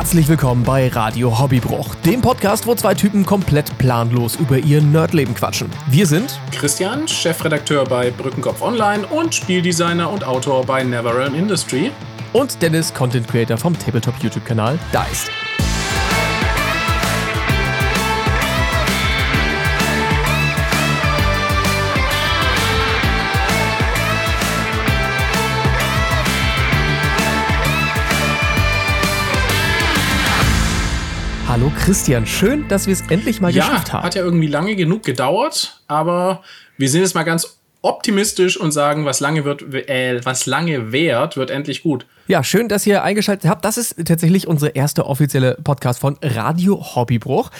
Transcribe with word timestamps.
Herzlich 0.00 0.28
willkommen 0.28 0.64
bei 0.64 0.88
Radio 0.88 1.38
Hobbybruch, 1.38 1.94
dem 1.96 2.22
Podcast, 2.22 2.66
wo 2.66 2.74
zwei 2.74 2.94
Typen 2.94 3.26
komplett 3.26 3.76
planlos 3.76 4.34
über 4.36 4.56
ihr 4.56 4.80
Nerdleben 4.80 5.34
quatschen. 5.34 5.68
Wir 5.90 6.06
sind 6.06 6.40
Christian, 6.52 7.06
Chefredakteur 7.06 7.84
bei 7.84 8.10
Brückenkopf 8.10 8.62
Online 8.62 9.06
und 9.06 9.34
Spieldesigner 9.34 10.10
und 10.10 10.24
Autor 10.24 10.64
bei 10.64 10.82
NeverRealm 10.82 11.34
Industry. 11.34 11.90
Und 12.32 12.62
Dennis, 12.62 12.94
Content 12.94 13.28
Creator 13.28 13.58
vom 13.58 13.78
Tabletop 13.78 14.14
YouTube-Kanal 14.22 14.78
Dice. 14.90 15.28
Hallo 31.60 31.72
Christian, 31.76 32.24
schön, 32.24 32.66
dass 32.68 32.86
wir 32.86 32.94
es 32.94 33.02
endlich 33.10 33.42
mal 33.42 33.54
ja, 33.54 33.66
geschafft 33.66 33.92
haben. 33.92 34.02
Hat 34.02 34.14
ja 34.14 34.22
irgendwie 34.22 34.46
lange 34.46 34.76
genug 34.76 35.02
gedauert, 35.02 35.82
aber 35.88 36.42
wir 36.78 36.88
sind 36.88 37.02
jetzt 37.02 37.14
mal 37.14 37.24
ganz 37.24 37.58
optimistisch 37.82 38.56
und 38.58 38.72
sagen, 38.72 39.04
was 39.04 39.20
lange 39.20 39.44
wird, 39.44 39.74
äh, 39.74 40.24
was 40.24 40.46
lange 40.46 40.90
währt, 40.90 41.36
wird 41.36 41.50
endlich 41.50 41.82
gut. 41.82 42.06
Ja, 42.30 42.44
schön, 42.44 42.68
dass 42.68 42.86
ihr 42.86 43.02
eingeschaltet 43.02 43.50
habt. 43.50 43.64
Das 43.64 43.76
ist 43.76 43.96
tatsächlich 44.06 44.46
unsere 44.46 44.70
erste 44.70 45.06
offizielle 45.06 45.58
Podcast 45.64 45.98
von 45.98 46.16
Radio 46.22 46.94
Hobbybruch. 46.94 47.50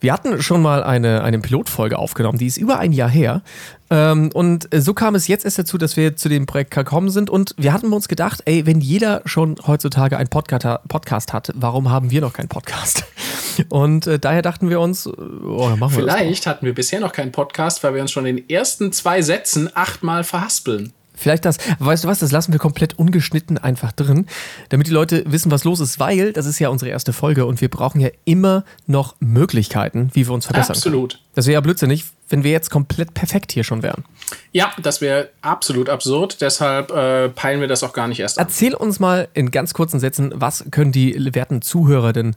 Wir 0.00 0.10
hatten 0.10 0.40
schon 0.40 0.62
mal 0.62 0.82
eine, 0.82 1.22
eine 1.22 1.38
Pilotfolge 1.38 1.98
aufgenommen, 1.98 2.38
die 2.38 2.46
ist 2.46 2.56
über 2.56 2.78
ein 2.78 2.92
Jahr 2.92 3.10
her. 3.10 3.42
Ähm, 3.90 4.30
und 4.32 4.70
so 4.74 4.94
kam 4.94 5.16
es 5.16 5.28
jetzt 5.28 5.44
erst 5.44 5.58
dazu, 5.58 5.76
dass 5.76 5.98
wir 5.98 6.16
zu 6.16 6.30
dem 6.30 6.46
Projekt 6.46 6.70
gekommen 6.70 7.10
sind. 7.10 7.28
Und 7.28 7.54
wir 7.58 7.74
hatten 7.74 7.92
uns 7.92 8.08
gedacht, 8.08 8.40
ey, 8.46 8.64
wenn 8.64 8.80
jeder 8.80 9.20
schon 9.26 9.56
heutzutage 9.66 10.16
einen 10.16 10.30
Podcast 10.30 11.34
hat, 11.34 11.52
warum 11.54 11.90
haben 11.90 12.10
wir 12.10 12.22
noch 12.22 12.32
keinen 12.32 12.48
Podcast? 12.48 13.04
Und 13.68 14.06
äh, 14.06 14.18
daher 14.18 14.40
dachten 14.40 14.70
wir 14.70 14.80
uns, 14.80 15.06
oh, 15.06 15.76
machen 15.76 15.80
wir 15.80 15.90
Vielleicht 15.90 16.46
hatten 16.46 16.64
wir 16.64 16.74
bisher 16.74 17.00
noch 17.00 17.12
keinen 17.12 17.32
Podcast, 17.32 17.84
weil 17.84 17.92
wir 17.92 18.00
uns 18.00 18.12
schon 18.12 18.24
in 18.24 18.36
den 18.36 18.48
ersten 18.48 18.92
zwei 18.92 19.20
Sätzen 19.20 19.68
achtmal 19.74 20.24
verhaspeln. 20.24 20.94
Vielleicht 21.16 21.44
das, 21.44 21.58
weißt 21.78 22.04
du 22.04 22.08
was, 22.08 22.18
das 22.20 22.30
lassen 22.30 22.52
wir 22.52 22.60
komplett 22.60 22.98
ungeschnitten 22.98 23.58
einfach 23.58 23.92
drin, 23.92 24.26
damit 24.68 24.86
die 24.86 24.92
Leute 24.92 25.24
wissen, 25.26 25.50
was 25.50 25.64
los 25.64 25.80
ist, 25.80 25.98
weil 25.98 26.32
das 26.32 26.46
ist 26.46 26.58
ja 26.58 26.68
unsere 26.68 26.90
erste 26.90 27.12
Folge 27.12 27.46
und 27.46 27.60
wir 27.60 27.68
brauchen 27.68 28.00
ja 28.00 28.10
immer 28.24 28.64
noch 28.86 29.16
Möglichkeiten, 29.18 30.10
wie 30.12 30.26
wir 30.26 30.34
uns 30.34 30.46
verbessern 30.46 30.76
Absolut. 30.76 31.14
Können. 31.14 31.22
Das 31.34 31.46
wäre 31.46 31.54
ja 31.54 31.60
blödsinnig, 31.60 32.04
wenn 32.28 32.44
wir 32.44 32.50
jetzt 32.50 32.70
komplett 32.70 33.14
perfekt 33.14 33.52
hier 33.52 33.64
schon 33.64 33.82
wären. 33.82 34.04
Ja, 34.52 34.72
das 34.82 35.00
wäre 35.00 35.30
absolut 35.42 35.88
absurd, 35.88 36.40
deshalb 36.40 36.90
äh, 36.90 37.28
peilen 37.30 37.60
wir 37.60 37.68
das 37.68 37.82
auch 37.82 37.92
gar 37.92 38.08
nicht 38.08 38.20
erst 38.20 38.38
an. 38.38 38.46
Erzähl 38.46 38.74
uns 38.74 39.00
mal 39.00 39.28
in 39.34 39.50
ganz 39.50 39.74
kurzen 39.74 40.00
Sätzen, 40.00 40.32
was 40.34 40.64
können 40.70 40.92
die 40.92 41.34
werten 41.34 41.62
Zuhörer 41.62 42.12
denn 42.12 42.36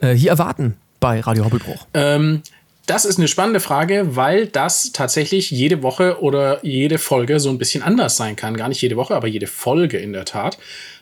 äh, 0.00 0.12
hier 0.12 0.30
erwarten 0.30 0.76
bei 1.00 1.20
Radio 1.20 1.44
Hobbelbruch? 1.44 1.86
Ähm, 1.94 2.42
das 2.88 3.04
ist 3.04 3.18
eine 3.18 3.28
spannende 3.28 3.60
Frage, 3.60 4.16
weil 4.16 4.46
das 4.46 4.92
tatsächlich 4.92 5.50
jede 5.50 5.82
Woche 5.82 6.22
oder 6.22 6.64
jede 6.64 6.98
Folge 6.98 7.38
so 7.38 7.50
ein 7.50 7.58
bisschen 7.58 7.82
anders 7.82 8.16
sein 8.16 8.34
kann. 8.34 8.56
Gar 8.56 8.68
nicht 8.68 8.80
jede 8.80 8.96
Woche, 8.96 9.14
aber 9.14 9.28
jede 9.28 9.46
Folge 9.46 9.98
in 9.98 10.14
der 10.14 10.24
Tat. 10.24 10.58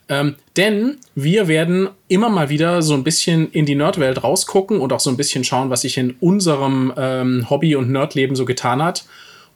Ähm, 0.09 0.35
denn 0.57 0.99
wir 1.15 1.47
werden 1.47 1.89
immer 2.09 2.29
mal 2.29 2.49
wieder 2.49 2.83
so 2.83 2.95
ein 2.95 3.05
bisschen 3.05 3.51
in 3.53 3.67
die 3.67 3.77
Nerdwelt 3.77 4.23
rausgucken 4.23 4.81
und 4.81 4.93
auch 4.93 5.01
so 5.01 5.11
ein 5.11 5.17
bisschen 5.17 5.45
schauen, 5.45 5.71
was 5.71 5.83
sich 5.83 5.97
in 5.97 6.17
unserem 6.21 6.93
ähm, 6.97 7.49
Hobby- 7.51 7.77
und 7.77 7.91
Nerdleben 7.91 8.35
so 8.35 8.45
getan 8.45 8.83
hat. 8.83 9.05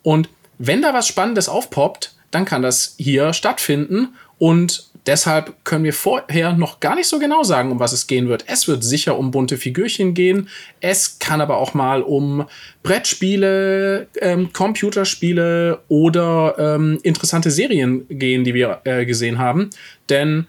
Und 0.02 0.28
wenn 0.58 0.82
da 0.82 0.94
was 0.94 1.08
Spannendes 1.08 1.48
aufpoppt, 1.48 2.14
dann 2.30 2.44
kann 2.44 2.62
das 2.62 2.94
hier 2.96 3.32
stattfinden. 3.32 4.14
Und 4.38 4.89
Deshalb 5.06 5.54
können 5.64 5.84
wir 5.84 5.92
vorher 5.92 6.52
noch 6.52 6.80
gar 6.80 6.94
nicht 6.94 7.08
so 7.08 7.18
genau 7.18 7.42
sagen, 7.42 7.70
um 7.72 7.80
was 7.80 7.92
es 7.92 8.06
gehen 8.06 8.28
wird. 8.28 8.44
Es 8.46 8.68
wird 8.68 8.84
sicher 8.84 9.18
um 9.18 9.30
bunte 9.30 9.56
Figürchen 9.56 10.14
gehen. 10.14 10.48
Es 10.80 11.18
kann 11.18 11.40
aber 11.40 11.56
auch 11.56 11.74
mal 11.74 12.02
um 12.02 12.46
Brettspiele, 12.82 14.08
ähm, 14.20 14.52
Computerspiele 14.52 15.80
oder 15.88 16.54
ähm, 16.58 16.98
interessante 17.02 17.50
Serien 17.50 18.06
gehen, 18.08 18.44
die 18.44 18.54
wir 18.54 18.80
äh, 18.84 19.06
gesehen 19.06 19.38
haben. 19.38 19.70
Denn 20.08 20.46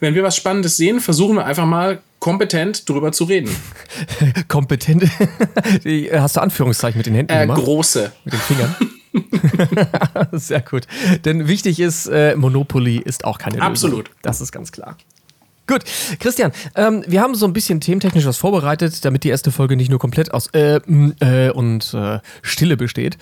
wenn 0.00 0.14
wir 0.14 0.22
was 0.22 0.36
Spannendes 0.36 0.76
sehen, 0.76 1.00
versuchen 1.00 1.36
wir 1.36 1.46
einfach 1.46 1.66
mal 1.66 2.00
kompetent 2.18 2.88
drüber 2.88 3.12
zu 3.12 3.24
reden. 3.24 3.54
kompetent? 4.48 5.04
Hast 6.12 6.36
du 6.36 6.40
Anführungszeichen 6.40 6.98
mit 6.98 7.06
den 7.06 7.14
Händen 7.14 7.32
äh, 7.32 7.40
gemacht? 7.40 7.62
Große. 7.62 8.12
Mit 8.24 8.34
den 8.34 8.40
Fingern? 8.40 8.76
Sehr 10.32 10.60
gut. 10.60 10.86
Denn 11.24 11.48
wichtig 11.48 11.80
ist, 11.80 12.06
äh, 12.06 12.36
Monopoly 12.36 12.98
ist 12.98 13.24
auch 13.24 13.38
keine 13.38 13.56
Lösung. 13.56 13.66
Absolut. 13.66 14.10
Das 14.22 14.40
ist 14.40 14.52
ganz 14.52 14.72
klar. 14.72 14.96
Gut, 15.66 15.82
Christian, 16.20 16.52
ähm, 16.74 17.04
wir 17.06 17.22
haben 17.22 17.34
so 17.34 17.46
ein 17.46 17.54
bisschen 17.54 17.80
thementechnisch 17.80 18.26
was 18.26 18.36
vorbereitet, 18.36 19.02
damit 19.02 19.24
die 19.24 19.30
erste 19.30 19.50
Folge 19.50 19.76
nicht 19.76 19.88
nur 19.88 19.98
komplett 19.98 20.34
aus 20.34 20.48
äh, 20.48 20.76
äh, 21.20 21.50
und 21.52 21.94
äh, 21.94 22.18
Stille 22.42 22.76
besteht. 22.76 23.16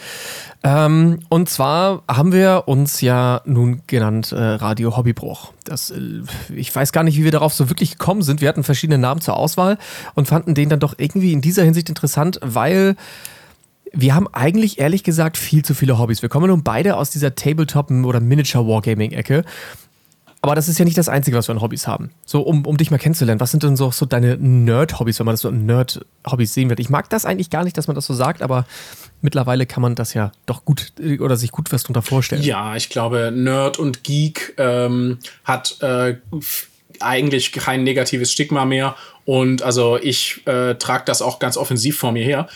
Ähm, 0.65 1.21
und 1.29 1.49
zwar 1.49 2.03
haben 2.11 2.33
wir 2.33 2.65
uns 2.67 3.01
ja 3.01 3.43
nun 3.45 3.83
genannt 3.87 4.33
äh, 4.33 4.43
Radio 4.43 4.97
Hobbybruch. 4.97 5.53
Das, 5.63 5.91
äh, 5.91 6.23
ich 6.53 6.75
weiß 6.75 6.91
gar 6.91 7.05
nicht, 7.05 7.17
wie 7.17 7.23
wir 7.23 7.31
darauf 7.31 7.55
so 7.55 7.71
wirklich 7.71 7.93
gekommen 7.93 8.23
sind. 8.23 8.41
Wir 8.41 8.49
hatten 8.49 8.65
verschiedene 8.65 8.99
Namen 8.99 9.21
zur 9.21 9.37
Auswahl 9.37 9.79
und 10.15 10.27
fanden 10.27 10.57
den 10.57 10.69
dann 10.69 10.81
doch 10.81 10.95
irgendwie 10.99 11.33
in 11.33 11.43
dieser 11.43 11.63
Hinsicht 11.63 11.89
interessant, 11.91 12.41
weil 12.43 12.97
wir 13.93 14.15
haben 14.15 14.27
eigentlich 14.33 14.79
ehrlich 14.79 15.05
gesagt 15.05 15.37
viel 15.37 15.65
zu 15.65 15.75
viele 15.75 15.99
Hobbys. 15.99 16.23
Wir 16.23 16.29
kommen 16.29 16.49
nun 16.49 16.63
beide 16.63 16.97
aus 16.97 17.11
dieser 17.11 17.35
Tabletop- 17.35 17.91
oder 18.05 18.21
Miniature-Wargaming-Ecke. 18.21 19.45
Aber 20.45 20.57
das 20.57 20.69
ist 20.69 20.77
ja 20.77 20.85
nicht 20.85 20.99
das 20.99 21.09
Einzige, 21.09 21.37
was 21.37 21.47
wir 21.49 21.55
an 21.55 21.61
Hobbys 21.61 21.87
haben. 21.87 22.11
So, 22.27 22.43
um, 22.43 22.67
um 22.67 22.77
dich 22.77 22.91
mal 22.91 22.99
kennenzulernen, 22.99 23.41
was 23.41 23.53
sind 23.53 23.63
denn 23.63 23.77
so, 23.77 23.93
so 23.93 24.07
deine 24.07 24.37
Nerd-Hobbys, 24.37 25.21
wenn 25.21 25.27
man 25.27 25.35
das 25.35 25.43
so 25.43 25.51
Nerd-Hobbys 25.53 26.53
sehen 26.53 26.69
wird? 26.69 26.81
Ich 26.81 26.91
mag 26.91 27.09
das 27.11 27.25
eigentlich 27.25 27.49
gar 27.49 27.63
nicht, 27.63 27.79
dass 27.79 27.87
man 27.87 27.95
das 27.95 28.07
so 28.07 28.15
sagt, 28.15 28.43
aber 28.43 28.67
mittlerweile 29.21 29.67
kann 29.67 29.83
man 29.83 29.95
das 29.95 30.15
ja 30.15 30.33
doch 30.47 30.65
gut 30.65 30.95
oder 31.21 31.37
sich 31.37 31.53
gut 31.53 31.73
was 31.73 31.85
darunter 31.85 32.03
vorstellen. 32.03 32.43
Ja, 32.43 32.75
ich 32.75 32.89
glaube, 32.89 33.31
Nerd 33.33 33.79
und 33.79 34.03
Geek 34.03 34.55
ähm, 34.59 35.19
hat 35.45 35.81
äh, 35.81 36.17
eigentlich 36.99 37.53
kein 37.53 37.85
negatives 37.85 38.33
Stigma 38.33 38.65
mehr. 38.65 38.97
Und 39.25 39.63
also 39.63 39.97
ich 39.97 40.45
äh, 40.49 40.75
trage 40.75 41.05
das 41.07 41.23
auch 41.23 41.39
ganz 41.39 41.57
offensiv 41.57 41.99
vor 41.99 42.11
mir 42.11 42.25
her. 42.25 42.49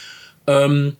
Ähm, 0.48 0.96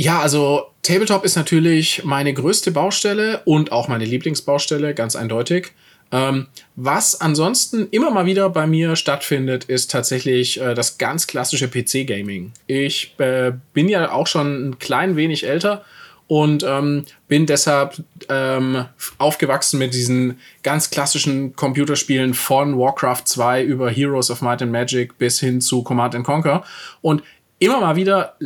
ja, 0.00 0.20
also 0.20 0.66
Tabletop 0.82 1.24
ist 1.24 1.34
natürlich 1.34 2.04
meine 2.04 2.32
größte 2.32 2.70
Baustelle 2.70 3.42
und 3.44 3.72
auch 3.72 3.88
meine 3.88 4.04
Lieblingsbaustelle, 4.04 4.94
ganz 4.94 5.16
eindeutig. 5.16 5.72
Ähm, 6.12 6.46
was 6.76 7.20
ansonsten 7.20 7.88
immer 7.90 8.12
mal 8.12 8.24
wieder 8.24 8.48
bei 8.48 8.68
mir 8.68 8.94
stattfindet, 8.94 9.64
ist 9.64 9.90
tatsächlich 9.90 10.60
äh, 10.60 10.74
das 10.74 10.98
ganz 10.98 11.26
klassische 11.26 11.66
PC-Gaming. 11.66 12.52
Ich 12.68 13.16
äh, 13.18 13.52
bin 13.72 13.88
ja 13.88 14.12
auch 14.12 14.28
schon 14.28 14.68
ein 14.68 14.78
klein 14.78 15.16
wenig 15.16 15.44
älter 15.44 15.84
und 16.28 16.62
ähm, 16.62 17.04
bin 17.26 17.46
deshalb 17.46 18.00
ähm, 18.28 18.84
aufgewachsen 19.18 19.80
mit 19.80 19.94
diesen 19.94 20.38
ganz 20.62 20.90
klassischen 20.90 21.56
Computerspielen 21.56 22.34
von 22.34 22.78
Warcraft 22.78 23.22
2 23.24 23.64
über 23.64 23.90
Heroes 23.90 24.30
of 24.30 24.42
Might 24.42 24.62
and 24.62 24.70
Magic 24.70 25.18
bis 25.18 25.40
hin 25.40 25.60
zu 25.60 25.82
Command 25.82 26.14
and 26.14 26.24
Conquer. 26.24 26.62
Und 27.00 27.24
immer 27.58 27.80
mal 27.80 27.96
wieder 27.96 28.36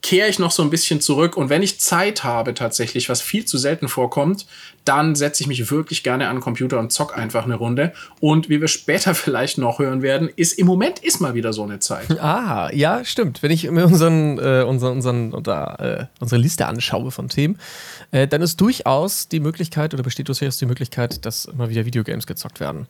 kehre 0.00 0.28
ich 0.28 0.38
noch 0.38 0.52
so 0.52 0.62
ein 0.62 0.70
bisschen 0.70 1.00
zurück 1.00 1.36
und 1.36 1.50
wenn 1.50 1.62
ich 1.62 1.80
Zeit 1.80 2.22
habe 2.24 2.54
tatsächlich, 2.54 3.08
was 3.08 3.20
viel 3.20 3.44
zu 3.44 3.58
selten 3.58 3.88
vorkommt, 3.88 4.46
dann 4.84 5.14
setze 5.14 5.42
ich 5.42 5.48
mich 5.48 5.70
wirklich 5.70 6.02
gerne 6.02 6.28
an 6.28 6.36
den 6.36 6.40
Computer 6.40 6.78
und 6.78 6.92
zock 6.92 7.16
einfach 7.18 7.44
eine 7.44 7.56
Runde. 7.56 7.92
Und 8.20 8.48
wie 8.48 8.60
wir 8.60 8.68
später 8.68 9.14
vielleicht 9.14 9.58
noch 9.58 9.78
hören 9.78 10.00
werden, 10.00 10.30
ist 10.34 10.52
im 10.58 10.66
Moment 10.66 11.00
ist 11.00 11.20
mal 11.20 11.34
wieder 11.34 11.52
so 11.52 11.62
eine 11.62 11.78
Zeit. 11.78 12.06
Ah, 12.28 12.68
ja, 12.72 13.04
stimmt. 13.04 13.42
Wenn 13.42 13.50
ich 13.50 13.70
mir 13.70 13.86
unseren, 13.86 14.38
äh, 14.38 14.62
unseren, 14.62 14.94
unseren 14.94 15.32
oder, 15.32 16.08
äh, 16.10 16.20
unsere 16.20 16.40
Liste 16.40 16.66
anschaue 16.66 17.10
von 17.10 17.28
Themen, 17.28 17.58
äh, 18.10 18.26
dann 18.26 18.42
ist 18.42 18.60
durchaus 18.60 19.28
die 19.28 19.40
Möglichkeit 19.40 19.94
oder 19.94 20.02
besteht 20.02 20.28
durchaus 20.28 20.58
die 20.58 20.66
Möglichkeit, 20.66 21.24
dass 21.24 21.48
mal 21.56 21.70
wieder 21.70 21.86
Videogames 21.86 22.26
gezockt 22.26 22.60
werden. 22.60 22.86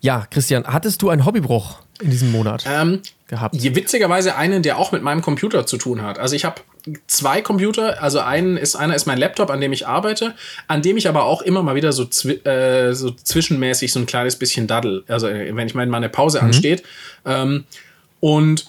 Ja, 0.00 0.26
Christian, 0.30 0.64
hattest 0.66 1.02
du 1.02 1.10
einen 1.10 1.26
Hobbybruch 1.26 1.78
in 2.00 2.10
diesem 2.10 2.32
Monat 2.32 2.64
ähm, 2.66 3.00
gehabt? 3.28 3.54
Witzigerweise 3.54 4.34
einen, 4.36 4.62
der 4.62 4.78
auch 4.78 4.92
mit 4.92 5.02
meinem 5.02 5.20
Computer 5.20 5.66
zu 5.66 5.76
tun 5.76 6.02
hat. 6.02 6.18
Also 6.18 6.34
ich 6.34 6.44
habe 6.46 6.62
zwei 7.06 7.42
Computer, 7.42 8.02
also 8.02 8.20
einen 8.20 8.56
ist 8.56 8.76
einer 8.76 8.94
ist 8.94 9.06
mein 9.06 9.18
Laptop, 9.18 9.50
an 9.50 9.60
dem 9.60 9.72
ich 9.72 9.86
arbeite, 9.86 10.34
an 10.68 10.80
dem 10.80 10.96
ich 10.96 11.08
aber 11.08 11.24
auch 11.24 11.42
immer 11.42 11.62
mal 11.62 11.74
wieder 11.74 11.92
so, 11.92 12.06
zwi 12.06 12.34
äh, 12.44 12.94
so 12.94 13.10
zwischenmäßig 13.10 13.92
so 13.92 14.00
ein 14.00 14.06
kleines 14.06 14.36
bisschen 14.36 14.66
daddel. 14.66 15.04
Also 15.06 15.28
äh, 15.28 15.54
wenn 15.54 15.66
ich 15.66 15.74
meine, 15.74 15.90
meine 15.90 16.08
Pause 16.08 16.38
mhm. 16.38 16.46
ansteht. 16.46 16.82
Ähm, 17.26 17.64
und 18.20 18.66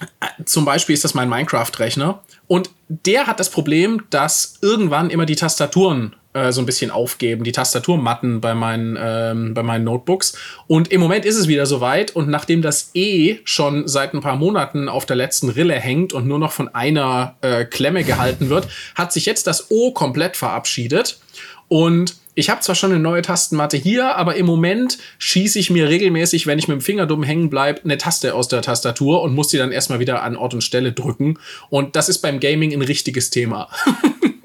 äh, 0.00 0.44
zum 0.44 0.64
Beispiel 0.64 0.94
ist 0.94 1.04
das 1.04 1.14
mein 1.14 1.28
Minecraft-Rechner. 1.28 2.22
Und 2.48 2.70
der 2.88 3.26
hat 3.26 3.38
das 3.40 3.50
Problem, 3.50 4.04
dass 4.10 4.58
irgendwann 4.62 5.10
immer 5.10 5.26
die 5.26 5.36
Tastaturen 5.36 6.14
äh, 6.36 6.52
so 6.52 6.60
ein 6.60 6.66
bisschen 6.66 6.90
aufgeben, 6.90 7.44
die 7.44 7.52
Tastaturmatten 7.52 8.42
bei 8.42 8.54
meinen, 8.54 8.98
ähm, 9.00 9.54
bei 9.54 9.62
meinen 9.62 9.84
Notebooks. 9.84 10.36
Und 10.66 10.92
im 10.92 11.00
Moment 11.00 11.24
ist 11.24 11.36
es 11.36 11.48
wieder 11.48 11.64
soweit. 11.64 12.14
Und 12.14 12.28
nachdem 12.28 12.60
das 12.60 12.90
E 12.92 13.38
schon 13.44 13.88
seit 13.88 14.12
ein 14.12 14.20
paar 14.20 14.36
Monaten 14.36 14.90
auf 14.90 15.06
der 15.06 15.16
letzten 15.16 15.48
Rille 15.48 15.74
hängt 15.74 16.12
und 16.12 16.26
nur 16.26 16.38
noch 16.38 16.52
von 16.52 16.68
einer 16.74 17.36
äh, 17.40 17.64
Klemme 17.64 18.04
gehalten 18.04 18.50
wird, 18.50 18.68
hat 18.94 19.14
sich 19.14 19.24
jetzt 19.24 19.46
das 19.46 19.70
O 19.70 19.92
komplett 19.92 20.36
verabschiedet. 20.36 21.20
Und 21.68 22.16
ich 22.34 22.50
habe 22.50 22.60
zwar 22.60 22.74
schon 22.74 22.92
eine 22.92 23.00
neue 23.00 23.22
Tastenmatte 23.22 23.78
hier, 23.78 24.14
aber 24.16 24.36
im 24.36 24.44
Moment 24.44 24.98
schieße 25.18 25.58
ich 25.58 25.70
mir 25.70 25.88
regelmäßig, 25.88 26.46
wenn 26.46 26.58
ich 26.58 26.68
mit 26.68 26.76
dem 26.76 26.80
Finger 26.82 27.06
dumm 27.06 27.22
hängen 27.22 27.48
bleibe, 27.48 27.80
eine 27.82 27.96
Taste 27.96 28.34
aus 28.34 28.48
der 28.48 28.60
Tastatur 28.60 29.22
und 29.22 29.34
muss 29.34 29.48
die 29.48 29.56
dann 29.56 29.72
erstmal 29.72 30.00
wieder 30.00 30.22
an 30.22 30.36
Ort 30.36 30.52
und 30.52 30.60
Stelle 30.60 30.92
drücken. 30.92 31.38
Und 31.70 31.96
das 31.96 32.10
ist 32.10 32.18
beim 32.18 32.38
Gaming 32.38 32.74
ein 32.74 32.82
richtiges 32.82 33.30
Thema. 33.30 33.70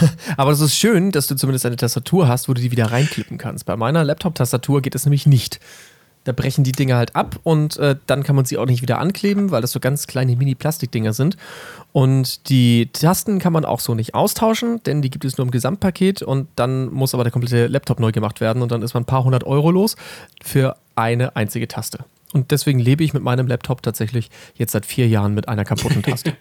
Aber 0.36 0.50
es 0.50 0.60
ist 0.60 0.76
schön, 0.76 1.12
dass 1.12 1.26
du 1.26 1.34
zumindest 1.34 1.66
eine 1.66 1.76
Tastatur 1.76 2.28
hast, 2.28 2.48
wo 2.48 2.54
du 2.54 2.60
die 2.60 2.70
wieder 2.70 2.90
reinklippen 2.90 3.38
kannst. 3.38 3.66
Bei 3.66 3.76
meiner 3.76 4.04
Laptop-Tastatur 4.04 4.82
geht 4.82 4.94
das 4.94 5.04
nämlich 5.04 5.26
nicht. 5.26 5.60
Da 6.24 6.30
brechen 6.30 6.62
die 6.62 6.72
Dinger 6.72 6.96
halt 6.96 7.16
ab 7.16 7.40
und 7.42 7.76
äh, 7.78 7.96
dann 8.06 8.22
kann 8.22 8.36
man 8.36 8.44
sie 8.44 8.56
auch 8.56 8.66
nicht 8.66 8.80
wieder 8.80 9.00
ankleben, 9.00 9.50
weil 9.50 9.60
das 9.60 9.72
so 9.72 9.80
ganz 9.80 10.06
kleine 10.06 10.36
Mini-Plastikdinger 10.36 11.12
sind. 11.12 11.36
Und 11.92 12.48
die 12.48 12.90
Tasten 12.92 13.40
kann 13.40 13.52
man 13.52 13.64
auch 13.64 13.80
so 13.80 13.94
nicht 13.94 14.14
austauschen, 14.14 14.80
denn 14.84 15.02
die 15.02 15.10
gibt 15.10 15.24
es 15.24 15.36
nur 15.36 15.46
im 15.46 15.50
Gesamtpaket 15.50 16.22
und 16.22 16.48
dann 16.54 16.92
muss 16.92 17.12
aber 17.12 17.24
der 17.24 17.32
komplette 17.32 17.66
Laptop 17.66 17.98
neu 17.98 18.12
gemacht 18.12 18.40
werden 18.40 18.62
und 18.62 18.70
dann 18.70 18.82
ist 18.82 18.94
man 18.94 19.02
ein 19.02 19.06
paar 19.06 19.24
hundert 19.24 19.44
Euro 19.44 19.72
los 19.72 19.96
für 20.42 20.76
eine 20.94 21.34
einzige 21.34 21.66
Taste. 21.66 22.04
Und 22.32 22.50
deswegen 22.50 22.78
lebe 22.78 23.04
ich 23.04 23.12
mit 23.12 23.22
meinem 23.22 23.46
Laptop 23.46 23.82
tatsächlich 23.82 24.30
jetzt 24.54 24.72
seit 24.72 24.86
vier 24.86 25.06
Jahren 25.06 25.34
mit 25.34 25.48
einer 25.48 25.64
kaputten 25.64 26.02
Taste. 26.02 26.36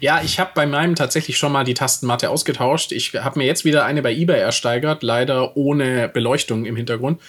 ja, 0.00 0.20
ich 0.22 0.38
habe 0.38 0.50
bei 0.54 0.66
meinem 0.66 0.94
tatsächlich 0.94 1.38
schon 1.38 1.52
mal 1.52 1.64
die 1.64 1.74
Tastenmatte 1.74 2.30
ausgetauscht. 2.30 2.92
Ich 2.92 3.14
habe 3.14 3.38
mir 3.38 3.46
jetzt 3.46 3.64
wieder 3.64 3.84
eine 3.84 4.02
bei 4.02 4.12
eBay 4.14 4.40
ersteigert, 4.40 5.02
leider 5.02 5.56
ohne 5.56 6.08
Beleuchtung 6.08 6.66
im 6.66 6.76
Hintergrund, 6.76 7.20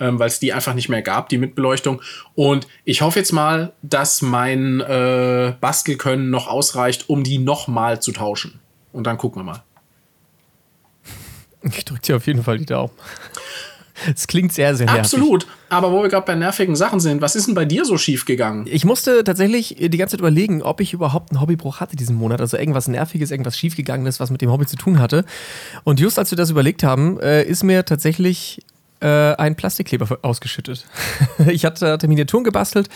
ähm, 0.00 0.18
weil 0.18 0.28
es 0.28 0.40
die 0.40 0.52
einfach 0.52 0.74
nicht 0.74 0.88
mehr 0.88 1.02
gab, 1.02 1.28
die 1.28 1.38
mit 1.38 1.54
Beleuchtung. 1.54 2.02
Und 2.34 2.66
ich 2.84 3.02
hoffe 3.02 3.20
jetzt 3.20 3.32
mal, 3.32 3.72
dass 3.82 4.20
mein 4.20 4.80
äh, 4.80 5.54
Bastelkönnen 5.60 6.30
noch 6.30 6.48
ausreicht, 6.48 7.08
um 7.08 7.22
die 7.22 7.38
nochmal 7.38 8.02
zu 8.02 8.12
tauschen. 8.12 8.60
Und 8.92 9.06
dann 9.06 9.16
gucken 9.16 9.40
wir 9.42 9.44
mal. 9.44 9.62
Ich 11.62 11.84
drücke 11.84 12.00
dir 12.00 12.16
auf 12.16 12.26
jeden 12.26 12.42
Fall 12.42 12.58
die 12.58 12.66
Daumen. 12.66 12.92
Es 14.14 14.26
klingt 14.26 14.52
sehr, 14.52 14.74
sehr 14.74 14.86
nervig. 14.86 15.00
Absolut. 15.00 15.46
Aber 15.68 15.92
wo 15.92 16.02
wir 16.02 16.08
gerade 16.08 16.26
bei 16.26 16.34
nervigen 16.34 16.76
Sachen 16.76 17.00
sind, 17.00 17.20
was 17.20 17.36
ist 17.36 17.46
denn 17.46 17.54
bei 17.54 17.64
dir 17.64 17.84
so 17.84 17.98
schief 17.98 18.24
gegangen? 18.24 18.66
Ich 18.68 18.84
musste 18.84 19.24
tatsächlich 19.24 19.76
die 19.78 19.98
ganze 19.98 20.12
Zeit 20.12 20.20
überlegen, 20.20 20.62
ob 20.62 20.80
ich 20.80 20.92
überhaupt 20.92 21.30
einen 21.30 21.40
Hobbybruch 21.40 21.80
hatte 21.80 21.96
diesen 21.96 22.16
Monat. 22.16 22.40
Also 22.40 22.56
irgendwas 22.56 22.88
Nerviges, 22.88 23.30
irgendwas 23.30 23.58
schiefgegangenes, 23.58 24.20
was 24.20 24.30
mit 24.30 24.40
dem 24.40 24.50
Hobby 24.50 24.66
zu 24.66 24.76
tun 24.76 24.98
hatte. 24.98 25.24
Und 25.84 26.00
just 26.00 26.18
als 26.18 26.30
wir 26.30 26.36
das 26.36 26.50
überlegt 26.50 26.82
haben, 26.82 27.20
äh, 27.20 27.42
ist 27.44 27.64
mir 27.64 27.84
tatsächlich 27.84 28.60
äh, 29.00 29.06
ein 29.06 29.56
Plastikkleber 29.56 30.18
ausgeschüttet. 30.22 30.86
ich 31.48 31.64
hatte, 31.64 31.92
hatte 31.92 32.08
Miniaturen 32.08 32.44
gebastelt 32.44 32.88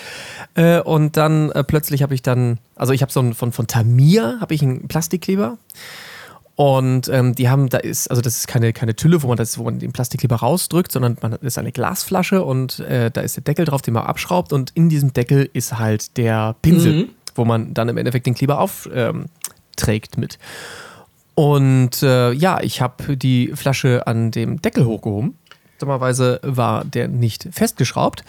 äh, 0.55 0.81
und 0.81 1.17
dann 1.17 1.51
äh, 1.53 1.63
plötzlich 1.65 2.03
habe 2.03 2.15
ich 2.15 2.23
dann, 2.23 2.59
also 2.75 2.93
ich 2.93 3.03
habe 3.03 3.13
so 3.13 3.21
einen 3.21 3.35
von, 3.35 3.53
von 3.53 3.67
Tamir, 3.67 4.39
habe 4.41 4.55
ich 4.55 4.63
einen 4.63 4.89
Plastikkleber. 4.89 5.59
Und 6.63 7.09
ähm, 7.09 7.35
die 7.35 7.49
haben, 7.49 7.71
da 7.71 7.79
ist, 7.79 8.09
also 8.09 8.23
das 8.23 8.37
ist 8.37 8.47
keine, 8.47 8.73
keine 8.73 8.95
Tülle, 8.95 9.25
wo 9.25 9.27
man 9.27 9.37
das, 9.37 9.59
wo 9.59 9.65
man 9.65 9.81
den 9.81 9.91
Plastikkleber 9.91 10.37
rausdrückt, 10.37 10.93
sondern 10.93 11.17
man 11.21 11.33
ist 11.33 11.59
eine 11.59 11.73
Glasflasche 11.73 12.45
und 12.45 12.79
äh, 12.79 13.11
da 13.11 13.21
ist 13.23 13.35
der 13.35 13.43
Deckel 13.43 13.65
drauf, 13.65 13.83
den 13.83 13.95
man 13.95 14.05
abschraubt 14.05 14.53
und 14.53 14.71
in 14.77 14.89
diesem 14.89 15.13
Deckel 15.13 15.51
ist 15.55 15.77
halt 15.81 16.17
der 16.17 16.55
Pinsel, 16.63 16.93
mhm. 16.93 17.09
wo 17.35 17.45
man 17.45 17.75
dann 17.75 17.89
im 17.89 17.97
Endeffekt 17.97 18.27
den 18.27 18.35
Kleber 18.35 18.61
aufträgt 18.61 20.15
ähm, 20.15 20.21
mit. 20.21 20.39
Und 21.35 22.01
äh, 22.05 22.31
ja, 22.31 22.61
ich 22.61 22.81
habe 22.81 23.17
die 23.17 23.51
Flasche 23.57 24.07
an 24.07 24.31
dem 24.31 24.63
Deckel 24.63 24.87
hochgehoben. 24.87 25.37
Dummerweise 25.81 26.39
war 26.45 26.85
der 26.85 27.09
nicht 27.09 27.49
festgeschraubt 27.51 28.23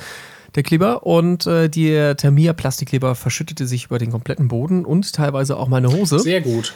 der 0.56 0.64
Kleber 0.64 1.06
und 1.06 1.46
äh, 1.46 1.70
der 1.70 2.18
Tamiya 2.18 2.54
Plastikkleber 2.54 3.14
verschüttete 3.14 3.68
sich 3.68 3.86
über 3.86 4.00
den 4.00 4.10
kompletten 4.10 4.48
Boden 4.48 4.86
und 4.86 5.14
teilweise 5.14 5.58
auch 5.58 5.68
meine 5.68 5.92
Hose. 5.92 6.18
Sehr 6.18 6.42
gut. 6.42 6.74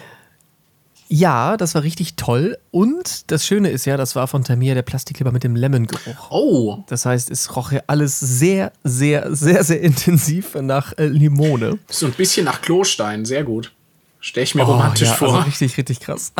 Ja, 1.09 1.57
das 1.57 1.75
war 1.75 1.83
richtig 1.83 2.15
toll. 2.15 2.57
Und 2.71 3.31
das 3.31 3.45
Schöne 3.45 3.69
ist 3.69 3.85
ja, 3.85 3.97
das 3.97 4.15
war 4.15 4.27
von 4.27 4.43
Tamir 4.43 4.75
der 4.75 4.81
Plastikkleber 4.81 5.31
mit 5.31 5.43
dem 5.43 5.55
Lemon-Geruch. 5.55 6.31
Oh. 6.31 6.83
Das 6.87 7.05
heißt, 7.05 7.31
es 7.31 7.55
roch 7.55 7.71
ja 7.71 7.81
alles 7.87 8.19
sehr, 8.19 8.73
sehr, 8.83 9.33
sehr, 9.33 9.63
sehr 9.63 9.81
intensiv 9.81 10.55
nach 10.55 10.93
äh, 10.97 11.05
Limone. 11.05 11.79
So 11.89 12.07
ein 12.07 12.13
bisschen 12.13 12.45
nach 12.45 12.61
Klostein, 12.61 13.25
sehr 13.25 13.43
gut. 13.43 13.71
Stell 14.19 14.43
ich 14.43 14.55
mir 14.55 14.63
oh, 14.63 14.71
romantisch 14.71 15.07
ja, 15.07 15.13
vor. 15.13 15.35
Also 15.35 15.41
richtig, 15.45 15.77
richtig 15.77 15.99
krass. 15.99 16.33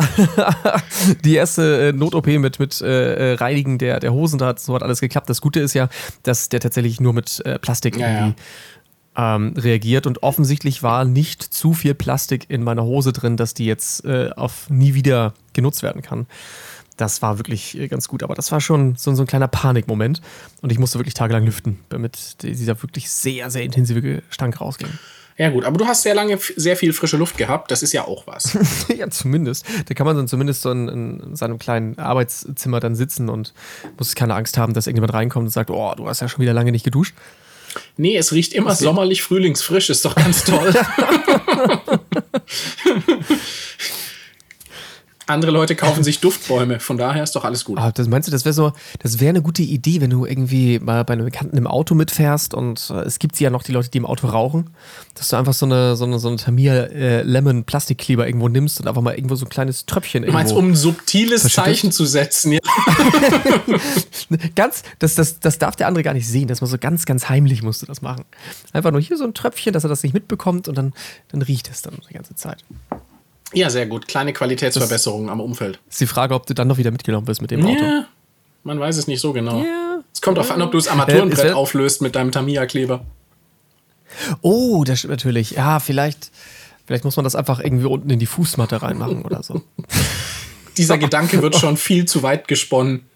die 1.24 1.36
erste 1.36 1.88
äh, 1.88 1.92
Not-OP 1.92 2.26
mit, 2.26 2.58
mit 2.58 2.80
äh, 2.80 3.34
Reinigen 3.34 3.78
der, 3.78 4.00
der 4.00 4.12
Hosen, 4.12 4.38
da 4.38 4.48
hat 4.48 4.60
so 4.60 4.74
hat 4.74 4.82
alles 4.82 5.00
geklappt. 5.00 5.30
Das 5.30 5.40
Gute 5.40 5.60
ist 5.60 5.74
ja, 5.74 5.88
dass 6.24 6.48
der 6.48 6.60
tatsächlich 6.60 7.00
nur 7.00 7.12
mit 7.12 7.40
äh, 7.46 7.58
Plastik 7.58 7.96
ja, 7.96 8.06
irgendwie 8.06 8.30
ja 8.30 8.44
ähm, 9.18 9.52
reagiert 9.56 10.06
und 10.06 10.22
offensichtlich 10.22 10.82
war 10.84 11.04
nicht 11.04 11.42
zu 11.42 11.74
viel 11.74 11.94
Plastik 11.94 12.46
in 12.48 12.62
meiner 12.62 12.84
Hose 12.84 13.12
drin, 13.12 13.36
dass 13.36 13.52
die 13.52 13.66
jetzt 13.66 14.04
äh, 14.04 14.30
auf 14.36 14.70
nie 14.70 14.94
wieder 14.94 15.34
genutzt 15.52 15.82
werden 15.82 16.02
kann. 16.02 16.26
Das 16.96 17.20
war 17.20 17.38
wirklich 17.38 17.76
äh, 17.76 17.88
ganz 17.88 18.06
gut, 18.06 18.22
aber 18.22 18.34
das 18.34 18.52
war 18.52 18.60
schon 18.60 18.94
so, 18.96 19.12
so 19.14 19.24
ein 19.24 19.26
kleiner 19.26 19.48
Panikmoment 19.48 20.22
und 20.62 20.70
ich 20.70 20.78
musste 20.78 21.00
wirklich 21.00 21.14
tagelang 21.14 21.44
lüften, 21.44 21.80
damit 21.88 22.42
dieser 22.42 22.80
wirklich 22.80 23.10
sehr, 23.10 23.50
sehr 23.50 23.64
intensive 23.64 24.00
Gestank 24.00 24.60
rausging. 24.60 24.90
Ja, 25.36 25.50
gut, 25.50 25.64
aber 25.64 25.78
du 25.78 25.86
hast 25.86 26.02
sehr 26.02 26.16
lange 26.16 26.36
sehr 26.56 26.76
viel 26.76 26.92
frische 26.92 27.16
Luft 27.16 27.36
gehabt, 27.36 27.70
das 27.70 27.82
ist 27.82 27.92
ja 27.92 28.04
auch 28.04 28.26
was. 28.26 28.86
ja, 28.96 29.08
zumindest. 29.10 29.64
Da 29.86 29.94
kann 29.94 30.06
man 30.06 30.16
dann 30.16 30.28
zumindest 30.28 30.62
so 30.62 30.70
in, 30.70 30.88
in, 30.88 31.36
seinem 31.36 31.58
kleinen 31.58 31.98
Arbeitszimmer 31.98 32.80
dann 32.80 32.96
sitzen 32.96 33.28
und 33.28 33.52
muss 33.96 34.16
keine 34.16 34.34
Angst 34.34 34.58
haben, 34.58 34.74
dass 34.74 34.86
irgendjemand 34.88 35.14
reinkommt 35.14 35.46
und 35.46 35.50
sagt, 35.50 35.70
oh, 35.70 35.92
du 35.96 36.08
hast 36.08 36.20
ja 36.20 36.28
schon 36.28 36.40
wieder 36.40 36.52
lange 36.52 36.72
nicht 36.72 36.84
geduscht. 36.84 37.14
Nee, 38.00 38.16
es 38.16 38.32
riecht 38.32 38.52
immer 38.52 38.70
okay. 38.70 38.84
sommerlich 38.84 39.22
frühlingsfrisch, 39.22 39.90
ist 39.90 40.04
doch 40.04 40.14
ganz 40.14 40.44
toll. 40.44 40.72
Andere 45.28 45.50
Leute 45.50 45.76
kaufen 45.76 46.02
sich 46.02 46.20
Duftbäume, 46.20 46.80
von 46.80 46.96
daher 46.96 47.22
ist 47.22 47.36
doch 47.36 47.44
alles 47.44 47.64
gut. 47.64 47.78
Ah, 47.78 47.92
das 47.92 48.08
meinst 48.08 48.28
du, 48.28 48.32
das 48.32 48.46
wäre 48.46 48.54
so, 48.54 48.72
das 49.00 49.20
wäre 49.20 49.28
eine 49.30 49.42
gute 49.42 49.62
Idee, 49.62 50.00
wenn 50.00 50.08
du 50.08 50.24
irgendwie 50.24 50.78
mal 50.78 51.04
bei 51.04 51.12
einem 51.12 51.26
Bekannten 51.26 51.56
im 51.58 51.66
Auto 51.66 51.94
mitfährst 51.94 52.54
und 52.54 52.90
äh, 52.90 53.00
es 53.02 53.18
gibt 53.18 53.38
ja 53.38 53.50
noch 53.50 53.62
die 53.62 53.72
Leute, 53.72 53.90
die 53.90 53.98
im 53.98 54.06
Auto 54.06 54.28
rauchen, 54.28 54.70
dass 55.14 55.28
du 55.28 55.36
einfach 55.36 55.52
so 55.52 55.66
eine, 55.66 55.96
so 55.96 56.04
eine, 56.04 56.18
so 56.18 56.28
eine 56.28 56.38
Tamir 56.38 56.90
äh, 56.92 57.22
Lemon 57.22 57.64
Plastikkleber 57.64 58.26
irgendwo 58.26 58.48
nimmst 58.48 58.80
und 58.80 58.88
einfach 58.88 59.02
mal 59.02 59.14
irgendwo 59.14 59.34
so 59.34 59.44
ein 59.44 59.50
kleines 59.50 59.84
Tröpfchen 59.84 60.22
Du 60.22 60.32
meinst, 60.32 60.54
um 60.54 60.70
ein 60.70 60.76
subtiles 60.76 61.42
Zeichen 61.42 61.92
zu 61.92 62.06
setzen, 62.06 62.52
ja. 62.52 62.60
ganz, 64.54 64.82
das, 64.98 65.14
das, 65.14 65.40
das 65.40 65.58
darf 65.58 65.76
der 65.76 65.88
andere 65.88 66.02
gar 66.02 66.14
nicht 66.14 66.26
sehen, 66.26 66.48
dass 66.48 66.60
man 66.60 66.70
so 66.70 66.78
ganz, 66.78 67.04
ganz 67.04 67.28
heimlich 67.28 67.62
musst 67.62 67.82
du 67.82 67.86
das 67.86 68.00
machen. 68.00 68.24
Einfach 68.72 68.92
nur 68.92 69.00
hier 69.00 69.18
so 69.18 69.24
ein 69.24 69.34
Tröpfchen, 69.34 69.72
dass 69.72 69.84
er 69.84 69.88
das 69.88 70.02
nicht 70.02 70.14
mitbekommt 70.14 70.68
und 70.68 70.78
dann, 70.78 70.94
dann 71.28 71.42
riecht 71.42 71.68
es 71.70 71.82
dann 71.82 71.98
die 72.08 72.14
ganze 72.14 72.34
Zeit. 72.34 72.64
Ja, 73.54 73.70
sehr 73.70 73.86
gut. 73.86 74.08
Kleine 74.08 74.32
Qualitätsverbesserungen 74.32 75.30
am 75.30 75.40
Umfeld. 75.40 75.78
Ist 75.88 76.00
die 76.00 76.06
Frage, 76.06 76.34
ob 76.34 76.46
du 76.46 76.54
dann 76.54 76.68
noch 76.68 76.78
wieder 76.78 76.90
mitgenommen 76.90 77.26
wirst 77.26 77.40
mit 77.40 77.50
dem 77.50 77.64
Auto. 77.64 77.82
Ja, 77.82 78.06
man 78.64 78.78
weiß 78.78 78.96
es 78.96 79.06
nicht 79.06 79.20
so 79.20 79.32
genau. 79.32 79.62
Ja. 79.62 80.00
Es 80.12 80.20
kommt 80.20 80.36
darauf 80.36 80.50
an, 80.50 80.60
ob 80.62 80.72
du 80.72 80.78
das 80.78 80.88
Armaturenbrett 80.88 81.50
äh, 81.50 81.52
auflöst 81.52 82.02
mit 82.02 82.14
deinem 82.14 82.32
Tamiya-Kleber. 82.32 83.04
Oh, 84.42 84.84
das 84.84 85.00
stimmt 85.00 85.12
natürlich. 85.12 85.52
Ja, 85.52 85.80
vielleicht, 85.80 86.30
vielleicht 86.86 87.04
muss 87.04 87.16
man 87.16 87.24
das 87.24 87.36
einfach 87.36 87.60
irgendwie 87.60 87.86
unten 87.86 88.10
in 88.10 88.18
die 88.18 88.26
Fußmatte 88.26 88.82
reinmachen 88.82 89.22
oder 89.22 89.42
so. 89.42 89.62
Dieser 90.76 90.98
Gedanke 90.98 91.42
wird 91.42 91.56
schon 91.56 91.76
viel 91.76 92.04
zu 92.04 92.22
weit 92.22 92.48
gesponnen. 92.48 93.06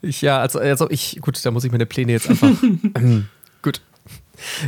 Ich, 0.00 0.22
ja, 0.22 0.38
also, 0.40 0.58
also 0.58 0.88
ich, 0.90 1.18
gut, 1.20 1.44
da 1.44 1.50
muss 1.50 1.64
ich 1.64 1.72
meine 1.72 1.86
Pläne 1.86 2.12
jetzt 2.12 2.28
einfach. 2.28 2.50
ähm. 2.62 3.28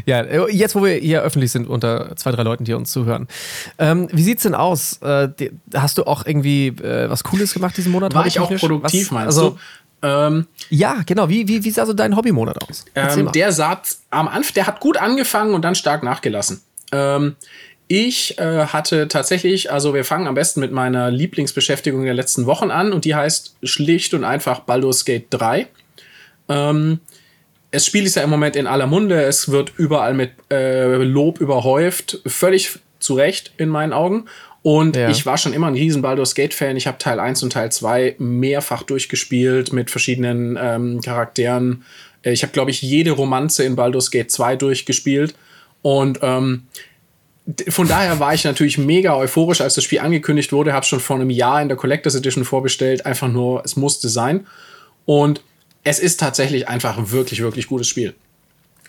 Ja, 0.07 0.47
jetzt, 0.49 0.75
wo 0.75 0.85
wir 0.85 0.95
hier 0.95 1.23
öffentlich 1.23 1.53
sind, 1.53 1.69
unter 1.69 2.17
zwei, 2.17 2.31
drei 2.31 2.43
Leuten, 2.43 2.65
die 2.65 2.75
uns 2.75 2.91
zuhören. 2.91 3.29
Ähm, 3.79 4.09
wie 4.13 4.23
sieht's 4.23 4.43
denn 4.43 4.55
aus? 4.55 4.99
Äh, 5.03 5.29
hast 5.75 5.99
du 5.99 6.05
auch 6.05 6.27
irgendwie 6.27 6.69
äh, 6.69 7.09
was 7.11 7.25
Cooles 7.25 7.55
gemacht 7.55 7.77
diesen 7.77 7.93
Monat? 7.93 8.15
War 8.15 8.27
ich 8.27 8.39
auch 8.41 8.55
produktiv, 8.55 9.07
was, 9.07 9.11
meinst 9.11 9.39
also, 9.39 9.51
du? 9.51 9.59
Ähm, 10.01 10.47
ja, 10.71 11.03
genau. 11.05 11.29
Wie, 11.29 11.49
wie, 11.49 11.65
wie 11.65 11.71
sah 11.71 11.87
so 11.87 11.93
dein 11.93 12.17
Hobbymonat 12.17 12.63
aus? 12.69 12.85
Ähm, 12.95 13.33
der 13.33 13.53
sah 13.53 13.83
am 14.11 14.29
Anfang, 14.29 14.55
der 14.55 14.67
hat 14.67 14.81
gut 14.81 14.97
angefangen 14.97 15.55
und 15.55 15.63
dann 15.63 15.75
stark 15.75 16.03
nachgelassen. 16.03 16.61
Ähm, 16.93 17.37
ich 17.89 18.39
äh, 18.39 18.67
hatte 18.67 19.09
tatsächlich, 19.09 19.73
also 19.73 19.95
wir 19.95 20.05
fangen 20.05 20.27
am 20.27 20.35
besten 20.35 20.61
mit 20.61 20.73
meiner 20.73 21.11
Lieblingsbeschäftigung 21.11 22.05
der 22.05 22.15
letzten 22.15 22.45
Wochen 22.45 22.71
an 22.71 22.93
und 22.93 23.07
die 23.07 23.15
heißt 23.15 23.57
schlicht 23.63 24.13
und 24.13 24.25
einfach 24.25 24.61
Baldur's 24.61 25.07
Gate 25.07 25.27
3. 25.31 25.67
Ähm, 26.51 27.01
das 27.71 27.85
Spiel 27.85 28.05
ist 28.05 28.17
ja 28.17 28.23
im 28.23 28.31
Moment 28.31 28.57
in 28.57 28.67
aller 28.67 28.87
Munde, 28.87 29.23
es 29.23 29.51
wird 29.51 29.73
überall 29.77 30.15
mit 30.15 30.31
äh, 30.51 30.97
Lob 30.97 31.41
überhäuft, 31.41 32.21
völlig 32.27 32.79
zu 32.99 33.15
Recht 33.15 33.53
in 33.59 33.69
meinen 33.69 33.93
Augen. 33.93 34.25
Und 34.63 34.97
ja. 34.97 35.09
ich 35.09 35.25
war 35.25 35.39
schon 35.39 35.53
immer 35.53 35.69
ein 35.69 35.75
riesen 35.75 36.03
Baldur's 36.03 36.35
Gate-Fan. 36.35 36.77
Ich 36.77 36.87
habe 36.87 36.99
Teil 36.99 37.21
1 37.21 37.43
und 37.43 37.53
Teil 37.53 37.71
2 37.71 38.17
mehrfach 38.19 38.83
durchgespielt 38.83 39.73
mit 39.73 39.91
verschiedenen 39.91 40.59
ähm, 40.61 41.01
Charakteren. 41.01 41.85
Äh, 42.23 42.33
ich 42.33 42.43
habe, 42.43 42.53
glaube 42.53 42.71
ich, 42.71 42.83
jede 42.83 43.13
Romanze 43.13 43.65
in 43.65 43.77
Baldur's 43.77 44.11
Gate 44.11 44.31
2 44.31 44.57
durchgespielt. 44.57 45.35
Und 45.83 46.19
ähm, 46.23 46.65
von 47.69 47.89
daher 47.89 48.19
war 48.19 48.35
ich 48.35 48.45
natürlich 48.45 48.79
mega 48.79 49.17
euphorisch, 49.17 49.61
als 49.61 49.75
das 49.75 49.85
Spiel 49.85 50.01
angekündigt 50.01 50.53
wurde. 50.53 50.73
Habe 50.73 50.85
schon 50.85 51.01
vor 51.01 51.17
einem 51.17 51.31
Jahr 51.31 51.63
in 51.63 51.69
der 51.69 51.77
Collectors 51.77 52.15
Edition 52.15 52.45
vorbestellt. 52.45 53.07
Einfach 53.07 53.29
nur, 53.29 53.63
es 53.65 53.77
musste 53.77 54.09
sein. 54.09 54.47
Und 55.07 55.41
es 55.85 55.99
ist 55.99 56.21
tatsächlich 56.21 56.69
einfach 56.69 56.99
ein 56.99 57.11
wirklich, 57.11 57.41
wirklich 57.41 57.67
gutes 57.67 57.89
Spiel. 57.89 58.15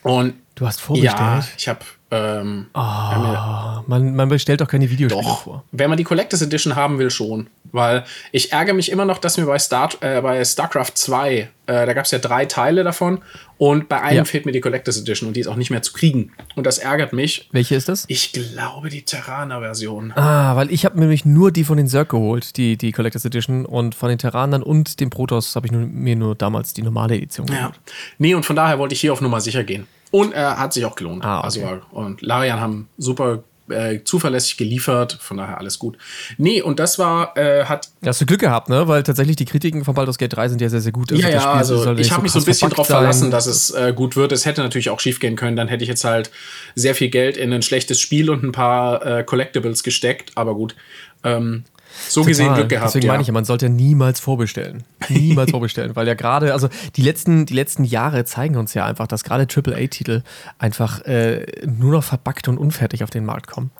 Und 0.02 0.34
Du 0.54 0.66
hast 0.66 0.80
vorbestellt? 0.80 1.18
Ja, 1.18 1.44
ich 1.56 1.68
habe 1.68 1.80
ähm, 2.12 2.66
oh, 2.74 3.82
man, 3.86 4.16
man 4.16 4.28
bestellt 4.28 4.60
doch 4.60 4.66
keine 4.66 4.90
Videospiele 4.90 5.22
doch, 5.22 5.42
vor. 5.42 5.64
Wenn 5.70 5.90
man 5.90 5.96
die 5.96 6.04
Collectors 6.04 6.42
Edition 6.42 6.74
haben 6.74 6.98
will, 6.98 7.10
schon. 7.10 7.48
Weil 7.70 8.04
ich 8.32 8.52
ärgere 8.52 8.74
mich 8.74 8.90
immer 8.90 9.04
noch, 9.04 9.18
dass 9.18 9.38
mir 9.38 9.46
bei, 9.46 9.60
Star, 9.60 9.90
äh, 10.00 10.20
bei 10.20 10.44
StarCraft 10.44 10.92
2, 10.94 11.32
äh, 11.32 11.48
da 11.66 11.92
gab 11.92 12.04
es 12.04 12.10
ja 12.10 12.18
drei 12.18 12.46
Teile 12.46 12.82
davon 12.82 13.20
und 13.58 13.88
bei 13.88 14.00
einem 14.00 14.18
ja. 14.18 14.24
fehlt 14.24 14.44
mir 14.44 14.50
die 14.50 14.60
Collectors 14.60 14.98
Edition 14.98 15.28
und 15.28 15.34
die 15.36 15.40
ist 15.40 15.46
auch 15.46 15.54
nicht 15.54 15.70
mehr 15.70 15.82
zu 15.82 15.92
kriegen. 15.92 16.32
Und 16.56 16.66
das 16.66 16.78
ärgert 16.78 17.12
mich. 17.12 17.48
Welche 17.52 17.76
ist 17.76 17.88
das? 17.88 18.06
Ich 18.08 18.32
glaube 18.32 18.88
die 18.88 19.02
Terraner-Version. 19.02 20.10
Ah, 20.16 20.56
weil 20.56 20.72
ich 20.72 20.84
habe 20.84 20.98
nämlich 20.98 21.24
nur 21.24 21.52
die 21.52 21.62
von 21.62 21.76
den 21.76 21.86
Zerg 21.86 22.08
geholt, 22.08 22.56
die, 22.56 22.76
die 22.76 22.90
Collectors 22.90 23.24
Edition 23.24 23.64
und 23.64 23.94
von 23.94 24.08
den 24.08 24.18
Terranern 24.18 24.64
und 24.64 24.98
dem 24.98 25.10
Protoss 25.10 25.54
habe 25.54 25.68
ich 25.68 25.72
nur, 25.72 25.82
mir 25.82 26.16
nur 26.16 26.34
damals 26.34 26.74
die 26.74 26.82
normale 26.82 27.14
Edition 27.14 27.46
geholt. 27.46 27.76
Ja. 27.76 27.92
Nee, 28.18 28.34
und 28.34 28.44
von 28.44 28.56
daher 28.56 28.80
wollte 28.80 28.94
ich 28.94 29.00
hier 29.00 29.12
auf 29.12 29.20
Nummer 29.20 29.40
sicher 29.40 29.62
gehen. 29.62 29.86
Und 30.10 30.32
er 30.32 30.58
hat 30.58 30.72
sich 30.72 30.84
auch 30.84 30.96
gelohnt. 30.96 31.24
Ah, 31.24 31.38
okay. 31.38 31.44
Also, 31.44 31.80
und 31.92 32.22
Larian 32.22 32.60
haben 32.60 32.88
super 32.98 33.44
äh, 33.70 34.02
zuverlässig 34.04 34.56
geliefert, 34.56 35.16
von 35.20 35.36
daher 35.36 35.58
alles 35.58 35.78
gut. 35.78 35.96
Nee, 36.38 36.62
und 36.62 36.78
das 36.78 36.98
war, 36.98 37.36
äh, 37.36 37.64
hat. 37.64 37.88
Hast 38.04 38.20
du 38.20 38.26
Glück 38.26 38.40
gehabt, 38.40 38.68
ne? 38.68 38.88
Weil 38.88 39.02
tatsächlich 39.02 39.36
die 39.36 39.44
Kritiken 39.44 39.84
von 39.84 39.94
Baldur's 39.94 40.18
Gate 40.18 40.34
3 40.34 40.48
sind 40.48 40.60
ja 40.60 40.68
sehr, 40.68 40.80
sehr 40.80 40.92
gut. 40.92 41.12
Also 41.12 41.22
ja, 41.22 41.28
ja, 41.28 41.52
also 41.52 41.94
ich 41.94 42.10
habe 42.10 42.22
mich 42.22 42.32
so 42.32 42.40
ein 42.40 42.44
bisschen 42.44 42.70
darauf 42.70 42.86
verlassen, 42.86 43.30
dass 43.30 43.46
es 43.46 43.70
äh, 43.70 43.92
gut 43.94 44.16
wird. 44.16 44.32
Es 44.32 44.46
hätte 44.46 44.60
natürlich 44.62 44.90
auch 44.90 45.00
schief 45.00 45.20
gehen 45.20 45.36
können. 45.36 45.56
Dann 45.56 45.68
hätte 45.68 45.84
ich 45.84 45.88
jetzt 45.88 46.04
halt 46.04 46.30
sehr 46.74 46.94
viel 46.94 47.08
Geld 47.08 47.36
in 47.36 47.52
ein 47.52 47.62
schlechtes 47.62 48.00
Spiel 48.00 48.30
und 48.30 48.42
ein 48.42 48.52
paar 48.52 49.04
äh, 49.04 49.24
Collectibles 49.24 49.82
gesteckt, 49.82 50.32
aber 50.34 50.54
gut. 50.54 50.74
Ähm, 51.22 51.64
so 52.08 52.20
Total. 52.20 52.28
gesehen 52.28 52.54
Glück 52.54 52.68
gehabt. 52.68 52.88
Deswegen 52.88 53.06
ja. 53.06 53.12
meine 53.12 53.22
ich 53.22 53.28
ja, 53.28 53.34
man 53.34 53.44
sollte 53.44 53.68
niemals 53.68 54.20
vorbestellen. 54.20 54.84
Niemals 55.08 55.50
vorbestellen, 55.52 55.94
weil 55.96 56.06
ja 56.06 56.14
gerade, 56.14 56.52
also 56.52 56.68
die 56.96 57.02
letzten, 57.02 57.46
die 57.46 57.54
letzten 57.54 57.84
Jahre 57.84 58.24
zeigen 58.24 58.56
uns 58.56 58.74
ja 58.74 58.84
einfach, 58.84 59.06
dass 59.06 59.24
gerade 59.24 59.46
AAA-Titel 59.52 60.22
einfach 60.58 61.04
äh, 61.04 61.46
nur 61.66 61.92
noch 61.92 62.04
verbackt 62.04 62.48
und 62.48 62.58
unfertig 62.58 63.02
auf 63.04 63.10
den 63.10 63.24
Markt 63.24 63.46
kommen. 63.46 63.70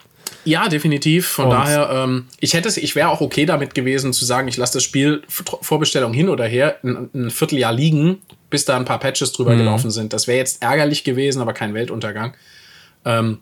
Ja, 0.45 0.69
definitiv. 0.69 1.27
Von 1.27 1.47
und 1.47 1.51
daher, 1.51 1.91
ähm, 1.93 2.27
ich 2.39 2.55
hätte 2.55 2.69
es, 2.69 2.77
ich 2.77 2.95
wäre 2.95 3.09
auch 3.09 3.21
okay 3.21 3.47
damit 3.47 3.75
gewesen 3.75 4.13
zu 4.13 4.25
sagen, 4.25 4.49
ich 4.49 4.57
lasse 4.57 4.75
das 4.75 4.85
Spiel 4.85 5.23
Vorbestellung 5.29 6.13
hin 6.13 6.29
oder 6.29 6.45
her 6.45 6.77
ein, 6.83 7.11
ein, 7.15 7.31
Vierteljahr 7.31 7.73
liegen, 7.73 8.19
bis 8.49 8.65
da 8.65 8.77
ein 8.77 8.85
paar 8.85 8.99
Patches 8.99 9.33
drüber 9.33 9.55
mhm. 9.55 9.59
gelaufen 9.59 9.91
sind. 9.91 10.13
Das 10.13 10.27
wäre 10.27 10.39
jetzt 10.39 10.63
ärgerlich 10.63 11.05
gewesen, 11.05 11.43
aber 11.43 11.53
kein 11.53 11.75
Weltuntergang. 11.75 12.35
Ähm, 13.05 13.39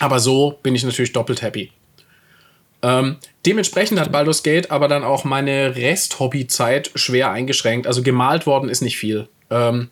aber 0.00 0.18
so 0.18 0.58
bin 0.62 0.74
ich 0.74 0.84
natürlich 0.84 1.12
doppelt 1.12 1.42
happy. 1.42 1.70
Ähm, 2.84 3.16
dementsprechend 3.46 3.98
hat 3.98 4.12
Baldur's 4.12 4.42
Gate 4.42 4.70
aber 4.70 4.88
dann 4.88 5.04
auch 5.04 5.24
meine 5.24 5.74
Rest-Hobby-Zeit 5.74 6.90
schwer 6.94 7.30
eingeschränkt. 7.30 7.86
Also 7.86 8.02
gemalt 8.02 8.46
worden 8.46 8.68
ist 8.68 8.82
nicht 8.82 8.98
viel. 8.98 9.26
Ähm, 9.50 9.88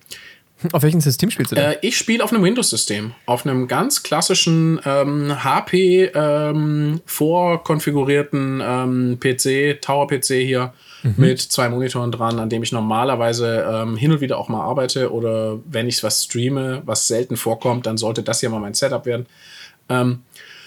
auf 0.73 0.83
welchem 0.83 1.01
System 1.01 1.31
spielst 1.31 1.53
du 1.53 1.57
denn? 1.57 1.73
Äh, 1.73 1.79
ich 1.81 1.97
spiele 1.97 2.23
auf 2.23 2.33
einem 2.33 2.45
Windows-System. 2.45 3.13
Auf 3.25 3.47
einem 3.47 3.67
ganz 3.67 4.03
klassischen 4.03 4.79
ähm, 4.85 5.43
HP 5.43 6.11
ähm, 6.15 7.01
vorkonfigurierten 7.07 8.63
ähm, 8.63 9.19
PC, 9.19 9.81
Tower-PC 9.81 10.27
hier 10.45 10.75
mhm. 11.03 11.15
mit 11.17 11.41
zwei 11.41 11.71
Monitoren 11.71 12.13
dran, 12.13 12.39
an 12.39 12.51
dem 12.51 12.63
ich 12.63 12.73
normalerweise 12.73 13.67
ähm, 13.69 13.97
hin 13.97 14.13
und 14.13 14.21
wieder 14.21 14.37
auch 14.37 14.51
mal 14.51 14.63
arbeite 14.63 15.13
oder 15.13 15.59
wenn 15.65 15.89
ich 15.89 16.03
was 16.03 16.25
streame, 16.25 16.83
was 16.85 17.09
selten 17.09 17.37
vorkommt, 17.37 17.87
dann 17.87 17.97
sollte 17.97 18.23
das 18.23 18.41
hier 18.41 18.51
mal 18.51 18.61
mein 18.61 18.75
Setup 18.75 19.07
werden. 19.07 19.27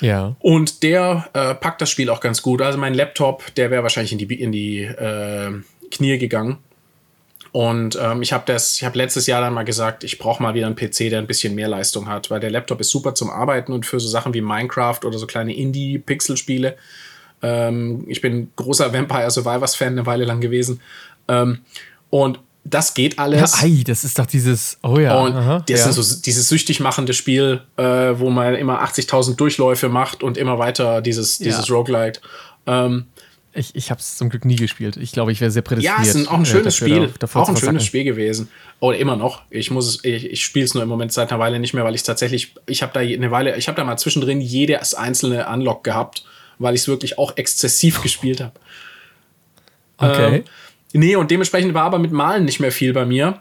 Ja. 0.01 0.35
Und 0.39 0.83
der 0.83 1.29
äh, 1.33 1.55
packt 1.55 1.81
das 1.81 1.89
Spiel 1.89 2.09
auch 2.09 2.19
ganz 2.19 2.41
gut. 2.41 2.61
Also 2.61 2.77
mein 2.77 2.93
Laptop, 2.93 3.53
der 3.55 3.71
wäre 3.71 3.83
wahrscheinlich 3.83 4.11
in 4.11 4.17
die, 4.17 4.41
in 4.41 4.51
die 4.51 4.81
äh, 4.81 5.51
Knie 5.91 6.17
gegangen. 6.17 6.57
Und 7.51 7.97
ähm, 8.01 8.21
ich 8.21 8.33
habe 8.33 8.43
das, 8.45 8.81
letztes 8.93 9.27
Jahr 9.27 9.39
dann 9.39 9.53
mal 9.53 9.63
gesagt, 9.63 10.03
ich 10.03 10.17
brauche 10.17 10.43
mal 10.43 10.55
wieder 10.55 10.65
einen 10.65 10.75
PC, 10.75 11.09
der 11.09 11.19
ein 11.19 11.27
bisschen 11.27 11.55
mehr 11.55 11.69
Leistung 11.69 12.09
hat, 12.09 12.29
weil 12.29 12.41
der 12.41 12.51
Laptop 12.51 12.81
ist 12.81 12.89
super 12.89 13.15
zum 13.15 13.29
Arbeiten 13.29 13.71
und 13.71 13.85
für 13.85 13.97
so 13.97 14.09
Sachen 14.09 14.33
wie 14.33 14.41
Minecraft 14.41 14.99
oder 15.05 15.17
so 15.17 15.25
kleine 15.25 15.55
Indie-Pixel-Spiele. 15.55 16.75
Ähm, 17.41 18.03
ich 18.07 18.19
bin 18.19 18.51
großer 18.57 18.91
Vampire 18.93 19.31
Survivors-Fan 19.31 19.93
eine 19.93 20.05
Weile 20.05 20.25
lang 20.25 20.41
gewesen. 20.41 20.81
Ähm, 21.29 21.59
und 22.09 22.39
das 22.65 22.95
geht 22.95 23.19
alles. 23.19 23.61
Ja, 23.61 23.67
ei, 23.67 23.83
das 23.85 24.03
ist 24.03 24.17
doch 24.17 24.25
dieses, 24.25 24.79
oh 24.81 24.97
ja. 24.97 25.19
Und 25.19 25.33
aha, 25.33 25.63
das 25.67 25.81
ja. 25.81 25.89
ist 25.89 25.95
so 25.95 26.21
dieses 26.21 26.49
süchtig 26.49 26.79
machende 26.79 27.13
Spiel, 27.13 27.61
äh, 27.77 27.83
wo 27.83 28.31
man 28.31 28.55
immer 28.55 28.83
80.000 28.83 29.35
Durchläufe 29.35 29.87
macht 29.87 30.23
und 30.23 30.37
immer 30.37 30.57
weiter 30.57 31.01
dieses, 31.01 31.37
dieses 31.37 31.67
ja. 31.67 31.75
Roguelite. 31.75 32.19
Ähm, 32.65 33.05
ich 33.53 33.75
ich 33.75 33.91
habe 33.91 34.01
es 34.01 34.17
zum 34.17 34.29
Glück 34.29 34.45
nie 34.45 34.55
gespielt. 34.55 34.97
Ich 34.97 35.11
glaube, 35.11 35.31
ich 35.31 35.39
wäre 35.41 35.51
sehr 35.51 35.61
prädestiniert. 35.61 35.99
Ja, 35.99 36.03
es 36.03 36.15
ist 36.15 36.27
auch 36.27 36.33
ein 36.33 36.41
äh, 36.41 36.45
schönes 36.45 36.73
äh, 36.73 36.77
Spiel. 36.77 37.13
Da, 37.19 37.27
auch 37.35 37.47
ein 37.47 37.55
schönes 37.55 37.85
Spiel 37.85 38.03
gewesen. 38.03 38.49
Oder 38.79 38.97
immer 38.97 39.15
noch. 39.15 39.43
Ich 39.51 39.69
muss 39.69 39.87
es, 39.87 40.03
ich, 40.03 40.25
ich 40.31 40.43
spiele 40.43 40.65
es 40.65 40.73
nur 40.73 40.81
im 40.81 40.89
Moment 40.89 41.13
seit 41.13 41.31
einer 41.31 41.39
Weile 41.39 41.59
nicht 41.59 41.75
mehr, 41.75 41.83
weil 41.83 41.93
ich 41.93 42.01
tatsächlich, 42.01 42.55
ich 42.65 42.81
habe 42.81 42.93
da 42.93 43.01
eine 43.01 43.29
Weile, 43.29 43.55
ich 43.57 43.67
habe 43.67 43.77
da 43.77 43.83
mal 43.83 43.97
zwischendrin 43.97 44.41
jedes 44.41 44.95
einzelne 44.95 45.47
Unlock 45.47 45.83
gehabt, 45.83 46.25
weil 46.57 46.73
ich 46.73 46.81
es 46.81 46.87
wirklich 46.87 47.19
auch 47.19 47.37
exzessiv 47.37 48.01
gespielt 48.01 48.41
habe. 48.41 48.53
Okay. 49.97 50.37
Ähm, 50.37 50.43
nee, 50.97 51.15
und 51.15 51.31
dementsprechend 51.31 51.73
war 51.73 51.83
aber 51.83 51.99
mit 51.99 52.11
Malen 52.11 52.45
nicht 52.45 52.59
mehr 52.59 52.71
viel 52.71 52.93
bei 52.93 53.05
mir. 53.05 53.39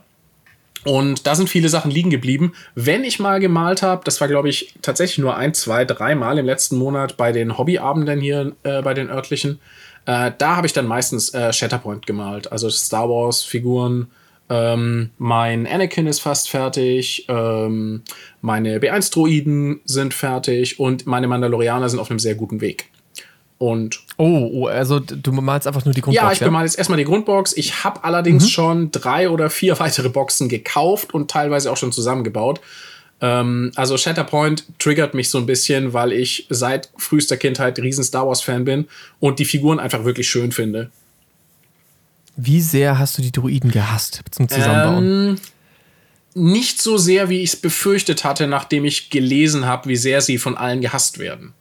Und 0.85 1.27
da 1.27 1.35
sind 1.35 1.49
viele 1.49 1.71
Sachen 1.71 1.91
liegen 1.91 2.11
geblieben. 2.11 2.53
Wenn 2.75 3.05
ich 3.05 3.19
mal 3.19 3.41
gemalt 3.41 3.83
habe, 3.83 4.03
das 4.05 4.21
war, 4.21 4.29
glaube 4.29 4.51
ich, 4.51 4.75
tatsächlich 4.83 5.19
nur 5.19 5.37
ein, 5.37 5.55
zwei, 5.55 5.85
drei 5.87 6.15
Mal 6.15 6.39
im 6.39 6.47
letzten 6.47 6.77
Monat 6.77 7.17
bei 7.17 7.33
den 7.33 7.57
Hobbyabenden 7.57 8.21
hier 8.21 8.53
äh, 8.65 8.83
bei 8.83 8.93
den 8.93 9.09
örtlichen, 9.09 9.61
äh, 10.07 10.33
da 10.37 10.57
habe 10.57 10.67
ich 10.67 10.75
dann 10.75 10.87
meistens 10.87 11.33
äh, 11.33 11.53
Shatterpoint 11.53 12.07
gemalt, 12.07 12.53
also 12.53 12.69
Star 12.69 13.09
Wars-Figuren. 13.09 14.09
Ähm, 14.51 15.11
mein 15.17 15.67
Anakin 15.67 16.07
ist 16.07 16.21
fast 16.21 16.51
fertig, 16.51 17.25
ähm, 17.29 18.03
meine 18.43 18.79
B1-Droiden 18.79 19.81
sind 19.87 20.13
fertig 20.13 20.79
und 20.79 21.07
meine 21.07 21.29
Mandalorianer 21.29 21.89
sind 21.89 21.99
auf 21.99 22.11
einem 22.11 22.19
sehr 22.19 22.35
guten 22.35 22.61
Weg. 22.61 22.91
Und 23.59 24.01
oh, 24.17 24.51
oh, 24.53 24.67
also 24.67 24.99
du 24.99 25.33
malst 25.33 25.67
einfach 25.67 25.85
nur 25.85 25.95
die 25.95 26.01
Grundbox. 26.01 26.25
Ja, 26.25 26.33
ich 26.33 26.41
bemal 26.41 26.65
jetzt 26.65 26.77
erstmal 26.77 26.99
die 26.99 27.05
Grundbox. 27.05 27.57
Ich 27.57 27.85
habe 27.85 28.03
allerdings 28.05 28.45
mhm. 28.45 28.49
schon 28.49 28.91
drei 28.91 29.31
oder 29.31 29.49
vier 29.49 29.79
weitere 29.81 30.09
Boxen 30.09 30.49
gekauft 30.49 31.15
und 31.15 31.31
teilweise 31.31 31.71
auch 31.71 31.77
schon 31.77 31.93
zusammengebaut. 31.93 32.61
Ähm, 33.21 33.73
also 33.77 33.97
Shatterpoint 33.97 34.65
triggert 34.79 35.15
mich 35.15 35.31
so 35.31 35.39
ein 35.39 35.47
bisschen, 35.47 35.93
weil 35.93 36.13
ich 36.13 36.47
seit 36.51 36.91
frühester 36.97 37.37
Kindheit 37.37 37.79
riesen 37.79 38.05
Star 38.05 38.27
Wars-Fan 38.27 38.65
bin 38.65 38.87
und 39.21 39.39
die 39.39 39.45
Figuren 39.45 39.79
einfach 39.79 40.05
wirklich 40.05 40.29
schön 40.29 40.53
finde. 40.53 40.91
Wie 42.37 42.61
sehr 42.61 42.99
hast 42.99 43.17
du 43.17 43.23
die 43.23 43.31
Druiden 43.31 43.71
gehasst 43.71 44.23
zum 44.33 44.49
Zusammenbauen? 44.49 45.05
Ähm, 45.05 45.39
nicht 46.35 46.83
so 46.83 46.97
sehr, 46.97 47.29
wie 47.29 47.43
ich 47.43 47.51
es 47.51 47.57
befürchtet 47.57 48.25
hatte, 48.25 48.49
nachdem 48.49 48.85
ich 48.85 49.09
gelesen 49.11 49.67
habe, 49.67 49.89
wie 49.89 49.97
sehr 49.97 50.21
sie 50.21 50.39
von 50.39 50.57
allen 50.57 50.81
gehasst 50.81 51.19
werden. 51.19 51.55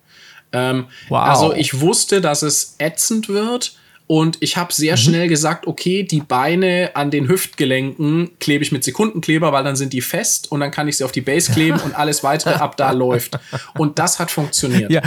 Ähm, 0.53 0.85
wow. 1.09 1.19
Also 1.19 1.53
ich 1.53 1.81
wusste, 1.81 2.21
dass 2.21 2.41
es 2.41 2.75
ätzend 2.79 3.27
wird 3.27 3.75
und 4.07 4.37
ich 4.41 4.57
habe 4.57 4.73
sehr 4.73 4.93
mhm. 4.93 4.99
schnell 4.99 5.27
gesagt, 5.27 5.65
okay, 5.65 6.03
die 6.03 6.21
Beine 6.21 6.91
an 6.93 7.09
den 7.09 7.27
Hüftgelenken 7.27 8.31
klebe 8.39 8.63
ich 8.63 8.71
mit 8.71 8.83
Sekundenkleber, 8.83 9.51
weil 9.51 9.63
dann 9.63 9.75
sind 9.75 9.93
die 9.93 10.01
fest 10.01 10.51
und 10.51 10.59
dann 10.59 10.71
kann 10.71 10.87
ich 10.87 10.97
sie 10.97 11.03
auf 11.03 11.11
die 11.11 11.21
Base 11.21 11.51
kleben 11.51 11.79
und 11.79 11.95
alles 11.95 12.23
weitere 12.23 12.55
ab 12.55 12.77
da 12.77 12.91
läuft. 12.91 13.39
Und 13.77 13.99
das 13.99 14.19
hat 14.19 14.29
funktioniert. 14.29 14.91
Ja. 14.91 15.01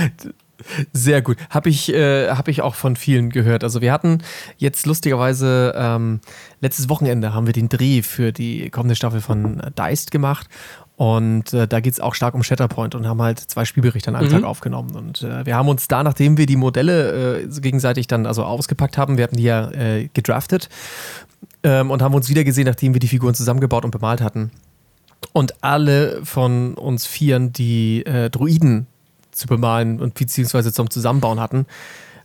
Sehr 0.93 1.21
gut. 1.21 1.37
Habe 1.51 1.69
ich, 1.69 1.93
äh, 1.93 2.31
hab 2.31 2.49
ich 2.49 2.63
auch 2.63 2.75
von 2.75 2.97
vielen 2.97 3.29
gehört. 3.31 3.63
Also 3.63 3.83
wir 3.83 3.93
hatten 3.93 4.23
jetzt 4.57 4.87
lustigerweise 4.87 5.75
ähm, 5.77 6.21
letztes 6.61 6.89
Wochenende 6.89 7.35
haben 7.35 7.47
wir 7.47 7.53
den 7.53 7.69
Dreh 7.69 8.03
für 8.03 8.33
die 8.33 8.71
kommende 8.71 8.97
Staffel 8.97 9.21
von 9.21 9.63
Deist 9.75 10.11
gemacht 10.11 10.49
und 10.97 11.53
äh, 11.53 11.69
da 11.69 11.81
geht 11.81 11.93
es 11.93 12.01
auch 12.01 12.15
stark 12.15 12.35
um 12.35 12.43
Shatterpoint 12.43 12.95
und 12.95 13.07
haben 13.07 13.21
halt 13.21 13.39
zwei 13.39 13.67
Spielberichte 13.67 14.09
an 14.09 14.17
einem 14.17 14.29
mhm. 14.29 14.33
Tag 14.33 14.45
aufgenommen. 14.45 14.97
Und 14.97 15.23
äh, 15.23 15.45
wir 15.45 15.55
haben 15.55 15.69
uns 15.69 15.89
da, 15.89 16.03
nachdem 16.03 16.39
wir 16.39 16.47
die 16.47 16.57
Modelle 16.57 17.43
äh, 17.43 17.61
gegenseitig 17.61 18.07
dann 18.07 18.25
also 18.25 18.45
ausgepackt 18.45 18.97
haben, 18.97 19.19
wir 19.19 19.25
hatten 19.25 19.37
die 19.37 19.43
ja 19.43 19.71
äh, 19.73 20.09
gedraftet 20.15 20.71
ähm, 21.63 21.91
und 21.91 22.01
haben 22.01 22.15
uns 22.15 22.31
wieder 22.31 22.45
gesehen, 22.45 22.65
nachdem 22.67 22.95
wir 22.95 22.99
die 22.99 23.09
Figuren 23.09 23.35
zusammengebaut 23.35 23.85
und 23.85 23.91
bemalt 23.91 24.23
hatten. 24.23 24.51
Und 25.35 25.63
alle 25.63 26.25
von 26.25 26.75
uns 26.75 27.05
Vieren, 27.05 27.53
die 27.53 28.05
äh, 28.07 28.31
Druiden 28.31 28.87
zu 29.33 29.47
bemalen 29.47 30.01
und 30.01 30.15
beziehungsweise 30.15 30.73
zum 30.73 30.89
Zusammenbauen 30.89 31.41
hatten, 31.41 31.67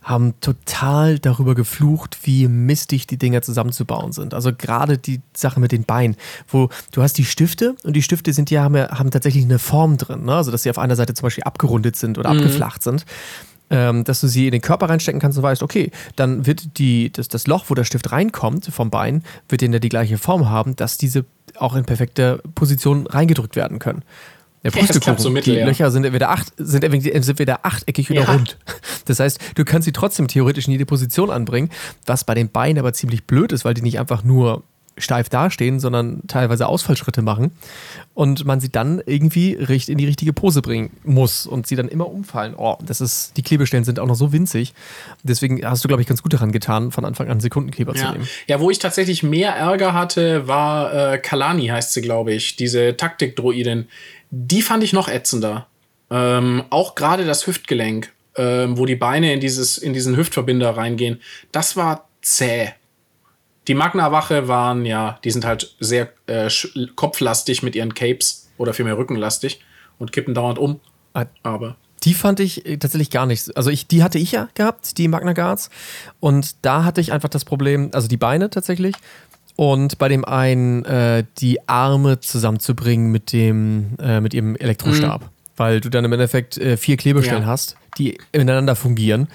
haben 0.02 0.34
total 0.40 1.18
darüber 1.18 1.54
geflucht, 1.54 2.18
wie 2.24 2.48
mistig 2.48 3.06
die 3.06 3.18
Dinger 3.18 3.42
zusammenzubauen 3.42 4.12
sind. 4.12 4.34
Also 4.34 4.52
gerade 4.52 4.98
die 4.98 5.20
Sache 5.34 5.60
mit 5.60 5.72
den 5.72 5.84
Beinen, 5.84 6.16
wo 6.48 6.68
du 6.90 7.02
hast 7.02 7.18
die 7.18 7.24
Stifte 7.24 7.76
und 7.84 7.94
die 7.94 8.02
Stifte 8.02 8.32
sind 8.32 8.50
ja, 8.50 8.62
haben, 8.64 8.76
haben 8.76 9.10
tatsächlich 9.10 9.44
eine 9.44 9.58
Form 9.58 9.96
drin, 9.96 10.24
ne? 10.24 10.34
also 10.34 10.50
dass 10.50 10.64
sie 10.64 10.70
auf 10.70 10.78
einer 10.78 10.96
Seite 10.96 11.14
zum 11.14 11.24
Beispiel 11.24 11.44
abgerundet 11.44 11.96
sind 11.96 12.18
oder 12.18 12.32
mhm. 12.32 12.38
abgeflacht 12.38 12.82
sind. 12.82 13.06
Ähm, 13.70 14.04
dass 14.04 14.20
du 14.20 14.26
sie 14.26 14.46
in 14.46 14.52
den 14.52 14.60
Körper 14.60 14.90
reinstecken 14.90 15.18
kannst 15.18 15.38
und 15.38 15.44
weißt, 15.44 15.62
okay, 15.62 15.92
dann 16.14 16.44
wird 16.44 16.76
die, 16.78 17.10
das, 17.10 17.28
das 17.28 17.46
Loch, 17.46 17.66
wo 17.68 17.74
der 17.74 17.84
Stift 17.84 18.12
reinkommt 18.12 18.66
vom 18.66 18.90
Bein, 18.90 19.22
wird 19.48 19.62
in 19.62 19.70
der 19.70 19.80
die 19.80 19.88
gleiche 19.88 20.18
Form 20.18 20.50
haben, 20.50 20.76
dass 20.76 20.98
diese 20.98 21.24
auch 21.56 21.74
in 21.74 21.86
perfekter 21.86 22.38
Position 22.54 23.06
reingedrückt 23.06 23.56
werden 23.56 23.78
können. 23.78 24.02
Der 24.64 24.70
Pustekuchen, 24.70 25.18
so 25.18 25.30
mittel, 25.30 25.54
die 25.54 25.60
ja. 25.60 25.66
Löcher 25.66 25.90
sind 25.90 26.04
entweder, 26.04 26.30
acht, 26.30 26.52
sind, 26.56 26.84
entweder 26.84 27.66
achteckig 27.66 28.10
oder 28.10 28.22
ja. 28.22 28.32
rund. 28.32 28.58
Das 29.04 29.20
heißt, 29.20 29.38
du 29.54 29.64
kannst 29.64 29.86
sie 29.86 29.92
trotzdem 29.92 30.28
theoretisch 30.28 30.66
in 30.66 30.72
jede 30.72 30.86
Position 30.86 31.30
anbringen, 31.30 31.70
was 32.06 32.24
bei 32.24 32.34
den 32.34 32.50
Beinen 32.50 32.78
aber 32.78 32.92
ziemlich 32.92 33.24
blöd 33.24 33.52
ist, 33.52 33.64
weil 33.64 33.74
die 33.74 33.82
nicht 33.82 33.98
einfach 33.98 34.24
nur 34.24 34.62
steif 34.98 35.28
dastehen, 35.28 35.80
sondern 35.80 36.22
teilweise 36.26 36.66
Ausfallschritte 36.66 37.22
machen 37.22 37.52
und 38.14 38.44
man 38.44 38.60
sie 38.60 38.70
dann 38.70 39.02
irgendwie 39.06 39.52
in 39.52 39.98
die 39.98 40.06
richtige 40.06 40.32
Pose 40.32 40.60
bringen 40.60 40.90
muss 41.02 41.46
und 41.46 41.66
sie 41.66 41.76
dann 41.76 41.88
immer 41.88 42.08
umfallen. 42.08 42.54
Oh, 42.56 42.76
das 42.84 43.00
ist, 43.00 43.36
die 43.36 43.42
Klebestellen 43.42 43.84
sind 43.84 43.98
auch 43.98 44.06
noch 44.06 44.14
so 44.14 44.32
winzig. 44.32 44.74
Deswegen 45.22 45.64
hast 45.64 45.82
du, 45.82 45.88
glaube 45.88 46.02
ich, 46.02 46.08
ganz 46.08 46.22
gut 46.22 46.34
daran 46.34 46.52
getan, 46.52 46.90
von 46.90 47.04
Anfang 47.04 47.28
an 47.28 47.40
Sekundenkleber 47.40 47.96
ja. 47.96 48.06
zu 48.06 48.12
nehmen. 48.12 48.28
Ja, 48.46 48.60
wo 48.60 48.70
ich 48.70 48.78
tatsächlich 48.78 49.22
mehr 49.22 49.54
Ärger 49.54 49.94
hatte, 49.94 50.46
war 50.46 51.14
äh, 51.14 51.18
Kalani, 51.18 51.68
heißt 51.68 51.94
sie, 51.94 52.02
glaube 52.02 52.34
ich, 52.34 52.56
diese 52.56 52.96
Taktik-Droidin. 52.96 53.86
Die 54.30 54.62
fand 54.62 54.84
ich 54.84 54.92
noch 54.92 55.08
ätzender. 55.08 55.66
Ähm, 56.10 56.64
auch 56.68 56.94
gerade 56.94 57.24
das 57.24 57.46
Hüftgelenk, 57.46 58.11
ähm, 58.36 58.78
wo 58.78 58.86
die 58.86 58.96
Beine 58.96 59.32
in, 59.32 59.40
dieses, 59.40 59.78
in 59.78 59.92
diesen 59.92 60.16
Hüftverbinder 60.16 60.76
reingehen, 60.76 61.20
das 61.50 61.76
war 61.76 62.08
zäh. 62.22 62.70
Die 63.68 63.74
Magna-Wache 63.74 64.48
waren 64.48 64.84
ja, 64.84 65.18
die 65.24 65.30
sind 65.30 65.44
halt 65.44 65.76
sehr 65.78 66.12
äh, 66.26 66.50
kopflastig 66.96 67.62
mit 67.62 67.76
ihren 67.76 67.94
Capes 67.94 68.50
oder 68.58 68.74
vielmehr 68.74 68.98
rückenlastig 68.98 69.60
und 69.98 70.12
kippen 70.12 70.34
dauernd 70.34 70.58
um. 70.58 70.80
Ah, 71.14 71.26
Aber. 71.42 71.76
Die 72.04 72.14
fand 72.14 72.40
ich 72.40 72.66
äh, 72.66 72.76
tatsächlich 72.78 73.10
gar 73.10 73.26
nicht. 73.26 73.56
Also 73.56 73.70
ich, 73.70 73.86
die 73.86 74.02
hatte 74.02 74.18
ich 74.18 74.32
ja 74.32 74.48
gehabt, 74.54 74.98
die 74.98 75.06
Magna 75.08 75.32
Guards. 75.32 75.70
Und 76.18 76.56
da 76.62 76.84
hatte 76.84 77.00
ich 77.00 77.12
einfach 77.12 77.28
das 77.28 77.44
Problem, 77.44 77.90
also 77.92 78.08
die 78.08 78.16
Beine 78.16 78.50
tatsächlich. 78.50 78.96
Und 79.54 79.98
bei 79.98 80.08
dem 80.08 80.24
einen 80.24 80.84
äh, 80.84 81.24
die 81.38 81.68
Arme 81.68 82.18
zusammenzubringen 82.18 83.12
mit 83.12 83.32
dem, 83.32 83.96
äh, 84.00 84.20
mit 84.20 84.34
ihrem 84.34 84.56
Elektrostab. 84.56 85.22
Mhm. 85.22 85.28
Weil 85.56 85.80
du 85.80 85.88
dann 85.88 86.04
im 86.04 86.12
Endeffekt 86.12 86.58
äh, 86.58 86.76
vier 86.76 86.96
Klebestellen 86.96 87.42
ja. 87.42 87.48
hast, 87.48 87.76
die 87.98 88.18
ineinander 88.32 88.76
fungieren. 88.76 89.28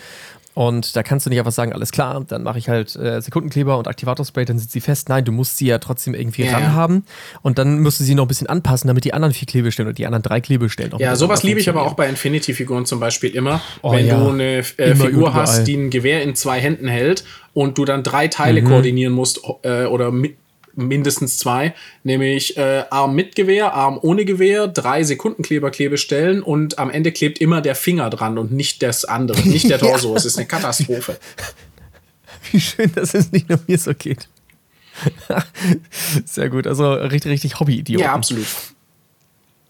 Und 0.58 0.96
da 0.96 1.04
kannst 1.04 1.24
du 1.24 1.30
nicht 1.30 1.38
einfach 1.38 1.52
sagen, 1.52 1.72
alles 1.72 1.92
klar, 1.92 2.26
dann 2.28 2.42
mache 2.42 2.58
ich 2.58 2.68
halt 2.68 2.96
äh, 2.96 3.22
Sekundenkleber 3.22 3.78
und 3.78 3.88
Aktivatorspray, 3.88 4.44
dann 4.44 4.58
sind 4.58 4.72
sie 4.72 4.82
fest. 4.82 5.08
Nein, 5.08 5.24
du 5.24 5.32
musst 5.32 5.58
sie 5.58 5.68
ja 5.68 5.78
trotzdem 5.78 6.16
irgendwie 6.16 6.46
ja, 6.46 6.54
ran 6.54 6.74
haben. 6.74 7.06
Und 7.44 7.60
dann 7.60 7.80
musst 7.80 8.00
du 8.00 8.04
sie 8.04 8.16
noch 8.16 8.26
ein 8.26 8.28
bisschen 8.28 8.48
anpassen, 8.48 8.88
damit 8.88 9.04
die 9.04 9.14
anderen 9.14 9.36
vier 9.36 9.46
Klebestellen 9.46 9.88
oder 9.88 9.94
die 9.94 10.08
anderen 10.08 10.24
drei 10.24 10.42
Klebestellen 10.42 10.94
auch 10.94 11.00
Ja, 11.00 11.16
sowas 11.16 11.44
liebe 11.44 11.60
ich 11.60 11.70
aber 11.70 11.84
auch 11.84 11.94
bei 11.94 12.10
Infinity-Figuren 12.10 12.88
zum 12.88 13.00
Beispiel 13.00 13.36
immer. 13.36 13.62
Oh, 13.84 13.92
wenn 13.92 14.08
ja. 14.08 14.18
du 14.18 14.32
eine 14.32 14.58
äh, 14.58 14.64
Figur 14.96 15.28
überall. 15.28 15.44
hast, 15.44 15.66
die 15.66 15.78
ein 15.78 15.92
Gewehr 15.92 16.24
in 16.24 16.34
zwei 16.34 16.60
Händen 16.60 16.88
hält 16.88 17.24
und 17.54 17.78
du 17.78 17.86
dann 17.86 18.02
drei 18.02 18.28
Teile 18.28 18.64
mhm. 18.64 18.66
koordinieren 18.66 19.14
musst 19.14 19.42
äh, 19.62 19.86
oder 19.86 20.12
mit, 20.12 20.38
mindestens 20.78 21.38
zwei, 21.38 21.74
nämlich 22.04 22.56
äh, 22.58 22.86
Arm 22.90 23.16
mit 23.16 23.36
Gewehr, 23.36 23.74
Arm 23.74 24.00
ohne 24.02 24.26
Gewehr, 24.26 24.68
drei 24.68 25.04
Sekundenkleberklebestellen 25.04 26.42
und 26.44 26.80
am 26.80 26.90
Ende 26.90 27.12
klebt 27.12 27.40
immer 27.40 27.62
der 27.62 27.76
Finger 27.76 28.10
dran 28.10 28.38
und 28.38 28.52
nicht 28.52 28.84
das 28.84 29.06
andere, 29.06 29.42
nicht 29.48 29.70
der 29.70 29.80
Torso. 29.80 30.12
ja. 30.12 30.16
Es 30.16 30.26
ist 30.26 30.38
eine 30.38 30.48
Katastrophe. 30.48 31.18
Wie 32.52 32.62
schön, 32.62 32.92
dass 32.94 33.14
es 33.14 33.32
nicht 33.32 33.50
nur 33.50 33.60
mir 33.68 33.78
so 33.78 33.94
geht. 33.94 34.30
Sehr 36.26 36.50
gut, 36.50 36.68
also 36.68 36.94
richtig, 36.94 37.32
richtig 37.32 37.60
Hobby-Idiot. 37.60 38.02
Ja, 38.02 38.14
absolut. 38.14 38.48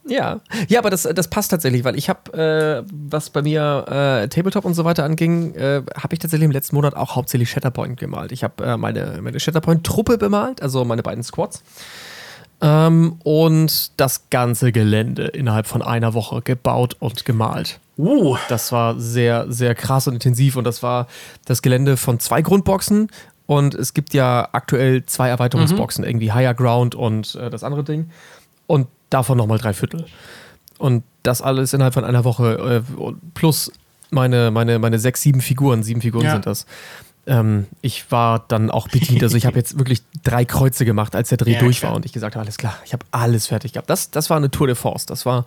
Ja, 0.08 0.40
ja, 0.68 0.80
aber 0.80 0.90
das, 0.90 1.04
das 1.04 1.28
passt 1.28 1.52
tatsächlich, 1.52 1.84
weil 1.84 1.98
ich 1.98 2.10
habe, 2.10 2.86
äh, 2.86 2.90
was 2.92 3.30
bei 3.30 3.42
mir 3.42 3.86
äh, 3.88 4.28
Tabletop 4.28 4.66
und 4.66 4.74
so 4.74 4.86
weiter 4.86 5.04
anging, 5.04 5.54
äh, 5.56 5.84
habe 5.96 6.14
ich 6.14 6.20
tatsächlich 6.20 6.46
im 6.46 6.52
letzten 6.52 6.76
Monat 6.76 6.96
auch 6.96 7.16
hauptsächlich 7.16 7.50
Shatterpoint 7.50 8.00
gemalt. 8.00 8.32
Ich 8.32 8.44
habe 8.44 8.64
äh, 8.64 8.78
meine, 8.78 9.20
meine 9.22 9.40
Shatterpoint-Truppe 9.40 10.18
bemalt, 10.18 10.62
also 10.62 10.86
meine 10.86 11.04
beiden 11.04 11.24
Squads. 11.24 11.64
Ähm, 12.60 13.18
und 13.24 14.00
das 14.00 14.30
ganze 14.30 14.72
Gelände 14.72 15.28
innerhalb 15.28 15.68
von 15.68 15.82
einer 15.82 16.14
Woche 16.14 16.42
gebaut 16.42 16.96
und 17.00 17.26
gemalt. 17.26 17.80
Uh. 17.98 18.38
Das 18.50 18.72
war 18.72 19.00
sehr, 19.00 19.52
sehr 19.52 19.76
krass 19.76 20.08
und 20.08 20.14
intensiv 20.14 20.56
und 20.56 20.64
das 20.64 20.82
war 20.82 21.08
das 21.46 21.62
Gelände 21.62 21.98
von 21.98 22.20
zwei 22.20 22.42
Grundboxen 22.42 23.10
und 23.46 23.76
es 23.76 23.94
gibt 23.94 24.14
ja 24.14 24.50
aktuell 24.52 25.06
zwei 25.06 25.30
Erweiterungsboxen, 25.30 26.04
mhm. 26.04 26.10
irgendwie 26.10 26.32
Higher 26.32 26.54
Ground 26.54 26.96
und 26.96 27.36
äh, 27.36 27.50
das 27.50 27.64
andere 27.64 27.84
Ding. 27.84 28.10
Und 28.68 28.88
davon 29.10 29.38
nochmal 29.38 29.58
drei 29.58 29.74
Viertel. 29.74 30.06
Und 30.78 31.04
das 31.24 31.42
alles 31.42 31.74
innerhalb 31.74 31.94
von 31.94 32.04
einer 32.06 32.24
Woche 32.24 32.84
äh, 32.86 33.12
plus 33.34 33.72
meine, 34.10 34.52
meine, 34.52 34.80
meine 34.80 35.00
sechs, 35.00 35.22
sieben 35.22 35.42
Figuren, 35.42 35.84
sieben 35.84 36.02
Figuren 36.02 36.26
ja. 36.26 36.34
sind 36.34 36.46
das. 36.46 36.66
Ähm, 37.26 37.68
ich 37.82 38.10
war 38.10 38.46
dann 38.48 38.72
auch 38.72 38.88
bedient. 38.88 39.22
Also 39.22 39.36
ich 39.36 39.46
habe 39.46 39.58
jetzt 39.58 39.78
wirklich 39.78 40.02
drei 40.24 40.46
Kreuze 40.46 40.86
gemacht, 40.86 41.16
als 41.16 41.30
der 41.30 41.38
Dreh 41.38 41.54
ja, 41.54 41.60
durch 41.60 41.84
war 41.84 41.94
und 41.94 42.06
ich 42.06 42.14
gesagt 42.14 42.36
habe, 42.36 42.44
alles 42.44 42.58
klar, 42.58 42.78
ich 42.86 42.94
habe 42.94 43.06
alles 43.12 43.48
fertig 43.48 43.74
gehabt. 43.74 43.90
Das, 43.90 44.12
das 44.12 44.30
war 44.30 44.38
eine 44.38 44.50
Tour 44.50 44.68
de 44.68 44.76
Force. 44.76 45.06
Das 45.06 45.26
war. 45.26 45.44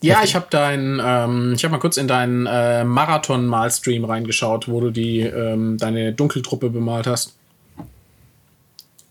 Ja, 0.00 0.14
heftig. 0.14 0.30
ich 0.30 0.36
habe 0.36 0.46
dein, 0.50 1.00
ähm, 1.04 1.52
ich 1.54 1.64
habe 1.64 1.72
mal 1.72 1.78
kurz 1.78 1.96
in 1.96 2.08
deinen 2.08 2.46
äh, 2.46 2.84
Marathon-Malstream 2.84 4.04
reingeschaut, 4.04 4.68
wo 4.68 4.80
du 4.80 4.90
die, 4.90 5.20
ähm, 5.20 5.76
deine 5.78 6.12
Dunkeltruppe 6.12 6.70
bemalt 6.70 7.06
hast. 7.06 7.34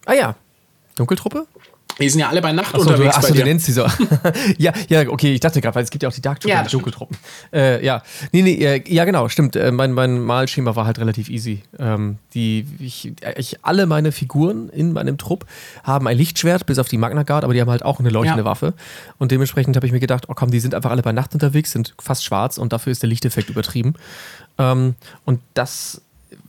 Ah 0.06 0.14
ja, 0.14 0.36
Dunkeltruppe? 0.96 1.48
Die 2.00 2.10
sind 2.10 2.20
ja 2.20 2.30
alle 2.30 2.42
bei 2.42 2.52
Nacht 2.52 2.76
achso, 2.76 2.82
unterwegs. 2.90 3.16
Achso, 3.16 3.30
bei 3.30 3.34
dir. 3.34 3.44
du 3.44 3.50
nennst 3.50 3.66
sie 3.66 3.72
so. 3.72 3.86
ja, 4.58 4.74
ja, 4.90 5.08
okay, 5.08 5.34
ich 5.34 5.40
dachte 5.40 5.62
gerade, 5.62 5.76
weil 5.76 5.84
es 5.84 5.90
gibt 5.90 6.04
ja 6.04 6.10
auch 6.10 6.14
die 6.14 6.22
Dark 6.22 6.44
ja, 6.46 6.60
und 6.60 6.68
die 6.68 6.72
Dunkeltruppen. 6.72 7.18
Äh, 7.54 7.86
ja, 7.86 8.04
nee, 8.32 8.42
nee, 8.42 8.56
äh, 8.56 8.84
ja, 8.88 9.06
genau, 9.06 9.30
stimmt. 9.30 9.56
Äh, 9.56 9.72
mein, 9.72 9.94
mein 9.94 10.20
Malschema 10.20 10.76
war 10.76 10.86
halt 10.86 11.00
relativ 11.00 11.30
easy. 11.30 11.64
Ähm, 11.80 12.18
die, 12.34 12.66
ich, 12.80 13.14
ich, 13.38 13.64
alle 13.64 13.86
meine 13.86 14.12
Figuren 14.12 14.70
in 14.70 14.92
meinem 14.92 15.18
Trupp 15.18 15.46
haben 15.84 16.08
ein 16.08 16.18
Lichtschwert, 16.18 16.66
bis 16.66 16.80
auf 16.80 16.90
die 16.90 16.98
Magna 16.98 17.24
Guard, 17.24 17.44
aber 17.44 17.54
die 17.54 17.62
haben 17.62 17.70
halt 17.70 17.84
auch 17.84 18.00
eine 18.00 18.10
leuchtende 18.10 18.44
ja. 18.44 18.50
Waffe. 18.50 18.74
Und 19.18 19.32
dementsprechend 19.32 19.76
habe 19.78 19.86
ich 19.86 19.94
mir 19.94 20.02
gedacht, 20.02 20.26
oh 20.28 20.34
komm, 20.36 20.52
die 20.52 20.60
sind 20.60 20.76
einfach 20.76 20.92
alle 20.92 21.02
bei 21.02 21.14
Nacht 21.14 21.34
unterwegs, 21.34 21.72
sind 21.72 21.94
fast 22.00 22.26
schwarz 22.26 22.58
und 22.58 22.74
dafür 22.74 22.92
ist 22.92 23.04
der 23.04 23.10
Lichteffekt 23.10 23.50
übertrieben. 23.50 23.94
Ähm, 24.58 24.96
und 25.24 25.40
das 25.54 26.02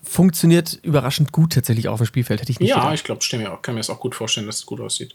funktioniert 0.03 0.79
überraschend 0.83 1.33
gut 1.33 1.53
tatsächlich 1.53 1.89
auf 1.89 1.99
dem 1.99 2.07
Spielfeld. 2.07 2.41
Hätte 2.41 2.53
ich 2.53 2.61
nicht 2.61 2.71
Ja, 2.71 2.77
gedacht. 2.77 2.95
ich 2.95 3.05
glaube, 3.05 3.21
ich 3.23 3.63
kann 3.63 3.75
mir 3.75 3.81
das 3.81 3.91
auch 3.91 4.01
gut 4.01 4.15
vorstellen, 4.15 4.47
dass 4.47 4.57
es 4.57 4.67
gut 4.67 4.81
aussieht. 4.81 5.15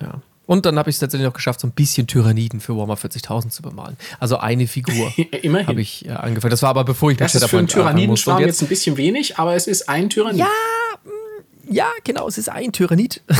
Ja. 0.00 0.20
Und 0.50 0.66
dann 0.66 0.76
habe 0.80 0.90
ich 0.90 0.96
es 0.96 1.00
tatsächlich 1.00 1.26
noch 1.26 1.34
geschafft, 1.34 1.60
so 1.60 1.68
ein 1.68 1.70
bisschen 1.70 2.08
Tyranniden 2.08 2.58
für 2.58 2.74
Warhammer 2.74 2.96
40.000 2.96 3.50
zu 3.50 3.62
bemalen. 3.62 3.96
Also 4.18 4.38
eine 4.38 4.66
Figur 4.66 5.12
habe 5.66 5.80
ich 5.80 6.06
äh, 6.06 6.10
angefangen. 6.10 6.50
Das 6.50 6.62
war 6.62 6.70
aber 6.70 6.82
bevor 6.82 7.12
ich 7.12 7.18
das 7.18 7.34
mit 7.34 7.44
ist 7.44 7.50
für 7.50 7.58
einen 7.58 7.68
Tyrannidenschwarm 7.68 8.40
jetzt, 8.40 8.60
jetzt 8.60 8.62
ein 8.62 8.68
bisschen 8.68 8.96
wenig, 8.96 9.38
aber 9.38 9.54
es 9.54 9.68
ist 9.68 9.88
ein 9.88 10.10
Tyrannid. 10.10 10.40
Ja, 10.40 10.48
mm, 11.04 11.72
ja, 11.72 11.86
genau, 12.02 12.26
es 12.26 12.36
ist 12.36 12.48
ein 12.48 12.72
Tyrannid. 12.72 13.22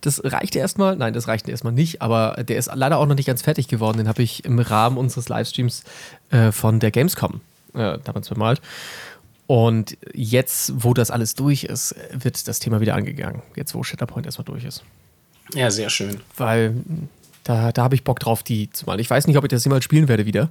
Das 0.00 0.22
reicht 0.24 0.56
erstmal. 0.56 0.96
Nein, 0.96 1.12
das 1.14 1.28
reicht 1.28 1.48
erstmal 1.48 1.72
nicht, 1.72 2.00
aber 2.02 2.42
der 2.42 2.56
ist 2.56 2.70
leider 2.74 2.98
auch 2.98 3.06
noch 3.06 3.14
nicht 3.14 3.26
ganz 3.26 3.42
fertig 3.42 3.68
geworden. 3.68 3.98
Den 3.98 4.08
habe 4.08 4.22
ich 4.22 4.44
im 4.44 4.58
Rahmen 4.58 4.96
unseres 4.98 5.28
Livestreams 5.28 5.84
äh, 6.30 6.52
von 6.52 6.80
der 6.80 6.90
Gamescom 6.90 7.40
äh, 7.74 7.98
damals 8.04 8.28
bemalt. 8.28 8.60
Und 9.46 9.96
jetzt, 10.14 10.72
wo 10.76 10.94
das 10.94 11.10
alles 11.10 11.34
durch 11.34 11.64
ist, 11.64 11.94
wird 12.12 12.48
das 12.48 12.58
Thema 12.58 12.80
wieder 12.80 12.94
angegangen. 12.94 13.42
Jetzt, 13.56 13.74
wo 13.74 13.82
Shatterpoint 13.82 14.26
erstmal 14.26 14.44
durch 14.46 14.64
ist. 14.64 14.82
Ja, 15.52 15.70
sehr 15.70 15.90
schön. 15.90 16.20
Weil 16.36 16.74
da, 17.44 17.72
da 17.72 17.82
habe 17.82 17.94
ich 17.94 18.04
Bock 18.04 18.18
drauf, 18.20 18.42
die 18.42 18.70
zu 18.70 18.86
malen. 18.86 19.00
Ich 19.00 19.10
weiß 19.10 19.26
nicht, 19.26 19.36
ob 19.36 19.44
ich 19.44 19.50
das 19.50 19.64
jemals 19.64 19.84
spielen 19.84 20.08
werde 20.08 20.24
wieder, 20.24 20.48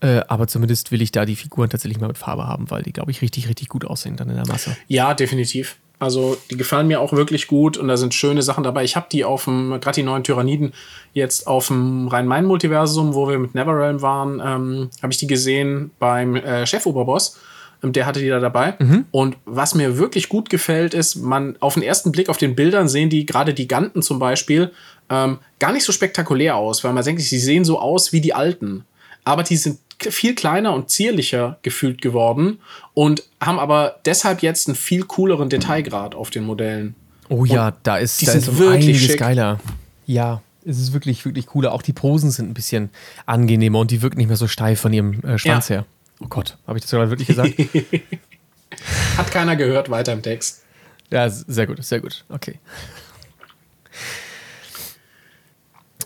äh, 0.00 0.20
aber 0.28 0.46
zumindest 0.46 0.90
will 0.90 1.02
ich 1.02 1.12
da 1.12 1.26
die 1.26 1.36
Figuren 1.36 1.68
tatsächlich 1.68 2.00
mal 2.00 2.08
mit 2.08 2.18
Farbe 2.18 2.46
haben, 2.46 2.70
weil 2.70 2.82
die, 2.82 2.92
glaube 2.92 3.10
ich, 3.10 3.20
richtig, 3.20 3.48
richtig 3.48 3.68
gut 3.68 3.84
aussehen 3.84 4.16
dann 4.16 4.30
in 4.30 4.36
der 4.36 4.46
Masse. 4.46 4.76
Ja, 4.88 5.12
definitiv. 5.14 5.76
Also 5.98 6.38
die 6.50 6.56
gefallen 6.56 6.86
mir 6.86 6.98
auch 6.98 7.12
wirklich 7.12 7.46
gut 7.46 7.76
und 7.76 7.88
da 7.88 7.98
sind 7.98 8.14
schöne 8.14 8.40
Sachen 8.40 8.64
dabei. 8.64 8.84
Ich 8.84 8.96
habe 8.96 9.06
die 9.12 9.22
auf 9.22 9.44
dem, 9.44 9.78
gerade 9.82 9.96
die 9.96 10.02
neuen 10.02 10.24
Tyranniden, 10.24 10.72
jetzt 11.12 11.46
auf 11.46 11.66
dem 11.66 12.08
Rhein-Main-Multiversum, 12.08 13.12
wo 13.12 13.28
wir 13.28 13.38
mit 13.38 13.54
Neverrealm 13.54 14.00
waren, 14.00 14.40
ähm, 14.42 14.90
habe 15.02 15.12
ich 15.12 15.18
die 15.18 15.26
gesehen 15.26 15.90
beim 15.98 16.36
äh, 16.36 16.64
Chefoberboss 16.64 17.38
der 17.82 18.06
hatte 18.06 18.20
die 18.20 18.28
da 18.28 18.40
dabei. 18.40 18.74
Mhm. 18.78 19.06
Und 19.10 19.36
was 19.44 19.74
mir 19.74 19.98
wirklich 19.98 20.28
gut 20.28 20.50
gefällt, 20.50 20.94
ist, 20.94 21.16
man 21.16 21.56
auf 21.60 21.74
den 21.74 21.82
ersten 21.82 22.12
Blick 22.12 22.28
auf 22.28 22.36
den 22.36 22.54
Bildern 22.54 22.88
sehen 22.88 23.10
die, 23.10 23.26
gerade 23.26 23.54
die 23.54 23.68
Ganten 23.68 24.02
zum 24.02 24.18
Beispiel, 24.18 24.72
ähm, 25.08 25.38
gar 25.58 25.72
nicht 25.72 25.84
so 25.84 25.92
spektakulär 25.92 26.56
aus, 26.56 26.84
weil 26.84 26.92
man 26.92 27.04
denkt, 27.04 27.22
sie 27.22 27.38
sehen 27.38 27.64
so 27.64 27.78
aus 27.78 28.12
wie 28.12 28.20
die 28.20 28.34
alten. 28.34 28.84
Aber 29.24 29.42
die 29.42 29.56
sind 29.56 29.78
viel 29.98 30.34
kleiner 30.34 30.72
und 30.72 30.88
zierlicher 30.90 31.58
gefühlt 31.62 32.00
geworden 32.00 32.58
und 32.94 33.24
haben 33.40 33.58
aber 33.58 33.96
deshalb 34.06 34.42
jetzt 34.42 34.68
einen 34.68 34.76
viel 34.76 35.02
cooleren 35.02 35.50
Detailgrad 35.50 36.14
auf 36.14 36.30
den 36.30 36.44
Modellen. 36.44 36.94
Oh 37.28 37.44
ja, 37.44 37.68
und 37.68 37.76
da 37.82 37.98
ist, 37.98 38.20
die 38.20 38.26
da 38.26 38.32
sind 38.32 38.48
ist 38.48 38.58
wirklich 38.58 39.04
schick. 39.04 39.18
geiler. 39.18 39.60
Ja, 40.06 40.42
es 40.64 40.78
ist 40.78 40.92
wirklich, 40.92 41.24
wirklich 41.24 41.46
cooler. 41.46 41.72
Auch 41.72 41.82
die 41.82 41.92
Posen 41.92 42.30
sind 42.30 42.50
ein 42.50 42.54
bisschen 42.54 42.90
angenehmer 43.26 43.78
und 43.78 43.90
die 43.90 44.02
wirken 44.02 44.18
nicht 44.18 44.28
mehr 44.28 44.36
so 44.36 44.48
steif 44.48 44.80
von 44.80 44.92
ihrem 44.92 45.20
äh, 45.22 45.38
Schwanz 45.38 45.68
ja. 45.68 45.76
her. 45.76 45.86
Oh 46.20 46.26
Gott, 46.28 46.58
habe 46.66 46.78
ich 46.78 46.82
das 46.82 46.90
gerade 46.90 47.10
wirklich 47.10 47.28
gesagt? 47.28 47.54
Hat 49.16 49.30
keiner 49.30 49.56
gehört, 49.56 49.90
weiter 49.90 50.12
im 50.12 50.22
Text. 50.22 50.64
Ja, 51.10 51.28
sehr 51.28 51.66
gut, 51.66 51.82
sehr 51.84 52.00
gut. 52.00 52.24
Okay. 52.28 52.58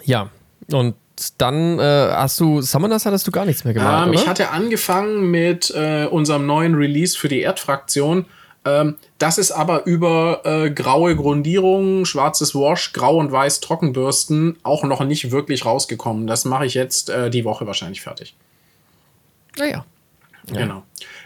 Ja, 0.04 0.30
und 0.72 0.94
dann 1.38 1.78
äh, 1.78 1.82
hast 1.82 2.40
du 2.40 2.60
Summoners 2.60 3.06
hattest 3.06 3.26
du 3.26 3.30
gar 3.30 3.44
nichts 3.44 3.64
mehr 3.64 3.74
gemacht. 3.74 4.08
Ähm, 4.08 4.14
ich 4.14 4.26
hatte 4.26 4.50
angefangen 4.50 5.30
mit 5.30 5.70
äh, 5.70 6.06
unserem 6.06 6.46
neuen 6.46 6.74
Release 6.74 7.16
für 7.16 7.28
die 7.28 7.40
Erdfraktion. 7.40 8.26
Ähm, 8.64 8.96
das 9.18 9.38
ist 9.38 9.52
aber 9.52 9.86
über 9.86 10.42
äh, 10.44 10.70
graue 10.70 11.14
Grundierung, 11.16 12.04
schwarzes 12.06 12.54
Wash, 12.54 12.92
grau 12.92 13.18
und 13.18 13.30
weiß 13.30 13.60
Trockenbürsten 13.60 14.56
auch 14.62 14.84
noch 14.84 15.04
nicht 15.04 15.30
wirklich 15.30 15.64
rausgekommen. 15.64 16.26
Das 16.26 16.44
mache 16.44 16.66
ich 16.66 16.74
jetzt 16.74 17.10
äh, 17.10 17.30
die 17.30 17.44
Woche 17.44 17.66
wahrscheinlich 17.66 18.00
fertig. 18.00 18.34
Naja. 19.58 19.84
Ja. 20.52 20.60
Genau. 20.60 20.82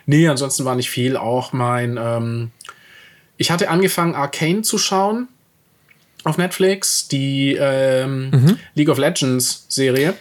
Nee, 0.07 0.28
ansonsten 0.28 0.64
war 0.64 0.76
nicht 0.76 0.90
viel. 0.90 1.16
Auch 1.16 1.52
mein, 1.52 1.98
ähm, 2.00 2.50
ich 3.37 3.50
hatte 3.50 3.68
angefangen, 3.70 4.14
Arcane 4.14 4.62
zu 4.62 4.78
schauen 4.78 5.28
auf 6.24 6.38
Netflix, 6.38 7.09
die 7.09 7.57
ähm, 7.59 8.31
mhm. 8.31 8.59
League 8.74 8.88
of 8.88 8.98
Legends 8.98 9.66
Serie. 9.68 10.14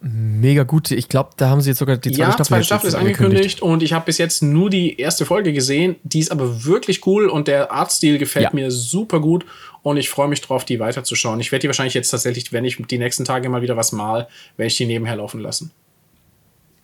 Mega 0.00 0.62
gut. 0.62 0.90
Ich 0.90 1.08
glaube, 1.08 1.30
da 1.36 1.48
haben 1.48 1.60
sie 1.62 1.70
jetzt 1.70 1.78
sogar 1.78 1.96
die 1.96 2.10
zweite 2.10 2.20
ja, 2.20 2.26
Staffel. 2.32 2.42
Die 2.42 2.48
zweite 2.48 2.64
Staffel 2.64 2.88
ist 2.88 2.94
angekündigt 2.94 3.62
und 3.62 3.82
ich 3.82 3.92
habe 3.92 4.04
bis 4.04 4.18
jetzt 4.18 4.42
nur 4.42 4.68
die 4.70 5.00
erste 5.00 5.24
Folge 5.24 5.52
gesehen. 5.52 5.96
Die 6.04 6.20
ist 6.20 6.30
aber 6.30 6.64
wirklich 6.64 7.06
cool 7.06 7.28
und 7.28 7.48
der 7.48 7.72
Artstil 7.72 8.18
gefällt 8.18 8.44
ja. 8.44 8.50
mir 8.52 8.70
super 8.70 9.20
gut 9.20 9.46
und 9.82 9.96
ich 9.96 10.10
freue 10.10 10.28
mich 10.28 10.42
drauf, 10.42 10.64
die 10.64 10.78
weiterzuschauen. 10.78 11.40
Ich 11.40 11.50
werde 11.50 11.62
die 11.62 11.68
wahrscheinlich 11.68 11.94
jetzt 11.94 12.10
tatsächlich, 12.10 12.52
wenn 12.52 12.64
ich 12.64 12.76
die 12.76 12.98
nächsten 12.98 13.24
Tage 13.24 13.48
mal 13.48 13.62
wieder 13.62 13.76
was 13.76 13.92
mal, 13.92 14.28
werde 14.56 14.68
ich 14.68 14.76
die 14.76 14.86
nebenher 14.86 15.16
laufen 15.16 15.40
lassen. 15.40 15.72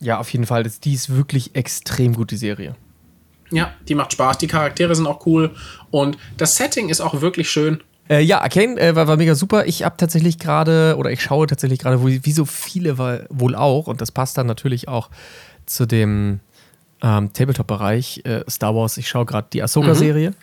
Ja, 0.03 0.19
auf 0.19 0.31
jeden 0.33 0.47
Fall. 0.47 0.65
Die 0.65 0.95
ist 0.95 1.15
wirklich 1.15 1.55
extrem 1.55 2.15
gut, 2.15 2.33
die 2.33 2.37
Serie. 2.37 2.75
Ja, 3.51 3.73
die 3.89 3.95
macht 3.95 4.13
Spaß. 4.13 4.39
Die 4.39 4.49
Charaktere 4.49 4.95
sind 4.95 5.07
auch 5.07 5.25
cool 5.27 5.55
und 5.91 6.19
das 6.37 6.57
Setting 6.57 6.89
ist 6.89 7.01
auch 7.01 7.21
wirklich 7.21 7.49
schön. 7.49 7.83
Äh, 8.11 8.21
ja, 8.21 8.41
Arcane 8.41 8.79
äh, 8.81 8.97
war, 8.97 9.07
war, 9.07 9.17
mega 9.17 9.37
super. 9.37 9.67
Ich 9.67 9.85
habe 9.85 9.97
tatsächlich 9.97 10.39
gerade, 10.39 10.97
oder 10.99 11.13
ich 11.13 11.23
schaue 11.23 11.47
tatsächlich 11.47 11.79
gerade, 11.79 12.03
wie 12.03 12.33
so 12.33 12.45
viele 12.45 12.99
wohl 13.31 13.55
auch, 13.55 13.87
und 13.87 14.01
das 14.01 14.11
passt 14.11 14.37
dann 14.37 14.47
natürlich 14.47 14.89
auch 14.89 15.09
zu 15.67 15.87
dem 15.87 16.41
ähm, 17.01 17.33
Tabletop-Bereich 17.33 18.23
äh, 18.25 18.43
Star 18.51 18.75
Wars. 18.75 18.97
Ich 18.97 19.09
schaue 19.09 19.25
gerade 19.27 19.47
die 19.53 19.63
Ahsoka-Serie. 19.63 20.31
Mhm. 20.31 20.35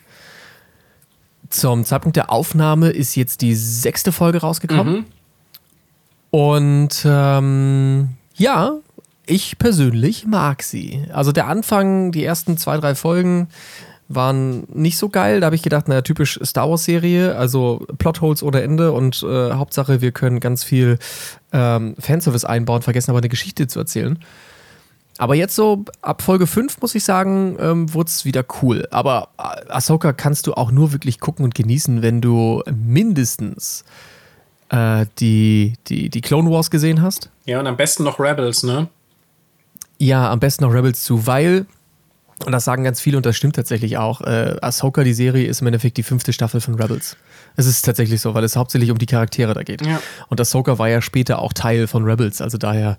Zum 1.50 1.84
Zeitpunkt 1.84 2.16
der 2.16 2.32
Aufnahme 2.32 2.92
ist 2.92 3.16
jetzt 3.16 3.42
die 3.42 3.56
sechste 3.56 4.14
Folge 4.14 4.40
rausgekommen. 4.40 4.94
Mhm. 4.94 5.06
Und 6.32 7.02
ähm, 7.06 8.10
ja, 8.36 8.78
ich 9.30 9.58
persönlich 9.58 10.26
mag 10.26 10.64
sie. 10.64 11.06
Also 11.14 11.32
der 11.32 11.48
Anfang, 11.48 12.12
die 12.12 12.24
ersten 12.24 12.58
zwei, 12.58 12.78
drei 12.78 12.96
Folgen 12.96 13.48
waren 14.08 14.64
nicht 14.74 14.98
so 14.98 15.10
geil. 15.10 15.40
Da 15.40 15.46
habe 15.46 15.56
ich 15.56 15.62
gedacht, 15.62 15.88
naja, 15.88 16.02
typisch 16.02 16.40
Star 16.44 16.70
Wars-Serie, 16.70 17.36
also 17.36 17.86
Plotholes 18.00 18.42
ohne 18.42 18.62
Ende 18.62 18.92
und 18.92 19.24
äh, 19.24 19.52
Hauptsache, 19.52 20.02
wir 20.02 20.12
können 20.12 20.40
ganz 20.40 20.64
viel 20.64 20.98
ähm, 21.54 21.96
Fanservice 22.00 22.44
einbauen, 22.46 22.82
vergessen 22.82 23.12
aber 23.12 23.20
eine 23.20 23.30
Geschichte 23.30 23.68
zu 23.68 23.80
erzählen. 23.80 24.18
Aber 25.20 25.36
jetzt 25.36 25.56
so 25.56 25.84
ab 26.02 26.22
Folge 26.22 26.48
5, 26.48 26.82
muss 26.82 26.96
ich 26.96 27.04
sagen, 27.04 27.58
ähm, 27.60 27.94
wurde 27.94 28.08
es 28.08 28.26
wieder 28.26 28.44
cool. 28.62 28.88
Aber 28.90 29.30
äh, 29.38 29.70
Ahsoka 29.70 30.14
kannst 30.14 30.48
du 30.48 30.54
auch 30.54 30.72
nur 30.72 30.92
wirklich 30.92 31.20
gucken 31.20 31.46
und 31.46 31.54
genießen, 31.54 32.02
wenn 32.02 32.22
du 32.22 32.64
mindestens 32.74 33.84
äh, 34.70 35.06
die, 35.20 35.74
die, 35.88 36.10
die 36.10 36.22
Clone 36.22 36.50
Wars 36.50 36.72
gesehen 36.72 37.02
hast. 37.02 37.30
Ja, 37.46 37.60
und 37.60 37.68
am 37.68 37.78
besten 37.78 38.04
noch 38.04 38.20
Rebels, 38.20 38.64
ne? 38.64 38.88
Ja, 40.00 40.32
am 40.32 40.40
besten 40.40 40.64
noch 40.64 40.74
Rebels 40.74 41.04
zu, 41.04 41.28
weil 41.28 41.66
und 42.46 42.54
das 42.54 42.64
sagen 42.64 42.84
ganz 42.84 43.02
viele 43.02 43.18
und 43.18 43.26
das 43.26 43.36
stimmt 43.36 43.58
tatsächlich 43.58 43.98
auch. 43.98 44.22
Äh, 44.22 44.56
Ahsoka, 44.62 45.04
die 45.04 45.14
Serie, 45.14 45.48
ist 45.48 45.60
im 45.62 45.68
Endeffekt 45.68 45.98
die 45.98 46.04
fünfte 46.04 46.32
Staffel 46.32 46.62
von 46.62 46.76
Rebels. 46.76 47.18
Es 47.58 47.66
ist 47.66 47.84
tatsächlich 47.84 48.22
so, 48.22 48.34
weil 48.34 48.46
es 48.46 48.56
hauptsächlich 48.56 48.92
um 48.92 48.98
die 48.98 49.06
Charaktere 49.06 49.54
da 49.54 49.64
geht. 49.64 49.86
Ja. 49.86 50.02
Und 50.30 50.40
Ahsoka 50.40 50.78
war 50.78 50.88
ja 50.88 51.02
später 51.02 51.40
auch 51.40 51.52
Teil 51.52 51.88
von 51.88 52.06
Rebels, 52.06 52.42
also 52.42 52.58
daher 52.58 52.98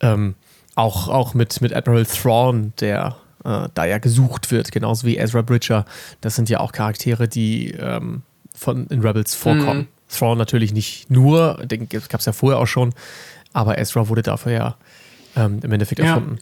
ähm, 0.00 0.36
auch, 0.76 1.08
auch 1.08 1.34
mit, 1.34 1.60
mit 1.60 1.74
Admiral 1.74 2.06
Thrawn, 2.06 2.72
der 2.78 3.16
äh, 3.44 3.68
da 3.74 3.84
ja 3.84 3.98
gesucht 3.98 4.52
wird, 4.52 4.70
genauso 4.70 5.06
wie 5.06 5.16
Ezra 5.16 5.42
Bridger. 5.42 5.84
Das 6.20 6.36
sind 6.36 6.48
ja 6.48 6.60
auch 6.60 6.70
Charaktere, 6.70 7.26
die 7.26 7.72
ähm, 7.72 8.22
von, 8.54 8.86
in 8.86 9.00
Rebels 9.00 9.34
vorkommen. 9.34 9.80
Mhm. 9.80 9.88
Thrawn 10.08 10.38
natürlich 10.38 10.72
nicht 10.72 11.10
nur, 11.10 11.60
den 11.64 11.88
gab 11.88 12.20
es 12.20 12.26
ja 12.26 12.32
vorher 12.32 12.60
auch 12.60 12.66
schon, 12.66 12.94
aber 13.52 13.78
Ezra 13.78 14.08
wurde 14.08 14.22
dafür 14.22 14.52
ja 14.52 14.76
ähm, 15.36 15.60
im 15.62 15.72
Endeffekt 15.72 16.00
ja. 16.00 16.06
erfunden. 16.06 16.38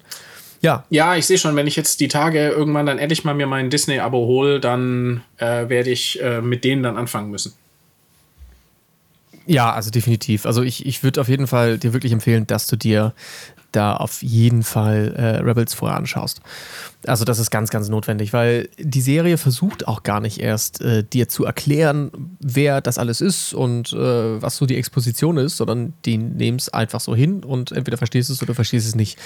Ja. 0.60 0.84
Ja, 0.88 1.14
ich 1.14 1.26
sehe 1.26 1.36
schon, 1.36 1.56
wenn 1.56 1.66
ich 1.66 1.76
jetzt 1.76 2.00
die 2.00 2.08
Tage 2.08 2.48
irgendwann 2.48 2.86
dann 2.86 2.98
endlich 2.98 3.22
mal 3.22 3.34
mir 3.34 3.46
mein 3.46 3.68
Disney-Abo 3.68 4.26
hole, 4.26 4.60
dann 4.60 5.22
äh, 5.36 5.68
werde 5.68 5.90
ich 5.90 6.22
äh, 6.22 6.40
mit 6.40 6.64
denen 6.64 6.82
dann 6.82 6.96
anfangen 6.96 7.30
müssen. 7.30 7.52
Ja, 9.46 9.72
also 9.72 9.90
definitiv. 9.90 10.46
Also 10.46 10.62
ich, 10.62 10.86
ich 10.86 11.02
würde 11.02 11.20
auf 11.20 11.28
jeden 11.28 11.46
Fall 11.46 11.76
dir 11.76 11.92
wirklich 11.92 12.12
empfehlen, 12.12 12.46
dass 12.46 12.66
du 12.66 12.76
dir 12.76 13.12
da 13.74 13.96
auf 13.96 14.22
jeden 14.22 14.62
Fall 14.62 15.14
äh, 15.16 15.42
Rebels 15.42 15.74
vorher 15.74 15.96
anschaust. 15.96 16.40
Also 17.06 17.24
das 17.24 17.38
ist 17.38 17.50
ganz, 17.50 17.70
ganz 17.70 17.88
notwendig, 17.88 18.32
weil 18.32 18.68
die 18.78 19.00
Serie 19.00 19.36
versucht 19.36 19.86
auch 19.86 20.02
gar 20.02 20.20
nicht 20.20 20.40
erst 20.40 20.80
äh, 20.80 21.04
dir 21.04 21.28
zu 21.28 21.44
erklären, 21.44 22.10
wer 22.40 22.80
das 22.80 22.98
alles 22.98 23.20
ist 23.20 23.52
und 23.52 23.92
äh, 23.92 24.42
was 24.42 24.56
so 24.56 24.66
die 24.66 24.76
Exposition 24.76 25.36
ist, 25.36 25.56
sondern 25.56 25.92
die 26.04 26.16
nehmen 26.16 26.58
es 26.58 26.68
einfach 26.70 27.00
so 27.00 27.14
hin 27.14 27.44
und 27.44 27.72
entweder 27.72 27.98
verstehst 27.98 28.30
du 28.30 28.32
es 28.32 28.42
oder 28.42 28.54
verstehst 28.54 28.86
es 28.86 28.94
nicht. 28.94 29.18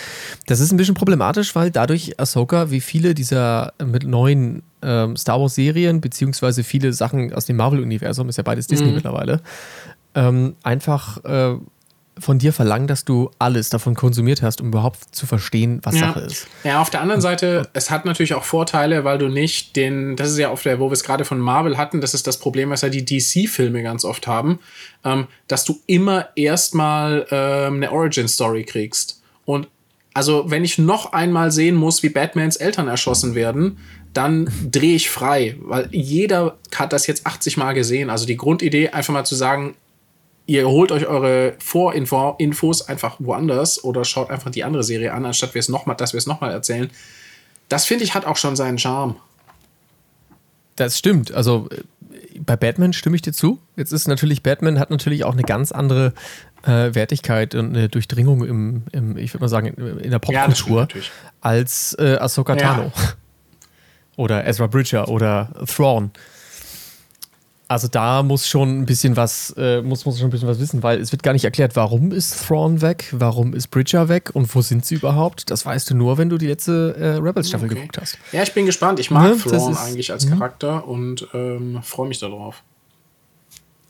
Das 0.46 0.60
ist 0.60 0.72
ein 0.72 0.76
bisschen 0.76 0.94
problematisch, 0.94 1.54
weil 1.54 1.70
dadurch 1.70 2.18
Ahsoka, 2.18 2.70
wie 2.70 2.80
viele 2.80 3.14
dieser 3.14 3.72
mit 3.84 4.04
neuen 4.04 4.62
ähm, 4.82 5.16
Star 5.16 5.40
Wars 5.40 5.54
Serien, 5.54 6.00
beziehungsweise 6.00 6.64
viele 6.64 6.92
Sachen 6.92 7.32
aus 7.32 7.46
dem 7.46 7.56
Marvel-Universum, 7.56 8.28
ist 8.28 8.38
ja 8.38 8.42
beides 8.42 8.66
Disney 8.66 8.88
mhm. 8.88 8.94
mittlerweile, 8.94 9.40
ähm, 10.14 10.56
einfach 10.62 11.24
äh, 11.24 11.56
von 12.20 12.38
dir 12.38 12.52
verlangen, 12.52 12.86
dass 12.86 13.04
du 13.04 13.30
alles 13.38 13.68
davon 13.68 13.94
konsumiert 13.94 14.42
hast, 14.42 14.60
um 14.60 14.68
überhaupt 14.68 15.14
zu 15.14 15.26
verstehen, 15.26 15.80
was 15.82 15.94
ja. 15.94 16.08
Sache 16.08 16.20
ist. 16.20 16.46
Ja, 16.64 16.80
auf 16.80 16.90
der 16.90 17.00
anderen 17.00 17.20
Seite, 17.20 17.68
es 17.72 17.90
hat 17.90 18.04
natürlich 18.04 18.34
auch 18.34 18.44
Vorteile, 18.44 19.04
weil 19.04 19.18
du 19.18 19.28
nicht 19.28 19.76
den, 19.76 20.16
das 20.16 20.30
ist 20.30 20.38
ja 20.38 20.50
auf 20.50 20.62
der, 20.62 20.80
wo 20.80 20.88
wir 20.88 20.92
es 20.92 21.04
gerade 21.04 21.24
von 21.24 21.38
Marvel 21.38 21.76
hatten, 21.76 22.00
das 22.00 22.14
ist 22.14 22.26
das 22.26 22.38
Problem, 22.38 22.70
was 22.70 22.82
ja 22.82 22.88
die 22.88 23.04
DC-Filme 23.04 23.82
ganz 23.82 24.04
oft 24.04 24.26
haben, 24.26 24.60
ähm, 25.04 25.26
dass 25.46 25.64
du 25.64 25.80
immer 25.86 26.28
erstmal 26.36 27.26
ähm, 27.30 27.76
eine 27.76 27.92
Origin-Story 27.92 28.64
kriegst. 28.64 29.22
Und 29.44 29.68
also, 30.14 30.50
wenn 30.50 30.64
ich 30.64 30.78
noch 30.78 31.12
einmal 31.12 31.52
sehen 31.52 31.76
muss, 31.76 32.02
wie 32.02 32.08
Batmans 32.08 32.56
Eltern 32.56 32.88
erschossen 32.88 33.34
werden, 33.34 33.78
dann 34.12 34.50
drehe 34.68 34.96
ich 34.96 35.10
frei, 35.10 35.56
weil 35.60 35.88
jeder 35.92 36.58
hat 36.74 36.92
das 36.92 37.06
jetzt 37.06 37.24
80 37.26 37.56
Mal 37.56 37.72
gesehen. 37.72 38.10
Also 38.10 38.26
die 38.26 38.36
Grundidee, 38.36 38.88
einfach 38.88 39.12
mal 39.12 39.24
zu 39.24 39.36
sagen, 39.36 39.76
ihr 40.48 40.66
holt 40.66 40.90
euch 40.90 41.06
eure 41.06 41.54
Vorinfos 41.58 42.88
einfach 42.88 43.16
woanders 43.18 43.84
oder 43.84 44.04
schaut 44.04 44.30
einfach 44.30 44.50
die 44.50 44.64
andere 44.64 44.82
Serie 44.82 45.12
an, 45.12 45.26
anstatt 45.26 45.54
wir 45.54 45.60
es 45.60 45.68
noch 45.68 45.84
mal, 45.84 45.94
dass 45.94 46.14
wir 46.14 46.18
es 46.18 46.26
nochmal 46.26 46.50
erzählen. 46.50 46.90
Das 47.68 47.84
finde 47.84 48.04
ich 48.04 48.14
hat 48.14 48.24
auch 48.24 48.38
schon 48.38 48.56
seinen 48.56 48.78
Charme. 48.78 49.16
Das 50.76 50.96
stimmt. 50.96 51.32
Also 51.32 51.68
äh, 51.70 52.40
bei 52.40 52.56
Batman 52.56 52.94
stimme 52.94 53.14
ich 53.14 53.22
dir 53.22 53.34
zu. 53.34 53.60
Jetzt 53.76 53.92
ist 53.92 54.08
natürlich, 54.08 54.42
Batman 54.42 54.78
hat 54.78 54.90
natürlich 54.90 55.24
auch 55.24 55.34
eine 55.34 55.42
ganz 55.42 55.70
andere 55.70 56.14
äh, 56.62 56.94
Wertigkeit 56.94 57.54
und 57.54 57.76
eine 57.76 57.90
Durchdringung 57.90 58.42
im, 58.46 58.84
im 58.92 59.18
ich 59.18 59.34
würde 59.34 59.44
mal 59.44 59.48
sagen, 59.48 59.66
in 59.66 60.10
der 60.10 60.18
Popkultur 60.18 60.88
ja, 60.94 61.00
als 61.42 61.94
äh, 61.98 62.16
Ahsoka 62.18 62.56
Tano. 62.56 62.84
Ja. 62.84 63.12
Oder 64.16 64.46
Ezra 64.46 64.66
Bridger 64.66 65.08
oder 65.08 65.50
Thrawn. 65.66 66.10
Also 67.70 67.86
da 67.86 68.22
muss 68.22 68.48
schon 68.48 68.80
ein 68.80 68.86
bisschen 68.86 69.14
was, 69.16 69.54
äh, 69.58 69.82
muss, 69.82 70.06
muss 70.06 70.18
schon 70.18 70.28
ein 70.28 70.30
bisschen 70.30 70.48
was 70.48 70.58
wissen, 70.58 70.82
weil 70.82 70.98
es 71.00 71.12
wird 71.12 71.22
gar 71.22 71.34
nicht 71.34 71.44
erklärt, 71.44 71.76
warum 71.76 72.12
ist 72.12 72.46
Thrawn 72.46 72.80
weg, 72.80 73.08
warum 73.12 73.52
ist 73.52 73.68
Bridger 73.68 74.08
weg 74.08 74.30
und 74.32 74.54
wo 74.54 74.62
sind 74.62 74.86
sie 74.86 74.94
überhaupt. 74.94 75.50
Das 75.50 75.66
weißt 75.66 75.90
du 75.90 75.94
nur, 75.94 76.16
wenn 76.16 76.30
du 76.30 76.38
die 76.38 76.46
letzte 76.46 76.96
äh, 76.96 77.08
Rebels-Staffel 77.16 77.66
okay. 77.66 77.74
geguckt 77.74 77.98
hast. 78.00 78.18
Ja, 78.32 78.42
ich 78.42 78.54
bin 78.54 78.64
gespannt. 78.64 79.00
Ich 79.00 79.10
mag 79.10 79.22
ne, 79.22 79.36
Thrawn 79.36 79.72
ist, 79.72 79.78
eigentlich 79.78 80.10
als 80.10 80.24
mhm. 80.24 80.30
Charakter 80.30 80.88
und 80.88 81.28
ähm, 81.34 81.80
freue 81.82 82.08
mich 82.08 82.18
darauf. 82.18 82.62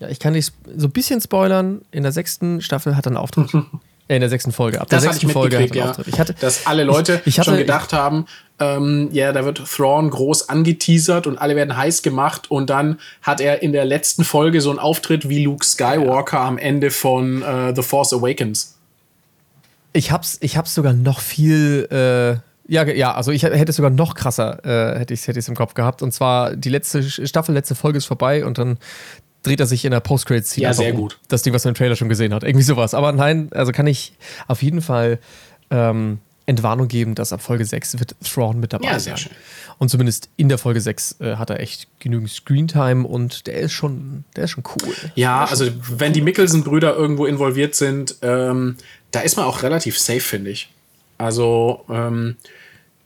Ja, 0.01 0.09
ich 0.09 0.19
kann 0.19 0.35
dich 0.35 0.51
so 0.77 0.89
ein 0.89 0.93
bisschen 0.93 1.21
spoilern. 1.21 1.83
In 1.93 2.03
der 2.03 2.11
sechsten 2.11 2.61
Staffel 2.61 2.97
hat 2.97 3.07
er 3.07 3.11
einen 3.11 3.17
Auftritt. 3.17 3.53
Äh, 4.09 4.17
in 4.17 4.21
der 4.21 4.31
sechsten 4.31 4.53
Folge. 4.53 4.81
Ab 4.81 4.89
das 4.89 5.03
der 5.03 5.13
sechsten 5.13 5.31
Folge 5.31 5.59
hat 5.63 5.75
ja. 5.75 5.95
Ich 6.07 6.19
hatte, 6.19 6.35
dass 6.35 6.67
alle 6.67 6.85
Leute 6.85 7.21
ich, 7.21 7.35
ich 7.35 7.39
hatte, 7.39 7.51
schon 7.51 7.59
gedacht 7.59 7.93
haben, 7.93 8.27
ähm, 8.59 9.11
ja, 9.13 9.33
da 9.33 9.45
wird 9.45 9.63
Thrawn 9.65 10.11
groß 10.11 10.49
angeteasert 10.49 11.27
und 11.27 11.39
alle 11.39 11.55
werden 11.55 11.77
heiß 11.77 12.03
gemacht 12.03 12.51
und 12.51 12.71
dann 12.71 12.99
hat 13.23 13.41
er 13.41 13.63
in 13.63 13.73
der 13.73 13.85
letzten 13.85 14.25
Folge 14.25 14.61
so 14.61 14.71
einen 14.71 14.79
Auftritt 14.79 15.29
wie 15.29 15.45
Luke 15.45 15.65
Skywalker 15.65 16.39
ja. 16.39 16.49
am 16.49 16.59
Ende 16.59 16.91
von 16.91 17.43
äh, 17.43 17.75
The 17.77 17.83
Force 17.83 18.13
Awakens. 18.13 18.77
Ich 19.93 20.11
hab's, 20.11 20.39
ich 20.41 20.57
hab's 20.57 20.75
sogar 20.75 20.93
noch 20.93 21.21
viel, 21.21 21.87
äh, 21.91 22.73
ja, 22.73 22.85
ja, 22.87 23.15
also 23.15 23.31
ich 23.31 23.43
hätte 23.43 23.71
es 23.71 23.77
sogar 23.77 23.91
noch 23.91 24.15
krasser, 24.15 24.65
äh, 24.65 24.99
hätte 24.99 25.15
ich 25.15 25.21
es 25.21 25.29
hätte 25.29 25.41
im 25.49 25.57
Kopf 25.57 25.75
gehabt. 25.75 26.03
Und 26.03 26.13
zwar 26.13 26.55
die 26.55 26.69
letzte 26.69 27.03
Staffel, 27.03 27.55
letzte 27.55 27.75
Folge 27.75 27.99
ist 27.99 28.07
vorbei 28.07 28.45
und 28.45 28.59
dann 28.59 28.79
dreht 29.43 29.61
er 29.61 29.67
sich 29.67 29.85
in 29.85 29.91
der 29.91 30.01
Post-Credit-Scene. 30.01 30.63
Ja, 30.63 30.75
sehr 30.75 30.95
um. 30.95 31.01
gut. 31.01 31.19
Das 31.29 31.43
Ding, 31.43 31.55
was 31.55 31.65
man 31.65 31.71
im 31.73 31.75
Trailer 31.77 31.97
schon 31.97 32.09
gesehen 32.09 32.35
hat. 32.35 32.43
Irgendwie 32.43 32.65
sowas. 32.65 32.95
Aber 32.95 33.13
nein, 33.13 33.49
also 33.53 33.73
kann 33.73 33.87
ich 33.87 34.13
auf 34.47 34.63
jeden 34.63 34.83
Fall 34.83 35.19
ähm, 35.71 36.19
Entwarnung 36.49 36.89
geben, 36.89 37.15
dass 37.15 37.33
ab 37.33 37.43
Folge 37.43 37.65
6 37.65 38.01
wird 38.01 38.17
Thrawn 38.25 38.59
mit 38.59 38.73
dabei 38.73 38.87
ja, 38.87 38.99
sehr 38.99 39.17
Schön. 39.17 39.33
Und 39.77 39.91
zumindest 39.91 40.31
in 40.37 40.49
der 40.49 40.59
Folge 40.59 40.81
6 40.81 41.21
äh, 41.21 41.37
hat 41.37 41.51
er 41.51 41.61
echt 41.61 41.89
genügend 42.01 42.31
Screentime 42.31 43.07
und 43.07 43.47
der 43.47 43.59
ist 43.59 43.73
schon, 43.73 44.25
der 44.35 44.45
ist 44.45 44.53
schon 44.53 44.65
cool. 44.65 44.95
Ja, 45.15 45.45
also 45.45 45.67
wenn 45.91 46.13
die 46.13 46.23
Mickelson-Brüder 46.23 46.97
irgendwo 46.97 47.27
involviert 47.27 47.75
sind, 47.75 48.17
ähm, 48.23 48.77
da 49.11 49.21
ist 49.21 49.37
man 49.37 49.45
auch 49.45 49.63
relativ 49.63 49.99
safe, 49.99 50.21
finde 50.21 50.51
ich. 50.51 50.71
Also, 51.19 51.85
ähm, 51.91 52.37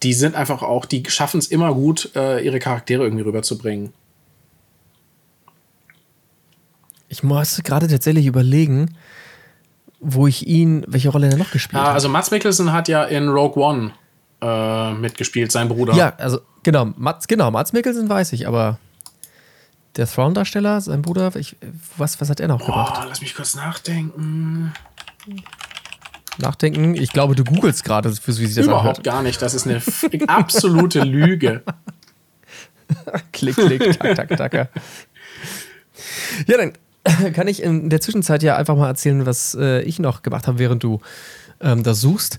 die 0.03 0.13
sind 0.13 0.35
einfach 0.35 0.63
auch, 0.63 0.85
die 0.85 1.03
schaffen 1.09 1.39
es 1.39 1.47
immer 1.49 1.75
gut, 1.75 2.11
äh, 2.15 2.45
ihre 2.45 2.59
Charaktere 2.59 3.05
irgendwie 3.05 3.23
rüberzubringen. 3.23 3.93
Ich 7.13 7.23
musste 7.23 7.63
gerade 7.63 7.89
tatsächlich 7.89 8.25
überlegen, 8.25 8.97
wo 10.01 10.27
ich 10.27 10.47
ihn, 10.47 10.83
welche 10.89 11.11
Rolle 11.11 11.29
er 11.31 11.37
noch 11.37 11.51
gespielt 11.51 11.83
ah, 11.83 11.89
hat. 11.89 11.93
Also 11.95 12.09
Mats 12.09 12.31
Mikkelsen 12.31 12.73
hat 12.73 12.89
ja 12.89 13.05
in 13.05 13.29
Rogue 13.29 13.63
One 13.63 13.93
äh, 14.41 14.93
mitgespielt, 14.95 15.53
sein 15.53 15.69
Bruder. 15.69 15.93
Ja, 15.93 16.15
also 16.17 16.41
genau, 16.63 16.87
Mats, 16.97 17.29
genau, 17.29 17.51
Mats 17.51 17.75
Mikkelsen 17.75 18.09
weiß 18.09 18.33
ich, 18.33 18.49
aber 18.49 18.79
der 19.97 20.07
Thrawn-Darsteller, 20.07 20.81
sein 20.81 21.03
Bruder, 21.03 21.37
ich, 21.37 21.55
was, 21.99 22.19
was 22.19 22.31
hat 22.31 22.41
er 22.41 22.49
noch 22.49 22.63
Oh, 22.63 22.65
gemacht? 22.65 23.05
lass 23.07 23.21
mich 23.21 23.35
kurz 23.35 23.55
nachdenken. 23.55 24.73
Nachdenken. 26.39 26.95
Ich 26.95 27.13
glaube, 27.13 27.35
du 27.35 27.45
googelst 27.45 27.85
gerade, 27.85 28.11
für 28.11 28.29
wie 28.39 28.47
sich 28.47 28.55
das 28.55 28.65
Überhaupt 28.65 28.85
anhört. 28.87 29.05
gar 29.05 29.23
nicht. 29.23 29.43
Das 29.43 29.53
ist 29.53 29.67
eine 29.67 29.83
absolute 30.29 31.01
Lüge. 31.03 31.63
Klick, 33.33 33.57
klick, 33.57 33.99
tak, 33.99 34.17
tak, 34.29 34.51
tak. 34.51 34.69
Ja, 36.47 36.57
dann 36.57 36.73
kann 37.35 37.49
ich 37.49 37.63
in 37.63 37.91
der 37.91 38.01
Zwischenzeit 38.01 38.43
ja 38.43 38.57
einfach 38.57 38.77
mal 38.77 38.89
erzählen, 38.89 39.27
was 39.27 39.57
äh, 39.59 39.83
ich 39.83 39.99
noch 39.99 40.23
gemacht 40.23 40.47
habe, 40.47 40.59
während 40.59 40.83
du 40.83 41.01
ähm, 41.61 41.83
das 41.83 42.01
suchst. 42.01 42.39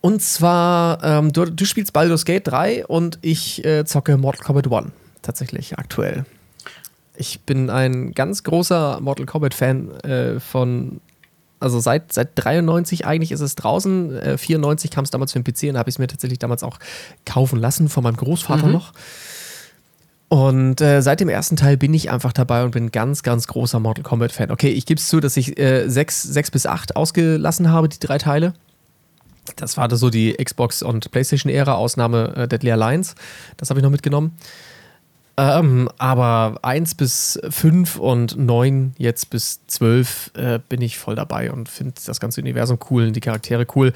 Und 0.00 0.22
zwar, 0.22 1.02
ähm, 1.02 1.32
du, 1.32 1.46
du 1.46 1.64
spielst 1.64 1.92
Baldur's 1.92 2.24
Gate 2.24 2.46
3 2.46 2.86
und 2.86 3.18
ich 3.22 3.64
äh, 3.64 3.84
zocke 3.84 4.16
Mortal 4.16 4.44
Kombat 4.44 4.72
1 4.72 4.92
tatsächlich 5.22 5.78
aktuell. 5.78 6.24
Ich 7.16 7.40
bin 7.40 7.70
ein 7.70 8.12
ganz 8.12 8.44
großer 8.44 9.00
Mortal 9.00 9.26
Kombat-Fan 9.26 9.90
äh, 10.02 10.40
von, 10.40 11.00
also 11.60 11.80
seit, 11.80 12.12
seit 12.12 12.30
93 12.36 13.06
eigentlich 13.06 13.32
ist 13.32 13.40
es 13.40 13.54
draußen. 13.56 14.16
Äh, 14.16 14.38
94 14.38 14.90
kam 14.90 15.04
es 15.04 15.10
damals 15.10 15.32
für 15.32 15.40
den 15.40 15.44
PC 15.52 15.70
und 15.70 15.78
habe 15.78 15.88
ich 15.88 15.96
es 15.96 15.98
mir 15.98 16.06
tatsächlich 16.06 16.38
damals 16.38 16.62
auch 16.62 16.78
kaufen 17.24 17.58
lassen 17.58 17.88
von 17.88 18.04
meinem 18.04 18.16
Großvater 18.16 18.68
noch. 18.68 18.92
Und 20.28 20.80
äh, 20.80 21.02
seit 21.02 21.20
dem 21.20 21.28
ersten 21.28 21.56
Teil 21.56 21.76
bin 21.76 21.94
ich 21.94 22.10
einfach 22.10 22.32
dabei 22.32 22.64
und 22.64 22.72
bin 22.72 22.90
ganz, 22.90 23.22
ganz 23.22 23.46
großer 23.46 23.78
Mortal 23.78 24.02
Kombat-Fan. 24.02 24.50
Okay, 24.50 24.70
ich 24.70 24.84
gebe 24.84 24.98
es 24.98 25.08
zu, 25.08 25.20
dass 25.20 25.36
ich 25.36 25.58
äh, 25.58 25.88
sechs, 25.88 26.22
sechs 26.22 26.50
bis 26.50 26.66
acht 26.66 26.96
ausgelassen 26.96 27.70
habe, 27.70 27.88
die 27.88 28.00
drei 28.00 28.18
Teile. 28.18 28.52
Das 29.54 29.76
war 29.76 29.94
so 29.94 30.10
die 30.10 30.32
Xbox- 30.32 30.82
und 30.82 31.12
PlayStation-Ära, 31.12 31.74
Ausnahme 31.74 32.34
äh, 32.36 32.48
Deadly 32.48 32.72
Alliance. 32.72 33.14
Das 33.56 33.70
habe 33.70 33.78
ich 33.78 33.84
noch 33.84 33.90
mitgenommen. 33.90 34.36
Ähm, 35.38 35.88
aber 35.98 36.58
1 36.62 36.94
bis 36.94 37.38
5 37.48 37.98
und 37.98 38.36
9 38.36 38.94
jetzt 38.96 39.30
bis 39.30 39.60
12 39.66 40.32
äh, 40.34 40.58
bin 40.66 40.80
ich 40.80 40.98
voll 40.98 41.14
dabei 41.14 41.52
und 41.52 41.68
finde 41.68 41.94
das 42.04 42.18
ganze 42.18 42.40
Universum 42.40 42.78
cool 42.90 43.06
und 43.06 43.12
die 43.14 43.20
Charaktere 43.20 43.66
cool. 43.76 43.92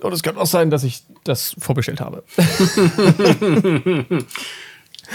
Und 0.00 0.12
es 0.12 0.22
könnte 0.22 0.40
auch 0.40 0.46
sein, 0.46 0.70
dass 0.70 0.82
ich 0.82 1.04
das 1.22 1.54
vorbestellt 1.58 2.00
habe. 2.00 2.24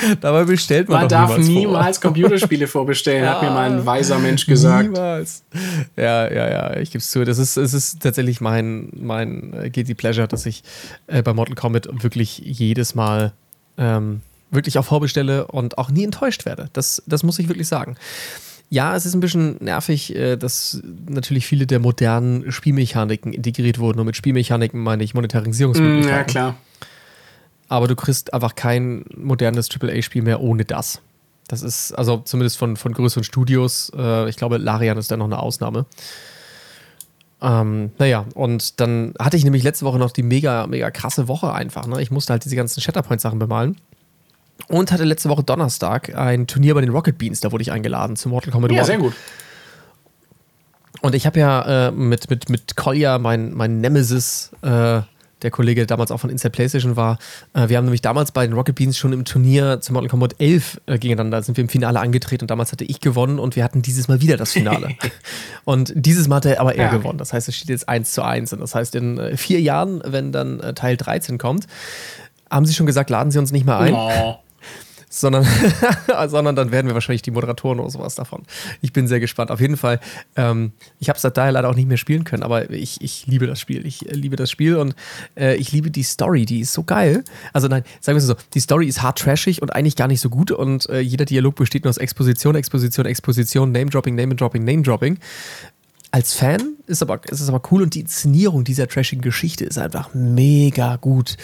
Dabei 0.22 0.44
bestellt 0.44 0.90
man, 0.90 1.02
Man 1.02 1.10
darf 1.10 1.30
niemals, 1.38 1.48
niemals 1.50 2.02
Computerspiele 2.02 2.68
vorbestellen, 2.68 3.28
hat 3.28 3.42
mir 3.42 3.50
mal 3.52 3.72
ein 3.72 3.86
weiser 3.86 4.20
Mensch 4.20 4.46
gesagt. 4.46 4.90
Niemals. 4.90 5.44
Ja, 5.96 6.32
ja, 6.32 6.50
ja, 6.50 6.78
ich 6.78 6.92
gebe 6.92 7.00
es 7.00 7.12
zu. 7.12 7.24
Das 7.24 7.38
ist, 7.38 7.58
es 7.58 7.74
ist 7.74 8.02
tatsächlich 8.02 8.42
mein, 8.42 8.90
mein 8.96 9.54
äh, 9.54 9.70
Guilty 9.70 9.94
Pleasure, 9.94 10.28
dass 10.28 10.46
ich 10.46 10.64
äh, 11.08 11.22
bei 11.22 11.34
Mortal 11.34 11.56
Kombat 11.56 11.88
wirklich 12.04 12.40
jedes 12.40 12.96
Mal 12.96 13.34
ähm, 13.78 14.22
wirklich 14.52 14.78
auch 14.78 14.86
vorbestelle 14.86 15.48
und 15.48 15.78
auch 15.78 15.90
nie 15.90 16.04
enttäuscht 16.04 16.46
werde. 16.46 16.70
Das, 16.74 17.04
das 17.06 17.24
muss 17.24 17.40
ich 17.40 17.48
wirklich 17.48 17.68
sagen. 17.68 17.96
Ja, 18.70 18.96
es 18.96 19.06
ist 19.06 19.14
ein 19.14 19.20
bisschen 19.20 19.58
nervig, 19.60 20.16
äh, 20.16 20.38
dass 20.38 20.82
natürlich 21.08 21.46
viele 21.46 21.68
der 21.68 21.80
modernen 21.80 22.52
Spielmechaniken 22.52 23.32
integriert 23.32 23.80
wurden. 23.80 24.00
Und 24.00 24.08
mit 24.08 24.16
Spielmechaniken 24.16 24.82
meine 24.82 25.04
ich 25.04 25.14
Mm, 25.14 25.18
Monetarisierungsmöglichkeiten. 25.18 26.18
ja, 26.18 26.24
klar. 26.24 26.56
Aber 27.68 27.88
du 27.88 27.96
kriegst 27.96 28.34
einfach 28.34 28.56
kein 28.56 29.06
modernes 29.16 29.70
AAA-Spiel 29.70 30.22
mehr 30.22 30.42
ohne 30.42 30.66
das. 30.66 31.02
Das 31.48 31.62
ist, 31.62 31.92
also 31.94 32.18
zumindest 32.18 32.58
von, 32.58 32.76
von 32.76 32.94
größeren 32.94 33.24
Studios, 33.24 33.92
äh, 33.96 34.30
ich 34.30 34.36
glaube, 34.36 34.58
Larian 34.58 34.98
ist 34.98 35.12
da 35.12 35.18
noch 35.18 35.26
eine 35.26 35.40
Ausnahme. 35.40 35.86
Ähm, 37.42 37.92
naja, 38.00 38.26
und 38.34 38.80
dann 38.80 39.14
hatte 39.20 39.38
ich 39.38 39.44
nämlich 39.44 39.62
letzte 39.62 39.86
Woche 39.86 40.00
noch 40.00 40.12
die 40.12 40.24
mega, 40.24 40.66
mega 40.68 40.90
krasse 40.90 41.28
Woche 41.28 41.54
einfach. 41.54 41.86
Ne? 41.86 42.02
Ich 42.02 42.10
musste 42.10 42.34
halt 42.34 42.46
diese 42.46 42.56
ganzen 42.56 42.82
Shatterpoint-Sachen 42.82 43.38
bemalen. 43.38 43.78
Und 44.68 44.92
hatte 44.92 45.04
letzte 45.04 45.30
Woche 45.30 45.44
Donnerstag 45.44 46.16
ein 46.16 46.48
Turnier 46.48 46.74
bei 46.74 46.82
den 46.82 46.90
Rocket 46.90 47.18
Beans, 47.18 47.42
da 47.42 47.52
wurde 47.52 47.62
ich 47.62 47.72
eingeladen 47.72 48.16
zu 48.16 48.30
Mortal 48.30 48.52
Kombat 48.52 48.72
Ja, 48.72 48.80
1. 48.80 48.88
sehr 48.88 48.98
gut. 48.98 49.14
Und 51.02 51.14
ich 51.14 51.26
habe 51.26 51.40
ja 51.40 51.90
äh, 51.90 51.92
mit, 51.92 52.30
mit, 52.30 52.50
mit 52.50 52.76
Kolja, 52.76 53.20
mein, 53.20 53.54
mein 53.54 53.80
Nemesis, 53.82 54.52
äh, 54.64 55.02
der 55.42 55.52
Kollege, 55.52 55.82
der 55.82 55.88
damals 55.88 56.12
auch 56.12 56.20
von 56.20 56.30
Inside 56.30 56.52
PlayStation 56.52 56.96
war, 56.96 57.18
äh, 57.54 57.68
wir 57.70 57.78
haben 57.78 57.86
nämlich 57.86 58.02
damals 58.02 58.32
bei 58.32 58.46
den 58.48 58.54
Rocket 58.56 58.76
Beans 58.76 58.98
schon 58.98 59.14
im 59.14 59.26
Turnier 59.26 59.82
zu 59.82 59.94
Mortal 59.94 60.10
Kombat 60.10 60.36
11 60.40 60.82
äh, 60.86 60.98
gegeneinander, 60.98 61.42
sind 61.44 61.58
wir 61.58 61.64
im 61.64 61.70
Finale 61.70 62.00
angetreten 62.00 62.44
und 62.46 62.52
damals 62.52 62.72
hatte 62.72 62.86
ich 62.86 63.00
gewonnen 63.02 63.38
und 63.40 63.56
wir 63.56 63.64
hatten 63.64 63.82
dieses 63.82 64.08
Mal 64.08 64.22
wieder 64.22 64.38
das 64.38 64.54
Finale. 64.54 64.90
und 65.66 65.94
dieses 65.96 66.28
Mal 66.28 66.38
hat 66.38 66.46
er 66.46 66.62
aber 66.62 66.76
er 66.76 66.86
Ja. 66.86 66.92
gewonnen. 66.98 67.18
Das 67.18 67.34
heißt, 67.34 67.48
es 67.50 67.56
steht 67.56 67.70
jetzt 67.70 67.88
1 67.90 68.14
zu 68.14 68.24
1. 68.24 68.54
Und 68.54 68.62
das 68.62 68.76
heißt, 68.76 68.96
in 68.96 69.18
äh, 69.18 69.38
vier 69.38 69.60
Jahren, 69.62 70.02
wenn 70.06 70.32
dann 70.32 70.60
äh, 70.60 70.74
Teil 70.74 70.98
13 70.98 71.38
kommt, 71.38 71.68
haben 72.50 72.66
sie 72.66 72.74
schon 72.74 72.86
gesagt, 72.86 73.10
laden 73.10 73.32
sie 73.32 73.40
uns 73.40 73.52
nicht 73.52 73.66
mehr 73.66 73.78
ein 73.80 73.94
Oh. 73.94 74.36
Sondern, 75.20 75.48
sondern 76.28 76.56
dann 76.56 76.72
werden 76.72 76.88
wir 76.88 76.94
wahrscheinlich 76.94 77.22
die 77.22 77.32
Moderatoren 77.32 77.80
oder 77.80 77.90
sowas 77.90 78.16
davon. 78.16 78.44
Ich 78.82 78.94
bin 78.94 79.08
sehr 79.08 79.20
gespannt. 79.20 79.52
Auf 79.52 79.62
jeden 79.62 79.78
Fall, 79.78 80.00
ähm, 80.36 80.74
ich 81.00 81.10
habe 81.10 81.18
es 81.18 81.34
daher 81.34 81.52
leider 81.52 81.70
auch 81.70 81.76
nicht 81.76 81.88
mehr 81.88 81.98
spielen 81.98 82.24
können, 82.24 82.44
aber 82.44 82.70
ich, 82.70 83.02
ich 83.02 83.26
liebe 83.28 83.48
das 83.48 83.60
Spiel. 83.60 83.86
Ich 83.86 84.10
äh, 84.10 84.14
liebe 84.14 84.36
das 84.36 84.52
Spiel 84.52 84.76
und 84.76 84.96
äh, 85.38 85.56
ich 85.56 85.72
liebe 85.72 85.92
die 85.92 86.04
Story, 86.04 86.46
die 86.46 86.60
ist 86.62 86.74
so 86.74 86.84
geil. 86.84 87.24
Also 87.54 87.68
nein, 87.68 87.84
sagen 88.02 88.16
wir 88.16 88.20
es 88.20 88.28
so, 88.28 88.36
die 88.54 88.60
Story 88.60 88.88
ist 88.88 89.02
hart 89.02 89.20
trashig 89.20 89.62
und 89.62 89.74
eigentlich 89.74 89.96
gar 89.96 90.08
nicht 90.08 90.22
so 90.22 90.30
gut 90.30 90.52
und 90.52 90.90
äh, 90.90 91.00
jeder 91.00 91.26
Dialog 91.26 91.56
besteht 91.56 91.86
nur 91.86 91.90
aus 91.90 91.98
Exposition, 91.98 92.56
Exposition, 92.56 93.06
Exposition, 93.06 93.72
Name-Dropping, 93.72 94.16
Name-Dropping, 94.16 94.64
Name-Dropping. 94.64 95.18
Als 96.16 96.34
Fan 96.34 96.78
ist, 96.88 97.02
aber, 97.02 97.20
ist 97.26 97.42
es 97.42 97.50
aber 97.50 97.62
cool 97.72 97.82
und 97.82 97.94
die 97.94 98.00
Inszenierung 98.00 98.64
dieser 98.64 98.88
trashigen 98.88 99.22
Geschichte 99.22 99.66
ist 99.66 99.78
einfach 99.78 100.14
mega 100.14 100.96
gut. 100.96 101.36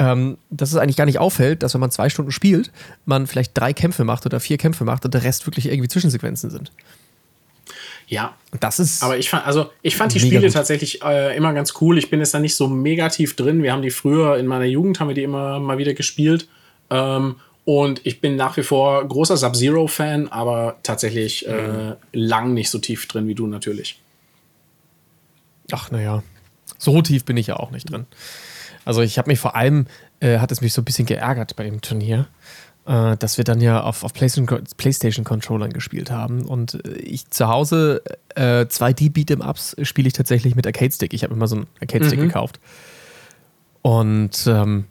Ähm, 0.00 0.36
dass 0.50 0.70
es 0.70 0.76
eigentlich 0.78 0.96
gar 0.96 1.04
nicht 1.04 1.20
auffällt, 1.20 1.62
dass 1.62 1.74
wenn 1.74 1.80
man 1.80 1.92
zwei 1.92 2.08
Stunden 2.08 2.32
spielt, 2.32 2.72
man 3.04 3.28
vielleicht 3.28 3.56
drei 3.56 3.72
Kämpfe 3.72 4.02
macht 4.02 4.26
oder 4.26 4.40
vier 4.40 4.58
Kämpfe 4.58 4.82
macht 4.82 5.04
und 5.04 5.14
der 5.14 5.22
Rest 5.22 5.46
wirklich 5.46 5.66
irgendwie 5.66 5.86
Zwischensequenzen 5.86 6.50
sind. 6.50 6.72
Ja, 8.08 8.34
das 8.58 8.80
ist. 8.80 9.04
aber 9.04 9.16
ich 9.16 9.30
fand, 9.30 9.46
also 9.46 9.70
ich 9.82 9.94
fand 9.94 10.12
die 10.12 10.18
Spiele 10.18 10.40
gut. 10.40 10.54
tatsächlich 10.54 11.04
äh, 11.04 11.36
immer 11.36 11.52
ganz 11.52 11.74
cool. 11.80 11.96
Ich 11.96 12.10
bin 12.10 12.18
jetzt 12.18 12.34
da 12.34 12.40
nicht 12.40 12.56
so 12.56 12.66
mega 12.66 13.08
tief 13.08 13.36
drin. 13.36 13.62
Wir 13.62 13.72
haben 13.72 13.82
die 13.82 13.92
früher 13.92 14.38
in 14.38 14.48
meiner 14.48 14.64
Jugend 14.64 14.98
haben 14.98 15.06
wir 15.06 15.14
die 15.14 15.22
immer 15.22 15.60
mal 15.60 15.78
wieder 15.78 15.94
gespielt. 15.94 16.48
Ähm, 16.90 17.36
und 17.64 18.00
ich 18.04 18.20
bin 18.20 18.34
nach 18.34 18.56
wie 18.56 18.64
vor 18.64 19.06
großer 19.06 19.36
Sub-Zero-Fan, 19.36 20.26
aber 20.32 20.78
tatsächlich 20.82 21.46
äh, 21.46 21.94
lang 22.12 22.54
nicht 22.54 22.70
so 22.70 22.80
tief 22.80 23.06
drin 23.06 23.28
wie 23.28 23.36
du 23.36 23.46
natürlich. 23.46 24.00
Ach, 25.72 25.90
naja. 25.90 26.22
So 26.78 27.00
tief 27.02 27.24
bin 27.24 27.36
ich 27.36 27.46
ja 27.48 27.56
auch 27.56 27.70
nicht 27.70 27.90
drin. 27.90 28.06
Also, 28.84 29.00
ich 29.02 29.18
habe 29.18 29.30
mich 29.30 29.38
vor 29.40 29.56
allem, 29.56 29.86
äh, 30.20 30.38
hat 30.38 30.52
es 30.52 30.60
mich 30.60 30.72
so 30.72 30.82
ein 30.82 30.84
bisschen 30.84 31.06
geärgert 31.06 31.56
bei 31.56 31.64
dem 31.64 31.80
Turnier, 31.80 32.28
äh, 32.86 33.16
dass 33.16 33.36
wir 33.36 33.44
dann 33.44 33.60
ja 33.60 33.82
auf, 33.82 34.04
auf 34.04 34.12
PlayStation, 34.12 34.46
PlayStation-Controllern 34.76 35.72
gespielt 35.72 36.10
haben. 36.10 36.44
Und 36.44 36.74
äh, 36.86 36.92
ich 36.98 37.28
zu 37.30 37.48
Hause 37.48 38.02
äh, 38.34 38.62
2D-Beat'em-Ups 38.66 39.76
spiele 39.82 40.06
ich 40.08 40.12
tatsächlich 40.14 40.54
mit 40.54 40.66
Arcade-Stick. 40.66 41.12
Ich 41.14 41.24
habe 41.24 41.34
immer 41.34 41.48
so 41.48 41.56
einen 41.56 41.66
Arcade-Stick 41.80 42.18
Mhm. 42.20 42.28
gekauft. 42.28 42.60
Und 43.82 44.46
ähm, 44.46 44.84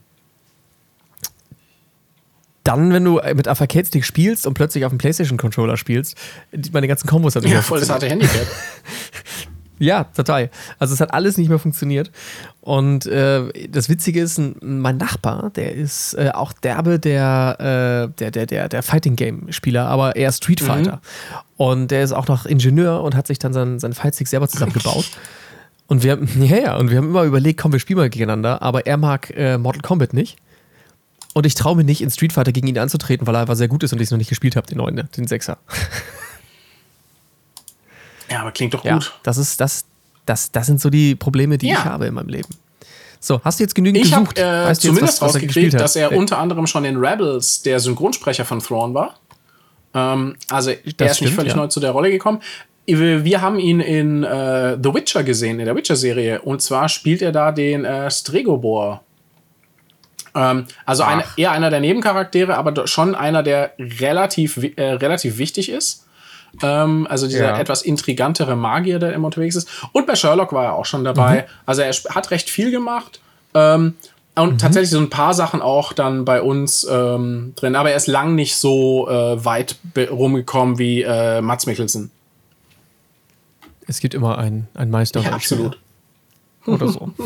dann, 2.64 2.92
wenn 2.92 3.04
du 3.04 3.22
mit 3.36 3.48
auf 3.48 3.62
Arcade-Stick 3.62 4.04
spielst 4.04 4.48
und 4.48 4.56
plötzlich 4.56 4.86
auf 4.86 4.92
dem 4.92 4.98
PlayStation-Controller 4.98 5.78
spielst, 5.78 6.16
die- 6.52 6.72
meine 6.72 6.88
ganzen 6.88 7.08
Kombos 7.08 7.36
nicht 7.36 7.48
Ja, 7.48 7.62
voll 7.62 7.80
das 7.80 7.90
harte 7.90 8.10
Handicap. 8.10 8.48
Ja, 9.80 10.06
total. 10.06 10.50
Also 10.80 10.94
es 10.94 11.02
hat 11.02 11.14
alles 11.14 11.38
nicht 11.38 11.50
mehr 11.50 11.60
funktioniert. 11.60 12.12
Und 12.62 13.06
äh, 13.06 13.68
das 13.70 13.90
Witzige 13.90 14.22
ist, 14.22 14.40
mein 14.62 14.98
Nachbar, 14.98 15.52
der 15.56 15.74
ist 15.74 16.14
äh, 16.14 16.32
auch 16.34 16.54
derbe 16.54 17.00
der, 17.00 18.10
äh, 18.10 18.16
der, 18.18 18.32
der, 18.32 18.46
der, 18.46 18.70
der 18.70 18.84
Fighting 18.84 19.16
Game 19.16 19.52
Spieler, 19.52 19.88
aber 19.88 20.16
eher 20.16 20.32
Street 20.32 20.62
Fighter. 20.62 21.02
Und 21.58 21.92
der 21.92 22.04
ist 22.04 22.12
auch 22.12 22.28
noch 22.28 22.46
Ingenieur 22.46 23.04
und 23.04 23.16
hat 23.16 23.28
sich 23.28 23.40
dann 23.40 23.54
seinen, 23.54 23.80
seinen 23.80 23.94
Fightstick 23.94 24.28
selber 24.28 24.48
zusammengebaut. 24.48 25.10
Und 25.88 26.02
wir, 26.02 26.20
ja, 26.40 26.58
ja, 26.58 26.78
und 26.78 26.90
wir 26.90 26.98
haben 26.98 27.10
immer 27.10 27.26
überlegt, 27.26 27.62
komm, 27.62 27.72
wir 27.72 27.80
spielen 27.80 28.00
mal 28.00 28.10
gegeneinander, 28.10 28.64
aber 28.64 28.88
er 28.88 28.98
mag 28.98 29.32
äh, 29.38 29.60
Mortal 29.60 29.84
Kombat 29.84 30.14
nicht. 30.14 30.38
Und 31.36 31.46
ich 31.46 31.54
traue 31.54 31.76
mir 31.76 31.84
nicht, 31.84 32.02
in 32.02 32.10
Street 32.10 32.34
Fighter 32.34 32.52
gegen 32.52 32.66
ihn 32.66 32.80
anzutreten, 32.80 33.28
weil 33.28 33.36
er 33.36 33.42
einfach 33.42 33.56
sehr 33.56 33.68
gut 33.68 33.84
ist 33.84 33.94
und 33.94 34.00
ich 34.00 34.06
es 34.06 34.12
noch 34.12 34.18
nicht 34.18 34.30
gespielt 34.30 34.56
habe, 34.56 34.66
den 34.66 34.80
neuen, 34.80 35.08
den 35.16 35.28
Sechser. 35.28 35.60
Ja, 38.30 38.42
aber 38.42 38.52
klingt 38.52 38.74
doch 38.74 38.84
Ja, 38.84 38.94
gut. 38.96 39.14
das 39.24 39.38
ist 39.38 39.60
das, 39.62 39.86
das, 40.26 40.52
das 40.52 40.66
sind 40.66 40.82
so 40.82 40.90
die 40.90 41.16
Probleme, 41.16 41.58
die 41.58 41.68
Ja. 41.68 41.74
ich 41.80 41.86
habe 41.86 42.08
in 42.08 42.14
meinem 42.14 42.30
Leben. 42.30 42.50
So, 43.20 43.42
hast 43.44 43.60
du 43.60 43.64
jetzt 43.64 43.74
genügend 43.76 44.06
Ich 44.06 44.14
habe 44.14 44.24
gesucht? 44.26 44.38
äh, 44.40 44.44
Weißt 44.66 44.84
du 44.84 44.88
jetzt, 44.88 44.96
zumindest 44.96 45.22
was- 45.22 45.34
was 45.36 45.42
gespielt 45.42 45.48
rausgekriegt, 45.74 45.74
dass 45.82 45.96
er 45.96 46.12
Äh, 46.12 46.18
unter 46.18 46.38
anderem 46.38 46.68
schon 46.68 46.86
in 46.86 46.98
Rebels 46.98 47.62
der 47.64 47.80
Synchronsprecher 47.80 48.46
von 48.46 48.60
Thrawn 48.60 48.94
war. 48.94 49.16
Ähm, 49.94 50.36
also 50.50 50.72
er 50.72 50.78
ist 50.86 50.94
stimmt, 51.16 51.22
nicht 51.22 51.34
völlig 51.36 51.52
ja. 51.54 51.58
neu 51.58 51.68
zu 51.68 51.80
der 51.80 51.92
Rolle 51.92 52.12
gekommen. 52.12 52.42
Wir 52.88 53.42
haben 53.42 53.58
ihn 53.58 53.80
in 53.80 54.24
äh, 54.24 54.78
The 54.82 54.94
Witcher 54.94 55.24
gesehen, 55.24 55.60
in 55.60 55.66
der 55.66 55.76
Witcher-Serie. 55.76 56.42
Und 56.42 56.62
zwar 56.62 56.88
spielt 56.88 57.24
er 57.24 57.32
da 57.32 57.52
den 57.52 57.84
äh, 57.84 58.12
Stregobor. 58.12 59.02
Ähm, 60.36 60.66
also 60.86 61.02
eine, 61.02 61.24
eher 61.38 61.52
einer 61.52 61.72
der 61.72 61.80
Nebencharaktere, 61.80 62.56
aber 62.58 62.86
schon 62.86 63.16
einer, 63.16 63.42
der 63.42 63.72
relativ, 63.80 64.60
äh, 64.76 64.84
relativ 64.92 65.40
wichtig 65.40 65.70
ist. 65.70 66.05
Ähm, 66.62 67.08
also 67.10 67.28
dieser 67.28 67.50
Ja. 67.50 67.60
etwas 67.60 67.82
intrigantere 67.82 68.56
Magier, 68.56 69.00
der 69.00 69.14
immer 69.14 69.26
unterwegs 69.28 69.56
ist. 69.56 69.70
Und 69.92 70.08
bei 70.08 70.16
Sherlock 70.16 70.54
war 70.54 70.66
er 70.66 70.74
auch 70.74 70.86
schon 70.86 71.04
dabei. 71.04 71.42
Mhm. 71.42 71.46
Also 71.66 71.82
er 71.82 71.92
hat 71.92 72.32
recht 72.32 72.50
viel 72.50 72.72
gemacht. 72.72 73.20
Ähm, 73.54 73.96
Und 74.38 74.54
mhm. 74.54 74.58
tatsächlich 74.58 74.90
so 74.90 75.00
ein 75.00 75.10
paar 75.10 75.34
Sachen 75.34 75.62
auch 75.62 75.94
dann 75.94 76.26
bei 76.26 76.42
uns 76.42 76.86
ähm, 76.90 77.54
drin, 77.56 77.76
aber 77.78 77.92
er 77.92 77.96
ist 77.96 78.08
lang 78.08 78.36
nicht 78.36 78.58
so 78.58 79.08
äh, 79.10 79.46
weit 79.46 79.78
rumgekommen 79.98 80.78
wie 80.78 81.04
äh, 81.04 81.40
Mats 81.42 81.66
Mikkelsen. 81.68 82.12
Es 83.88 84.02
gibt 84.02 84.14
immer 84.14 84.38
einen, 84.38 84.68
einen 84.74 84.92
Meister. 84.92 85.22
Ja, 85.22 85.32
absolut. 85.32 85.80
Oder 86.66 86.90
so. 86.90 87.14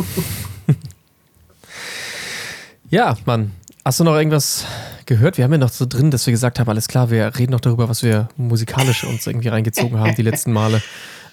ja, 2.89 3.15
Mann. 3.25 3.51
Hast 3.85 3.99
du 3.99 4.03
noch 4.03 4.15
irgendwas 4.15 4.65
gehört? 5.05 5.37
Wir 5.37 5.45
haben 5.45 5.51
ja 5.53 5.57
noch 5.57 5.69
so 5.69 5.85
drin, 5.85 6.11
dass 6.11 6.25
wir 6.27 6.31
gesagt 6.31 6.59
haben, 6.59 6.69
alles 6.69 6.87
klar, 6.87 7.09
wir 7.09 7.37
reden 7.37 7.51
noch 7.51 7.61
darüber, 7.61 7.89
was 7.89 8.03
wir 8.03 8.29
musikalisch 8.37 9.03
uns 9.03 9.25
irgendwie 9.25 9.47
reingezogen 9.47 9.99
haben 9.99 10.15
die 10.15 10.21
letzten 10.21 10.51
Male. 10.51 10.81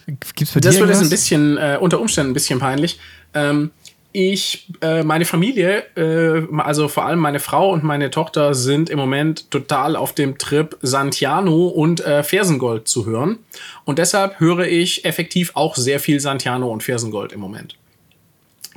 Gibt's 0.06 0.52
für 0.52 0.60
das 0.60 0.78
wird 0.78 0.88
jetzt 0.88 1.02
ein 1.02 1.10
bisschen, 1.10 1.58
äh, 1.58 1.76
unter 1.80 2.00
Umständen 2.00 2.30
ein 2.30 2.34
bisschen 2.34 2.60
peinlich. 2.60 3.00
Ähm, 3.34 3.72
ich, 4.12 4.72
äh, 4.80 5.02
meine 5.02 5.26
Familie, 5.26 5.84
äh, 5.94 6.46
also 6.58 6.88
vor 6.88 7.04
allem 7.04 7.18
meine 7.18 7.40
Frau 7.40 7.70
und 7.70 7.84
meine 7.84 8.10
Tochter 8.10 8.54
sind 8.54 8.88
im 8.88 8.98
Moment 8.98 9.50
total 9.50 9.94
auf 9.94 10.14
dem 10.14 10.38
Trip 10.38 10.78
Santiano 10.80 11.66
und 11.66 12.00
äh, 12.00 12.22
Fersengold 12.22 12.88
zu 12.88 13.04
hören. 13.04 13.40
Und 13.84 13.98
deshalb 13.98 14.40
höre 14.40 14.66
ich 14.66 15.04
effektiv 15.04 15.50
auch 15.54 15.76
sehr 15.76 16.00
viel 16.00 16.20
Santiano 16.20 16.72
und 16.72 16.82
Fersengold 16.82 17.32
im 17.32 17.40
Moment. 17.40 17.76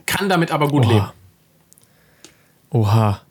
Kann 0.05 0.27
damit 0.27 0.51
aber 0.51 0.67
gut 0.67 0.85
Oha. 0.87 0.91
leben. 0.91 1.07
Oha. 2.71 3.21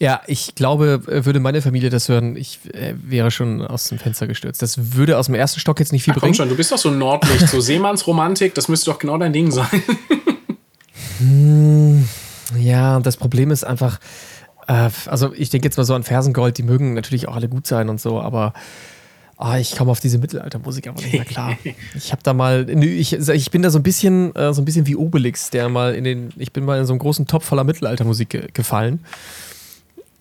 Ja, 0.00 0.20
ich 0.28 0.54
glaube, 0.54 1.02
würde 1.06 1.40
meine 1.40 1.60
Familie 1.60 1.90
das 1.90 2.08
hören, 2.08 2.36
ich 2.36 2.60
äh, 2.72 2.94
wäre 3.02 3.32
schon 3.32 3.66
aus 3.66 3.88
dem 3.88 3.98
Fenster 3.98 4.28
gestürzt. 4.28 4.62
Das 4.62 4.94
würde 4.94 5.18
aus 5.18 5.26
dem 5.26 5.34
ersten 5.34 5.58
Stock 5.58 5.80
jetzt 5.80 5.92
nicht 5.92 6.04
viel 6.04 6.12
Ach, 6.12 6.20
bringen. 6.20 6.32
Komm 6.32 6.36
schon, 6.36 6.48
du 6.48 6.56
bist 6.56 6.70
doch 6.70 6.78
so 6.78 6.90
nordlich, 6.90 7.40
so 7.48 7.60
Seemannsromantik, 7.60 8.54
das 8.54 8.68
müsste 8.68 8.90
doch 8.90 9.00
genau 9.00 9.18
dein 9.18 9.32
Ding 9.32 9.50
sein. 9.50 9.82
Hm, 11.18 12.08
ja, 12.56 13.00
das 13.00 13.16
Problem 13.16 13.50
ist 13.50 13.64
einfach, 13.64 13.98
äh, 14.68 14.90
also 15.06 15.32
ich 15.34 15.50
denke 15.50 15.66
jetzt 15.66 15.76
mal 15.76 15.84
so 15.84 15.94
an 15.94 16.04
Fersengold, 16.04 16.56
die 16.58 16.62
mögen 16.62 16.94
natürlich 16.94 17.26
auch 17.26 17.34
alle 17.34 17.48
gut 17.48 17.66
sein 17.66 17.88
und 17.88 18.00
so, 18.00 18.20
aber 18.20 18.52
ah, 19.36 19.58
ich 19.58 19.76
komme 19.76 19.90
auf 19.90 19.98
diese 19.98 20.18
Mittelaltermusik 20.18 20.86
aber 20.86 21.00
nicht 21.00 21.12
mehr 21.12 21.24
klar. 21.24 21.58
ich 21.96 22.12
habe 22.12 22.22
da 22.22 22.34
mal, 22.34 22.70
ich, 22.84 23.14
ich 23.14 23.50
bin 23.50 23.62
da 23.62 23.70
so 23.70 23.80
ein 23.80 23.82
bisschen, 23.82 24.32
äh, 24.36 24.54
so 24.54 24.62
ein 24.62 24.64
bisschen 24.64 24.86
wie 24.86 24.94
Obelix, 24.94 25.50
der 25.50 25.68
mal 25.68 25.94
in 25.94 26.04
den, 26.04 26.28
ich 26.36 26.52
bin 26.52 26.64
mal 26.64 26.78
in 26.78 26.86
so 26.86 26.92
einen 26.92 27.00
großen 27.00 27.26
Topf 27.26 27.46
voller 27.46 27.64
Mittelaltermusik 27.64 28.28
ge 28.28 28.48
gefallen. 28.52 29.00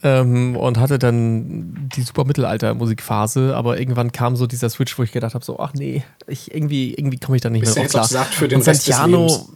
Ähm, 0.03 0.55
und 0.55 0.77
hatte 0.79 0.99
dann 0.99 1.89
die 1.95 2.03
super 2.03 2.23
Mittelalter-Musikphase, 2.23 3.55
aber 3.55 3.79
irgendwann 3.79 4.11
kam 4.11 4.35
so 4.35 4.45
dieser 4.45 4.69
Switch, 4.69 4.97
wo 4.99 5.03
ich 5.03 5.11
gedacht 5.11 5.33
habe: 5.33 5.43
so, 5.43 5.59
ach 5.59 5.73
nee, 5.73 6.03
ich, 6.27 6.53
irgendwie, 6.53 6.93
irgendwie 6.93 7.17
komme 7.17 7.37
ich 7.37 7.41
da 7.41 7.49
nicht 7.49 7.61
Bist 7.61 7.75
mehr 7.75 7.85
drauf 7.85 7.91
klar. 7.91 8.07
Sagt 8.07 8.35
für 8.35 8.47
den 8.47 8.59
und 8.59 8.63
Santiano. 8.63 9.49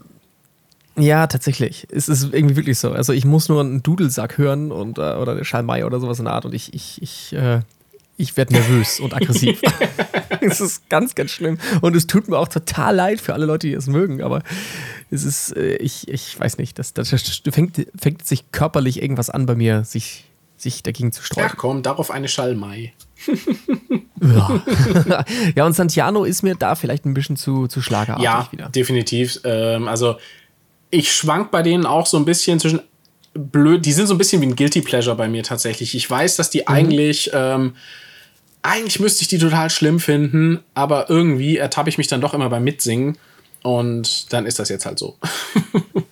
Ja, 0.98 1.28
tatsächlich. 1.28 1.88
Es 1.92 2.10
ist 2.10 2.34
irgendwie 2.34 2.56
wirklich 2.56 2.80
so. 2.80 2.92
Also 2.92 3.14
ich 3.14 3.24
muss 3.24 3.50
nur 3.50 3.62
einen 3.62 3.82
Dudelsack 3.82 4.38
hören 4.38 4.72
und, 4.72 4.98
äh, 4.98 5.14
oder 5.14 5.34
eine 5.34 5.46
Schalmei 5.46 5.86
oder 5.86 6.00
sowas 6.00 6.20
in 6.20 6.26
der 6.26 6.34
Art 6.34 6.46
und 6.46 6.54
ich, 6.54 6.74
ich, 6.74 7.02
ich, 7.02 7.34
äh, 7.34 7.62
ich 8.18 8.36
werde 8.36 8.54
nervös 8.54 9.00
und 9.00 9.14
aggressiv. 9.14 9.62
es 10.42 10.62
ist 10.62 10.90
ganz, 10.90 11.16
ganz 11.16 11.32
schlimm. 11.32 11.58
Und 11.82 11.96
es 11.96 12.08
tut 12.08 12.28
mir 12.28 12.38
auch 12.38 12.48
total 12.48 12.96
leid 12.96 13.22
für 13.22 13.34
alle 13.34 13.46
Leute, 13.46 13.68
die 13.68 13.74
es 13.74 13.88
mögen, 13.88 14.22
aber 14.22 14.44
es 15.10 15.24
ist, 15.24 15.56
äh, 15.56 15.76
ich, 15.76 16.08
ich 16.08 16.40
weiß 16.40 16.58
nicht, 16.58 16.80
das, 16.80 16.94
das 16.94 17.10
fängt, 17.50 17.86
fängt 17.98 18.26
sich 18.26 18.52
körperlich 18.52 19.02
irgendwas 19.02 19.30
an 19.30 19.46
bei 19.46 19.56
mir, 19.56 19.84
sich, 19.84 20.26
sich 20.62 20.84
dagegen 20.84 21.12
zu 21.12 21.24
streuen. 21.24 21.48
Ach 21.50 21.58
komm, 21.58 21.84
darauf 21.84 22.12
eine 22.12 22.28
Schalmei. 22.28 22.94
ja. 24.22 24.62
ja, 25.56 25.66
und 25.66 25.74
Santiano 25.74 26.24
ist 26.24 26.44
mir 26.44 26.56
da 26.56 26.76
vielleicht 26.76 27.06
ein 27.06 27.14
bisschen 27.14 27.36
zu, 27.36 27.68
zu 27.68 27.82
schlagartig 27.82 28.24
ja, 28.24 28.48
wieder. 28.52 28.70
definitiv. 28.70 29.40
Ähm, 29.44 29.88
also 29.88 30.18
ich 30.90 31.12
schwank 31.12 31.52
bei 31.52 31.62
denen 31.62 31.86
auch 31.86 32.06
so 32.06 32.18
ein 32.18 32.26
bisschen 32.26 32.60
zwischen 32.60 32.82
blöd, 33.34 33.86
die 33.86 33.94
sind 33.94 34.08
so 34.08 34.14
ein 34.14 34.18
bisschen 34.18 34.42
wie 34.42 34.48
ein 34.48 34.56
Guilty 34.56 34.82
Pleasure 34.82 35.16
bei 35.16 35.28
mir 35.28 35.44
tatsächlich. 35.44 35.96
Ich 35.96 36.10
weiß, 36.10 36.36
dass 36.36 36.50
die 36.50 36.60
mhm. 36.60 36.68
eigentlich, 36.68 37.32
ähm, 37.34 37.76
eigentlich 38.62 39.00
müsste 39.00 39.22
ich 39.24 39.28
die 39.28 39.38
total 39.38 39.70
schlimm 39.70 40.00
finden, 40.00 40.60
aber 40.74 41.10
irgendwie 41.10 41.58
ertappe 41.58 41.90
ich 41.90 41.98
mich 41.98 42.08
dann 42.08 42.22
doch 42.22 42.34
immer 42.34 42.50
beim 42.50 42.64
Mitsingen 42.64 43.18
und 43.64 44.32
dann 44.34 44.46
ist 44.46 44.60
das 44.60 44.70
jetzt 44.70 44.86
halt 44.86 45.00
so. 45.00 45.18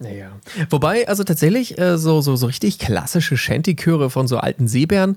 Naja. 0.00 0.30
Wobei, 0.70 1.08
also 1.08 1.24
tatsächlich, 1.24 1.78
äh, 1.78 1.98
so, 1.98 2.20
so, 2.20 2.36
so 2.36 2.46
richtig 2.46 2.78
klassische 2.78 3.36
Shanty-Chöre 3.36 4.10
von 4.10 4.28
so 4.28 4.38
alten 4.38 4.68
Seebären 4.68 5.16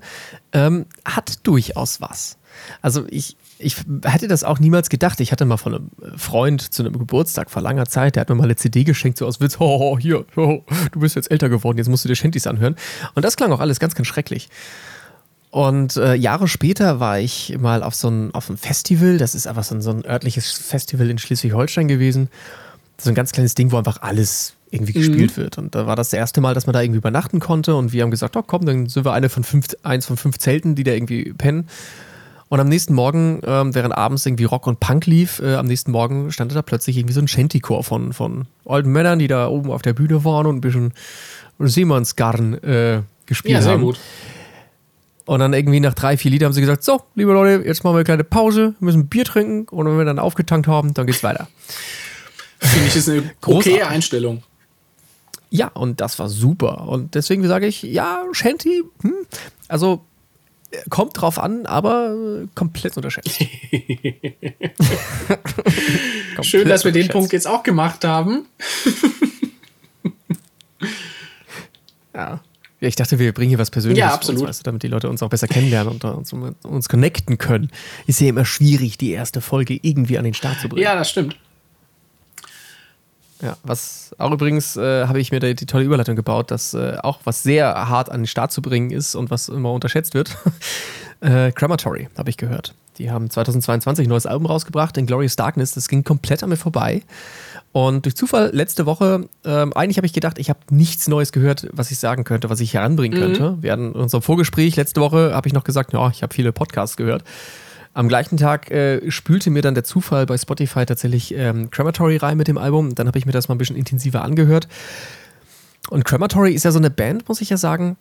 ähm, 0.52 0.86
hat 1.04 1.46
durchaus 1.46 2.00
was. 2.00 2.36
Also 2.80 3.06
ich, 3.08 3.36
ich 3.58 3.76
hätte 4.04 4.28
das 4.28 4.44
auch 4.44 4.58
niemals 4.58 4.88
gedacht. 4.88 5.20
Ich 5.20 5.32
hatte 5.32 5.44
mal 5.44 5.56
von 5.56 5.74
einem 5.74 6.18
Freund 6.18 6.74
zu 6.74 6.82
einem 6.82 6.98
Geburtstag 6.98 7.50
vor 7.50 7.62
langer 7.62 7.86
Zeit, 7.86 8.16
der 8.16 8.22
hat 8.22 8.28
mir 8.28 8.34
mal 8.34 8.44
eine 8.44 8.56
CD 8.56 8.84
geschenkt, 8.84 9.18
so 9.18 9.26
aus 9.26 9.40
Witz, 9.40 9.56
oh, 9.60 9.98
hier, 9.98 10.24
oh, 10.36 10.62
du 10.90 11.00
bist 11.00 11.16
jetzt 11.16 11.30
älter 11.30 11.48
geworden, 11.48 11.78
jetzt 11.78 11.88
musst 11.88 12.04
du 12.04 12.08
dir 12.08 12.16
Shanties 12.16 12.46
anhören. 12.46 12.76
Und 13.14 13.24
das 13.24 13.36
klang 13.36 13.52
auch 13.52 13.60
alles 13.60 13.78
ganz, 13.78 13.94
ganz 13.94 14.08
schrecklich. 14.08 14.48
Und 15.50 15.96
äh, 15.96 16.14
Jahre 16.14 16.48
später 16.48 16.98
war 16.98 17.20
ich 17.20 17.56
mal 17.58 17.82
auf 17.82 17.94
so 17.94 18.08
ein, 18.08 18.34
auf 18.34 18.48
einem 18.48 18.56
Festival, 18.56 19.18
das 19.18 19.34
ist 19.34 19.46
einfach 19.46 19.64
so 19.64 19.74
ein, 19.74 19.82
so 19.82 19.90
ein 19.90 20.04
örtliches 20.04 20.50
Festival 20.50 21.10
in 21.10 21.18
Schleswig-Holstein 21.18 21.88
gewesen. 21.88 22.28
So 22.98 23.10
ein 23.10 23.14
ganz 23.14 23.32
kleines 23.32 23.54
Ding, 23.54 23.70
wo 23.70 23.76
einfach 23.76 24.00
alles 24.00 24.54
irgendwie 24.72 24.98
mhm. 24.98 25.02
gespielt 25.02 25.36
wird. 25.36 25.58
Und 25.58 25.74
da 25.74 25.86
war 25.86 25.96
das, 25.96 26.10
das 26.10 26.18
erste 26.18 26.40
Mal, 26.40 26.54
dass 26.54 26.66
man 26.66 26.72
da 26.72 26.80
irgendwie 26.80 26.98
übernachten 26.98 27.38
konnte. 27.38 27.74
Und 27.76 27.92
wir 27.92 28.02
haben 28.02 28.10
gesagt, 28.10 28.36
oh 28.36 28.42
komm, 28.42 28.64
dann 28.64 28.86
sind 28.88 29.04
wir 29.04 29.12
eine 29.12 29.28
von 29.28 29.44
fünf, 29.44 29.68
eins 29.82 30.06
von 30.06 30.16
fünf 30.16 30.38
Zelten, 30.38 30.74
die 30.74 30.82
da 30.82 30.92
irgendwie 30.92 31.32
pennen. 31.34 31.68
Und 32.48 32.60
am 32.60 32.68
nächsten 32.68 32.92
Morgen, 32.94 33.40
ähm, 33.46 33.74
während 33.74 33.96
abends 33.96 34.26
irgendwie 34.26 34.44
Rock 34.44 34.66
und 34.66 34.80
Punk 34.80 35.06
lief, 35.06 35.40
äh, 35.40 35.54
am 35.54 35.66
nächsten 35.66 35.90
Morgen 35.90 36.32
stand 36.32 36.54
da 36.54 36.62
plötzlich 36.62 36.98
irgendwie 36.98 37.14
so 37.14 37.20
ein 37.20 37.28
Shanty-Chor 37.28 37.82
von, 37.84 38.12
von 38.12 38.46
alten 38.66 38.92
Männern, 38.92 39.18
die 39.18 39.28
da 39.28 39.48
oben 39.48 39.70
auf 39.70 39.82
der 39.82 39.94
Bühne 39.94 40.24
waren 40.24 40.46
und 40.46 40.56
ein 40.56 40.60
bisschen 40.60 40.92
Seemannsgarn 41.58 42.54
äh, 42.62 43.02
gespielt 43.26 43.54
ja, 43.54 43.62
sehr 43.62 43.72
haben. 43.72 43.82
Gut. 43.82 43.98
Und 45.24 45.38
dann 45.38 45.52
irgendwie 45.52 45.80
nach 45.80 45.94
drei, 45.94 46.16
vier 46.16 46.30
Liedern 46.30 46.48
haben 46.48 46.52
sie 46.52 46.60
gesagt: 46.60 46.82
So, 46.82 47.00
liebe 47.14 47.32
Leute, 47.32 47.66
jetzt 47.66 47.84
machen 47.84 47.94
wir 47.94 47.98
eine 47.98 48.04
kleine 48.04 48.24
Pause, 48.24 48.74
wir 48.78 48.84
müssen 48.84 49.06
Bier 49.06 49.24
trinken 49.24 49.68
und 49.74 49.86
wenn 49.86 49.96
wir 49.96 50.04
dann 50.04 50.18
aufgetankt 50.18 50.66
haben, 50.66 50.92
dann 50.94 51.06
geht's 51.06 51.22
weiter. 51.22 51.48
Finde 52.58 52.86
ich, 52.88 52.96
ist 52.96 53.08
eine 53.08 53.30
okay 53.46 53.82
Einstellung. 53.82 54.42
Ja, 55.54 55.68
und 55.68 56.00
das 56.00 56.18
war 56.18 56.30
super. 56.30 56.88
Und 56.88 57.14
deswegen 57.14 57.46
sage 57.46 57.66
ich: 57.66 57.82
Ja, 57.82 58.24
Shanty, 58.32 58.82
hm, 59.02 59.12
also 59.68 60.00
Kommt 60.88 61.20
drauf 61.20 61.38
an, 61.38 61.66
aber 61.66 62.46
komplett 62.54 62.96
unterschätzt. 62.96 63.38
komplett 65.28 66.46
Schön, 66.46 66.66
dass 66.66 66.84
wir 66.84 66.92
den 66.92 67.08
Punkt 67.08 67.32
jetzt 67.32 67.46
auch 67.46 67.62
gemacht 67.62 68.04
haben. 68.04 68.46
ja. 72.14 72.40
Ich 72.80 72.96
dachte, 72.96 73.18
wir 73.18 73.32
bringen 73.32 73.50
hier 73.50 73.58
was 73.58 73.70
Persönliches, 73.70 74.08
ja, 74.08 74.14
absolut. 74.14 74.40
Uns, 74.40 74.48
weißt 74.48 74.60
du, 74.60 74.64
damit 74.64 74.82
die 74.82 74.88
Leute 74.88 75.08
uns 75.08 75.22
auch 75.22 75.28
besser 75.28 75.46
kennenlernen 75.46 75.92
und 75.92 76.04
uns, 76.04 76.32
uns 76.32 76.88
connecten 76.88 77.38
können. 77.38 77.70
Ist 78.06 78.20
ja 78.20 78.28
immer 78.28 78.44
schwierig, 78.44 78.96
die 78.98 79.10
erste 79.10 79.40
Folge 79.40 79.78
irgendwie 79.80 80.18
an 80.18 80.24
den 80.24 80.34
Start 80.34 80.58
zu 80.58 80.68
bringen. 80.68 80.82
Ja, 80.82 80.96
das 80.96 81.10
stimmt. 81.10 81.36
Ja, 83.42 83.56
was 83.64 84.14
auch 84.18 84.30
übrigens 84.30 84.76
äh, 84.76 85.06
habe 85.06 85.20
ich 85.20 85.32
mir 85.32 85.40
die, 85.40 85.54
die, 85.54 85.66
tolle 85.66 85.84
Überleitung 85.84 86.14
gebaut, 86.14 86.50
dass 86.50 86.74
äh, 86.74 86.96
auch 87.02 87.18
was 87.24 87.42
sehr 87.42 87.88
hart 87.88 88.10
an 88.10 88.20
den 88.20 88.26
Start 88.26 88.52
zu 88.52 88.62
bringen 88.62 88.92
ist 88.92 89.14
und 89.16 89.30
was 89.30 89.48
immer 89.48 89.72
unterschätzt 89.72 90.14
wird. 90.14 90.36
äh, 91.20 91.50
Crematory, 91.50 92.08
habe 92.16 92.30
ich 92.30 92.36
gehört. 92.36 92.74
Die 92.98 93.10
haben 93.10 93.28
2022 93.28 94.06
ein 94.06 94.08
neues 94.08 94.26
Album 94.26 94.46
rausgebracht, 94.46 94.96
in 94.96 95.06
Glorious 95.06 95.34
Darkness. 95.34 95.72
Das 95.72 95.88
ging 95.88 96.04
komplett 96.04 96.42
an 96.42 96.50
mir 96.50 96.56
vorbei. 96.56 97.02
Und 97.72 98.04
durch 98.04 98.14
Zufall 98.14 98.50
letzte 98.52 98.84
Woche, 98.84 99.28
ähm, 99.44 99.72
eigentlich 99.72 99.96
habe 99.96 100.06
ich 100.06 100.12
gedacht, 100.12 100.38
ich 100.38 100.50
habe 100.50 100.60
nichts 100.70 101.08
Neues 101.08 101.32
gehört, 101.32 101.66
was 101.72 101.90
ich 101.90 101.98
sagen 101.98 102.24
könnte, 102.24 102.50
was 102.50 102.60
ich 102.60 102.74
heranbringen 102.74 103.18
mhm. 103.18 103.22
könnte. 103.22 103.56
Wir 103.62 103.72
hatten 103.72 103.94
in 103.94 104.00
unserem 104.00 104.22
Vorgespräch 104.22 104.76
letzte 104.76 105.00
Woche, 105.00 105.34
habe 105.34 105.48
ich 105.48 105.54
noch 105.54 105.64
gesagt, 105.64 105.94
ja, 105.94 106.10
ich 106.10 106.22
habe 106.22 106.34
viele 106.34 106.52
Podcasts 106.52 106.98
gehört. 106.98 107.24
Am 107.94 108.08
gleichen 108.08 108.38
Tag 108.38 108.70
äh, 108.70 109.10
spülte 109.10 109.50
mir 109.50 109.60
dann 109.62 109.74
der 109.74 109.84
Zufall 109.84 110.24
bei 110.24 110.38
Spotify 110.38 110.86
tatsächlich 110.86 111.34
ähm, 111.34 111.70
Crematory 111.70 112.16
rein 112.16 112.38
mit 112.38 112.48
dem 112.48 112.56
Album. 112.56 112.94
Dann 112.94 113.06
habe 113.06 113.18
ich 113.18 113.26
mir 113.26 113.32
das 113.32 113.48
mal 113.48 113.54
ein 113.54 113.58
bisschen 113.58 113.76
intensiver 113.76 114.22
angehört. 114.22 114.66
Und 115.90 116.04
Crematory 116.04 116.54
ist 116.54 116.64
ja 116.64 116.70
so 116.70 116.78
eine 116.78 116.90
Band, 116.90 117.28
muss 117.28 117.40
ich 117.42 117.50
ja 117.50 117.56
sagen, 117.58 117.96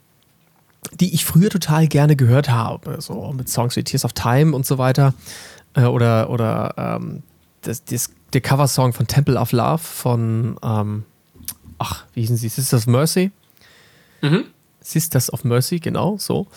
die 0.94 1.14
ich 1.14 1.26
früher 1.26 1.50
total 1.50 1.88
gerne 1.88 2.16
gehört 2.16 2.50
habe. 2.50 3.02
So 3.02 3.34
mit 3.34 3.50
Songs 3.50 3.76
wie 3.76 3.84
Tears 3.84 4.06
of 4.06 4.14
Time 4.14 4.56
und 4.56 4.66
so 4.66 4.78
weiter. 4.78 5.14
Äh, 5.74 5.84
oder 5.84 6.30
oder 6.30 6.74
ähm, 6.78 7.24
das, 7.62 7.84
das, 7.84 8.12
der 8.34 8.42
Coversong 8.42 8.94
von 8.94 9.08
Temple 9.08 9.38
of 9.38 9.52
Love 9.52 9.80
von, 9.80 10.58
ähm, 10.64 11.04
ach, 11.78 12.06
wie 12.14 12.22
hießen 12.22 12.38
sie? 12.38 12.50
Sisters 12.50 12.88
of 12.88 12.88
Mercy? 12.88 13.32
Mhm. 14.22 14.46
Sisters 14.82 15.32
of 15.32 15.44
Mercy, 15.44 15.80
genau, 15.80 16.18
so. 16.18 16.48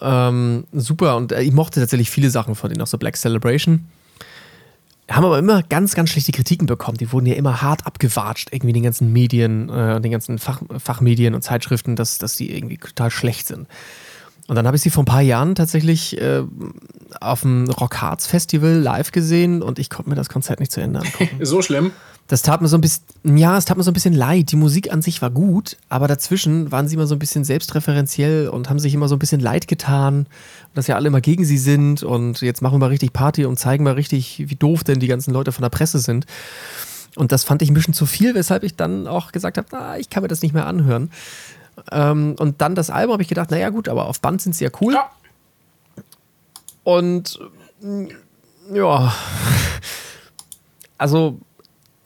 Ähm, 0.00 0.64
super 0.72 1.16
und 1.16 1.32
äh, 1.32 1.42
ich 1.42 1.52
mochte 1.52 1.80
tatsächlich 1.80 2.10
viele 2.10 2.30
Sachen 2.30 2.54
von 2.54 2.70
denen, 2.70 2.82
auch 2.82 2.86
so 2.86 2.98
Black 2.98 3.16
Celebration. 3.16 3.88
Haben 5.08 5.24
aber 5.24 5.38
immer 5.38 5.62
ganz, 5.62 5.94
ganz 5.94 6.10
schlechte 6.10 6.32
Kritiken 6.32 6.66
bekommen. 6.66 6.98
Die 6.98 7.12
wurden 7.12 7.26
ja 7.26 7.34
immer 7.34 7.62
hart 7.62 7.86
abgewatscht, 7.86 8.48
irgendwie 8.52 8.72
den 8.72 8.82
ganzen 8.82 9.12
Medien, 9.12 9.68
äh, 9.68 10.00
den 10.00 10.10
ganzen 10.10 10.38
Fach, 10.38 10.60
Fachmedien 10.78 11.34
und 11.34 11.42
Zeitschriften, 11.42 11.94
dass, 11.94 12.18
dass 12.18 12.34
die 12.34 12.54
irgendwie 12.54 12.76
total 12.76 13.10
schlecht 13.10 13.46
sind. 13.46 13.68
Und 14.48 14.54
dann 14.56 14.66
habe 14.66 14.76
ich 14.76 14.82
sie 14.82 14.90
vor 14.90 15.02
ein 15.02 15.06
paar 15.06 15.22
Jahren 15.22 15.54
tatsächlich 15.54 16.20
äh, 16.20 16.42
auf 17.20 17.42
dem 17.42 17.68
Rock 17.70 18.00
Hearts 18.00 18.26
Festival 18.26 18.74
live 18.74 19.10
gesehen 19.10 19.62
und 19.62 19.78
ich 19.78 19.90
konnte 19.90 20.08
mir 20.08 20.16
das 20.16 20.28
Konzert 20.28 20.60
nicht 20.60 20.70
zu 20.70 20.80
Ende 20.80 21.00
angucken. 21.00 21.38
so 21.44 21.62
schlimm? 21.62 21.92
Das 22.28 22.42
tat 22.42 22.60
mir 22.60 22.66
so 22.66 22.76
ein 22.76 22.80
bisschen, 22.80 23.04
ja, 23.36 23.56
es 23.56 23.66
tat 23.66 23.76
mir 23.76 23.84
so 23.84 23.90
ein 23.90 23.94
bisschen 23.94 24.14
leid. 24.14 24.50
Die 24.50 24.56
Musik 24.56 24.92
an 24.92 25.00
sich 25.00 25.22
war 25.22 25.30
gut, 25.30 25.76
aber 25.88 26.08
dazwischen 26.08 26.72
waren 26.72 26.88
sie 26.88 26.96
immer 26.96 27.06
so 27.06 27.14
ein 27.14 27.20
bisschen 27.20 27.44
selbstreferenziell 27.44 28.48
und 28.48 28.68
haben 28.68 28.80
sich 28.80 28.94
immer 28.94 29.08
so 29.08 29.14
ein 29.14 29.20
bisschen 29.20 29.40
leid 29.40 29.68
getan, 29.68 30.26
dass 30.74 30.88
ja 30.88 30.96
alle 30.96 31.06
immer 31.06 31.20
gegen 31.20 31.44
sie 31.44 31.58
sind 31.58 32.02
und 32.02 32.40
jetzt 32.40 32.62
machen 32.62 32.74
wir 32.74 32.78
mal 32.80 32.88
richtig 32.88 33.12
Party 33.12 33.44
und 33.44 33.58
zeigen 33.58 33.84
mal 33.84 33.94
richtig, 33.94 34.44
wie 34.46 34.56
doof 34.56 34.82
denn 34.82 34.98
die 34.98 35.06
ganzen 35.06 35.32
Leute 35.32 35.52
von 35.52 35.62
der 35.62 35.70
Presse 35.70 36.00
sind. 36.00 36.26
Und 37.14 37.32
das 37.32 37.44
fand 37.44 37.62
ich 37.62 37.70
ein 37.70 37.74
bisschen 37.74 37.94
zu 37.94 38.06
viel, 38.06 38.34
weshalb 38.34 38.62
ich 38.62 38.76
dann 38.76 39.06
auch 39.06 39.32
gesagt 39.32 39.56
habe, 39.56 39.68
ah, 39.72 39.96
ich 39.96 40.10
kann 40.10 40.22
mir 40.22 40.28
das 40.28 40.42
nicht 40.42 40.52
mehr 40.52 40.66
anhören. 40.66 41.10
Ähm, 41.90 42.36
und 42.38 42.60
dann 42.60 42.74
das 42.74 42.90
Album 42.90 43.14
habe 43.14 43.22
ich 43.22 43.28
gedacht, 43.28 43.50
naja 43.50 43.70
gut, 43.70 43.88
aber 43.88 44.06
auf 44.06 44.20
Band 44.20 44.42
sind 44.42 44.54
sie 44.54 44.64
ja 44.64 44.70
cool. 44.80 44.94
Ja. 44.94 45.10
Und 46.84 47.40
ja, 48.72 49.12
also 50.98 51.40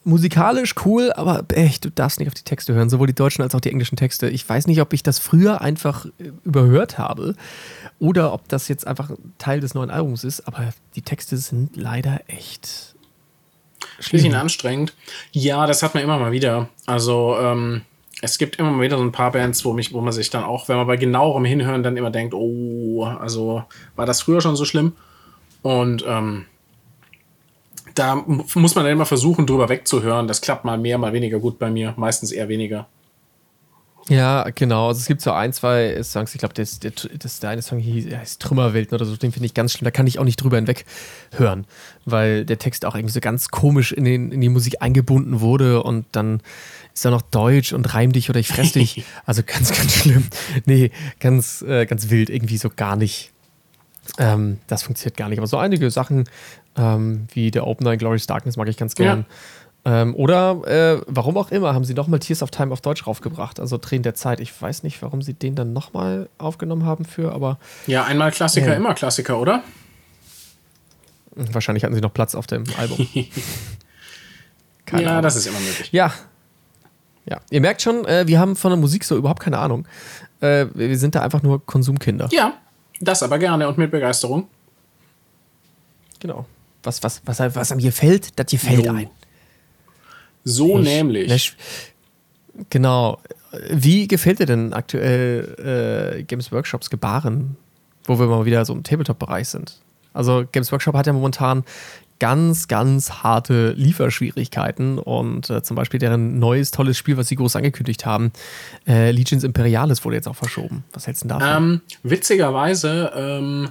musikalisch 0.03 0.73
cool, 0.85 1.11
aber 1.13 1.45
echt, 1.53 1.85
du 1.85 1.91
darfst 1.91 2.19
nicht 2.19 2.27
auf 2.27 2.33
die 2.33 2.43
Texte 2.43 2.73
hören, 2.73 2.89
sowohl 2.89 3.07
die 3.07 3.13
deutschen 3.13 3.43
als 3.43 3.53
auch 3.53 3.59
die 3.59 3.69
englischen 3.69 3.95
Texte. 3.95 4.29
Ich 4.29 4.47
weiß 4.47 4.67
nicht, 4.67 4.81
ob 4.81 4.93
ich 4.93 5.03
das 5.03 5.19
früher 5.19 5.61
einfach 5.61 6.05
äh, 6.05 6.31
überhört 6.43 6.97
habe 6.97 7.35
oder 7.99 8.33
ob 8.33 8.47
das 8.47 8.67
jetzt 8.67 8.87
einfach 8.87 9.11
Teil 9.37 9.59
des 9.59 9.73
neuen 9.73 9.91
Albums 9.91 10.23
ist, 10.23 10.47
aber 10.47 10.73
die 10.95 11.03
Texte 11.03 11.37
sind 11.37 11.77
leider 11.77 12.21
echt 12.27 12.95
schlimm. 13.99 14.23
Bisschen 14.23 14.35
anstrengend. 14.35 14.95
Ja, 15.31 15.67
das 15.67 15.83
hat 15.83 15.93
man 15.93 16.03
immer 16.03 16.17
mal 16.17 16.31
wieder. 16.31 16.69
Also, 16.87 17.37
ähm, 17.39 17.83
es 18.21 18.37
gibt 18.37 18.57
immer 18.57 18.79
wieder 18.79 18.97
so 18.97 19.03
ein 19.03 19.11
paar 19.11 19.31
Bands, 19.31 19.65
wo, 19.65 19.73
mich, 19.73 19.93
wo 19.93 20.01
man 20.01 20.13
sich 20.13 20.29
dann 20.29 20.43
auch, 20.43 20.69
wenn 20.69 20.77
man 20.77 20.87
bei 20.87 20.95
genauerem 20.95 21.43
Hinhören 21.43 21.81
dann 21.83 21.97
immer 21.97 22.11
denkt, 22.11 22.33
oh, 22.35 23.03
also 23.03 23.63
war 23.95 24.05
das 24.05 24.21
früher 24.21 24.41
schon 24.41 24.55
so 24.55 24.63
schlimm? 24.63 24.93
Und 25.63 26.05
ähm, 26.07 26.45
da 27.95 28.15
muss 28.15 28.75
man 28.75 28.85
dann 28.85 28.93
immer 28.93 29.05
versuchen, 29.05 29.47
drüber 29.47 29.69
wegzuhören. 29.69 30.27
Das 30.27 30.41
klappt 30.41 30.65
mal 30.65 30.77
mehr, 30.77 30.97
mal 30.97 31.13
weniger 31.13 31.39
gut 31.39 31.59
bei 31.59 31.69
mir. 31.69 31.93
Meistens 31.97 32.31
eher 32.31 32.47
weniger. 32.47 32.87
Ja, 34.09 34.49
genau. 34.55 34.87
Also 34.87 34.99
es 34.99 35.05
gibt 35.05 35.21
so 35.21 35.31
ein, 35.31 35.53
zwei 35.53 36.01
Songs, 36.03 36.33
ich 36.33 36.39
glaube, 36.39 36.53
das, 36.53 36.79
das, 36.79 37.07
das, 37.17 37.39
der 37.39 37.51
eine 37.51 37.61
Song 37.61 37.79
hier 37.79 38.17
heißt 38.17 38.41
Trümmerwelten 38.41 38.95
oder 38.95 39.05
so, 39.05 39.15
den 39.15 39.31
finde 39.31 39.45
ich 39.45 39.53
ganz 39.53 39.73
schlimm. 39.73 39.85
Da 39.85 39.91
kann 39.91 40.07
ich 40.07 40.19
auch 40.19 40.23
nicht 40.23 40.37
drüber 40.37 40.57
hinweg 40.57 40.85
hören, 41.35 41.65
weil 42.05 42.45
der 42.45 42.57
Text 42.57 42.85
auch 42.85 42.95
irgendwie 42.95 43.13
so 43.13 43.19
ganz 43.19 43.49
komisch 43.49 43.91
in, 43.91 44.03
den, 44.03 44.31
in 44.31 44.41
die 44.41 44.49
Musik 44.49 44.81
eingebunden 44.81 45.39
wurde 45.39 45.83
und 45.83 46.05
dann 46.11 46.41
ist 46.93 47.05
da 47.05 47.09
noch 47.09 47.21
Deutsch 47.21 47.73
und 47.73 47.93
reim 47.93 48.11
dich 48.11 48.29
oder 48.29 48.39
ich 48.39 48.47
fress 48.47 48.71
dich. 48.73 49.05
Also 49.25 49.43
ganz, 49.45 49.71
ganz 49.71 49.93
schlimm. 49.93 50.27
Nee, 50.65 50.91
ganz, 51.19 51.61
äh, 51.61 51.85
ganz 51.85 52.09
wild, 52.09 52.29
irgendwie 52.29 52.57
so 52.57 52.69
gar 52.75 52.95
nicht. 52.95 53.31
Ähm, 54.17 54.57
das 54.67 54.83
funktioniert 54.83 55.15
gar 55.15 55.29
nicht. 55.29 55.37
Aber 55.37 55.47
so 55.47 55.57
einige 55.57 55.89
Sachen, 55.91 56.25
ähm, 56.75 57.27
wie 57.33 57.51
der 57.51 57.67
Opener 57.67 57.93
in 57.93 57.99
Glorious 57.99 58.27
Darkness, 58.27 58.57
mag 58.57 58.67
ich 58.67 58.77
ganz 58.77 58.95
gern. 58.95 59.19
Ja. 59.19 59.25
Ähm, 59.83 60.15
oder 60.15 60.61
äh, 60.67 61.01
warum 61.07 61.37
auch 61.37 61.49
immer, 61.49 61.73
haben 61.73 61.85
sie 61.85 61.95
nochmal 61.95 62.19
Tears 62.19 62.43
of 62.43 62.51
Time 62.51 62.71
auf 62.71 62.81
Deutsch 62.81 63.07
raufgebracht, 63.07 63.59
also 63.59 63.77
Tränen 63.79 64.03
der 64.03 64.13
Zeit. 64.13 64.39
Ich 64.39 64.61
weiß 64.61 64.83
nicht, 64.83 65.01
warum 65.01 65.23
sie 65.23 65.33
den 65.33 65.55
dann 65.55 65.73
nochmal 65.73 66.29
aufgenommen 66.37 66.85
haben 66.85 67.03
für, 67.03 67.33
aber. 67.33 67.57
Ja, 67.87 68.03
einmal 68.03 68.31
Klassiker, 68.31 68.73
äh, 68.73 68.77
immer 68.77 68.93
Klassiker, 68.93 69.39
oder? 69.39 69.63
Wahrscheinlich 71.33 71.83
hatten 71.83 71.95
sie 71.95 72.01
noch 72.01 72.13
Platz 72.13 72.35
auf 72.35 72.45
dem 72.45 72.63
Album. 72.77 73.07
ja, 74.91 75.09
Ahnung. 75.09 75.21
das 75.23 75.35
ist 75.35 75.47
immer 75.47 75.59
möglich. 75.59 75.91
Ja. 75.91 76.13
Ja, 77.25 77.39
ihr 77.49 77.61
merkt 77.61 77.81
schon, 77.81 78.05
äh, 78.05 78.27
wir 78.27 78.39
haben 78.39 78.55
von 78.55 78.71
der 78.71 78.79
Musik 78.79 79.03
so 79.03 79.15
überhaupt 79.15 79.41
keine 79.41 79.59
Ahnung. 79.59 79.87
Äh, 80.41 80.65
wir 80.73 80.97
sind 80.97 81.15
da 81.15 81.21
einfach 81.21 81.43
nur 81.43 81.63
Konsumkinder. 81.65 82.27
Ja, 82.31 82.55
das 82.99 83.23
aber 83.23 83.39
gerne 83.39 83.67
und 83.67 83.77
mit 83.77 83.91
Begeisterung. 83.91 84.47
Genau. 86.19 86.45
Was, 86.83 87.01
was, 87.03 87.21
was, 87.25 87.39
was 87.39 87.71
einem 87.71 87.81
gefällt, 87.81 88.39
das 88.39 88.47
gefällt 88.47 88.85
jo. 88.85 88.93
ein. 88.93 89.09
So 90.43 90.79
ich, 90.79 90.85
nämlich. 90.85 91.55
Genau. 92.69 93.19
Wie 93.69 94.07
gefällt 94.07 94.39
dir 94.39 94.45
denn 94.45 94.73
aktuell 94.73 96.17
äh, 96.19 96.23
Games 96.23 96.51
Workshops 96.51 96.89
Gebaren, 96.89 97.57
wo 98.05 98.17
wir 98.19 98.27
mal 98.27 98.45
wieder 98.45 98.63
so 98.65 98.73
im 98.73 98.83
Tabletop-Bereich 98.83 99.49
sind? 99.49 99.81
Also 100.13 100.45
Games 100.51 100.71
Workshop 100.71 100.95
hat 100.95 101.07
ja 101.07 101.13
momentan 101.13 101.63
ganz, 102.19 102.67
ganz 102.67 103.09
harte 103.23 103.71
Lieferschwierigkeiten 103.71 104.99
und 104.99 105.49
äh, 105.49 105.63
zum 105.63 105.75
Beispiel 105.75 105.99
deren 105.99 106.37
neues, 106.37 106.69
tolles 106.69 106.95
Spiel, 106.95 107.17
was 107.17 107.27
sie 107.27 107.35
groß 107.35 107.55
angekündigt 107.55 108.05
haben, 108.05 108.31
äh, 108.87 109.09
Legions 109.09 109.43
Imperialis 109.43 110.05
wurde 110.05 110.17
jetzt 110.17 110.27
auch 110.27 110.35
verschoben. 110.35 110.83
Was 110.93 111.07
hältst 111.07 111.23
du 111.23 111.29
davon? 111.29 111.47
Ähm, 111.47 111.81
witzigerweise, 112.03 113.11
ähm, 113.15 113.69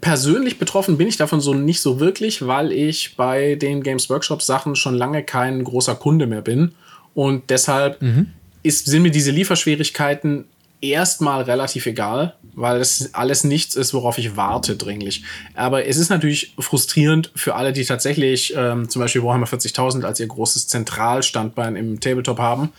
persönlich 0.00 0.58
betroffen 0.58 0.96
bin 0.96 1.08
ich 1.08 1.16
davon 1.16 1.40
so 1.40 1.54
nicht 1.54 1.80
so 1.80 2.00
wirklich, 2.00 2.46
weil 2.46 2.72
ich 2.72 3.16
bei 3.16 3.56
den 3.56 3.82
Games 3.82 4.08
Workshop 4.10 4.42
Sachen 4.42 4.76
schon 4.76 4.94
lange 4.94 5.22
kein 5.22 5.64
großer 5.64 5.94
Kunde 5.94 6.26
mehr 6.26 6.42
bin 6.42 6.72
und 7.14 7.50
deshalb 7.50 8.00
mhm. 8.00 8.28
ist, 8.62 8.86
sind 8.86 9.02
mir 9.02 9.10
diese 9.10 9.30
Lieferschwierigkeiten 9.30 10.46
erstmal 10.80 11.42
relativ 11.42 11.86
egal, 11.86 12.34
weil 12.54 12.80
es 12.80 13.14
alles 13.14 13.44
nichts 13.44 13.74
ist, 13.74 13.92
worauf 13.92 14.18
ich 14.18 14.36
warte 14.36 14.76
dringlich. 14.76 15.24
Aber 15.54 15.86
es 15.86 15.98
ist 15.98 16.08
natürlich 16.08 16.54
frustrierend 16.58 17.32
für 17.34 17.54
alle, 17.54 17.72
die 17.72 17.84
tatsächlich 17.84 18.54
ähm, 18.56 18.88
zum 18.88 19.00
Beispiel 19.00 19.22
Warhammer 19.22 19.46
40.000 19.46 20.04
als 20.04 20.20
ihr 20.20 20.26
großes 20.26 20.68
Zentralstandbein 20.68 21.76
im 21.76 22.00
Tabletop 22.00 22.38
haben. 22.38 22.70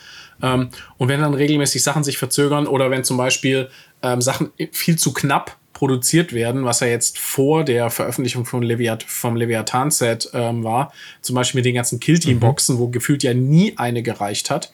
Ähm, 0.42 0.70
und 0.98 1.10
wenn 1.10 1.22
dann 1.22 1.34
regelmäßig 1.34 1.84
Sachen 1.84 2.04
sich 2.04 2.18
verzögern 2.18 2.68
oder 2.68 2.90
wenn 2.90 3.04
zum 3.04 3.18
Beispiel 3.18 3.70
ähm, 4.02 4.22
Sachen 4.22 4.52
viel 4.72 4.98
zu 4.98 5.14
knapp 5.14 5.58
produziert 5.82 6.32
werden, 6.32 6.64
was 6.64 6.82
ja 6.82 6.86
jetzt 6.86 7.18
vor 7.18 7.64
der 7.64 7.90
Veröffentlichung 7.90 8.46
von 8.46 8.62
Leviat 8.62 9.02
vom 9.02 9.36
Leviathan-Set 9.36 10.30
ähm, 10.32 10.64
war, 10.64 10.94
zum 11.24 11.34
Beispiel 11.34 11.58
mit 11.58 11.66
den 11.66 11.74
ganzen 11.74 12.00
Killteam-Boxen, 12.00 12.76
mhm. 12.76 12.80
wo 12.80 12.88
gefühlt 12.90 13.24
ja 13.24 13.34
nie 13.34 13.74
eine 13.78 14.04
gereicht 14.04 14.52
hat. 14.52 14.72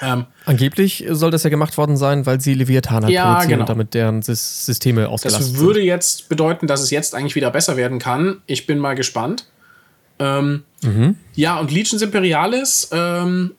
Ähm, 0.00 0.26
Angeblich 0.44 1.04
soll 1.10 1.32
das 1.32 1.42
ja 1.42 1.50
gemacht 1.50 1.76
worden 1.78 1.96
sein, 1.96 2.26
weil 2.26 2.40
sie 2.40 2.54
Leviathan 2.54 3.08
ja, 3.08 3.24
produzieren 3.24 3.50
genau. 3.50 3.62
und 3.62 3.68
damit 3.70 3.94
deren 3.94 4.22
Systeme 4.22 5.08
ausgelastet 5.08 5.46
sind. 5.46 5.56
Das 5.56 5.60
würde 5.60 5.80
sind. 5.80 5.88
jetzt 5.88 6.28
bedeuten, 6.28 6.68
dass 6.68 6.80
es 6.80 6.90
jetzt 6.90 7.16
eigentlich 7.16 7.34
wieder 7.34 7.50
besser 7.50 7.76
werden 7.76 7.98
kann. 7.98 8.40
Ich 8.46 8.68
bin 8.68 8.78
mal 8.78 8.94
gespannt. 8.94 9.48
Ähm, 10.20 10.62
mhm. 10.82 11.16
Ja, 11.34 11.58
und 11.58 11.72
Legions 11.72 12.02
Imperialis 12.02 12.88
ähm, 12.92 13.56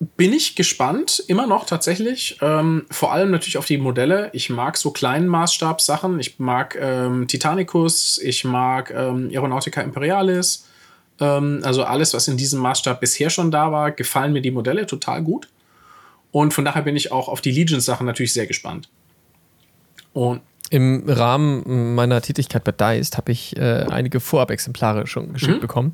bin 0.00 0.32
ich 0.32 0.54
gespannt, 0.54 1.22
immer 1.26 1.46
noch 1.46 1.66
tatsächlich. 1.66 2.38
Ähm, 2.40 2.86
vor 2.90 3.12
allem 3.12 3.30
natürlich 3.30 3.58
auf 3.58 3.66
die 3.66 3.78
Modelle. 3.78 4.30
Ich 4.32 4.48
mag 4.48 4.76
so 4.76 4.92
kleinen 4.92 5.26
Maßstabssachen. 5.26 6.20
Ich 6.20 6.38
mag 6.38 6.76
ähm, 6.80 7.26
Titanicus, 7.26 8.18
ich 8.18 8.44
mag 8.44 8.92
ähm, 8.94 9.28
Aeronautica 9.32 9.80
Imperialis. 9.80 10.68
Ähm, 11.20 11.60
also 11.64 11.82
alles, 11.82 12.14
was 12.14 12.28
in 12.28 12.36
diesem 12.36 12.60
Maßstab 12.60 13.00
bisher 13.00 13.28
schon 13.28 13.50
da 13.50 13.72
war, 13.72 13.90
gefallen 13.90 14.32
mir 14.32 14.42
die 14.42 14.52
Modelle 14.52 14.86
total 14.86 15.22
gut. 15.22 15.48
Und 16.30 16.54
von 16.54 16.64
daher 16.64 16.82
bin 16.82 16.94
ich 16.94 17.10
auch 17.10 17.28
auf 17.28 17.40
die 17.40 17.50
Legions-Sachen 17.50 18.06
natürlich 18.06 18.32
sehr 18.32 18.46
gespannt. 18.46 18.88
Und 20.12 20.42
im 20.70 21.04
Rahmen 21.06 21.94
meiner 21.94 22.20
Tätigkeit 22.20 22.64
bei 22.64 22.72
Dice 22.72 23.16
habe 23.16 23.32
ich 23.32 23.56
äh, 23.56 23.86
einige 23.88 24.20
Vorabexemplare 24.20 25.06
schon 25.06 25.32
geschickt 25.32 25.56
mhm. 25.56 25.60
bekommen. 25.60 25.92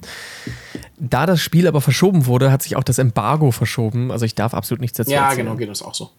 Da 0.98 1.26
das 1.26 1.40
Spiel 1.40 1.66
aber 1.66 1.80
verschoben 1.80 2.26
wurde, 2.26 2.50
hat 2.50 2.62
sich 2.62 2.76
auch 2.76 2.82
das 2.82 2.98
Embargo 2.98 3.50
verschoben. 3.50 4.10
Also 4.10 4.24
ich 4.24 4.34
darf 4.34 4.54
absolut 4.54 4.80
nichts 4.80 4.96
dazu 4.96 5.10
ja, 5.10 5.24
erzählen. 5.24 5.38
Ja, 5.38 5.44
genau, 5.44 5.56
geht 5.56 5.68
uns 5.68 5.82
auch 5.82 5.94
so. 5.94 6.10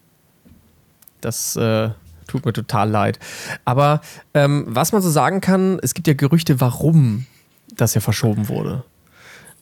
Das 1.20 1.56
äh, 1.56 1.90
tut 2.26 2.44
mir 2.44 2.52
total 2.52 2.90
leid. 2.90 3.18
Aber 3.64 4.00
ähm, 4.34 4.64
was 4.68 4.92
man 4.92 5.02
so 5.02 5.10
sagen 5.10 5.40
kann, 5.40 5.78
es 5.82 5.94
gibt 5.94 6.06
ja 6.06 6.14
Gerüchte, 6.14 6.60
warum 6.60 7.26
das 7.74 7.94
ja 7.94 8.00
verschoben 8.00 8.48
wurde. 8.48 8.84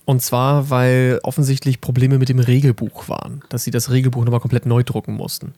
Und 0.04 0.20
zwar, 0.20 0.68
weil 0.68 1.20
offensichtlich 1.22 1.80
Probleme 1.80 2.18
mit 2.18 2.28
dem 2.28 2.38
Regelbuch 2.38 3.08
waren, 3.08 3.42
dass 3.48 3.64
sie 3.64 3.70
das 3.70 3.90
Regelbuch 3.90 4.24
nochmal 4.24 4.40
komplett 4.40 4.66
neu 4.66 4.82
drucken 4.82 5.14
mussten. 5.14 5.54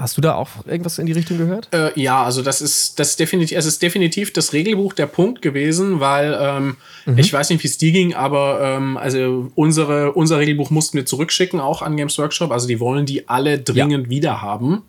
Hast 0.00 0.16
du 0.16 0.22
da 0.22 0.34
auch 0.34 0.48
irgendwas 0.66 0.98
in 0.98 1.04
die 1.04 1.12
Richtung 1.12 1.36
gehört? 1.36 1.68
Äh, 1.72 1.98
ja, 2.00 2.24
also 2.24 2.40
das 2.40 2.62
ist 2.62 2.98
das 2.98 3.16
definitiv, 3.16 3.56
es 3.58 3.66
ist 3.66 3.82
definitiv 3.82 4.32
das 4.32 4.54
Regelbuch 4.54 4.94
der 4.94 5.06
Punkt 5.06 5.42
gewesen, 5.42 6.00
weil 6.00 6.36
ähm, 6.40 6.76
mhm. 7.04 7.18
ich 7.18 7.30
weiß 7.30 7.50
nicht, 7.50 7.62
wie 7.62 7.68
es 7.68 7.76
dir 7.76 7.92
ging, 7.92 8.14
aber 8.14 8.60
ähm, 8.62 8.96
also 8.96 9.52
unsere, 9.54 10.12
unser 10.12 10.38
Regelbuch 10.38 10.70
mussten 10.70 10.96
wir 10.96 11.04
zurückschicken, 11.04 11.60
auch 11.60 11.82
an 11.82 11.98
Games 11.98 12.16
Workshop. 12.18 12.50
Also 12.50 12.66
die 12.66 12.80
wollen 12.80 13.04
die 13.04 13.28
alle 13.28 13.58
dringend 13.58 14.06
ja. 14.06 14.10
wieder 14.10 14.42
haben 14.42 14.84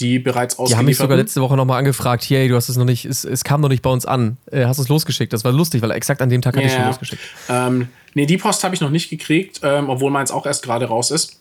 die 0.00 0.18
bereits 0.18 0.54
ausgeliefert 0.54 0.70
Die 0.70 0.78
haben 0.78 0.86
mich 0.86 0.96
sogar 0.96 1.16
letzte 1.16 1.40
Woche 1.40 1.56
nochmal 1.56 1.78
angefragt, 1.78 2.24
hey, 2.28 2.48
du 2.48 2.54
hast 2.54 2.68
es 2.68 2.76
noch 2.76 2.84
nicht, 2.84 3.04
es, 3.04 3.24
es 3.24 3.44
kam 3.44 3.60
noch 3.60 3.68
nicht 3.68 3.82
bei 3.82 3.90
uns 3.90 4.06
an. 4.06 4.36
Äh, 4.50 4.66
hast 4.66 4.78
es 4.78 4.88
losgeschickt? 4.88 5.32
Das 5.32 5.44
war 5.44 5.52
lustig, 5.52 5.82
weil 5.82 5.90
exakt 5.90 6.22
an 6.22 6.28
dem 6.28 6.40
Tag 6.40 6.56
hatte 6.56 6.66
yeah. 6.66 6.72
ich 6.72 6.76
schon 6.76 6.86
losgeschickt. 6.86 7.22
Ähm, 7.48 7.88
nee, 8.14 8.26
die 8.26 8.38
Post 8.38 8.62
habe 8.64 8.74
ich 8.74 8.80
noch 8.80 8.90
nicht 8.90 9.10
gekriegt, 9.10 9.60
ähm, 9.62 9.88
obwohl 9.88 10.10
meins 10.10 10.30
auch 10.30 10.46
erst 10.46 10.62
gerade 10.62 10.86
raus 10.86 11.10
ist. 11.10 11.40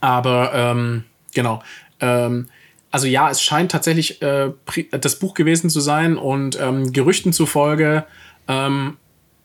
Aber 0.00 0.52
ähm, 0.54 1.04
genau. 1.32 1.62
Ähm, 2.00 2.48
also 2.90 3.06
ja, 3.06 3.30
es 3.30 3.42
scheint 3.42 3.70
tatsächlich 3.70 4.20
äh, 4.22 4.50
das 4.90 5.16
Buch 5.16 5.34
gewesen 5.34 5.70
zu 5.70 5.80
sein 5.80 6.16
und 6.16 6.58
ähm, 6.60 6.92
Gerüchten 6.92 7.32
zufolge, 7.32 8.04
ähm, 8.48 8.96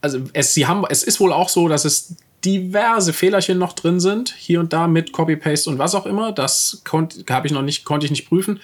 also 0.02 0.20
es, 0.34 0.54
sie 0.54 0.68
haben, 0.68 0.86
es 0.90 1.04
ist 1.04 1.20
wohl 1.20 1.34
auch 1.34 1.50
so, 1.50 1.68
dass 1.68 1.84
es 1.84 2.16
diverse 2.44 3.12
Fehlerchen 3.12 3.58
noch 3.58 3.74
drin 3.74 4.00
sind, 4.00 4.34
hier 4.38 4.60
und 4.60 4.72
da 4.72 4.88
mit 4.88 5.12
Copy-Paste 5.12 5.70
und 5.70 5.80
was 5.80 5.96
auch 5.96 6.06
immer. 6.06 6.32
Das 6.32 6.84
habe 7.30 7.48
ich 7.48 7.54
noch 7.54 7.64
nicht, 7.64 7.86
konnte 7.86 8.06
ich 8.06 8.12
nicht 8.12 8.30
prüfen. 8.30 8.60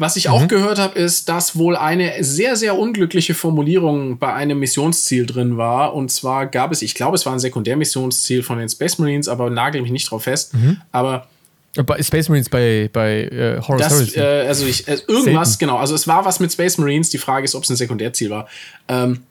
Was 0.00 0.14
ich 0.14 0.28
mhm. 0.28 0.34
auch 0.34 0.48
gehört 0.48 0.78
habe, 0.78 0.96
ist, 0.96 1.28
dass 1.28 1.58
wohl 1.58 1.74
eine 1.76 2.22
sehr, 2.22 2.54
sehr 2.54 2.78
unglückliche 2.78 3.34
Formulierung 3.34 4.18
bei 4.18 4.32
einem 4.32 4.60
Missionsziel 4.60 5.26
drin 5.26 5.56
war. 5.56 5.92
Und 5.92 6.12
zwar 6.12 6.46
gab 6.46 6.70
es, 6.70 6.82
ich 6.82 6.94
glaube, 6.94 7.16
es 7.16 7.26
war 7.26 7.32
ein 7.32 7.40
Sekundärmissionsziel 7.40 8.44
von 8.44 8.58
den 8.58 8.68
Space 8.68 8.98
Marines, 8.98 9.26
aber 9.26 9.50
nagel 9.50 9.82
mich 9.82 9.90
nicht 9.90 10.08
drauf 10.08 10.22
fest. 10.22 10.54
Mhm. 10.54 10.80
Aber 10.92 11.26
bei 11.74 12.02
Space 12.02 12.28
Marines 12.28 12.48
bei, 12.48 12.90
bei 12.92 13.24
äh, 13.24 13.60
Horus 13.60 14.16
äh, 14.16 14.46
Also 14.46 14.66
ich, 14.66 14.88
äh, 14.88 14.98
irgendwas, 15.06 15.50
Selten. 15.50 15.58
genau. 15.60 15.76
Also 15.76 15.94
es 15.94 16.08
war 16.08 16.24
was 16.24 16.40
mit 16.40 16.52
Space 16.52 16.78
Marines. 16.78 17.10
Die 17.10 17.18
Frage 17.18 17.44
ist, 17.44 17.54
ob 17.54 17.64
es 17.64 17.70
ein 17.70 17.76
Sekundärziel 17.76 18.30
war. 18.30 18.48
Ähm, 18.88 19.22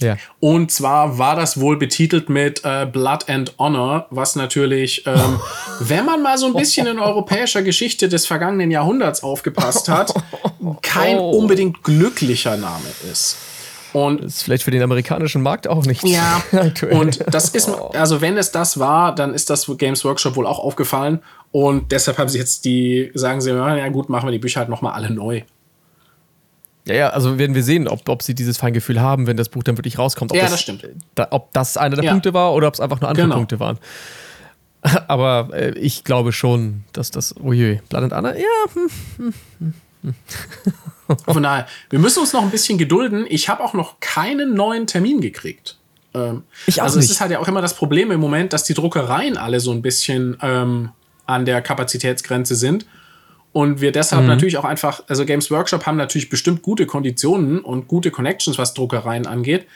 ja. 0.00 0.16
Und 0.38 0.70
zwar 0.72 1.18
war 1.18 1.36
das 1.36 1.60
wohl 1.60 1.76
betitelt 1.76 2.28
mit 2.28 2.62
äh, 2.64 2.86
Blood 2.86 3.28
and 3.28 3.54
Honor, 3.58 4.06
was 4.10 4.34
natürlich, 4.34 5.06
ähm, 5.06 5.40
wenn 5.80 6.06
man 6.06 6.22
mal 6.22 6.38
so 6.38 6.46
ein 6.46 6.54
bisschen 6.54 6.86
in 6.86 6.98
europäischer 6.98 7.62
Geschichte 7.62 8.08
des 8.08 8.26
vergangenen 8.26 8.70
Jahrhunderts 8.70 9.22
aufgepasst 9.22 9.88
hat, 9.88 10.14
kein 10.82 11.18
oh. 11.18 11.30
unbedingt 11.30 11.82
glücklicher 11.82 12.56
Name 12.56 12.86
ist. 13.10 13.36
Und 13.92 14.22
das 14.22 14.36
ist 14.36 14.42
vielleicht 14.44 14.62
für 14.62 14.70
den 14.70 14.82
amerikanischen 14.82 15.42
Markt 15.42 15.66
auch 15.66 15.84
nicht. 15.84 16.04
Ja. 16.04 16.42
und 16.92 17.24
das 17.32 17.48
ist, 17.50 17.68
also 17.68 18.20
wenn 18.20 18.36
es 18.36 18.52
das 18.52 18.78
war, 18.78 19.14
dann 19.14 19.34
ist 19.34 19.50
das 19.50 19.66
Games 19.78 20.04
Workshop 20.04 20.36
wohl 20.36 20.46
auch 20.46 20.60
aufgefallen. 20.60 21.20
Und 21.52 21.90
deshalb 21.92 22.18
haben 22.18 22.28
sie 22.28 22.38
jetzt 22.38 22.64
die, 22.64 23.10
sagen 23.14 23.40
sie, 23.40 23.50
ja 23.50 23.88
gut, 23.88 24.08
machen 24.08 24.26
wir 24.26 24.32
die 24.32 24.38
Bücher 24.38 24.60
halt 24.60 24.68
nochmal 24.68 24.92
alle 24.92 25.10
neu. 25.10 25.42
Ja, 26.86 26.94
ja, 26.94 27.08
also 27.10 27.38
werden 27.38 27.54
wir 27.54 27.62
sehen, 27.62 27.88
ob, 27.88 28.08
ob 28.08 28.22
sie 28.22 28.34
dieses 28.34 28.56
Feingefühl 28.56 29.00
haben, 29.00 29.26
wenn 29.26 29.36
das 29.36 29.48
Buch 29.48 29.62
dann 29.62 29.76
wirklich 29.76 29.98
rauskommt. 29.98 30.32
ja, 30.34 30.42
das, 30.42 30.52
das 30.52 30.60
stimmt. 30.62 30.86
Da, 31.14 31.28
ob 31.30 31.52
das 31.52 31.76
einer 31.76 31.96
der 31.96 32.04
ja. 32.04 32.12
Punkte 32.12 32.32
war 32.34 32.54
oder 32.54 32.68
ob 32.68 32.74
es 32.74 32.80
einfach 32.80 33.00
nur 33.00 33.10
andere 33.10 33.26
genau. 33.26 33.36
Punkte 33.36 33.60
waren. 33.60 33.78
Aber 35.08 35.50
äh, 35.52 35.78
ich 35.78 36.04
glaube 36.04 36.32
schon, 36.32 36.84
dass 36.92 37.10
das. 37.10 37.34
Uiui, 37.38 37.80
Blood 37.88 38.04
and 38.04 38.12
Anna? 38.12 38.34
Ja. 38.34 38.44
Hm, 38.74 38.90
hm, 39.58 39.74
hm. 40.02 40.14
Von 41.26 41.42
daher, 41.42 41.66
wir 41.90 41.98
müssen 41.98 42.20
uns 42.20 42.32
noch 42.32 42.42
ein 42.42 42.50
bisschen 42.50 42.78
gedulden. 42.78 43.26
Ich 43.28 43.48
habe 43.48 43.62
auch 43.62 43.74
noch 43.74 44.00
keinen 44.00 44.54
neuen 44.54 44.86
Termin 44.86 45.20
gekriegt. 45.20 45.76
Ähm, 46.14 46.44
ich 46.66 46.80
auch 46.80 46.84
also, 46.84 46.98
es 46.98 47.10
ist 47.10 47.20
halt 47.20 47.30
ja 47.30 47.40
auch 47.40 47.48
immer 47.48 47.60
das 47.60 47.74
Problem 47.74 48.10
im 48.10 48.20
Moment, 48.20 48.52
dass 48.52 48.64
die 48.64 48.74
Druckereien 48.74 49.36
alle 49.36 49.60
so 49.60 49.72
ein 49.72 49.82
bisschen 49.82 50.38
ähm, 50.40 50.90
an 51.30 51.44
der 51.44 51.62
Kapazitätsgrenze 51.62 52.54
sind. 52.54 52.86
Und 53.52 53.80
wir 53.80 53.92
deshalb 53.92 54.22
mhm. 54.22 54.28
natürlich 54.28 54.58
auch 54.58 54.64
einfach, 54.64 55.02
also 55.08 55.24
Games 55.24 55.50
Workshop 55.50 55.86
haben 55.86 55.96
natürlich 55.96 56.28
bestimmt 56.28 56.62
gute 56.62 56.86
Konditionen 56.86 57.60
und 57.60 57.88
gute 57.88 58.10
Connections, 58.10 58.58
was 58.58 58.74
Druckereien 58.74 59.26
angeht. 59.26 59.66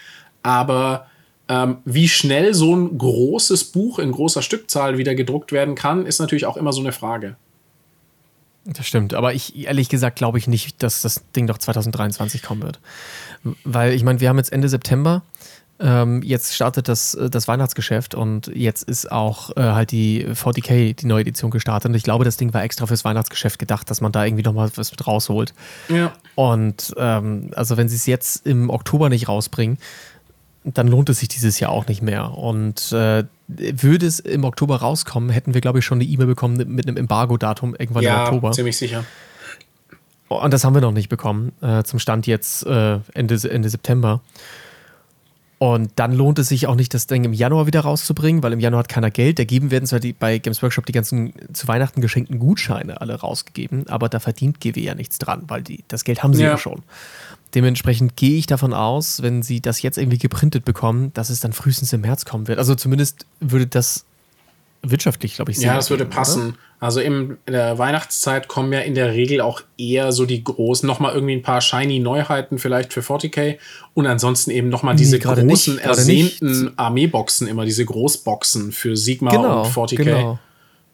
Aber 0.43 1.07
ähm, 1.49 1.79
wie 1.85 2.09
schnell 2.09 2.55
so 2.55 2.75
ein 2.75 2.97
großes 2.97 3.65
Buch 3.65 3.99
in 3.99 4.13
großer 4.13 4.43
Stückzahl 4.43 4.97
wieder 4.97 5.15
gedruckt 5.15 5.53
werden 5.53 5.75
kann, 5.75 6.07
ist 6.07 6.21
natürlich 6.21 6.47
auch 6.47 6.57
immer 6.57 6.73
so 6.73 6.81
eine 6.81 6.93
Frage. 6.93 7.37
Das 8.67 8.87
stimmt, 8.87 9.13
aber 9.13 9.35
ich 9.35 9.67
ehrlich 9.67 9.91
gesagt 9.91 10.17
glaube 10.17 10.39
ich 10.39 10.49
nicht, 10.49 10.83
dass 10.83 11.03
das 11.03 11.23
Ding 11.37 11.47
doch 11.47 11.59
2023 11.59 12.43
kommen 12.43 12.63
wird. 12.63 12.81
Weil 13.65 13.93
ich 13.93 14.05
meine, 14.05 14.21
wir 14.21 14.31
haben 14.31 14.39
jetzt 14.39 14.53
Ende 14.53 14.71
September 14.71 15.23
ähm, 15.81 16.23
jetzt 16.23 16.55
startet 16.55 16.89
das, 16.89 17.15
äh, 17.15 17.29
das 17.29 17.49
Weihnachtsgeschäft 17.49 18.15
und 18.15 18.47
jetzt 18.49 18.85
ist 18.85 19.11
auch 19.11 19.57
äh, 19.57 19.61
halt 19.61 19.91
die 19.91 20.27
40k, 20.27 20.95
die 20.95 21.07
neue 21.07 21.23
Edition 21.23 21.51
gestartet. 21.51 21.89
Und 21.91 21.95
ich 21.95 22.05
glaube, 22.05 22.25
das 22.25 22.37
Ding 22.37 22.55
war 22.55 22.63
extra 22.63 22.87
fürs 22.87 23.05
Weihnachtsgeschäft 23.05 23.59
gedacht, 23.59 23.91
dass 23.91 24.01
man 24.01 24.13
da 24.13 24.25
irgendwie 24.25 24.45
nochmal 24.45 24.71
was 24.77 24.91
mit 24.93 25.07
rausholt. 25.07 25.53
Ja. 25.89 26.13
Und 26.37 26.95
ähm, 26.97 27.51
also 27.57 27.77
wenn 27.77 27.89
sie 27.89 27.97
es 27.97 28.07
jetzt 28.07 28.47
im 28.47 28.71
Oktober 28.71 29.09
nicht 29.09 29.29
rausbringen, 29.29 29.79
dann 30.65 30.89
lohnt 30.89 31.11
es 31.11 31.19
sich 31.19 31.29
dieses 31.29 31.61
Jahr 31.61 31.71
auch 31.71 31.87
nicht 31.89 32.03
mehr. 32.03 32.39
Und 32.39 32.93
äh, 32.93 33.25
würde 33.49 34.07
es 34.07 34.21
im 34.21 34.45
Oktober 34.45 34.77
rauskommen, 34.77 35.31
hätten 35.31 35.55
wir, 35.55 35.61
glaube 35.61 35.81
ich, 35.81 35.85
schon 35.85 35.99
eine 35.99 36.09
E-Mail 36.09 36.29
bekommen 36.29 36.57
mit 36.57 36.87
einem 36.87 36.97
Embargo-Datum 36.97 37.75
irgendwann 37.79 38.05
ja, 38.05 38.15
im 38.15 38.23
Oktober. 38.23 38.49
Ja, 38.49 38.53
ziemlich 38.53 38.77
sicher. 38.77 39.05
Und 40.29 40.55
das 40.55 40.65
haben 40.65 40.75
wir 40.75 40.81
noch 40.81 40.93
nicht 40.93 41.11
bekommen, 41.11 41.53
äh, 41.61 41.83
zum 41.83 41.99
Stand 41.99 42.27
jetzt 42.27 42.65
äh, 42.67 42.99
Ende, 43.13 43.51
Ende 43.51 43.69
September. 43.69 44.21
Und 45.65 45.93
dann 45.97 46.13
lohnt 46.13 46.39
es 46.39 46.49
sich 46.49 46.67
auch 46.67 46.75
nicht, 46.75 46.93
das 46.93 47.07
Ding 47.07 47.25
im 47.25 47.33
Januar 47.33 47.67
wieder 47.67 47.81
rauszubringen, 47.81 48.43
weil 48.43 48.53
im 48.53 48.61
Januar 48.61 48.81
hat 48.81 48.91
keiner 48.91 49.11
Geld. 49.11 49.39
Dagegen 49.39 49.71
werden 49.71 49.87
zwar 49.87 49.99
die, 49.99 50.13
bei 50.13 50.37
Games 50.37 50.63
Workshop 50.63 50.85
die 50.85 50.93
ganzen 50.93 51.33
zu 51.55 51.67
Weihnachten 51.67 52.03
geschenkten 52.03 52.39
Gutscheine 52.39 53.01
alle 53.01 53.15
rausgegeben, 53.15 53.89
aber 53.89 54.11
da 54.11 54.21
verdient 54.21 54.61
GW 54.61 54.79
ja 54.79 54.95
nichts 54.95 55.17
dran, 55.17 55.45
weil 55.47 55.63
die, 55.63 55.83
das 55.89 56.05
Geld 56.05 56.23
haben 56.23 56.35
sie 56.35 56.43
ja, 56.43 56.51
ja 56.51 56.59
schon. 56.59 56.83
Dementsprechend 57.55 58.15
gehe 58.15 58.37
ich 58.37 58.47
davon 58.47 58.75
aus, 58.75 59.23
wenn 59.23 59.43
sie 59.43 59.63
das 59.63 59.81
jetzt 59.81 59.97
irgendwie 59.97 60.19
geprintet 60.19 60.67
bekommen, 60.67 61.15
dass 61.15 61.31
es 61.31 61.41
dann 61.41 61.55
frühestens 61.55 61.95
im 61.95 62.03
März 62.03 62.27
kommen 62.27 62.47
wird. 62.47 62.59
Also 62.59 62.75
zumindest 62.75 63.25
würde 63.41 63.67
das 63.67 64.05
wirtschaftlich, 64.91 65.37
glaube 65.37 65.51
ich, 65.51 65.59
sehr 65.59 65.69
Ja, 65.69 65.77
das 65.77 65.91
würde 65.91 66.05
passen. 66.05 66.49
Oder? 66.49 66.59
Also 66.81 67.01
in 67.01 67.39
der 67.49 67.79
Weihnachtszeit 67.79 68.49
kommen 68.49 68.73
ja 68.73 68.81
in 68.81 68.95
der 68.95 69.13
Regel 69.13 69.41
auch 69.41 69.63
eher 69.79 70.13
so 70.13 70.27
die 70.27 70.45
großen, 70.45 70.87
nochmal 70.87 71.15
irgendwie 71.15 71.35
ein 71.35 71.43
paar 71.43 71.61
shiny 71.61 71.99
Neuheiten 71.99 72.59
vielleicht 72.59 72.93
für 72.93 73.01
40k 73.01 73.57
und 73.95 74.07
ansonsten 74.07 74.51
eben 74.51 74.69
nochmal 74.69 74.95
diese 74.95 75.17
nee, 75.17 75.23
großen, 75.23 75.75
nicht, 75.77 75.85
ersehnten 75.85 76.73
Armeeboxen, 76.77 77.49
immer 77.49 77.65
diese 77.65 77.85
Großboxen 77.85 78.73
für 78.73 78.97
Sigma 78.97 79.31
genau, 79.31 79.63
und 79.63 79.73
40k. 79.73 79.97
Genau. 79.97 80.39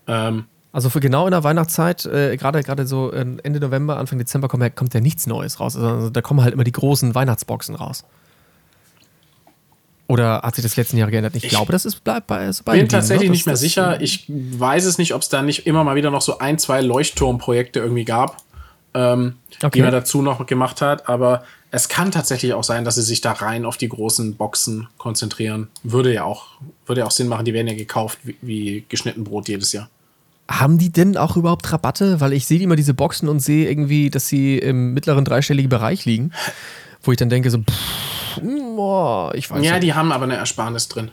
Ähm, 0.06 0.44
also 0.72 0.88
für 0.90 1.00
genau 1.00 1.26
in 1.26 1.32
der 1.32 1.42
Weihnachtszeit, 1.42 2.06
äh, 2.06 2.36
gerade 2.36 2.62
gerade 2.62 2.86
so 2.86 3.12
äh, 3.12 3.26
Ende 3.42 3.58
November, 3.58 3.96
Anfang 3.96 4.18
Dezember 4.18 4.46
kommt 4.46 4.62
ja, 4.62 4.70
kommt 4.70 4.94
ja 4.94 5.00
nichts 5.00 5.26
Neues 5.26 5.58
raus. 5.58 5.76
Also 5.76 6.10
da 6.10 6.22
kommen 6.22 6.42
halt 6.42 6.54
immer 6.54 6.64
die 6.64 6.72
großen 6.72 7.14
Weihnachtsboxen 7.14 7.74
raus. 7.74 8.04
Oder 10.10 10.42
hat 10.42 10.56
sich 10.56 10.64
das 10.64 10.76
letzten 10.76 10.96
Jahre 10.96 11.12
geändert? 11.12 11.36
Ich, 11.36 11.44
ich 11.44 11.50
glaube, 11.50 11.70
das 11.70 11.84
ist 11.84 12.02
bleibt 12.02 12.26
bei 12.26 12.44
ist 12.48 12.64
bei 12.64 12.76
bin 12.76 12.88
tatsächlich 12.88 13.28
ne? 13.28 13.32
nicht 13.32 13.46
mehr 13.46 13.54
sicher. 13.54 14.00
Ich 14.00 14.24
weiß 14.28 14.84
es 14.84 14.98
nicht, 14.98 15.14
ob 15.14 15.22
es 15.22 15.28
da 15.28 15.40
nicht 15.40 15.68
immer 15.68 15.84
mal 15.84 15.94
wieder 15.94 16.10
noch 16.10 16.20
so 16.20 16.38
ein, 16.38 16.58
zwei 16.58 16.80
Leuchtturmprojekte 16.80 17.78
irgendwie 17.78 18.04
gab, 18.04 18.38
ähm, 18.92 19.36
okay. 19.58 19.70
die 19.72 19.82
man 19.82 19.92
dazu 19.92 20.20
noch 20.20 20.44
gemacht 20.46 20.80
hat. 20.80 21.08
Aber 21.08 21.44
es 21.70 21.88
kann 21.88 22.10
tatsächlich 22.10 22.54
auch 22.54 22.64
sein, 22.64 22.84
dass 22.84 22.96
sie 22.96 23.02
sich 23.02 23.20
da 23.20 23.30
rein 23.30 23.64
auf 23.64 23.76
die 23.76 23.88
großen 23.88 24.34
Boxen 24.34 24.88
konzentrieren. 24.98 25.68
Würde 25.84 26.12
ja 26.12 26.24
auch, 26.24 26.46
würde 26.86 27.02
ja 27.02 27.06
auch 27.06 27.12
Sinn 27.12 27.28
machen. 27.28 27.44
Die 27.44 27.54
werden 27.54 27.68
ja 27.68 27.74
gekauft 27.74 28.18
wie, 28.24 28.36
wie 28.42 28.84
geschnitten 28.88 29.22
Brot 29.22 29.48
jedes 29.48 29.72
Jahr. 29.72 29.88
Haben 30.48 30.78
die 30.78 30.90
denn 30.90 31.16
auch 31.16 31.36
überhaupt 31.36 31.72
Rabatte? 31.72 32.20
Weil 32.20 32.32
ich 32.32 32.46
sehe 32.46 32.58
immer 32.58 32.74
diese 32.74 32.94
Boxen 32.94 33.28
und 33.28 33.38
sehe 33.38 33.70
irgendwie, 33.70 34.10
dass 34.10 34.26
sie 34.26 34.58
im 34.58 34.92
mittleren 34.92 35.24
dreistelligen 35.24 35.68
Bereich 35.68 36.04
liegen. 36.04 36.32
Wo 37.00 37.12
ich 37.12 37.16
dann 37.16 37.28
denke, 37.28 37.48
so, 37.48 37.58
pff, 37.58 38.19
boah, 38.40 39.34
ich 39.34 39.50
weiß 39.50 39.64
Ja, 39.64 39.72
nicht. 39.72 39.84
die 39.84 39.94
haben 39.94 40.12
aber 40.12 40.24
eine 40.24 40.36
Ersparnis 40.36 40.88
drin. 40.88 41.10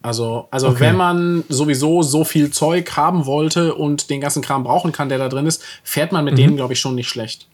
Also, 0.00 0.46
also 0.50 0.68
okay. 0.68 0.80
wenn 0.80 0.96
man 0.96 1.44
sowieso 1.48 2.02
so 2.02 2.24
viel 2.24 2.50
Zeug 2.50 2.96
haben 2.96 3.26
wollte 3.26 3.74
und 3.74 4.10
den 4.10 4.20
ganzen 4.20 4.42
Kram 4.42 4.62
brauchen 4.62 4.92
kann, 4.92 5.08
der 5.08 5.18
da 5.18 5.28
drin 5.28 5.46
ist, 5.46 5.64
fährt 5.82 6.12
man 6.12 6.24
mit 6.24 6.34
mhm. 6.34 6.38
denen, 6.38 6.56
glaube 6.56 6.72
ich, 6.72 6.80
schon 6.80 6.94
nicht 6.94 7.08
schlecht. 7.08 7.48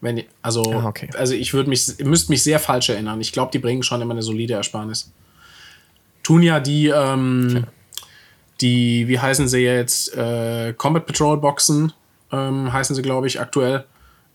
Wenn 0.00 0.16
die, 0.16 0.26
also, 0.42 0.62
ah, 0.72 0.86
okay. 0.86 1.10
also 1.16 1.34
ich 1.34 1.52
würde 1.52 1.68
mich, 1.68 1.98
müsste 2.02 2.32
mich 2.32 2.42
sehr 2.42 2.58
falsch 2.58 2.88
erinnern. 2.88 3.20
Ich 3.20 3.32
glaube, 3.32 3.52
die 3.52 3.58
bringen 3.58 3.82
schon 3.82 4.00
immer 4.00 4.12
eine 4.12 4.22
solide 4.22 4.54
Ersparnis. 4.54 5.12
Tun 6.22 6.42
ja 6.42 6.58
die, 6.58 6.88
ähm, 6.88 7.48
okay. 7.50 7.64
die, 8.60 9.08
wie 9.08 9.18
heißen 9.18 9.48
sie 9.48 9.58
jetzt, 9.58 10.16
äh, 10.16 10.72
Combat 10.72 11.04
Patrol 11.06 11.36
Boxen, 11.36 11.92
ähm, 12.32 12.72
heißen 12.72 12.96
sie, 12.96 13.02
glaube 13.02 13.26
ich, 13.26 13.40
aktuell. 13.40 13.84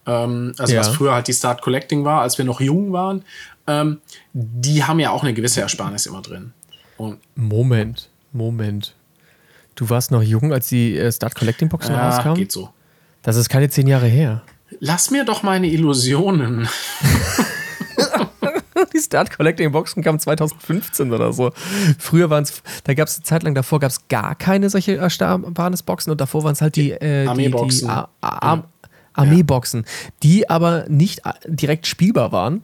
Ähm, 0.05 0.53
also 0.57 0.73
ja. 0.73 0.80
was 0.80 0.89
früher 0.89 1.13
halt 1.13 1.27
die 1.27 1.34
Start 1.34 1.61
Collecting 1.61 2.05
war, 2.05 2.21
als 2.21 2.38
wir 2.38 2.45
noch 2.45 2.61
jung 2.61 2.91
waren 2.91 3.23
ähm, 3.70 4.01
die 4.34 4.84
haben 4.84 4.99
ja 4.99 5.11
auch 5.11 5.24
eine 5.24 5.34
gewisse 5.34 5.61
Ersparnis 5.61 6.05
immer 6.05 6.22
drin. 6.22 6.53
Und 6.97 7.20
Moment, 7.36 8.09
Moment. 8.34 8.95
Du 9.76 9.89
warst 9.89 10.11
noch 10.11 10.22
jung, 10.22 10.51
als 10.51 10.67
die 10.67 10.97
äh, 10.97 11.11
Start 11.11 11.36
Collecting 11.36 11.70
Boxen 11.70 11.93
ja, 11.93 12.09
rauskamen? 12.09 12.38
geht 12.38 12.51
so. 12.51 12.70
Das 13.22 13.36
ist 13.36 13.47
keine 13.47 13.70
zehn 13.70 13.88
Jahre 13.88 14.07
her. 14.07 14.41
Lass 14.80 15.11
mir 15.11 15.24
doch 15.24 15.43
meine 15.43 15.67
Illusionen. 15.67 16.67
die 18.93 18.99
Start 18.99 19.36
Collecting 19.36 19.72
Boxen 19.72 20.03
kamen 20.03 20.20
2015 20.20 21.11
oder 21.13 21.34
so. 21.34 21.51
Früher 21.97 22.30
waren 22.30 22.43
es, 22.43 22.61
da 22.84 22.93
gab 22.93 23.07
es 23.07 23.17
eine 23.17 23.24
Zeit 23.24 23.43
lang 23.43 23.55
davor 23.55 23.80
gab 23.80 23.91
es 23.91 24.07
gar 24.07 24.36
keine 24.36 24.70
solche 24.70 24.97
Ersparnisboxen 24.97 26.11
und 26.11 26.22
davor 26.22 26.43
waren 26.43 26.53
es 26.53 26.61
halt 26.61 26.76
die, 26.76 26.91
äh, 26.91 27.28
Armeeboxen. 27.28 27.88
Die, 27.88 27.88
die 27.88 27.89
Ar 28.22 28.63
Armeeboxen, 29.13 29.86
die 30.24 30.49
aber 30.49 30.86
nicht 30.88 31.22
direkt 31.45 31.88
spielbar 31.88 32.32
waren, 32.32 32.63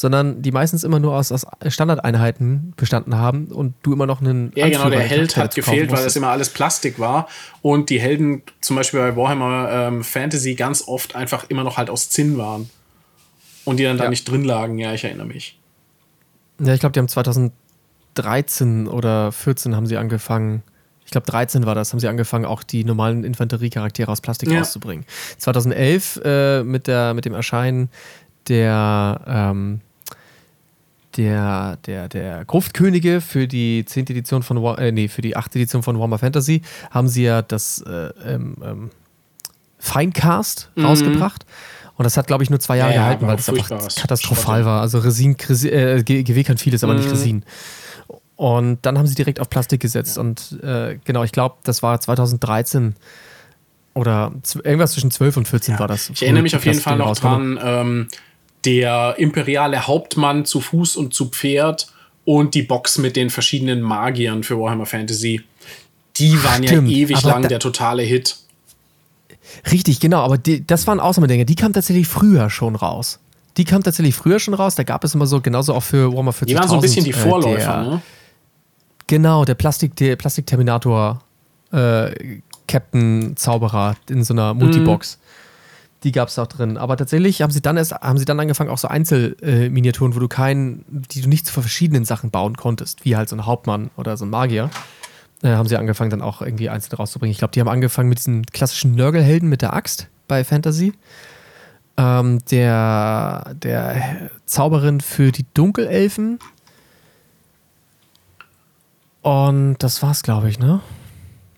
sondern 0.00 0.40
die 0.40 0.50
meistens 0.50 0.82
immer 0.82 0.98
nur 0.98 1.14
aus, 1.14 1.30
aus 1.30 1.46
Standardeinheiten 1.66 2.72
bestanden 2.74 3.18
haben 3.18 3.48
und 3.48 3.74
du 3.82 3.92
immer 3.92 4.06
noch 4.06 4.22
einen. 4.22 4.50
Ja, 4.54 4.66
genau, 4.70 4.88
der 4.88 5.00
Held 5.00 5.36
hat 5.36 5.54
gefehlt, 5.54 5.92
weil 5.92 6.02
das 6.02 6.16
immer 6.16 6.28
alles 6.28 6.48
Plastik 6.48 6.98
war 6.98 7.28
und 7.60 7.90
die 7.90 8.00
Helden 8.00 8.42
zum 8.62 8.76
Beispiel 8.76 8.98
bei 8.98 9.14
Warhammer 9.14 9.68
ähm, 9.70 10.02
Fantasy 10.02 10.54
ganz 10.54 10.88
oft 10.88 11.14
einfach 11.16 11.44
immer 11.50 11.64
noch 11.64 11.76
halt 11.76 11.90
aus 11.90 12.08
Zinn 12.08 12.38
waren 12.38 12.70
und 13.66 13.76
die 13.76 13.84
dann 13.84 13.98
ja. 13.98 14.04
da 14.04 14.08
nicht 14.08 14.26
drin 14.26 14.42
lagen. 14.42 14.78
Ja, 14.78 14.94
ich 14.94 15.04
erinnere 15.04 15.26
mich. 15.26 15.58
Ja, 16.60 16.72
ich 16.72 16.80
glaube, 16.80 16.94
die 16.94 17.00
haben 17.00 17.08
2013 17.08 18.88
oder 18.88 19.32
14 19.32 19.76
haben 19.76 19.84
sie 19.84 19.98
angefangen. 19.98 20.62
Ich 21.04 21.10
glaube, 21.10 21.26
13 21.26 21.66
war 21.66 21.74
das, 21.74 21.92
haben 21.92 22.00
sie 22.00 22.08
angefangen, 22.08 22.46
auch 22.46 22.62
die 22.62 22.84
normalen 22.84 23.22
Infanteriecharaktere 23.22 24.10
aus 24.10 24.22
Plastik 24.22 24.50
ja. 24.50 24.60
rauszubringen. 24.60 25.04
2011 25.36 26.20
äh, 26.24 26.62
mit, 26.62 26.86
der, 26.86 27.12
mit 27.12 27.26
dem 27.26 27.34
Erscheinen 27.34 27.90
der, 28.48 29.20
ähm, 29.26 29.82
der, 31.16 31.78
der, 31.86 32.08
der 32.08 32.44
Gruftkönige 32.44 33.20
für 33.20 33.46
die 33.48 33.84
10. 33.84 34.06
Edition 34.08 34.42
von, 34.42 34.56
äh, 34.78 34.92
nee, 34.92 35.08
für 35.08 35.22
die 35.22 35.36
8. 35.36 35.56
Edition 35.56 35.82
von 35.82 35.96
Warhammer 35.96 36.18
Fantasy 36.18 36.62
haben 36.90 37.08
sie 37.08 37.24
ja 37.24 37.42
das 37.42 37.82
äh, 37.82 38.10
ähm, 38.24 38.56
ähm, 38.62 38.90
Finecast 39.78 40.70
mhm. 40.76 40.84
rausgebracht. 40.84 41.44
Und 41.96 42.04
das 42.04 42.16
hat, 42.16 42.26
glaube 42.26 42.42
ich, 42.42 42.50
nur 42.50 42.60
zwei 42.60 42.78
Jahre 42.78 42.90
Ja, 42.92 42.96
ja, 42.96 43.02
gehalten, 43.02 43.22
war 43.22 43.28
weil 43.30 43.36
das 43.36 43.48
einfach 43.48 43.68
katastrophal 43.68 44.60
Schrott. 44.60 44.66
war. 44.66 44.80
Also 44.80 44.98
Resin, 45.00 45.36
Resin 45.48 45.70
äh, 45.72 46.02
GW 46.02 46.44
kann 46.44 46.56
vieles, 46.56 46.82
aber 46.82 46.94
nicht 46.94 47.06
Mhm. 47.06 47.10
Resin. 47.10 47.44
Und 48.36 48.78
dann 48.86 48.96
haben 48.96 49.06
sie 49.06 49.14
direkt 49.14 49.38
auf 49.38 49.50
Plastik 49.50 49.80
gesetzt. 49.82 50.16
Und 50.16 50.58
äh, 50.62 50.98
genau, 51.04 51.24
ich 51.24 51.32
glaube, 51.32 51.56
das 51.64 51.82
war 51.82 52.00
2013 52.00 52.94
oder 53.92 54.32
irgendwas 54.64 54.92
zwischen 54.92 55.10
12 55.10 55.36
und 55.36 55.48
14 55.48 55.78
war 55.78 55.88
das. 55.88 56.08
Ich 56.08 56.22
erinnere 56.22 56.42
mich 56.42 56.56
auf 56.56 56.64
jeden 56.64 56.80
Fall 56.80 56.96
noch 56.96 57.14
dran, 57.16 57.58
ähm, 57.62 58.08
der 58.64 59.14
imperiale 59.18 59.86
Hauptmann 59.86 60.44
zu 60.44 60.60
Fuß 60.60 60.96
und 60.96 61.14
zu 61.14 61.26
Pferd 61.26 61.88
und 62.24 62.54
die 62.54 62.62
Box 62.62 62.98
mit 62.98 63.16
den 63.16 63.30
verschiedenen 63.30 63.80
Magiern 63.80 64.42
für 64.42 64.58
Warhammer 64.58 64.86
Fantasy. 64.86 65.42
Die 66.16 66.42
waren 66.44 66.64
Stimmt, 66.66 66.90
ja 66.90 66.96
ewig 66.96 67.22
lang 67.22 67.48
der 67.48 67.58
totale 67.58 68.02
Hit. 68.02 68.36
Richtig, 69.72 70.00
genau, 70.00 70.20
aber 70.20 70.38
die, 70.38 70.66
das 70.66 70.86
waren 70.86 71.00
Ausnahmedinger. 71.00 71.44
Die 71.44 71.54
kamen 71.54 71.72
tatsächlich 71.72 72.06
früher 72.06 72.50
schon 72.50 72.76
raus. 72.76 73.18
Die 73.56 73.64
kamen 73.64 73.82
tatsächlich 73.82 74.14
früher 74.14 74.38
schon 74.38 74.54
raus. 74.54 74.74
Da 74.74 74.84
gab 74.84 75.02
es 75.04 75.14
immer 75.14 75.26
so, 75.26 75.40
genauso 75.40 75.74
auch 75.74 75.82
für 75.82 76.12
Warhammer 76.12 76.32
40.000. 76.32 76.44
Die 76.44 76.54
waren 76.54 76.68
so 76.68 76.74
ein 76.74 76.80
bisschen 76.80 77.04
die 77.04 77.10
äh, 77.10 77.14
Vorläufer, 77.14 77.82
der, 77.82 77.82
ne? 77.82 78.02
Genau, 79.06 79.44
der 79.44 79.54
Plastik, 79.54 79.96
der 79.96 80.16
Plastik-Terminator 80.16 81.20
äh, 81.72 82.40
Captain 82.68 83.36
Zauberer 83.36 83.96
in 84.08 84.22
so 84.22 84.34
einer 84.34 84.54
Multibox. 84.54 85.18
Die 86.02 86.12
gab 86.12 86.28
es 86.28 86.38
auch 86.38 86.46
drin. 86.46 86.78
Aber 86.78 86.96
tatsächlich 86.96 87.42
haben 87.42 87.50
sie 87.50 87.60
dann 87.60 87.76
erst, 87.76 87.92
haben 87.92 88.18
sie 88.18 88.24
dann 88.24 88.40
angefangen, 88.40 88.70
auch 88.70 88.78
so 88.78 88.88
Einzelminiaturen, 88.88 90.12
äh, 90.12 90.16
wo 90.16 90.20
du 90.20 90.28
keinen, 90.28 90.84
die 90.88 91.20
du 91.20 91.28
nicht 91.28 91.46
zu 91.46 91.52
verschiedenen 91.52 92.04
Sachen 92.04 92.30
bauen 92.30 92.56
konntest, 92.56 93.04
wie 93.04 93.16
halt 93.16 93.28
so 93.28 93.36
ein 93.36 93.44
Hauptmann 93.44 93.90
oder 93.96 94.16
so 94.16 94.24
ein 94.24 94.30
Magier. 94.30 94.70
Äh, 95.42 95.50
haben 95.50 95.68
sie 95.68 95.76
angefangen, 95.76 96.10
dann 96.10 96.22
auch 96.22 96.42
irgendwie 96.42 96.68
einzeln 96.68 96.96
rauszubringen. 96.96 97.32
Ich 97.32 97.38
glaube, 97.38 97.52
die 97.52 97.60
haben 97.60 97.68
angefangen 97.68 98.08
mit 98.08 98.18
diesen 98.18 98.44
klassischen 98.46 98.94
Nörgelhelden 98.94 99.48
mit 99.48 99.62
der 99.62 99.74
Axt 99.74 100.08
bei 100.28 100.44
Fantasy. 100.44 100.92
Ähm, 101.96 102.38
der, 102.50 103.54
der 103.54 104.30
Zauberin 104.46 105.00
für 105.00 105.32
die 105.32 105.46
Dunkelelfen. 105.54 106.38
Und 109.22 109.76
das 109.78 110.02
war's, 110.02 110.22
glaube 110.22 110.48
ich, 110.48 110.58
ne? 110.58 110.80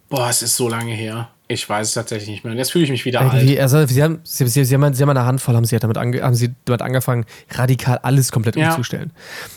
Boah, 0.09 0.29
es 0.29 0.43
ist 0.43 0.57
so 0.57 0.69
lange 0.69 0.93
her. 0.93 1.31
Ich 1.53 1.69
weiß 1.69 1.89
es 1.89 1.95
tatsächlich 1.95 2.29
nicht 2.31 2.45
mehr. 2.45 2.53
Und 2.53 2.59
jetzt 2.59 2.73
fühle 2.73 2.85
ich 2.85 2.91
mich 2.91 3.05
wieder 3.05 3.21
Irgendwie, 3.21 3.59
alt. 3.61 3.73
also 3.73 3.87
sie 3.87 4.03
haben, 4.03 4.21
sie, 4.25 4.47
sie, 4.49 4.65
sie, 4.65 4.75
haben, 4.75 4.95
sie 4.95 5.03
haben 5.03 5.11
eine 5.11 5.25
Handvoll, 5.25 5.55
haben 5.55 5.65
sie, 5.65 5.79
damit 5.79 5.99
ange, 5.99 6.23
haben 6.23 6.35
sie 6.35 6.55
damit 6.65 6.83
angefangen, 6.83 7.25
radikal 7.51 7.99
alles 7.99 8.33
komplett 8.33 8.57
Ja. 8.57 8.71
umzustellen. 8.71 9.11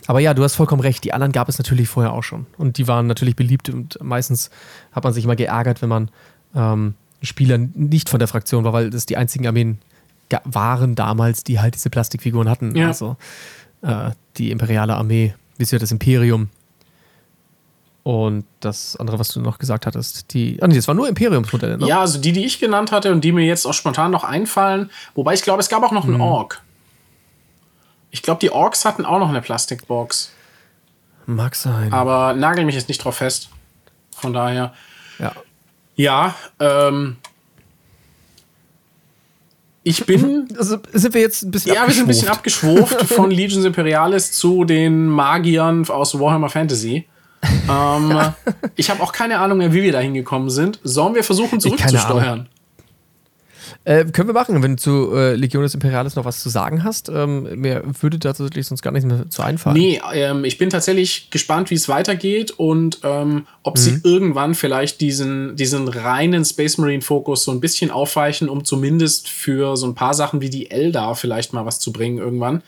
Aber 0.07 0.19
ja, 0.19 0.33
du 0.33 0.43
hast 0.43 0.55
vollkommen 0.55 0.81
recht, 0.81 1.03
die 1.03 1.13
anderen 1.13 1.31
gab 1.31 1.47
es 1.49 1.57
natürlich 1.57 1.87
vorher 1.87 2.13
auch 2.13 2.23
schon. 2.23 2.45
Und 2.57 2.77
die 2.77 2.87
waren 2.87 3.07
natürlich 3.07 3.35
beliebt 3.35 3.69
und 3.69 3.97
meistens 4.01 4.49
hat 4.91 5.03
man 5.03 5.13
sich 5.13 5.23
immer 5.23 5.35
geärgert, 5.35 5.81
wenn 5.81 5.89
man 5.89 6.09
ähm, 6.55 6.93
Spieler 7.21 7.57
nicht 7.57 8.09
von 8.09 8.19
der 8.19 8.27
Fraktion 8.27 8.63
war, 8.63 8.73
weil 8.73 8.89
das 8.89 9.05
die 9.05 9.17
einzigen 9.17 9.47
Armeen 9.47 9.79
waren 10.43 10.95
damals, 10.95 11.43
die 11.43 11.59
halt 11.59 11.75
diese 11.75 11.89
Plastikfiguren 11.89 12.49
hatten. 12.49 12.75
Ja. 12.75 12.87
Also 12.87 13.15
äh, 13.81 14.11
die 14.37 14.51
imperiale 14.51 14.95
Armee, 14.95 15.33
wie 15.57 15.65
das 15.65 15.91
Imperium. 15.91 16.49
Und 18.05 18.45
das 18.59 18.95
andere, 18.97 19.17
was 19.17 19.29
du 19.29 19.41
noch 19.41 19.57
gesagt 19.57 19.87
hattest, 19.87 20.31
die. 20.35 20.61
Ah, 20.61 20.67
nee, 20.67 20.75
das 20.75 20.87
waren 20.87 20.95
nur 20.95 21.09
Imperiumsmodelle, 21.09 21.79
ne? 21.79 21.87
Ja, 21.87 22.01
also 22.01 22.19
die, 22.19 22.33
die 22.33 22.45
ich 22.45 22.59
genannt 22.59 22.91
hatte 22.91 23.11
und 23.11 23.21
die 23.21 23.31
mir 23.31 23.43
jetzt 23.43 23.65
auch 23.65 23.73
spontan 23.73 24.11
noch 24.11 24.23
einfallen. 24.23 24.91
Wobei 25.15 25.33
ich 25.33 25.41
glaube, 25.41 25.59
es 25.59 25.69
gab 25.69 25.81
auch 25.81 25.91
noch 25.91 26.05
einen 26.05 26.21
Ork. 26.21 26.61
Ich 28.11 28.21
glaube, 28.21 28.39
die 28.41 28.51
Orks 28.51 28.85
hatten 28.85 29.05
auch 29.05 29.17
noch 29.17 29.29
eine 29.29 29.41
Plastikbox. 29.41 30.31
Mag 31.25 31.55
sein. 31.55 31.91
Aber 31.91 32.35
nagel 32.35 32.63
mich 32.65 32.75
jetzt 32.75 32.89
nicht 32.89 33.03
drauf 33.03 33.15
fest. 33.15 33.49
Von 34.11 34.33
daher. 34.33 34.73
ja. 35.17 35.31
Ja, 35.95 36.35
ähm. 36.59 37.17
Ich 39.81 40.05
bin. 40.05 40.47
Also 40.59 40.77
sind 40.93 41.15
wir 41.15 41.21
jetzt 41.21 41.41
ein 41.41 41.49
bisschen 41.49 41.73
ja, 41.73 41.87
wir 41.87 41.93
sind 41.93 42.03
ein 42.03 42.07
bisschen 42.07 42.29
abgeschwurft 42.29 43.01
von 43.07 43.31
Legions 43.31 43.65
Imperialis 43.65 44.31
zu 44.31 44.63
den 44.63 45.07
Magiern 45.07 45.89
aus 45.89 46.19
Warhammer 46.19 46.49
Fantasy. 46.49 47.07
Ähm, 47.69 48.33
ich 48.75 48.89
habe 48.89 49.01
auch 49.01 49.11
keine 49.11 49.39
Ahnung 49.39 49.57
mehr, 49.57 49.73
wie 49.73 49.83
wir 49.83 49.91
da 49.91 49.99
hingekommen 49.99 50.49
sind. 50.49 50.79
Sollen 50.83 51.15
wir 51.15 51.23
versuchen, 51.23 51.59
zurückzusteuern? 51.59 52.49
Äh, 53.85 54.05
können 54.05 54.27
wir 54.27 54.33
machen, 54.33 54.63
wenn 54.63 54.71
du 54.71 54.77
zu 54.77 55.15
äh, 55.15 55.35
Legiones 55.35 55.75
Imperialis 55.75 56.15
noch 56.15 56.25
was 56.25 56.41
zu 56.41 56.49
sagen 56.49 56.83
hast. 56.83 57.07
Ähm, 57.07 57.59
mir 57.59 57.83
würde 58.01 58.17
tatsächlich 58.17 58.65
sonst 58.65 58.81
gar 58.81 58.91
nichts 58.91 59.05
mehr 59.05 59.29
zu 59.29 59.43
einfallen. 59.43 59.77
Nee, 59.77 60.01
ähm, 60.11 60.43
ich 60.43 60.57
bin 60.57 60.71
tatsächlich 60.71 61.29
gespannt, 61.29 61.69
wie 61.69 61.75
es 61.75 61.87
weitergeht 61.87 62.49
und 62.51 62.99
ähm, 63.03 63.45
ob 63.61 63.77
sie 63.77 63.99
irgendwann 64.03 64.55
vielleicht 64.55 65.01
diesen, 65.01 65.55
diesen 65.55 65.87
reinen 65.87 66.43
Space 66.45 66.79
Marine 66.79 67.03
Fokus 67.03 67.43
so 67.43 67.51
ein 67.51 67.59
bisschen 67.59 67.91
aufweichen, 67.91 68.49
um 68.49 68.65
zumindest 68.65 69.29
für 69.29 69.77
so 69.77 69.85
ein 69.85 69.93
paar 69.93 70.15
Sachen 70.15 70.41
wie 70.41 70.49
die 70.49 70.71
Eldar 70.71 71.15
vielleicht 71.15 71.53
mal 71.53 71.67
was 71.67 71.79
zu 71.79 71.93
bringen 71.93 72.17
irgendwann. 72.17 72.63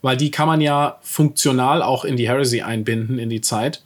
Weil 0.00 0.16
die 0.16 0.30
kann 0.30 0.48
man 0.48 0.62
ja 0.62 0.98
funktional 1.02 1.82
auch 1.82 2.06
in 2.06 2.16
die 2.16 2.28
Heresy 2.28 2.62
einbinden 2.62 3.18
in 3.18 3.28
die 3.28 3.42
Zeit. 3.42 3.82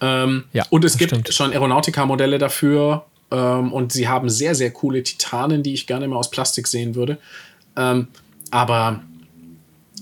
Ähm, 0.00 0.44
Ja, 0.52 0.64
und 0.70 0.84
es 0.84 0.96
gibt 0.98 1.10
stimmt. 1.12 1.32
schon 1.32 1.52
Aeronautica-Modelle 1.52 2.38
dafür. 2.38 3.04
Ähm, 3.30 3.72
und 3.72 3.92
sie 3.92 4.06
haben 4.08 4.28
sehr, 4.28 4.54
sehr 4.54 4.70
coole 4.70 5.02
Titanen, 5.02 5.62
die 5.62 5.74
ich 5.74 5.86
gerne 5.86 6.06
mal 6.08 6.16
aus 6.16 6.30
Plastik 6.30 6.66
sehen 6.66 6.94
würde. 6.94 7.18
Ähm, 7.76 8.08
aber 8.50 9.00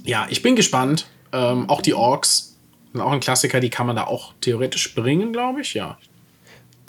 ja, 0.04 0.26
ich 0.28 0.42
bin 0.42 0.56
gespannt. 0.56 1.06
Ähm, 1.32 1.68
auch 1.70 1.80
die 1.82 1.94
Orks 1.94 2.56
sind 2.92 3.00
auch 3.00 3.12
ein 3.12 3.20
Klassiker, 3.20 3.60
die 3.60 3.70
kann 3.70 3.86
man 3.86 3.96
da 3.96 4.04
auch 4.04 4.34
theoretisch 4.40 4.94
bringen, 4.94 5.32
glaube 5.32 5.62
ich, 5.62 5.72
ja. 5.74 5.96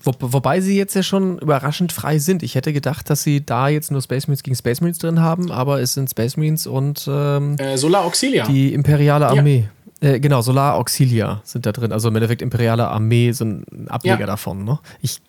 Wo, 0.03 0.11
wobei 0.19 0.59
sie 0.59 0.75
jetzt 0.77 0.95
ja 0.95 1.03
schon 1.03 1.39
überraschend 1.39 1.93
frei 1.93 2.17
sind. 2.19 2.43
Ich 2.43 2.55
hätte 2.55 2.73
gedacht, 2.73 3.09
dass 3.09 3.23
sie 3.23 3.45
da 3.45 3.69
jetzt 3.69 3.89
nur 3.89 4.01
Space 4.01 4.27
Marines 4.27 4.43
gegen 4.43 4.55
Space 4.57 4.81
Marines 4.81 4.97
drin 4.97 5.21
haben, 5.21 5.49
aber 5.49 5.79
es 5.79 5.93
sind 5.93 6.09
Space 6.09 6.35
Marines 6.35 6.67
und 6.67 7.07
ähm, 7.09 7.55
Äh, 7.57 7.77
Solar 7.77 8.03
Auxilia. 8.03 8.45
die 8.47 8.73
imperiale 8.73 9.27
Armee. 9.27 9.69
Äh, 10.03 10.19
genau, 10.19 10.41
Solar 10.41 10.75
Auxilia 10.75 11.41
sind 11.45 11.65
da 11.65 11.71
drin. 11.71 11.93
Also 11.93 12.09
im 12.09 12.15
Endeffekt 12.15 12.41
imperiale 12.41 12.89
Armee, 12.89 13.31
so 13.31 13.45
ein 13.45 13.87
Ableger 13.87 14.19
Ja. 14.19 14.25
davon. 14.25 14.65
Ne? 14.65 14.79
Ich 15.01 15.21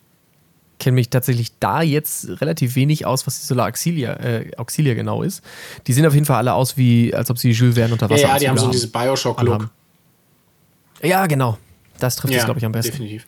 kenne 0.79 0.95
mich 0.95 1.09
tatsächlich 1.09 1.57
da 1.61 1.81
jetzt 1.81 2.41
relativ 2.41 2.75
wenig 2.75 3.05
aus, 3.05 3.25
was 3.25 3.39
die 3.39 3.45
Solar 3.45 3.69
Auxilia, 3.69 4.13
äh, 4.19 4.51
Auxilia 4.57 4.93
genau 4.93 5.23
ist. 5.23 5.41
Die 5.87 5.93
sehen 5.93 6.05
auf 6.05 6.13
jeden 6.13 6.25
Fall 6.25 6.37
alle 6.37 6.53
aus, 6.53 6.75
wie 6.75 7.13
als 7.15 7.31
ob 7.31 7.37
sie 7.37 7.51
Jules 7.51 7.75
Verne 7.75 7.93
unter 7.93 8.07
ja, 8.07 8.11
Wasser 8.11 8.27
ja, 8.27 8.37
die 8.37 8.49
haben 8.49 8.57
so 8.57 8.69
diese 8.69 8.89
Bioshock-Look. 8.89 9.69
Ja, 11.01 11.25
genau. 11.27 11.57
Das 11.99 12.17
trifft 12.17 12.33
es, 12.33 12.43
glaube 12.43 12.59
ich, 12.59 12.65
am 12.65 12.73
besten. 12.73 12.91
Definitiv. 12.91 13.25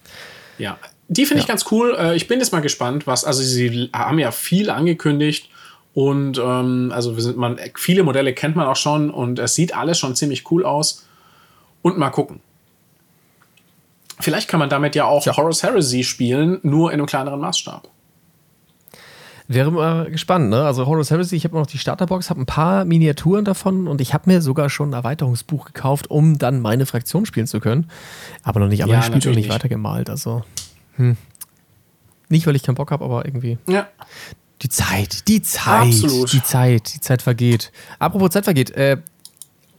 Ja, 0.57 0.77
die 1.07 1.25
finde 1.25 1.39
ich 1.41 1.47
Ja. 1.47 1.53
ganz 1.53 1.65
cool. 1.71 1.95
Äh, 1.97 2.17
ich 2.17 2.27
bin 2.27 2.39
jetzt 2.39 2.51
mal 2.51 2.59
gespannt, 2.59 3.07
was, 3.07 3.23
also 3.23 3.41
sie 3.41 3.89
haben 3.93 4.19
ja 4.19 4.31
viel 4.31 4.69
angekündigt 4.69 5.49
und 5.93 6.37
ähm, 6.43 6.91
also 6.93 7.15
wir 7.15 7.23
sind, 7.23 7.37
man, 7.37 7.57
viele 7.75 8.03
Modelle 8.03 8.33
kennt 8.33 8.57
man 8.57 8.67
auch 8.67 8.75
schon 8.75 9.09
und 9.09 9.39
es 9.39 9.55
sieht 9.55 9.73
alles 9.73 9.97
schon 9.97 10.15
ziemlich 10.15 10.51
cool 10.51 10.65
aus. 10.65 11.06
Und 11.87 11.97
mal 11.97 12.09
gucken. 12.09 12.41
Vielleicht 14.19 14.49
kann 14.49 14.59
man 14.59 14.69
damit 14.69 14.93
ja 14.95 15.05
auch 15.05 15.23
Tja. 15.23 15.37
Horus 15.37 15.63
Heresy 15.63 16.03
spielen, 16.03 16.59
nur 16.63 16.91
in 16.91 16.99
einem 16.99 17.05
kleineren 17.07 17.39
Maßstab. 17.39 17.87
Wäre 19.47 19.71
mal 19.71 20.11
gespannt, 20.11 20.49
ne? 20.49 20.65
Also 20.65 20.85
Horus 20.85 21.09
Heresy, 21.11 21.37
ich 21.37 21.45
habe 21.45 21.55
noch 21.55 21.67
die 21.67 21.77
Starterbox, 21.77 22.29
habe 22.29 22.41
ein 22.41 22.45
paar 22.45 22.83
Miniaturen 22.83 23.45
davon 23.45 23.87
und 23.87 24.01
ich 24.01 24.13
habe 24.13 24.29
mir 24.29 24.41
sogar 24.41 24.69
schon 24.69 24.89
ein 24.89 24.93
Erweiterungsbuch 24.93 25.63
gekauft, 25.67 26.09
um 26.11 26.37
dann 26.37 26.59
meine 26.61 26.85
Fraktion 26.85 27.25
spielen 27.25 27.47
zu 27.47 27.61
können. 27.61 27.89
Aber 28.43 28.59
noch 28.59 28.67
nicht 28.67 28.83
einmal 28.83 28.95
Ja, 28.97 28.99
gespielt 29.01 29.25
und 29.27 29.35
nicht 29.35 29.45
nicht. 29.45 29.53
weitergemalt. 29.53 30.09
Also, 30.09 30.43
hm. 30.97 31.15
Nicht, 32.27 32.45
weil 32.45 32.57
ich 32.57 32.63
keinen 32.63 32.75
Bock 32.75 32.91
habe, 32.91 33.05
aber 33.05 33.23
irgendwie. 33.23 33.57
Ja. 33.69 33.87
Die 34.61 34.67
Zeit, 34.69 35.29
die 35.29 35.41
Zeit, 35.41 35.87
Absolut. 35.93 36.33
die 36.33 36.43
Zeit, 36.43 36.95
die 36.95 36.99
Zeit 36.99 37.21
vergeht. 37.21 37.71
Apropos 37.99 38.31
Zeit 38.31 38.43
vergeht, 38.43 38.71
äh, 38.71 38.97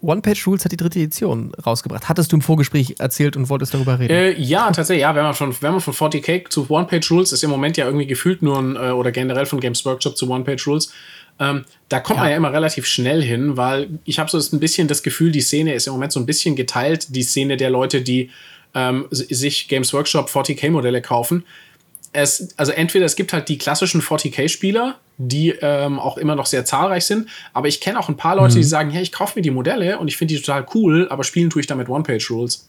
One-Page 0.01 0.46
Rules 0.46 0.64
hat 0.64 0.72
die 0.72 0.76
dritte 0.76 0.99
Edition 0.99 1.53
rausgebracht. 1.66 2.09
Hattest 2.09 2.32
du 2.32 2.36
im 2.36 2.42
Vorgespräch 2.42 2.96
erzählt 2.99 3.36
und 3.36 3.49
wolltest 3.49 3.74
darüber 3.74 3.99
reden? 3.99 4.12
Äh, 4.12 4.32
ja, 4.40 4.70
tatsächlich, 4.70 5.03
ja, 5.03 5.14
wenn 5.14 5.24
man 5.24 5.34
von, 5.34 5.55
wenn 5.61 5.72
man 5.72 5.80
von 5.80 5.94
40k 5.94 6.49
zu 6.51 6.66
One-Page-Rules 6.70 7.32
ist 7.32 7.42
im 7.42 7.51
Moment 7.51 7.76
ja 7.76 7.86
irgendwie 7.86 8.07
gefühlt 8.07 8.42
nur 8.42 8.59
ein, 8.59 8.76
äh, 8.76 8.90
oder 8.90 9.11
generell 9.12 9.46
von 9.46 9.61
Games 9.61 9.84
Workshop 9.84 10.16
zu 10.16 10.30
One-Page-Rules. 10.30 10.92
Ähm, 11.40 11.64
da 11.88 12.01
kommt 12.01 12.16
Ja. 12.18 12.22
man 12.24 12.30
ja 12.32 12.36
immer 12.36 12.53
relativ 12.53 12.86
schnell 12.86 13.22
hin, 13.22 13.57
weil 13.57 13.88
ich 14.05 14.18
habe 14.18 14.30
so 14.30 14.38
ein 14.57 14.61
bisschen 14.61 14.88
das 14.88 15.03
Gefühl, 15.03 15.30
die 15.32 15.40
Szene 15.40 15.74
ist 15.74 15.86
im 15.86 15.92
Moment 15.92 16.12
so 16.12 16.20
ein 16.20 16.26
bisschen 16.26 16.57
geteilt, 16.57 17.14
die 17.14 17.22
Szene 17.22 17.57
der 17.57 17.70
Leute, 17.70 18.03
die 18.03 18.30
ähm, 18.74 19.07
sich 19.11 19.68
Games 19.68 19.92
Workshop 19.94 20.28
40k-Modelle 20.28 21.01
kaufen. 21.01 21.44
Es, 22.12 22.48
also 22.56 22.72
entweder 22.72 23.04
es 23.04 23.16
gibt 23.16 23.32
halt 23.32 23.48
die 23.48 23.59
klassischen 23.59 24.00
40k-Spieler, 24.00 24.96
die 25.18 25.50
ähm, 25.61 25.98
auch 25.98 26.16
immer 26.16 26.34
noch 26.36 26.46
sehr 26.46 26.64
zahlreich 26.64 27.04
sind, 27.04 27.28
aber 27.52 27.68
ich 27.68 27.80
kenne 27.80 27.98
auch 27.98 28.09
ein 28.09 28.16
paar 28.16 28.36
Leute, 28.36 28.54
die 28.54 28.64
sagen, 28.64 28.90
ja, 28.90 29.00
ich 29.00 29.12
kaufe 29.12 29.38
mir 29.38 29.42
die 29.42 29.50
Modelle 29.50 29.98
und 29.98 30.09
ich 30.09 30.16
finde 30.16 30.34
die 30.34 30.40
total 30.40 30.64
cool, 30.74 31.09
aber 31.11 31.22
spielen 31.24 31.50
tue 31.50 31.61
ich 31.61 31.66
damit 31.66 31.88
One-Page-Rules. 31.88 32.68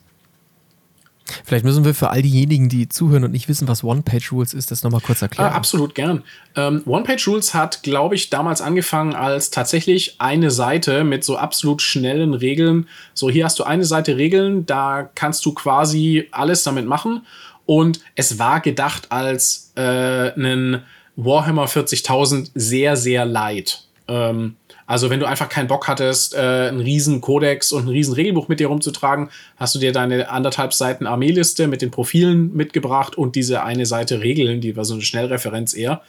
Vielleicht 1.45 1.63
müssen 1.63 1.85
wir 1.85 1.93
für 1.93 2.09
all 2.09 2.23
diejenigen, 2.23 2.69
die 2.69 2.89
zuhören 2.89 3.23
und 3.23 3.31
nicht 3.31 3.47
wissen, 3.47 3.67
was 3.67 3.83
One-Page 3.83 4.31
Rules 4.31 4.55
ist, 4.55 4.71
das 4.71 4.81
nochmal 4.81 5.01
kurz 5.01 5.21
Ah, 5.21 5.25
erklären. 5.25 5.53
absolut 5.53 5.93
gern. 5.93 6.23
Ähm, 6.55 6.81
One-Page-Rules 6.87 7.53
hat, 7.53 7.83
glaube 7.83 8.15
ich, 8.15 8.31
damals 8.31 8.61
angefangen 8.61 9.13
als 9.13 9.51
tatsächlich 9.51 10.15
eine 10.19 10.49
Seite 10.49 11.03
mit 11.03 11.23
so 11.23 11.37
absolut 11.37 11.83
schnellen 11.83 12.33
Regeln. 12.33 12.87
So, 13.13 13.29
hier 13.29 13.45
hast 13.45 13.59
du 13.59 13.63
eine 13.63 13.85
Seite 13.85 14.17
Regeln, 14.17 14.65
da 14.65 15.07
kannst 15.13 15.45
du 15.45 15.53
quasi 15.53 16.27
alles 16.31 16.63
damit 16.63 16.87
machen. 16.87 17.25
Und 17.69 17.99
es 18.15 18.39
war 18.39 18.61
gedacht 18.61 19.11
als 19.11 19.73
äh, 19.75 19.81
einen 19.81 20.81
Warhammer 21.15 21.67
40.000 21.67 22.49
sehr, 22.55 22.95
sehr 22.95 23.25
light. 23.25 23.83
Ähm, 24.07 24.55
Also 24.87 25.11
wenn 25.11 25.19
du 25.19 25.27
einfach 25.27 25.49
keinen 25.49 25.67
Bock 25.67 25.87
hattest, 25.87 26.33
äh, 26.33 26.39
einen 26.39 26.79
riesen 26.79 27.21
Kodex 27.21 27.71
und 27.71 27.85
ein 27.85 27.89
riesen 27.89 28.15
Regelbuch 28.15 28.47
mit 28.47 28.59
dir 28.59 28.69
rumzutragen, 28.69 29.29
hast 29.57 29.75
du 29.75 29.79
dir 29.79 29.91
deine 29.91 30.31
anderthalb 30.31 30.73
Seiten 30.73 31.05
Armeeliste 31.05 31.67
mit 31.67 31.83
den 31.83 31.91
Profilen 31.91 32.55
mitgebracht 32.55 33.15
und 33.15 33.35
diese 33.35 33.61
eine 33.61 33.85
Seite 33.85 34.19
Regeln, 34.19 34.61
die 34.61 34.75
war 34.75 34.85
so 34.85 34.95
eine 34.95 35.03
Schnellreferenz 35.03 35.75
eher. 35.75 36.01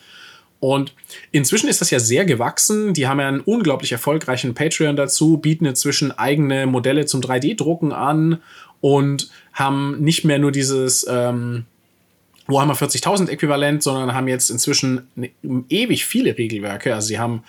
Und 0.60 0.94
inzwischen 1.32 1.68
ist 1.68 1.80
das 1.80 1.90
ja 1.90 1.98
sehr 1.98 2.26
gewachsen. 2.26 2.92
Die 2.92 3.08
haben 3.08 3.18
ja 3.18 3.28
einen 3.28 3.40
unglaublich 3.40 3.92
erfolgreichen 3.92 4.54
Patreon 4.54 4.94
dazu, 4.94 5.38
bieten 5.38 5.64
inzwischen 5.64 6.12
eigene 6.12 6.66
Modelle 6.66 7.06
zum 7.06 7.22
3D-Drucken 7.22 7.92
an 7.92 8.42
und 8.82 9.30
haben 9.54 10.02
nicht 10.02 10.24
mehr 10.24 10.38
nur 10.38 10.52
dieses 10.52 11.06
ähm, 11.08 11.64
Warhammer 12.46 12.74
40.000 12.74 13.28
Äquivalent, 13.28 13.82
sondern 13.82 14.14
haben 14.14 14.28
jetzt 14.28 14.50
inzwischen 14.50 15.08
ne, 15.14 15.30
ewig 15.70 16.04
viele 16.04 16.36
Regelwerke. 16.36 16.94
Also 16.94 17.08
sie 17.08 17.18
haben 17.18 17.42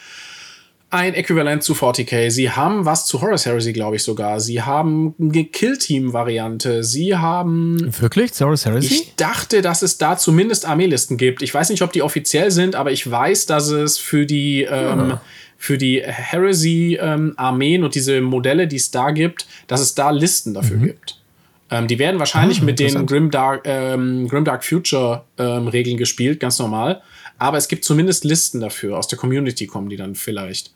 ein 0.92 1.14
Äquivalent 1.14 1.64
zu 1.64 1.74
40k. 1.74 2.30
Sie 2.30 2.52
haben 2.52 2.86
was 2.86 3.06
zu 3.06 3.22
Horus 3.22 3.46
Heresy, 3.46 3.72
glaube 3.72 3.96
ich 3.96 4.04
sogar. 4.04 4.42
Sie 4.42 4.62
haben 4.62 5.16
eine 5.20 5.46
Kill-Team-Variante. 5.46 6.84
Sie 6.84 7.16
haben. 7.16 7.92
Wirklich? 8.00 8.34
Zu 8.34 8.46
Horus 8.46 8.66
Heresy? 8.66 8.94
Ich 8.94 9.16
dachte, 9.16 9.62
dass 9.62 9.82
es 9.82 9.98
da 9.98 10.18
zumindest 10.18 10.66
Armeelisten 10.66 11.16
gibt. 11.16 11.42
Ich 11.42 11.54
weiß 11.54 11.70
nicht, 11.70 11.82
ob 11.82 11.94
die 11.94 12.02
offiziell 12.02 12.52
sind, 12.52 12.76
aber 12.76 12.92
ich 12.92 13.10
weiß, 13.10 13.46
dass 13.46 13.70
es 13.70 13.98
für 13.98 14.26
die. 14.26 14.64
Ähm, 14.64 15.14
ah. 15.14 15.22
Für 15.58 15.78
die 15.78 16.02
Heresy-Armeen 16.02 17.82
ähm, 17.82 17.86
und 17.86 17.94
diese 17.94 18.20
Modelle, 18.22 18.68
die 18.68 18.78
es 18.78 18.90
da 18.90 19.12
gibt, 19.12 19.46
dass 19.68 19.80
es 19.80 19.94
da 19.94 20.10
Listen 20.10 20.56
dafür 20.56 20.78
mhm. 20.78 20.86
gibt. 20.86 21.22
Ähm, 21.70 21.88
die 21.88 22.00
werden 22.00 22.18
wahrscheinlich 22.18 22.62
ah, 22.62 22.64
mit 22.64 22.80
den 22.80 23.06
Grimdark, 23.06 23.62
ähm, 23.66 24.28
Grimdark 24.28 24.66
Future 24.66 25.24
ähm, 25.38 25.68
Regeln 25.68 25.98
gespielt, 25.98 26.40
ganz 26.40 26.58
normal. 26.58 27.04
Aber 27.38 27.60
es 27.60 27.68
gibt 27.68 27.86
zumindest 27.86 28.24
Listen 28.24 28.60
dafür. 28.60 28.98
Aus 28.98 29.08
der 29.08 29.20
Community 29.20 29.68
kommen 29.68 29.88
die 29.88 29.98
dann 29.98 30.16
vielleicht. 30.16 30.74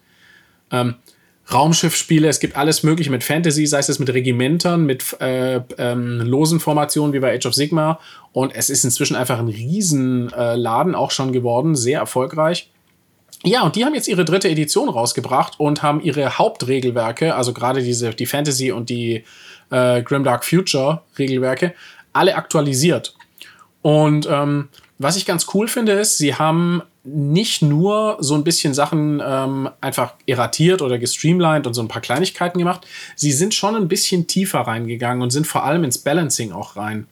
Ähm, 0.71 0.95
Raumschiffspiele, 1.53 2.27
es 2.27 2.39
gibt 2.39 2.57
alles 2.57 2.81
Mögliche 2.81 3.11
mit 3.11 3.23
Fantasy, 3.23 3.67
sei 3.67 3.79
es 3.79 3.99
mit 3.99 4.11
Regimentern, 4.11 4.85
mit 4.85 5.19
äh, 5.21 5.61
ähm, 5.77 6.21
losen 6.21 6.59
Formationen 6.59 7.13
wie 7.13 7.19
bei 7.19 7.35
Age 7.35 7.45
of 7.45 7.53
Sigma. 7.53 7.99
Und 8.33 8.55
es 8.55 8.69
ist 8.69 8.83
inzwischen 8.83 9.15
einfach 9.15 9.37
ein 9.37 9.47
Riesenladen 9.47 10.93
äh, 10.93 10.97
auch 10.97 11.11
schon 11.11 11.31
geworden, 11.33 11.75
sehr 11.75 11.99
erfolgreich. 11.99 12.71
Ja, 13.43 13.61
und 13.61 13.75
die 13.75 13.85
haben 13.85 13.93
jetzt 13.93 14.07
ihre 14.07 14.25
dritte 14.25 14.49
Edition 14.49 14.89
rausgebracht 14.89 15.59
und 15.59 15.83
haben 15.83 16.01
ihre 16.01 16.39
Hauptregelwerke, 16.39 17.35
also 17.35 17.53
gerade 17.53 17.83
diese, 17.83 18.09
die 18.09 18.25
Fantasy 18.25 18.71
und 18.71 18.89
die 18.89 19.23
äh, 19.69 20.01
Grimdark 20.01 20.43
Future 20.43 21.03
Regelwerke, 21.19 21.75
alle 22.11 22.35
aktualisiert. 22.35 23.15
Und 23.83 24.27
ähm, 24.27 24.69
was 24.97 25.15
ich 25.15 25.27
ganz 25.27 25.45
cool 25.53 25.67
finde, 25.67 25.91
ist, 25.91 26.17
sie 26.17 26.33
haben 26.33 26.81
nicht 27.05 27.61
nur 27.61 28.17
so 28.19 28.33
ein 28.35 28.43
bisschen 28.43 28.73
Sachen 28.73 29.21
ähm, 29.23 29.69
einfach 29.79 30.15
erratiert 30.25 30.81
oder 30.81 30.97
gestreamlined 30.97 31.67
und 31.67 31.73
so 31.73 31.81
ein 31.81 31.87
paar 31.87 32.01
Kleinigkeiten 32.01 32.57
gemacht. 32.57 32.85
Sie 33.15 33.31
sind 33.31 33.53
schon 33.53 33.75
ein 33.75 33.87
bisschen 33.87 34.27
tiefer 34.27 34.61
reingegangen 34.61 35.21
und 35.21 35.29
sind 35.29 35.45
vor 35.45 35.63
allem 35.63 35.83
ins 35.83 35.99
Balancing 35.99 36.51
auch 36.51 36.75
rein. 36.75 37.07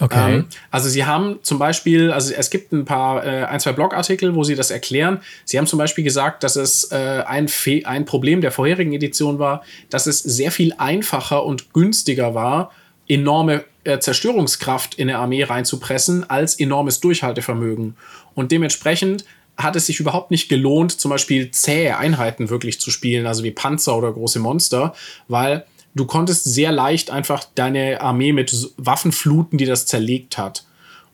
Okay. 0.00 0.36
Ähm, 0.36 0.46
also 0.70 0.88
sie 0.88 1.04
haben 1.04 1.38
zum 1.42 1.58
Beispiel, 1.58 2.10
also 2.10 2.32
es 2.32 2.50
gibt 2.50 2.72
ein 2.72 2.86
paar, 2.86 3.24
äh, 3.24 3.44
ein, 3.44 3.60
zwei 3.60 3.72
Blogartikel, 3.72 4.34
wo 4.34 4.44
sie 4.44 4.54
das 4.54 4.70
erklären. 4.70 5.20
Sie 5.44 5.58
haben 5.58 5.66
zum 5.66 5.78
Beispiel 5.78 6.04
gesagt, 6.04 6.42
dass 6.42 6.56
es 6.56 6.90
äh, 6.90 7.22
ein, 7.26 7.48
Fe 7.48 7.82
ein 7.84 8.06
Problem 8.06 8.40
der 8.40 8.50
vorherigen 8.50 8.92
Edition 8.92 9.38
war, 9.38 9.62
dass 9.90 10.06
es 10.06 10.20
sehr 10.20 10.52
viel 10.52 10.74
einfacher 10.78 11.44
und 11.44 11.74
günstiger 11.74 12.34
war, 12.34 12.72
enorme 13.08 13.64
äh, 13.84 13.98
Zerstörungskraft 13.98 14.94
in 14.94 15.08
eine 15.08 15.18
Armee 15.18 15.42
reinzupressen, 15.42 16.28
als 16.28 16.58
enormes 16.58 17.00
Durchhaltevermögen. 17.00 17.96
Und 18.34 18.52
dementsprechend 18.52 19.24
hat 19.56 19.76
es 19.76 19.86
sich 19.86 20.00
überhaupt 20.00 20.30
nicht 20.30 20.48
gelohnt, 20.48 20.92
zum 20.92 21.10
Beispiel 21.10 21.50
zähe 21.50 21.96
Einheiten 21.98 22.50
wirklich 22.50 22.80
zu 22.80 22.90
spielen, 22.90 23.26
also 23.26 23.44
wie 23.44 23.50
Panzer 23.50 23.96
oder 23.96 24.12
große 24.12 24.38
Monster, 24.38 24.94
weil 25.28 25.66
du 25.94 26.06
konntest 26.06 26.44
sehr 26.44 26.72
leicht 26.72 27.10
einfach 27.10 27.44
deine 27.54 28.00
Armee 28.00 28.32
mit 28.32 28.70
Waffen 28.76 29.12
fluten, 29.12 29.58
die 29.58 29.66
das 29.66 29.86
zerlegt 29.86 30.38
hat. 30.38 30.64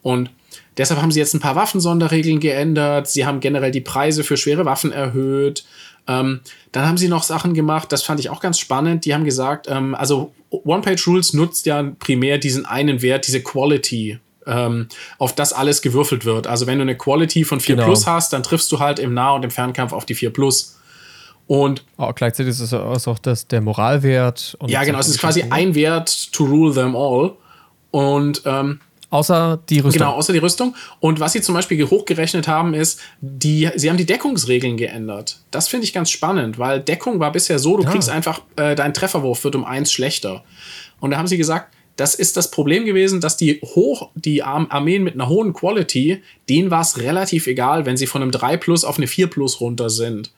Und 0.02 0.30
deshalb 0.76 1.00
haben 1.00 1.10
sie 1.10 1.18
jetzt 1.18 1.34
ein 1.34 1.40
paar 1.40 1.56
Waffensonderregeln 1.56 2.40
geändert. 2.40 3.08
Sie 3.08 3.26
haben 3.26 3.40
generell 3.40 3.72
die 3.72 3.80
Preise 3.80 4.22
für 4.22 4.36
schwere 4.36 4.64
Waffen 4.64 4.92
erhöht. 4.92 5.64
Ähm, 6.06 6.40
dann 6.72 6.86
haben 6.86 6.98
sie 6.98 7.08
noch 7.08 7.24
Sachen 7.24 7.54
gemacht, 7.54 7.90
das 7.90 8.04
fand 8.04 8.20
ich 8.20 8.30
auch 8.30 8.40
ganz 8.40 8.60
spannend. 8.60 9.04
Die 9.04 9.14
haben 9.14 9.24
gesagt, 9.24 9.66
ähm, 9.68 9.94
also 9.94 10.32
One-Page-Rules 10.50 11.32
nutzt 11.32 11.66
ja 11.66 11.82
primär 11.98 12.38
diesen 12.38 12.64
einen 12.64 13.02
Wert, 13.02 13.26
diese 13.26 13.42
Quality, 13.42 14.20
ähm, 14.46 14.88
auf 15.18 15.34
das 15.34 15.52
alles 15.52 15.82
gewürfelt 15.82 16.24
wird. 16.24 16.46
Also 16.46 16.66
wenn 16.66 16.78
du 16.78 16.82
eine 16.82 16.96
Quality 16.96 17.44
von 17.44 17.60
4 17.60 17.76
genau. 17.76 17.86
plus 17.86 18.06
hast, 18.06 18.32
dann 18.32 18.42
triffst 18.42 18.70
du 18.72 18.78
halt 18.78 18.98
im 18.98 19.14
Nah- 19.14 19.32
und 19.32 19.44
im 19.44 19.50
Fernkampf 19.50 19.92
auf 19.92 20.04
die 20.04 20.14
4 20.14 20.32
plus. 20.32 20.78
Und 21.46 21.84
oh, 21.96 22.12
gleichzeitig 22.12 22.50
ist 22.50 22.72
es 22.72 22.74
auch 22.74 23.18
das, 23.18 23.46
der 23.46 23.60
Moralwert. 23.60 24.58
ja, 24.66 24.82
genau, 24.82 24.98
es 24.98 25.08
ist 25.08 25.20
quasi 25.20 25.44
ein 25.50 25.74
Wert 25.74 26.32
to 26.32 26.44
rule 26.44 26.74
them 26.74 26.96
all. 26.96 27.32
Und 27.92 28.42
ähm, 28.44 28.80
Außer 29.10 29.60
die 29.68 29.78
Rüstung. 29.78 30.00
Genau, 30.00 30.14
außer 30.14 30.32
die 30.32 30.40
Rüstung. 30.40 30.74
Und 30.98 31.20
was 31.20 31.32
sie 31.32 31.40
zum 31.40 31.54
Beispiel 31.54 31.82
hochgerechnet 31.88 32.48
haben, 32.48 32.74
ist, 32.74 33.00
die, 33.20 33.70
sie 33.76 33.88
haben 33.88 33.96
die 33.96 34.06
Deckungsregeln 34.06 34.76
geändert. 34.76 35.38
Das 35.52 35.68
finde 35.68 35.84
ich 35.84 35.92
ganz 35.92 36.10
spannend, 36.10 36.58
weil 36.58 36.80
Deckung 36.80 37.20
war 37.20 37.30
bisher 37.30 37.58
so, 37.58 37.76
du 37.76 37.84
ja. 37.84 37.90
kriegst 37.90 38.10
einfach, 38.10 38.42
äh, 38.56 38.74
dein 38.74 38.92
Trefferwurf 38.92 39.44
wird 39.44 39.54
um 39.54 39.64
eins 39.64 39.92
schlechter. 39.92 40.42
Und 40.98 41.12
da 41.12 41.18
haben 41.18 41.28
sie 41.28 41.36
gesagt, 41.36 41.72
das 41.96 42.14
ist 42.14 42.36
das 42.36 42.50
Problem 42.50 42.84
gewesen, 42.84 43.20
dass 43.20 43.36
die 43.36 43.60
hoch, 43.62 44.10
die 44.14 44.42
Armeen 44.42 45.02
mit 45.02 45.14
einer 45.14 45.28
hohen 45.28 45.54
Quality, 45.54 46.22
denen 46.48 46.70
war 46.70 46.82
es 46.82 46.98
relativ 46.98 47.46
egal, 47.46 47.86
wenn 47.86 47.96
sie 47.96 48.06
von 48.06 48.22
einem 48.22 48.30
3 48.30 48.58
plus 48.58 48.84
auf 48.84 48.98
eine 48.98 49.06
4 49.06 49.28
plus 49.28 49.60
runter 49.60 49.88
sind. 49.88 50.30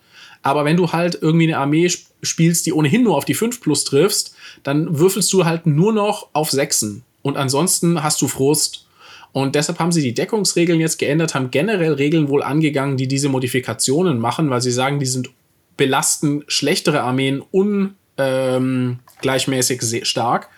Aber 0.42 0.64
wenn 0.64 0.76
du 0.76 0.92
halt 0.92 1.18
irgendwie 1.20 1.48
eine 1.48 1.58
Armee 1.58 1.90
spielst, 2.22 2.66
die 2.66 2.72
ohnehin 2.72 3.02
nur 3.02 3.16
auf 3.16 3.24
die 3.24 3.34
5 3.34 3.60
plus 3.60 3.84
triffst, 3.84 4.36
dann 4.62 5.00
würfelst 5.00 5.32
du 5.32 5.44
halt 5.44 5.66
nur 5.66 5.92
noch 5.92 6.28
auf 6.32 6.50
6 6.50 7.00
und 7.22 7.36
ansonsten 7.36 8.02
hast 8.02 8.22
du 8.22 8.28
Frust. 8.28 8.86
Und 9.32 9.54
deshalb 9.54 9.78
haben 9.78 9.92
sie 9.92 10.02
die 10.02 10.14
Deckungsregeln 10.14 10.80
jetzt 10.80 10.98
geändert, 10.98 11.34
haben 11.34 11.50
generell 11.50 11.92
Regeln 11.92 12.28
wohl 12.28 12.42
angegangen, 12.42 12.96
die 12.96 13.08
diese 13.08 13.28
Modifikationen 13.28 14.18
machen, 14.18 14.48
weil 14.48 14.62
sie 14.62 14.70
sagen, 14.70 14.98
die 14.98 15.06
sind 15.06 15.28
belasten 15.76 16.44
schlechtere 16.46 17.02
Armeen 17.02 17.42
ungleichmäßig 17.50 19.82
ähm, 19.82 20.04
stark 20.04 20.48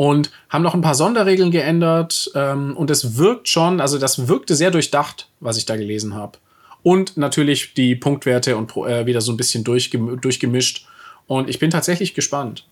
und 0.00 0.30
haben 0.48 0.62
noch 0.62 0.72
ein 0.72 0.80
paar 0.80 0.94
Sonderregeln 0.94 1.50
geändert 1.50 2.30
ähm, 2.34 2.74
und 2.74 2.90
es 2.90 3.18
wirkt 3.18 3.50
schon, 3.50 3.82
also 3.82 3.98
das 3.98 4.28
wirkte 4.28 4.54
sehr 4.54 4.70
durchdacht, 4.70 5.28
was 5.40 5.58
ich 5.58 5.66
da 5.66 5.76
gelesen 5.76 6.14
habe. 6.14 6.38
Und 6.82 7.18
natürlich 7.18 7.74
die 7.74 7.96
Punktwerte 7.96 8.56
und 8.56 8.74
äh, 8.78 9.04
wieder 9.04 9.20
so 9.20 9.30
ein 9.30 9.36
bisschen 9.36 9.62
durchgemischt. 9.62 10.86
Und 11.26 11.50
ich 11.50 11.58
bin 11.58 11.68
tatsächlich 11.68 12.14
gespannt. 12.14 12.66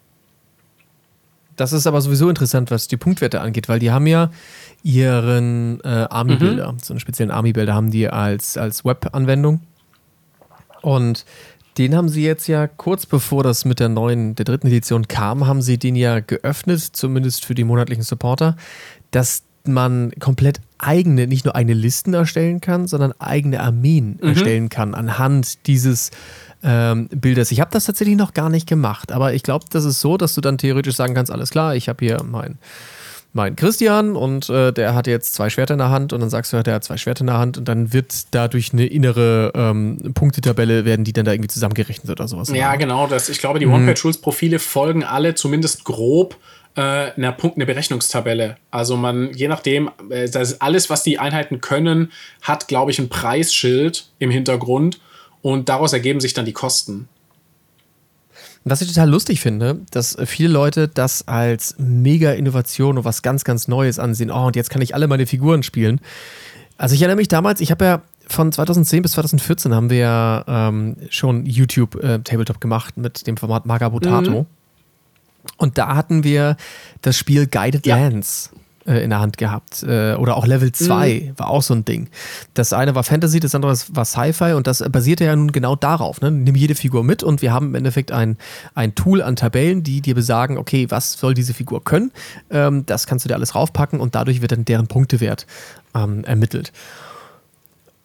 Das 1.57 1.75
ist 1.75 1.87
aber 1.87 2.01
sowieso 2.01 2.31
interessant, 2.31 2.71
was 2.71 2.89
die 2.89 2.97
Punktwerte 2.97 3.43
angeht, 3.43 3.69
weil 3.69 3.79
die 3.79 3.91
haben 3.91 4.07
ja 4.07 4.31
ihren 4.83 5.83
äh, 5.85 6.07
Army-Builder, 6.09 6.73
mhm. 6.73 6.79
so 6.79 6.95
einen 6.95 7.01
speziellen 7.01 7.31
Army-Builder 7.31 7.75
haben 7.75 7.91
die 7.91 8.09
als, 8.09 8.57
als 8.57 8.87
Web-Anwendung. 8.87 9.61
Und 10.81 11.27
den 11.79 11.95
haben 11.95 12.09
sie 12.09 12.25
jetzt 12.25 12.49
ja 12.49 12.67
kurz 12.67 13.07
bevor 13.07 13.43
das 13.43 13.65
mit 13.65 13.81
der 13.81 13.89
neuen, 13.89 14.35
der 14.35 14.45
dritten 14.45 14.67
Edition 14.67 15.07
kam, 15.07 15.47
haben 15.47 15.63
sie 15.63 15.79
den 15.79 15.97
ja 15.97 16.21
geöffnet, 16.21 16.81
zumindest 16.81 17.45
für 17.45 17.55
die 17.55 17.65
monatlichen 17.65 18.03
Supporter, 18.03 18.57
dass 19.11 19.45
man 19.65 20.13
komplett 20.19 20.61
eigene, 20.79 21.27
nicht 21.27 21.45
nur 21.45 21.55
eigene 21.55 21.75
Listen 21.75 22.15
erstellen 22.15 22.61
kann, 22.61 22.87
sondern 22.87 23.13
eigene 23.19 23.61
Armeen 23.61 24.19
mhm. 24.21 24.29
erstellen 24.29 24.69
kann 24.69 24.95
anhand 24.95 25.67
dieses 25.67 26.11
ähm, 26.63 27.09
Bilders. 27.09 27.53
Ich 27.53 27.61
habe 27.61 27.71
das 27.71 27.85
tatsächlich 27.85 28.17
noch 28.17 28.35
gar 28.35 28.49
nicht 28.49 28.67
gemacht, 28.67 29.13
aber 29.13 29.35
ich 29.35 29.43
glaube, 29.43 29.67
das 29.71 29.85
ist 29.85 30.01
so, 30.01 30.17
dass 30.17 30.35
du 30.35 30.41
dann 30.41 30.59
theoretisch 30.59 30.97
sagen 30.97 31.15
kannst, 31.15 31.31
alles 31.31 31.51
klar, 31.51 31.77
ich 31.77 31.89
habe 31.89 32.05
hier 32.05 32.23
mein 32.25 32.59
mein 33.33 33.57
Christian 33.57 34.17
und 34.17 34.49
äh, 34.49 34.73
der 34.73 34.95
hat 34.95 35.07
jetzt 35.07 35.35
zwei 35.35 35.51
Schwerter 35.51 35.75
in 35.75 35.79
der 35.79 35.91
Hand 35.91 36.13
und 36.13 36.21
dann 36.21 36.31
sagst 36.31 36.53
du, 36.53 36.63
der 36.63 36.75
hat 36.75 36.85
zwei 36.85 36.97
Schwerter 36.97 37.21
in 37.21 37.27
der 37.27 37.39
Hand 37.39 37.59
und 37.59 37.69
dann 37.69 37.93
wird 37.93 38.35
dadurch 38.35 38.73
eine 38.73 38.87
innere 38.87 39.53
ähm, 39.55 40.13
Punktetabelle, 40.15 40.85
werden 40.85 41.05
die 41.05 41.13
dann 41.13 41.25
da 41.25 41.33
irgendwie 41.33 41.49
zusammengerechnet 41.49 42.11
oder 42.11 42.27
sowas. 42.27 42.49
Ja, 42.51 42.75
genau. 42.77 43.07
Das, 43.07 43.29
ich 43.29 43.39
glaube, 43.39 43.59
die 43.59 43.67
One-Page-Rules-Profile 43.67 44.59
folgen 44.59 45.05
alle 45.05 45.35
zumindest 45.35 45.85
grob 45.85 46.37
äh, 46.79 46.81
einer 46.81 47.33
Punkt, 47.33 47.57
eine 47.57 47.67
Berechnungstabelle. 47.67 48.57
Also 48.71 48.97
man, 48.97 49.33
je 49.35 49.49
nachdem, 49.49 49.91
äh, 50.11 50.29
das 50.29 50.61
alles, 50.61 50.89
was 50.89 51.03
die 51.03 51.19
Einheiten 51.19 51.61
können, 51.61 52.13
hat, 52.43 52.69
glaube 52.69 52.93
ich, 52.93 52.99
ein 52.99 53.09
Preisschild 53.09 54.07
im 54.19 54.31
Hintergrund 54.31 55.01
und 55.43 55.69
daraus 55.69 55.93
ergeben 55.93 56.21
sich 56.21 56.35
dann 56.35 56.45
die 56.45 56.53
Kosten. 56.53 57.09
Was 58.65 58.81
ich 58.81 58.89
total 58.89 59.09
lustig 59.09 59.41
finde, 59.41 59.81
dass 59.91 60.17
viele 60.27 60.51
Leute 60.51 60.89
das 60.89 61.27
als 61.27 61.77
mega 61.79 62.33
Innovation 62.33 62.99
und 62.99 63.05
was 63.05 63.23
ganz, 63.23 63.45
ganz 63.45 63.69
Neues 63.69 63.99
ansehen. 63.99 64.31
Oh, 64.31 64.47
und 64.47 64.57
jetzt 64.57 64.71
kann 64.71 64.83
ich 64.83 64.95
alle 64.95 65.07
meine 65.07 65.27
Figuren 65.27 65.63
spielen. 65.63 66.01
Also 66.77 66.95
ich 66.95 67.01
erinnere 67.01 67.17
mich 67.17 67.29
damals, 67.29 67.61
ich 67.61 67.71
habe 67.71 67.85
ja 67.85 68.03
von 68.27 68.53
2010 68.53 69.03
bis 69.03 69.13
2014 69.13 69.75
haben 69.75 69.91
wir 69.91 69.99
ja 69.99 70.45
ähm, 70.47 70.97
schon 71.09 71.47
YouTube 71.47 71.97
äh, 72.03 72.19
Tabletop 72.21 72.61
gemacht 72.61 72.97
mit 72.97 73.27
dem 73.27 73.37
Format 73.37 73.65
Magabotato. 73.65 74.43
Mhm. 74.43 74.47
Und 75.57 75.79
da 75.79 75.95
hatten 75.95 76.25
wir 76.25 76.57
das 77.01 77.17
Spiel 77.17 77.47
Guided 77.47 77.87
ja. 77.87 77.97
Lands 77.97 78.53
äh, 78.89 79.03
in 79.03 79.11
der 79.11 79.21
Hand 79.21 79.39
gehabt. 79.39 79.83
Äh, 79.83 80.15
oder 80.15 80.37
auch 80.37 80.47
Level 80.47 80.73
2 80.73 81.33
mhm. 81.33 81.39
war 81.39 81.51
auch 81.51 81.63
so 81.63 81.75
ein 81.75 81.85
Ding. 81.85 82.09
Das 82.55 82.73
eine 82.73 82.95
war 82.95 83.05
Fantasy, 83.05 83.39
das 83.39 83.55
andere 83.55 83.77
war 83.93 84.05
Sci-Fi 84.05 84.55
und 84.55 84.67
das 84.67 84.83
basierte 84.91 85.25
ja 85.25 85.37
nun 85.37 85.53
genau 85.53 85.77
darauf. 85.77 86.21
Ne? 86.21 86.31
Nimm 86.31 86.55
jede 86.55 86.75
Figur 86.75 87.05
mit 87.05 87.23
und 87.23 87.43
wir 87.43 87.53
haben 87.53 87.69
im 87.69 87.75
Endeffekt 87.75 88.13
ein, 88.13 88.39
ein 88.75 88.95
Tool 88.95 89.23
an 89.23 89.37
Tabellen, 89.37 89.83
die 89.83 90.01
dir 90.01 90.15
besagen, 90.15 90.59
okay, 90.59 90.87
was 90.91 91.13
soll 91.13 91.35
diese 91.35 91.55
Figur 91.55 91.85
können? 91.85 92.13
Ähm, 92.51 92.87
das 92.87 93.07
kannst 93.07 93.25
du 93.25 93.29
dir 93.29 93.35
alles 93.35 93.55
raufpacken 93.55 94.01
und 94.01 94.15
dadurch 94.15 94.41
wird 94.41 94.53
dann 94.53 94.65
deren 94.65 94.87
Punktewert 94.87 95.47
ähm, 95.95 96.25
ermittelt. 96.25 96.73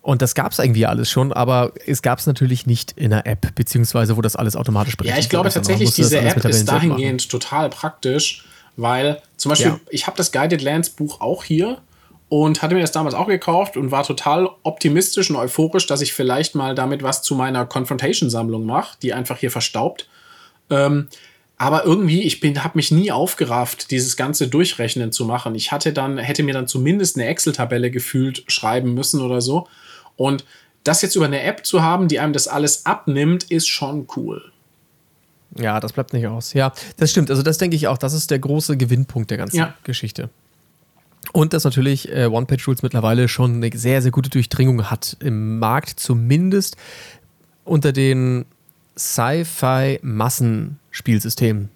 Und 0.02 0.22
das 0.22 0.36
gab 0.36 0.52
es 0.52 0.60
irgendwie 0.60 0.86
alles 0.86 1.10
schon, 1.10 1.32
aber 1.32 1.72
es 1.88 2.02
gab 2.02 2.20
es 2.20 2.28
natürlich 2.28 2.66
nicht 2.66 2.92
in 2.98 3.12
der 3.12 3.26
App, 3.26 3.56
beziehungsweise 3.56 4.18
wo 4.18 4.22
das 4.22 4.36
alles 4.36 4.58
automatisch 4.58 4.98
berechnet 4.98 5.18
Ja, 5.18 5.24
ich 5.24 5.30
glaube 5.30 5.50
tatsächlich, 5.50 5.94
diese 5.94 6.20
App 6.20 6.44
ist 6.44 6.66
dahingehend 6.66 7.30
total 7.30 7.70
praktisch, 7.70 8.44
weil 8.76 9.22
zum 9.38 9.50
Beispiel, 9.50 9.72
ja. 9.72 9.80
ich 9.90 10.08
habe 10.08 10.18
das 10.18 10.32
Guided 10.32 10.62
Lands 10.62 10.90
Buch 10.90 11.22
auch 11.22 11.44
hier 11.44 11.82
und 12.30 12.62
hatte 12.62 12.74
mir 12.74 12.82
das 12.82 12.92
damals 12.92 13.14
auch 13.14 13.28
gekauft 13.28 13.78
und 13.78 13.92
war 13.92 14.04
total 14.04 14.50
optimistisch 14.64 15.30
und 15.30 15.36
euphorisch, 15.36 15.86
dass 15.86 16.02
ich 16.02 16.14
vielleicht 16.14 16.56
mal 16.56 16.74
damit 16.74 17.04
was 17.04 17.22
zu 17.22 17.36
meiner 17.36 17.66
Confrontation-Sammlung 17.66 18.66
mache, 18.66 18.98
die 19.02 19.14
einfach 19.14 19.38
hier 19.38 19.52
verstaubt. 19.52 20.08
Ähm, 20.70 21.10
aber 21.58 21.86
irgendwie, 21.86 22.24
ich 22.24 22.40
bin, 22.40 22.64
habe 22.64 22.78
mich 22.78 22.92
nie 22.92 23.12
aufgerafft, 23.12 23.92
dieses 23.92 24.18
ganze 24.18 24.48
Durchrechnen 24.48 25.12
zu 25.12 25.26
machen. 25.26 25.54
Ich 25.56 25.72
hatte 25.72 25.94
dann, 25.94 26.18
hätte 26.18 26.44
mir 26.44 26.54
dann 26.54 26.68
zumindest 26.68 27.16
eine 27.16 27.28
Excel-Tabelle 27.28 27.92
gefühlt 27.92 28.44
schreiben 28.48 28.94
müssen 28.94 29.22
oder 29.22 29.40
so. 29.40 29.68
Und 30.16 30.44
das 30.84 31.02
jetzt 31.02 31.16
über 31.16 31.26
eine 31.26 31.42
App 31.44 31.66
zu 31.66 31.84
haben, 31.84 32.08
die 32.08 32.20
einem 32.20 32.34
das 32.34 32.48
alles 32.48 32.86
abnimmt, 32.86 33.44
ist 33.46 33.70
schon 33.70 34.08
cool. 34.18 34.53
Ja, 35.58 35.80
das 35.80 35.94
bleibt 35.94 36.14
nicht 36.14 36.28
aus. 36.28 36.54
Ja, 36.54 36.74
das 36.98 37.10
stimmt. 37.12 37.30
Also 37.30 37.44
das 37.44 37.58
denke 37.58 37.76
ich 37.76 37.88
auch. 37.88 37.98
Das 37.98 38.14
ist 38.14 38.32
der 38.32 38.40
große 38.40 38.78
Gewinnpunkt 38.78 39.30
der 39.32 39.38
ganzen 39.38 39.58
ja. 39.58 39.74
Geschichte. 39.84 40.30
Und 41.32 41.54
dass 41.54 41.64
natürlich 41.64 42.12
äh, 42.12 42.26
One-Page-Rules 42.26 42.82
mittlerweile 42.84 43.28
schon 43.28 43.56
eine 43.56 43.70
sehr, 43.76 44.02
sehr 44.02 44.12
gute 44.12 44.30
Durchdringung 44.30 44.90
hat 44.90 45.18
im 45.20 45.60
Markt, 45.60 46.00
zumindest 46.00 46.78
unter 47.64 47.94
den 47.94 48.46
Sci-Fi-Massenspielsystemen, 48.98 51.70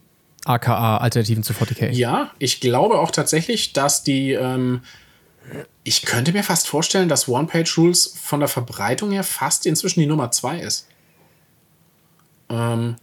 aka 0.46 0.98
Alternativen 0.98 1.44
zu 1.44 1.54
40k. 1.54 1.92
Ja, 1.92 2.32
ich 2.40 2.60
glaube 2.60 2.98
auch 3.00 3.12
tatsächlich, 3.12 3.74
dass 3.74 4.04
die 4.04 4.34
ähm, 4.34 4.82
ich 5.84 6.04
könnte 6.04 6.34
mir 6.34 6.44
fast 6.44 6.68
vorstellen, 6.68 7.10
dass 7.10 7.28
One-Page-Rules 7.28 8.16
von 8.22 8.40
der 8.40 8.50
Verbreitung 8.50 9.12
her 9.12 9.24
fast 9.24 9.66
inzwischen 9.66 10.02
die 10.02 10.06
Nummer 10.06 10.30
zwei 10.32 10.60
ist. 10.60 10.88
Ähm, 12.50 12.96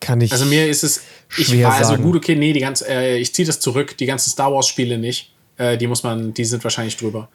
Kann 0.00 0.20
ich. 0.20 0.32
Also 0.32 0.44
mir 0.44 0.68
ist 0.68 0.84
es. 0.84 1.02
Ich 1.36 1.62
war 1.62 1.74
also 1.74 1.96
gut, 1.96 2.16
okay, 2.16 2.36
nee, 2.36 2.52
die 2.52 2.60
ganze, 2.60 2.88
äh, 2.88 3.18
ich 3.18 3.34
ziehe 3.34 3.46
das 3.46 3.60
zurück. 3.60 3.96
Die 3.96 4.06
ganzen 4.06 4.30
Star 4.30 4.52
Wars-Spiele 4.52 4.98
nicht. 4.98 5.32
Äh, 5.56 5.76
die 5.76 5.86
muss 5.86 6.02
man, 6.02 6.32
die 6.34 6.44
sind 6.44 6.62
wahrscheinlich 6.64 6.96
drüber. 6.96 7.28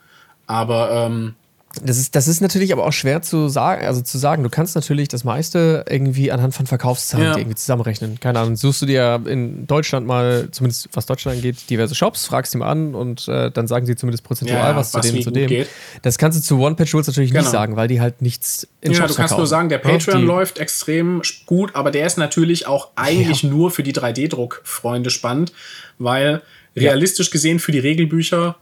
Aber 0.47 0.91
ähm, 0.91 1.35
das 1.81 1.97
ist, 1.97 2.15
das 2.15 2.27
ist 2.27 2.39
natürlich 2.39 2.71
aber 2.71 2.85
auch 2.85 2.93
schwer 2.93 3.23
zu 3.23 3.49
sagen, 3.49 3.85
also 3.85 4.01
zu 4.01 4.19
sagen. 4.19 4.43
Du 4.43 4.49
kannst 4.49 4.75
natürlich 4.75 5.07
das 5.07 5.23
meiste 5.23 5.83
irgendwie 5.89 6.31
anhand 6.31 6.53
von 6.53 6.67
Verkaufszahlen 6.67 7.25
ja. 7.25 7.37
irgendwie 7.37 7.55
zusammenrechnen. 7.55 8.19
Keine 8.19 8.39
Ahnung, 8.39 8.55
suchst 8.55 8.83
du 8.83 8.85
dir 8.85 9.21
in 9.25 9.65
Deutschland 9.65 10.05
mal, 10.05 10.49
zumindest 10.51 10.89
was 10.93 11.07
Deutschland 11.07 11.37
angeht, 11.37 11.69
diverse 11.71 11.95
Shops, 11.95 12.27
fragst 12.27 12.53
die 12.53 12.59
mal 12.59 12.69
an 12.69 12.93
und 12.93 13.27
äh, 13.27 13.49
dann 13.49 13.67
sagen 13.67 13.87
sie 13.87 13.95
zumindest 13.95 14.23
prozentual 14.23 14.59
ja, 14.59 14.75
was, 14.75 14.93
was, 14.93 15.07
zu 15.07 15.11
dem 15.11 15.17
und 15.17 15.23
zu 15.23 15.31
dem. 15.31 15.47
Geht. 15.47 15.67
Das 16.03 16.19
kannst 16.19 16.37
du 16.37 16.43
zu 16.43 16.59
One-Page-Rules 16.59 17.07
natürlich 17.07 17.31
genau. 17.31 17.41
nicht 17.41 17.51
sagen, 17.51 17.75
weil 17.75 17.87
die 17.87 17.99
halt 17.99 18.21
nichts 18.21 18.67
in 18.81 18.91
ja, 18.91 18.99
Shops 18.99 19.13
du 19.13 19.15
kannst 19.15 19.29
verkaufen. 19.29 19.39
nur 19.39 19.47
sagen, 19.47 19.69
der 19.69 19.79
Patreon 19.79 20.19
ja, 20.19 20.25
läuft 20.25 20.59
extrem 20.59 21.23
gut, 21.47 21.75
aber 21.75 21.89
der 21.89 22.05
ist 22.05 22.19
natürlich 22.19 22.67
auch 22.67 22.89
eigentlich 22.95 23.41
ja. 23.41 23.49
nur 23.49 23.71
für 23.71 23.81
die 23.81 23.93
3D-Druck-Freunde 23.93 25.09
spannend, 25.09 25.53
weil 25.97 26.43
realistisch 26.75 27.31
gesehen 27.31 27.59
für 27.59 27.71
die 27.71 27.79
Regelbücher, 27.79 28.57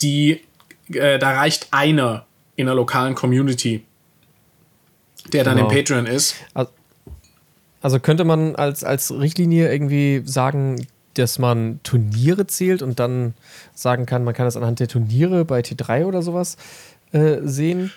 die, 0.00 0.40
äh, 0.88 1.18
da 1.18 1.32
reicht 1.32 1.68
einer 1.70 2.24
in 2.56 2.68
einer 2.68 2.74
lokalen 2.74 3.14
Community, 3.14 3.84
der 5.32 5.44
dann 5.44 5.56
genau. 5.56 5.68
im 5.68 5.76
Patreon 5.76 6.06
ist. 6.06 6.36
Also 7.80 8.00
könnte 8.00 8.24
man 8.24 8.56
als, 8.56 8.82
als 8.84 9.12
Richtlinie 9.12 9.70
irgendwie 9.70 10.22
sagen, 10.24 10.86
dass 11.14 11.38
man 11.38 11.80
Turniere 11.82 12.46
zählt 12.46 12.82
und 12.82 12.98
dann 12.98 13.34
sagen 13.74 14.06
kann, 14.06 14.24
man 14.24 14.34
kann 14.34 14.46
das 14.46 14.56
anhand 14.56 14.80
der 14.80 14.88
Turniere 14.88 15.44
bei 15.44 15.60
T3 15.60 16.06
oder 16.06 16.22
sowas 16.22 16.56
äh, 17.12 17.38
sehen. 17.42 17.92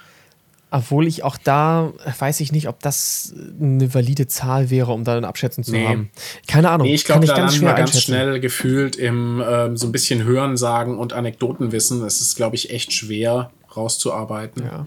Obwohl 0.69 1.07
ich 1.07 1.23
auch 1.23 1.37
da 1.41 1.93
weiß 2.19 2.41
ich 2.41 2.51
nicht, 2.51 2.67
ob 2.67 2.81
das 2.81 3.33
eine 3.61 3.93
valide 3.93 4.27
Zahl 4.27 4.69
wäre, 4.69 4.91
um 4.91 5.05
da 5.05 5.15
dann 5.15 5.23
abschätzen 5.23 5.63
zu 5.63 5.71
nee. 5.71 5.87
haben. 5.87 6.09
Keine 6.45 6.69
Ahnung. 6.69 6.87
Nee, 6.87 6.93
ich 6.93 7.05
glaube, 7.05 7.25
da 7.25 7.37
landen 7.37 7.61
wir 7.61 7.73
ganz 7.73 8.01
schnell 8.01 8.41
gefühlt 8.41 8.97
im 8.97 9.41
ähm, 9.47 9.77
so 9.77 9.87
ein 9.87 9.93
bisschen 9.93 10.25
Hörensagen 10.25 10.97
und 10.97 11.13
Anekdotenwissen. 11.13 12.03
Es 12.03 12.19
ist, 12.19 12.35
glaube 12.35 12.57
ich, 12.57 12.71
echt 12.71 12.91
schwer, 12.91 13.49
rauszuarbeiten. 13.78 14.63
Ja. 14.65 14.86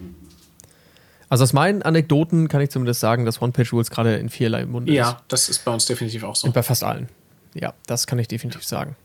Also 1.29 1.43
aus 1.45 1.53
meinen 1.53 1.81
Anekdoten 1.81 2.49
kann 2.49 2.59
ich 2.59 2.69
zumindest 2.69 2.99
sagen, 2.99 3.25
dass 3.25 3.41
One-Page-Rules 3.41 3.89
gerade 3.89 4.17
in 4.17 4.29
vielerlei 4.29 4.65
Munde 4.65 4.91
ja, 4.91 5.03
ist. 5.03 5.11
Ja, 5.11 5.21
das 5.29 5.49
ist 5.49 5.63
bei 5.63 5.71
uns 5.71 5.85
definitiv 5.85 6.23
auch 6.23 6.35
so. 6.35 6.47
Und 6.47 6.53
bei 6.53 6.61
fast 6.61 6.83
allen. 6.83 7.07
Ja, 7.53 7.73
das 7.87 8.05
kann 8.05 8.19
ich 8.19 8.27
definitiv 8.27 8.65
sagen. 8.65 8.95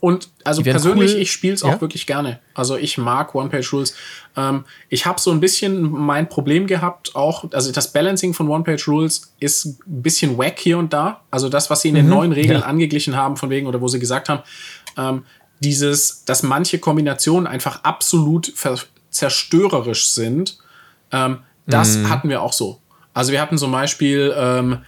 Und 0.00 0.28
also 0.44 0.62
persönlich, 0.62 1.14
cool. 1.14 1.20
ich 1.20 1.32
spiele 1.32 1.54
es 1.54 1.62
auch 1.62 1.72
ja? 1.72 1.80
wirklich 1.80 2.06
gerne. 2.06 2.40
Also 2.54 2.76
ich 2.76 2.98
mag 2.98 3.34
One-Page-Rules. 3.34 3.94
Ähm, 4.36 4.64
ich 4.88 5.06
habe 5.06 5.20
so 5.20 5.30
ein 5.30 5.40
bisschen 5.40 5.82
mein 5.90 6.28
Problem 6.28 6.66
gehabt, 6.66 7.14
auch, 7.16 7.50
also 7.52 7.72
das 7.72 7.92
Balancing 7.92 8.34
von 8.34 8.48
One-Page-Rules 8.48 9.34
ist 9.40 9.64
ein 9.64 10.02
bisschen 10.02 10.38
wack 10.38 10.58
hier 10.58 10.78
und 10.78 10.92
da. 10.92 11.22
Also 11.30 11.48
das, 11.48 11.70
was 11.70 11.80
sie 11.80 11.88
in 11.88 11.94
den 11.94 12.04
mhm. 12.06 12.10
neuen 12.10 12.32
Regeln 12.32 12.60
ja. 12.60 12.66
angeglichen 12.66 13.16
haben, 13.16 13.36
von 13.36 13.50
wegen, 13.50 13.66
oder 13.66 13.80
wo 13.80 13.88
sie 13.88 13.98
gesagt 13.98 14.28
haben, 14.28 14.42
ähm, 14.96 15.24
dieses, 15.60 16.24
dass 16.24 16.42
manche 16.42 16.78
Kombinationen 16.78 17.46
einfach 17.46 17.82
absolut 17.84 18.52
zerstörerisch 19.10 20.08
sind, 20.08 20.58
ähm, 21.12 21.38
das 21.66 21.96
mhm. 21.96 22.10
hatten 22.10 22.28
wir 22.28 22.42
auch 22.42 22.52
so. 22.52 22.80
Also 23.14 23.32
wir 23.32 23.40
hatten 23.40 23.58
zum 23.58 23.72
Beispiel 23.72 24.34
ähm, 24.36 24.78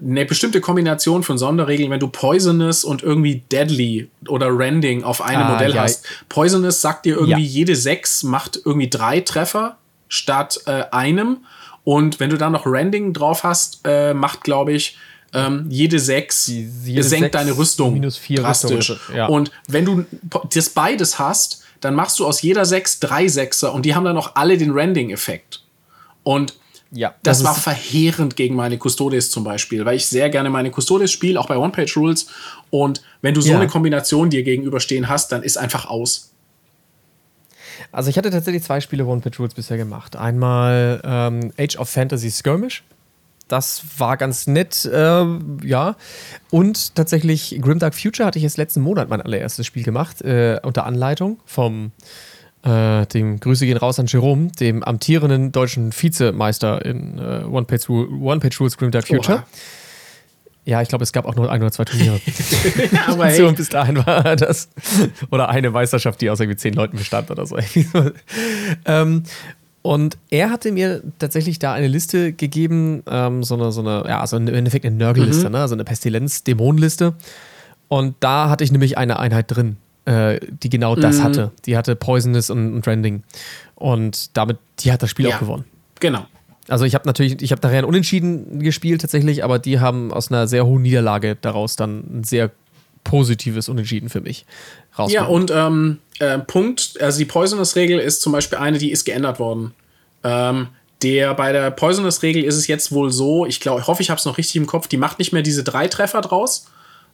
eine 0.00 0.24
bestimmte 0.24 0.60
Kombination 0.60 1.22
von 1.22 1.38
Sonderregeln, 1.38 1.90
wenn 1.90 2.00
du 2.00 2.08
Poisonous 2.08 2.84
und 2.84 3.02
irgendwie 3.02 3.42
Deadly 3.52 4.08
oder 4.28 4.56
Rending 4.56 5.04
auf 5.04 5.20
einem 5.20 5.42
ah, 5.42 5.52
Modell 5.52 5.74
ja. 5.74 5.82
hast. 5.82 6.06
Poisonous 6.28 6.80
sagt 6.80 7.04
dir 7.04 7.16
irgendwie, 7.16 7.42
ja. 7.42 7.48
jede 7.48 7.76
sechs 7.76 8.22
macht 8.22 8.60
irgendwie 8.64 8.88
drei 8.88 9.20
Treffer 9.20 9.76
statt 10.08 10.60
äh, 10.66 10.84
einem. 10.92 11.38
Und 11.84 12.18
wenn 12.20 12.30
du 12.30 12.38
dann 12.38 12.52
noch 12.52 12.66
Rending 12.66 13.12
drauf 13.12 13.44
hast, 13.44 13.80
äh, 13.84 14.14
macht, 14.14 14.42
glaube 14.42 14.72
ich, 14.72 14.96
ähm, 15.32 15.66
jede 15.68 15.98
6 15.98 16.46
jede 16.46 17.02
senkt 17.02 17.24
sechs, 17.24 17.32
deine 17.32 17.56
Rüstung 17.56 17.94
minus 17.94 18.16
vier 18.16 18.40
drastisch. 18.40 18.90
Rüstung, 18.90 19.16
ja. 19.16 19.26
Und 19.26 19.50
wenn 19.68 19.84
du 19.84 20.04
das 20.52 20.70
beides 20.70 21.18
hast, 21.18 21.62
dann 21.80 21.94
machst 21.94 22.18
du 22.18 22.26
aus 22.26 22.42
jeder 22.42 22.64
6 22.64 23.00
drei 23.00 23.28
Sechser 23.28 23.72
und 23.74 23.84
die 23.84 23.94
haben 23.94 24.04
dann 24.04 24.16
auch 24.16 24.34
alle 24.34 24.56
den 24.56 24.70
Rending-Effekt. 24.70 25.62
Und 26.22 26.54
ja, 26.92 27.14
das, 27.22 27.38
das 27.38 27.46
war 27.46 27.54
verheerend 27.54 28.36
gegen 28.36 28.54
meine 28.54 28.78
Custodes 28.78 29.30
zum 29.30 29.44
Beispiel, 29.44 29.84
weil 29.84 29.96
ich 29.96 30.06
sehr 30.06 30.30
gerne 30.30 30.50
meine 30.50 30.70
Custodes 30.70 31.10
spiele, 31.10 31.38
auch 31.38 31.46
bei 31.46 31.56
One-Page-Rules. 31.56 32.26
Und 32.70 33.02
wenn 33.22 33.34
du 33.34 33.40
so 33.40 33.50
ja. 33.50 33.56
eine 33.56 33.66
Kombination 33.66 34.30
dir 34.30 34.42
gegenüberstehen 34.42 35.08
hast, 35.08 35.32
dann 35.32 35.42
ist 35.42 35.58
einfach 35.58 35.86
aus. 35.86 36.32
Also 37.92 38.10
ich 38.10 38.16
hatte 38.16 38.30
tatsächlich 38.30 38.62
zwei 38.62 38.80
Spiele 38.80 39.04
One-Page-Rules 39.04 39.54
bisher 39.54 39.76
gemacht. 39.76 40.16
Einmal 40.16 41.00
ähm, 41.04 41.52
Age 41.58 41.76
of 41.76 41.88
Fantasy 41.88 42.30
Skirmish 42.30 42.82
das 43.48 43.84
war 43.98 44.16
ganz 44.16 44.46
nett, 44.46 44.84
äh, 44.84 45.24
ja. 45.62 45.96
Und 46.50 46.94
tatsächlich 46.94 47.58
Grimdark 47.60 47.94
Future 47.94 48.26
hatte 48.26 48.38
ich 48.38 48.42
jetzt 48.42 48.56
letzten 48.56 48.80
Monat 48.80 49.08
mein 49.08 49.22
allererstes 49.22 49.66
Spiel 49.66 49.84
gemacht, 49.84 50.22
äh, 50.22 50.60
unter 50.62 50.84
Anleitung 50.84 51.38
vom 51.44 51.92
äh, 52.62 53.06
dem 53.06 53.38
Grüße 53.38 53.66
gehen 53.66 53.76
raus 53.76 54.00
an 54.00 54.06
Jerome, 54.06 54.50
dem 54.58 54.82
amtierenden 54.82 55.52
deutschen 55.52 55.92
Vizemeister 55.92 56.84
in 56.84 57.18
äh, 57.18 57.44
One, 57.44 57.66
Page 57.66 57.88
One 57.88 58.40
Page 58.40 58.60
Rules 58.60 58.76
Grimdark 58.76 59.06
Future. 59.06 59.38
Oha. 59.38 59.46
Ja, 60.66 60.82
ich 60.82 60.88
glaube, 60.88 61.04
es 61.04 61.12
gab 61.12 61.26
auch 61.26 61.36
nur 61.36 61.48
ein 61.48 61.62
oder 61.62 61.70
zwei 61.70 61.84
Turniere. 61.84 62.20
Aber 63.06 63.30
so, 63.34 63.52
bis 63.52 63.68
dahin 63.68 64.04
war 64.04 64.34
das. 64.34 64.68
Oder 65.30 65.48
eine 65.48 65.70
Meisterschaft, 65.70 66.20
die 66.20 66.28
aus 66.28 66.40
irgendwie 66.40 66.56
zehn 66.56 66.74
Leuten 66.74 66.96
bestand 66.96 67.30
oder 67.30 67.46
so. 67.46 67.56
ähm, 68.84 69.22
und 69.86 70.18
er 70.30 70.50
hatte 70.50 70.72
mir 70.72 71.00
tatsächlich 71.20 71.60
da 71.60 71.72
eine 71.72 71.86
Liste 71.86 72.32
gegeben, 72.32 73.04
ähm, 73.08 73.44
so 73.44 73.54
eine, 73.54 73.70
so 73.70 73.82
eine, 73.82 74.02
ja, 74.08 74.20
also 74.20 74.36
im 74.36 74.48
Endeffekt 74.48 74.84
eine 74.84 74.96
Nörgelliste, 74.96 75.46
mhm. 75.46 75.52
ne? 75.52 75.60
also 75.60 75.76
eine 75.76 75.84
Pestilenz-Dämonenliste. 75.84 77.14
Und 77.86 78.16
da 78.18 78.50
hatte 78.50 78.64
ich 78.64 78.72
nämlich 78.72 78.98
eine 78.98 79.20
Einheit 79.20 79.44
drin, 79.48 79.76
äh, 80.04 80.40
die 80.50 80.70
genau 80.70 80.96
das 80.96 81.18
mhm. 81.18 81.22
hatte. 81.22 81.52
Die 81.66 81.76
hatte 81.76 81.94
Poisonous 81.94 82.50
und, 82.50 82.74
und 82.74 82.84
Rending. 82.84 83.22
Und 83.76 84.36
damit, 84.36 84.58
die 84.80 84.90
hat 84.90 85.04
das 85.04 85.10
Spiel 85.10 85.28
ja, 85.28 85.36
auch 85.36 85.38
gewonnen. 85.38 85.64
Genau. 86.00 86.26
Also 86.66 86.84
ich 86.84 86.96
habe 86.96 87.06
natürlich, 87.06 87.40
ich 87.40 87.52
habe 87.52 87.62
nachher 87.62 87.78
ein 87.78 87.84
Unentschieden 87.84 88.58
gespielt 88.58 89.02
tatsächlich, 89.02 89.44
aber 89.44 89.60
die 89.60 89.78
haben 89.78 90.12
aus 90.12 90.32
einer 90.32 90.48
sehr 90.48 90.66
hohen 90.66 90.82
Niederlage 90.82 91.36
daraus 91.40 91.76
dann 91.76 92.02
ein 92.10 92.24
sehr 92.24 92.50
positives 93.06 93.68
Unentschieden 93.68 94.08
für 94.08 94.20
mich 94.20 94.44
rausgeholt. 94.98 95.12
Ja, 95.12 95.24
und 95.24 95.50
ähm, 95.54 95.98
äh, 96.18 96.38
Punkt, 96.40 97.00
also 97.00 97.18
die 97.18 97.24
Poisonous-Regel 97.24 98.00
ist 98.00 98.20
zum 98.20 98.32
Beispiel 98.32 98.58
eine, 98.58 98.78
die 98.78 98.90
ist 98.90 99.04
geändert 99.04 99.38
worden. 99.38 99.74
Ähm, 100.24 100.68
der 101.02 101.34
bei 101.34 101.52
der 101.52 101.70
Poisonous-Regel 101.70 102.42
ist 102.42 102.56
es 102.56 102.66
jetzt 102.66 102.90
wohl 102.90 103.12
so, 103.12 103.46
ich 103.46 103.60
glaube, 103.60 103.80
ich 103.80 103.86
hoffe, 103.86 104.02
ich 104.02 104.10
habe 104.10 104.18
es 104.18 104.24
noch 104.24 104.38
richtig 104.38 104.56
im 104.56 104.66
Kopf, 104.66 104.88
die 104.88 104.96
macht 104.96 105.18
nicht 105.18 105.32
mehr 105.32 105.42
diese 105.42 105.62
drei 105.62 105.86
Treffer 105.86 106.20
draus, 106.20 106.66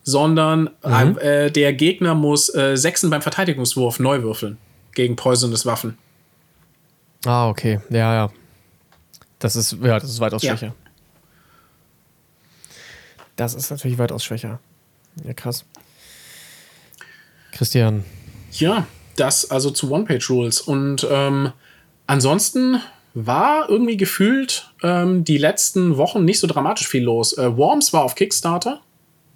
sondern 0.02 0.70
mhm. 0.84 1.18
äh, 1.18 1.50
der 1.50 1.72
Gegner 1.74 2.14
muss 2.14 2.52
äh, 2.54 2.76
Sechsen 2.76 3.10
beim 3.10 3.22
Verteidigungswurf 3.22 3.98
neu 3.98 4.22
würfeln 4.22 4.56
gegen 4.94 5.16
Poisonous 5.16 5.66
Waffen. 5.66 5.98
Ah, 7.24 7.48
okay. 7.48 7.80
Ja, 7.90 8.14
ja. 8.14 8.30
Das 9.38 9.56
ist, 9.56 9.76
ja, 9.82 9.98
das 9.98 10.10
ist 10.10 10.20
weitaus 10.20 10.42
ja. 10.42 10.56
schwächer. 10.56 10.74
Das 13.36 13.54
ist 13.54 13.70
natürlich 13.70 13.98
weitaus 13.98 14.24
schwächer. 14.24 14.58
Ja, 15.24 15.34
krass. 15.34 15.64
Christian. 17.52 18.04
Ja, 18.52 18.86
das 19.16 19.50
also 19.50 19.70
zu 19.70 19.90
One-Page-Rules. 19.90 20.60
Und 20.60 21.06
ähm, 21.10 21.52
ansonsten 22.06 22.80
war 23.14 23.68
irgendwie 23.68 23.96
gefühlt 23.96 24.70
ähm, 24.82 25.24
die 25.24 25.38
letzten 25.38 25.96
Wochen 25.96 26.24
nicht 26.24 26.40
so 26.40 26.46
dramatisch 26.46 26.88
viel 26.88 27.04
los. 27.04 27.36
Äh, 27.36 27.56
Worms 27.56 27.92
war 27.92 28.02
auf 28.02 28.14
Kickstarter. 28.14 28.80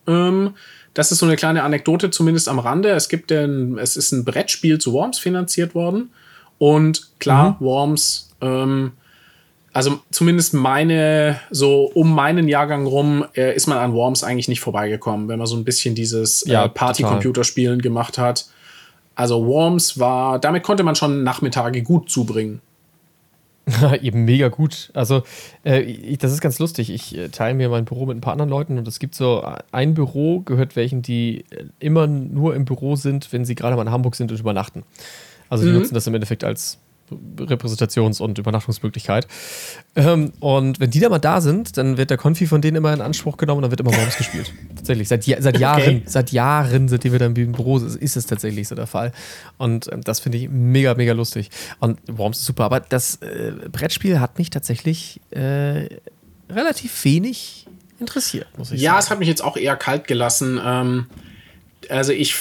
Ähm, 0.07 0.55
das 0.95 1.12
ist 1.12 1.19
so 1.19 1.27
eine 1.27 1.37
kleine 1.37 1.62
Anekdote, 1.62 2.11
zumindest 2.11 2.49
am 2.49 2.59
Rande. 2.59 2.89
Es 2.91 3.09
gibt 3.09 3.31
ein, 3.31 3.77
es 3.77 3.97
ist 3.97 4.12
ein 4.12 4.25
Brettspiel 4.25 4.79
zu 4.79 4.95
Worms 4.95 5.19
finanziert 5.19 5.75
worden. 5.75 6.11
Und 6.59 7.11
klar, 7.19 7.59
mhm. 7.61 7.67
Worms, 7.67 8.31
ähm, 8.41 8.93
also 9.77 10.01
zumindest 10.11 10.55
meine, 10.55 11.39
so 11.51 11.91
um 11.93 12.14
meinen 12.14 12.49
Jahrgang 12.49 12.87
rum, 12.87 13.27
äh, 13.37 13.55
ist 13.55 13.66
man 13.66 13.77
an 13.77 13.93
Worms 13.93 14.24
eigentlich 14.24 14.49
nicht 14.49 14.61
vorbeigekommen, 14.61 15.29
wenn 15.29 15.37
man 15.37 15.47
so 15.47 15.55
ein 15.55 15.64
bisschen 15.64 15.95
dieses 15.95 16.43
ja, 16.47 16.64
äh, 16.64 16.68
Party-Computerspielen 16.70 17.83
gemacht 17.83 18.16
hat. 18.16 18.47
Also 19.16 19.45
Worms 19.45 19.99
war, 19.99 20.39
damit 20.39 20.62
konnte 20.62 20.83
man 20.83 20.95
schon 20.95 21.24
Nachmittage 21.24 21.83
gut 21.83 22.09
zubringen. 22.09 22.62
Eben 24.01 24.24
mega 24.24 24.49
gut. 24.49 24.89
Also, 24.95 25.24
äh, 25.62 25.83
ich, 25.83 26.16
das 26.16 26.33
ist 26.33 26.41
ganz 26.41 26.59
lustig. 26.59 26.89
Ich 26.89 27.14
äh, 27.14 27.29
teile 27.29 27.53
mir 27.53 27.68
mein 27.68 27.85
Büro 27.85 28.07
mit 28.07 28.16
ein 28.16 28.22
paar 28.22 28.33
anderen 28.33 28.49
Leuten 28.49 28.79
und 28.79 28.89
es 28.89 28.99
gibt 28.99 29.14
so 29.14 29.45
ein 29.72 29.93
Büro, 29.93 30.41
gehört 30.41 30.74
welchen, 30.74 31.03
die 31.03 31.45
äh, 31.51 31.64
immer 31.81 32.07
nur 32.07 32.55
im 32.55 32.64
Büro 32.64 32.97
sind, 32.97 33.31
wenn 33.31 33.45
sie 33.45 33.55
gerade 33.55 33.77
mal 33.77 33.83
in 33.83 33.91
Hamburg 33.91 34.14
sind 34.14 34.33
und 34.33 34.41
übernachten. 34.41 34.85
Also, 35.51 35.64
die 35.64 35.70
mhm. 35.70 35.81
nutzen 35.81 35.93
das 35.93 36.07
im 36.07 36.14
Endeffekt 36.14 36.45
als 36.45 36.79
Repräsentations- 37.11 38.21
und 38.21 38.39
Übernachtungsmöglichkeit. 38.39 39.27
Ähm, 39.95 40.33
und 40.41 40.81
wenn 40.81 40.91
die 40.91 41.01
da 41.01 41.09
mal 41.09 41.19
da 41.19 41.41
sind, 41.41 41.77
dann 41.77 41.97
wird 41.97 42.11
der 42.11 42.17
Konfi 42.17 42.47
von 42.47 42.61
denen 42.61 42.77
immer 42.77 42.93
in 42.93 43.01
Anspruch 43.01 43.37
genommen 43.37 43.59
und 43.59 43.63
dann 43.63 43.71
wird 43.71 43.81
immer 43.81 43.97
Worms 43.97 44.17
gespielt. 44.17 44.53
Tatsächlich. 44.77 45.09
Seit, 45.09 45.25
seit 45.25 45.59
Jahren, 45.59 45.83
okay. 45.83 46.03
seit 46.07 46.33
Jahren, 46.33 46.89
seitdem 46.89 47.13
wir 47.13 47.19
da 47.19 47.27
im 47.27 47.35
Büro 47.35 47.79
sind, 47.79 47.97
ist 47.97 48.17
es 48.17 48.27
tatsächlich 48.27 48.69
so 48.69 48.75
der 48.75 48.87
Fall. 48.87 49.13
Und 49.59 49.91
ähm, 49.93 50.03
das 50.03 50.21
finde 50.21 50.39
ich 50.39 50.49
mega, 50.49 50.95
mega 50.95 51.13
lustig. 51.13 51.51
Und 51.81 51.99
Worms 52.07 52.39
ist 52.39 52.47
super. 52.47 52.65
Aber 52.65 52.81
das 52.81 53.17
äh, 53.17 53.53
Brettspiel 53.71 54.21
hat 54.21 54.39
mich 54.39 54.51
tatsächlich 54.51 55.21
äh, 55.31 55.89
relativ 56.51 57.05
wenig 57.05 57.67
interessiert, 57.99 58.47
muss 58.59 58.73
ich 58.73 58.81
ja, 58.81 58.91
sagen. 58.91 58.97
Ja, 58.97 58.99
es 59.01 59.11
hat 59.11 59.19
mich 59.19 59.29
jetzt 59.29 59.43
auch 59.43 59.57
eher 59.57 59.77
kalt 59.77 60.07
gelassen. 60.07 60.61
Ähm, 60.63 61.07
also 61.89 62.13
ich 62.13 62.37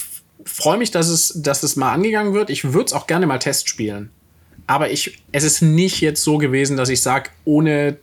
freue 0.46 0.78
mich, 0.78 0.92
dass 0.92 1.08
es, 1.08 1.34
dass 1.42 1.64
es 1.64 1.76
mal 1.76 1.92
angegangen 1.92 2.34
wird. 2.34 2.50
Ich 2.50 2.64
würde 2.64 2.86
es 2.86 2.94
auch 2.94 3.08
gerne 3.08 3.26
mal 3.28 3.40
Test 3.40 3.70
spielen. 3.70 4.12
Aber 4.68 4.90
ich, 4.90 5.20
es 5.32 5.44
ist 5.44 5.62
nicht 5.62 6.02
jetzt 6.02 6.24
so 6.24 6.38
gewesen, 6.38 6.78
dass 6.78 6.90
ich 6.90 7.02
sage, 7.02 7.30
ohne 7.44 7.98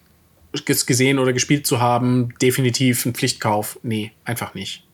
es 0.52 0.86
gesehen 0.86 1.18
oder 1.18 1.32
gespielt 1.32 1.66
zu 1.66 1.80
haben, 1.80 2.34
definitiv 2.40 3.06
ein 3.06 3.14
Pflichtkauf. 3.14 3.78
Nee, 3.82 4.12
einfach 4.24 4.54
nicht. 4.54 4.84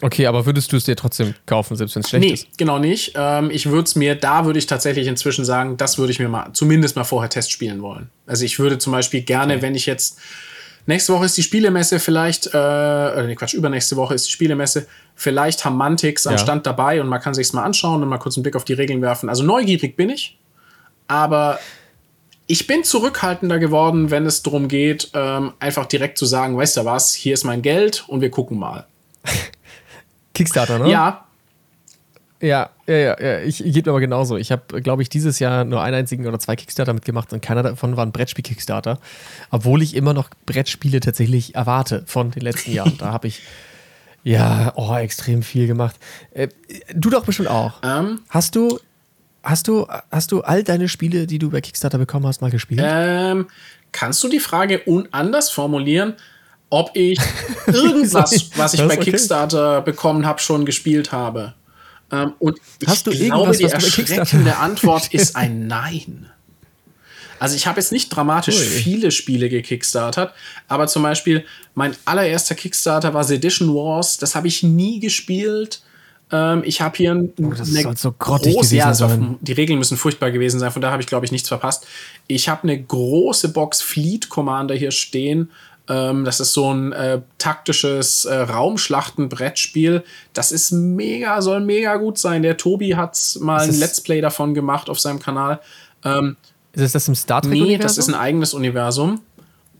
Okay, 0.00 0.26
aber 0.26 0.46
würdest 0.46 0.72
du 0.72 0.76
es 0.76 0.84
dir 0.84 0.94
trotzdem 0.94 1.34
kaufen, 1.44 1.76
selbst 1.76 1.96
wenn 1.96 2.02
es 2.02 2.08
schlecht 2.08 2.24
nee, 2.24 2.32
ist? 2.32 2.44
Nee, 2.44 2.50
genau 2.56 2.78
nicht. 2.78 3.14
Ähm, 3.16 3.50
ich 3.50 3.66
würde 3.66 3.82
es 3.82 3.96
mir, 3.96 4.14
da 4.14 4.44
würde 4.44 4.60
ich 4.60 4.66
tatsächlich 4.66 5.08
inzwischen 5.08 5.44
sagen, 5.44 5.76
das 5.76 5.98
würde 5.98 6.12
ich 6.12 6.20
mir 6.20 6.28
mal, 6.28 6.52
zumindest 6.52 6.94
mal 6.94 7.02
vorher 7.02 7.28
Test 7.28 7.50
spielen 7.50 7.82
wollen. 7.82 8.08
Also 8.24 8.44
ich 8.44 8.60
würde 8.60 8.78
zum 8.78 8.92
Beispiel 8.92 9.22
gerne, 9.22 9.54
okay. 9.54 9.62
wenn 9.62 9.74
ich 9.74 9.86
jetzt 9.86 10.20
Nächste 10.88 11.12
Woche 11.12 11.26
ist 11.26 11.36
die 11.36 11.42
Spielemesse 11.42 12.00
vielleicht, 12.00 12.46
äh, 12.46 12.50
oder 12.50 13.24
nee, 13.26 13.34
Quatsch, 13.34 13.52
übernächste 13.52 13.96
Woche 13.96 14.14
ist 14.14 14.26
die 14.26 14.30
Spielemesse. 14.30 14.86
Vielleicht 15.14 15.62
haben 15.66 15.76
Mantix 15.76 16.26
am 16.26 16.32
ja. 16.32 16.38
Stand 16.38 16.64
dabei 16.64 17.02
und 17.02 17.08
man 17.08 17.20
kann 17.20 17.34
sich's 17.34 17.52
mal 17.52 17.62
anschauen 17.62 18.02
und 18.02 18.08
mal 18.08 18.16
kurz 18.16 18.38
einen 18.38 18.42
Blick 18.42 18.56
auf 18.56 18.64
die 18.64 18.72
Regeln 18.72 19.02
werfen. 19.02 19.28
Also 19.28 19.44
neugierig 19.44 19.96
bin 19.96 20.08
ich, 20.08 20.38
aber 21.06 21.58
ich 22.46 22.66
bin 22.66 22.84
zurückhaltender 22.84 23.58
geworden, 23.58 24.10
wenn 24.10 24.24
es 24.24 24.42
darum 24.42 24.66
geht, 24.66 25.10
ähm, 25.12 25.52
einfach 25.58 25.84
direkt 25.84 26.16
zu 26.16 26.24
sagen, 26.24 26.56
weißt 26.56 26.78
du 26.78 26.86
was, 26.86 27.12
hier 27.12 27.34
ist 27.34 27.44
mein 27.44 27.60
Geld 27.60 28.08
und 28.08 28.22
wir 28.22 28.30
gucken 28.30 28.58
mal. 28.58 28.86
Kickstarter, 30.32 30.78
ne? 30.78 30.90
Ja, 30.90 31.27
ja, 32.40 32.70
ja, 32.86 32.96
ja, 32.96 33.20
ja. 33.20 33.40
Ich, 33.40 33.64
ich 33.64 33.74
geht 33.74 33.88
aber 33.88 34.00
genauso. 34.00 34.36
Ich 34.36 34.52
habe, 34.52 34.80
glaube 34.80 35.02
ich, 35.02 35.08
dieses 35.08 35.40
Jahr 35.40 35.64
nur 35.64 35.82
einen 35.82 35.96
einzigen 35.96 36.26
oder 36.26 36.38
zwei 36.38 36.54
Kickstarter 36.54 36.92
mitgemacht 36.92 37.32
und 37.32 37.42
keiner 37.42 37.62
davon 37.62 37.96
war 37.96 38.06
ein 38.06 38.12
Brettspiel-Kickstarter. 38.12 38.98
Obwohl 39.50 39.82
ich 39.82 39.96
immer 39.96 40.14
noch 40.14 40.30
Brettspiele 40.46 41.00
tatsächlich 41.00 41.56
erwarte 41.56 42.04
von 42.06 42.30
den 42.30 42.42
letzten 42.42 42.72
Jahren. 42.72 42.96
da 42.98 43.12
habe 43.12 43.26
ich 43.26 43.42
ja, 44.22 44.72
oh, 44.76 44.94
extrem 44.94 45.42
viel 45.42 45.66
gemacht. 45.66 45.96
Äh, 46.30 46.48
du 46.94 47.10
doch 47.10 47.24
bestimmt 47.24 47.48
auch. 47.48 47.82
Um, 47.82 47.90
ähm. 47.90 48.20
hast 48.28 48.54
du, 48.54 48.78
hast 49.42 49.66
du, 49.66 49.88
hast 50.10 50.30
du 50.30 50.42
all 50.42 50.62
deine 50.62 50.88
Spiele, 50.88 51.26
die 51.26 51.40
du 51.40 51.50
bei 51.50 51.60
Kickstarter 51.60 51.98
bekommen 51.98 52.26
hast, 52.26 52.40
mal 52.40 52.50
gespielt? 52.50 52.82
Ähm, 52.84 53.48
kannst 53.90 54.22
du 54.22 54.28
die 54.28 54.40
Frage 54.40 54.82
anders 55.10 55.50
formulieren? 55.50 56.14
Ob 56.70 56.90
ich 56.94 57.18
irgendwas, 57.66 58.50
was 58.56 58.74
ich 58.74 58.86
bei. 58.86 58.96
Kickstarter 58.96 59.80
bekommen 59.80 60.24
habe, 60.24 60.40
schon 60.40 60.66
gespielt 60.66 61.10
habe? 61.10 61.54
Ähm, 62.10 62.32
und 62.38 62.58
Hast 62.86 63.06
ich 63.06 63.26
glaube, 63.26 63.56
die 63.56 63.64
erschreckende 63.64 64.56
Antwort 64.58 65.12
ist 65.12 65.36
ein 65.36 65.66
Nein. 65.66 66.30
Also 67.38 67.54
ich 67.54 67.66
habe 67.66 67.78
jetzt 67.78 67.92
nicht 67.92 68.08
dramatisch 68.08 68.58
Ui. 68.58 68.64
viele 68.64 69.10
Spiele 69.10 69.48
gekickstartert, 69.48 70.34
aber 70.66 70.88
zum 70.88 71.02
Beispiel 71.02 71.44
mein 71.74 71.94
allererster 72.04 72.54
Kickstarter 72.54 73.14
war 73.14 73.24
Sedition 73.24 73.74
Wars. 73.74 74.16
Das 74.18 74.34
habe 74.34 74.48
ich 74.48 74.62
nie 74.62 74.98
gespielt. 74.98 75.82
Ähm, 76.32 76.62
ich 76.64 76.80
habe 76.80 76.96
hier 76.96 77.12
ein, 77.14 77.32
oh, 77.40 77.52
das 77.52 77.74
eine 77.74 77.96
so 77.96 78.12
große, 78.12 78.76
ja, 78.76 78.86
also 78.86 79.36
die 79.40 79.52
Regeln 79.52 79.78
müssen 79.78 79.96
furchtbar 79.96 80.30
gewesen 80.30 80.58
sein. 80.58 80.72
Von 80.72 80.82
da 80.82 80.90
habe 80.90 81.02
ich 81.02 81.08
glaube 81.08 81.26
ich 81.26 81.32
nichts 81.32 81.48
verpasst. 81.48 81.86
Ich 82.26 82.48
habe 82.48 82.64
eine 82.64 82.82
große 82.82 83.50
Box 83.50 83.80
Fleet 83.82 84.28
Commander 84.28 84.74
hier 84.74 84.90
stehen 84.90 85.50
ähm, 85.88 86.24
das 86.24 86.40
ist 86.40 86.52
so 86.52 86.72
ein 86.72 86.92
äh, 86.92 87.20
taktisches 87.38 88.24
äh, 88.24 88.34
Raumschlachten-Brettspiel. 88.34 90.04
Das 90.32 90.52
ist 90.52 90.72
mega, 90.72 91.40
soll 91.40 91.60
mega 91.60 91.96
gut 91.96 92.18
sein. 92.18 92.42
Der 92.42 92.56
Tobi 92.56 92.94
hat 92.96 93.18
mal 93.40 93.60
ein 93.60 93.78
Let's 93.78 94.00
Play 94.00 94.20
davon 94.20 94.54
gemacht 94.54 94.90
auf 94.90 95.00
seinem 95.00 95.18
Kanal. 95.18 95.60
Ähm, 96.04 96.36
ist 96.72 96.94
das 96.94 97.08
im 97.08 97.14
Star 97.14 97.42
Trek? 97.42 97.52
Nee, 97.52 97.78
das 97.78 97.98
ist 97.98 98.08
ein 98.08 98.14
eigenes 98.14 98.54
Universum. 98.54 99.20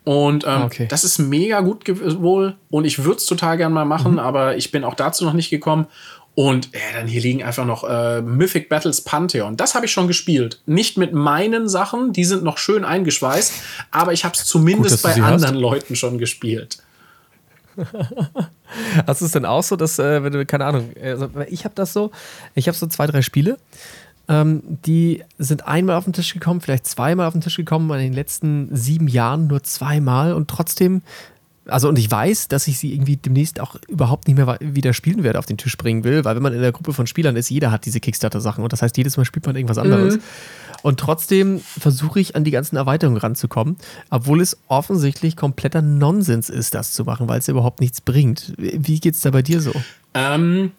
Und 0.05 0.47
ähm, 0.47 0.63
okay. 0.63 0.87
das 0.89 1.05
ist 1.05 1.19
mega 1.19 1.61
gut 1.61 1.85
wohl. 1.87 2.57
Und 2.71 2.87
ich 2.87 3.05
würde 3.05 3.19
es 3.19 3.27
total 3.27 3.59
gern 3.59 3.75
mal 3.75 3.85
machen, 3.85 4.13
mhm. 4.13 4.19
aber 4.19 4.57
ich 4.57 4.71
bin 4.71 4.83
auch 4.83 4.95
dazu 4.95 5.27
noch 5.27 5.35
nicht 5.35 5.51
gekommen. 5.51 5.87
Und 6.39 6.71
ja, 6.73 6.81
dann 6.95 7.09
hier 7.09 7.21
liegen 7.21 7.43
einfach 7.43 7.65
noch 7.65 7.83
äh, 7.83 8.23
Mythic 8.23 8.69
Battles 8.69 9.01
Pantheon. 9.01 9.57
Das 9.57 9.75
habe 9.75 9.87
ich 9.87 9.93
schon 9.93 10.07
gespielt. 10.07 10.61
Nicht 10.67 10.97
mit 10.97 11.13
meinen 11.13 11.69
Sachen, 11.69 12.13
die 12.13 12.25
sind 12.25 12.45
noch 12.45 12.59
schön 12.59 12.85
eingeschweißt, 12.85 13.53
aber 13.91 14.13
ich 14.13 14.25
habe 14.25 14.37
es 14.37 14.45
zumindest 14.45 15.03
Gut, 15.03 15.17
bei 15.17 15.21
anderen 15.21 15.57
hast. 15.57 15.61
Leuten 15.61 15.97
schon 15.97 16.17
gespielt. 16.17 16.79
Hast 19.05 19.21
du 19.21 19.25
es 19.25 19.33
denn 19.33 19.47
auch 19.47 19.65
so, 19.65 19.75
dass, 19.75 19.99
äh, 19.99 20.23
wenn 20.23 20.33
du, 20.33 20.47
keine 20.47 20.67
Ahnung, 20.67 20.93
also 21.03 21.29
ich 21.49 21.65
habe 21.65 21.75
das 21.75 21.93
so, 21.93 22.13
ich 22.55 22.69
habe 22.69 22.79
so 22.79 22.87
zwei, 22.87 23.09
drei 23.09 23.23
Spiele, 23.23 23.59
ähm, 24.29 24.63
die 24.87 25.25
sind 25.39 25.67
einmal 25.67 25.97
auf 25.97 26.05
den 26.05 26.13
Tisch 26.13 26.35
gekommen, 26.35 26.61
vielleicht 26.61 26.87
zweimal 26.87 27.27
auf 27.27 27.33
den 27.33 27.41
Tisch 27.41 27.57
gekommen, 27.57 27.91
in 27.91 27.99
den 27.99 28.13
letzten 28.13 28.69
sieben 28.77 29.09
Jahren 29.09 29.49
nur 29.49 29.65
zweimal 29.65 30.35
und 30.35 30.49
trotzdem 30.49 31.03
also 31.69 31.89
und 31.89 31.99
ich 31.99 32.11
weiß, 32.11 32.49
dass 32.49 32.67
ich 32.67 32.79
sie 32.79 32.93
irgendwie 32.93 33.17
demnächst 33.17 33.61
auch 33.61 33.77
überhaupt 33.89 34.27
nicht 34.27 34.37
mehr 34.37 34.59
wieder 34.61 34.93
spielen 34.93 35.23
werde, 35.23 35.39
auf 35.39 35.47
den 35.47 35.59
Tisch 35.59 35.77
bringen 35.77 36.05
will, 36.05 36.25
weil 36.25 36.35
wenn 36.35 36.43
man 36.43 36.55
in 36.55 36.61
der 36.61 36.73
Gruppe 36.73 36.93
von 36.93 37.07
Spielern 37.07 37.37
ist, 37.37 37.51
jeder 37.51 37.71
hat 37.71 37.85
diese 37.87 38.01
Kickstarter-Sachen 38.01 38.65
und 38.65 38.73
das 38.73 38.83
heißt, 38.83 38.97
jedes 38.97 39.17
Mal 39.17 39.25
spielt 39.25 39.47
man 39.47 39.57
irgendwas 39.57 39.79
anderes. 39.79 40.17
Mhm. 40.17 40.23
Und 40.83 41.01
trotzdem 41.01 41.61
versuche 41.61 42.21
ich 42.21 42.37
an 42.37 42.45
die 42.45 42.51
ganzen 42.51 42.77
Erweiterungen 42.77 43.19
ranzukommen, 43.19 43.77
obwohl 44.11 44.41
es 44.41 44.57
offensichtlich 44.69 45.37
kompletter 45.37 45.83
Nonsens 45.83 46.49
ist, 46.49 46.75
das 46.75 46.93
zu 46.93 47.05
machen, 47.05 47.29
weil 47.29 47.41
es 47.41 47.49
überhaupt 47.49 47.81
nichts 47.81 48.01
bringt. 48.01 48.53
Wie 48.57 49.01
geht 49.01 49.15
es 49.15 49.21
da 49.21 49.31
bei 49.31 49.43
dir 49.43 49.61
so? 49.61 49.73
Ähm, 50.15 50.73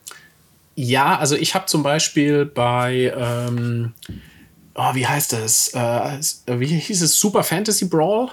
ja, 0.75 1.17
also 1.17 1.35
ich 1.35 1.53
habe 1.53 1.65
zum 1.65 1.83
Beispiel 1.83 2.45
bei 2.45 3.13
ähm, 3.15 3.93
oh, 4.79 4.95
wie 4.95 5.05
heißt 5.05 5.33
das? 5.33 5.73
Äh, 5.73 6.59
wie 6.59 6.67
hieß 6.67 7.01
es? 7.01 7.19
Super 7.19 7.43
Fantasy 7.43 7.85
Brawl? 7.85 8.29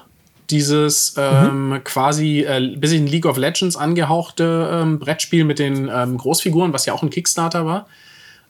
Dieses 0.51 1.15
ähm, 1.17 1.71
mhm. 1.71 1.85
quasi 1.85 2.41
äh, 2.41 2.77
bisschen 2.77 3.07
League 3.07 3.27
of 3.27 3.37
Legends 3.37 3.77
angehauchte 3.77 4.71
ähm, 4.73 4.99
Brettspiel 4.99 5.45
mit 5.45 5.59
den 5.59 5.91
ähm, 5.93 6.19
Großfiguren, 6.19 6.73
was 6.73 6.87
ja 6.87 6.93
auch 6.93 7.03
ein 7.03 7.11
Kickstarter 7.11 7.67
war. 7.67 7.87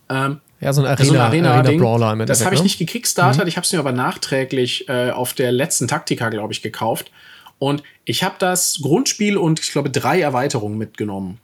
Ähm, 0.08 0.40
ja, 0.60 0.72
so 0.72 0.82
ein 0.82 0.86
Arena, 0.86 1.04
so 1.04 1.14
ein 1.14 1.20
Arena, 1.20 1.54
Arena 1.54 1.78
Brawler 1.82 2.12
im 2.12 2.26
Das 2.26 2.44
habe 2.44 2.54
ich 2.54 2.60
ne? 2.60 2.64
nicht 2.64 2.78
gekickstartet, 2.78 3.42
mhm. 3.42 3.48
ich 3.48 3.56
habe 3.56 3.64
es 3.64 3.72
mir 3.72 3.78
aber 3.78 3.92
nachträglich 3.92 4.88
äh, 4.88 5.10
auf 5.10 5.34
der 5.34 5.52
letzten 5.52 5.88
Taktika, 5.88 6.28
glaube 6.30 6.52
ich, 6.52 6.62
gekauft. 6.62 7.10
Und 7.58 7.82
ich 8.04 8.22
habe 8.22 8.36
das 8.38 8.80
Grundspiel 8.82 9.36
und 9.36 9.60
ich 9.60 9.72
glaube 9.72 9.90
drei 9.90 10.20
Erweiterungen 10.20 10.78
mitgenommen. 10.78 11.38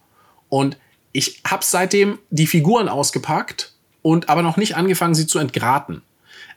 Und 0.49 0.77
ich 1.13 1.41
habe 1.47 1.65
seitdem 1.65 2.19
die 2.31 2.47
Figuren 2.47 2.89
ausgepackt 2.89 3.73
und 4.03 4.29
aber 4.29 4.43
noch 4.43 4.57
nicht 4.57 4.77
angefangen, 4.77 5.15
sie 5.15 5.27
zu 5.27 5.39
entgraten. 5.39 6.03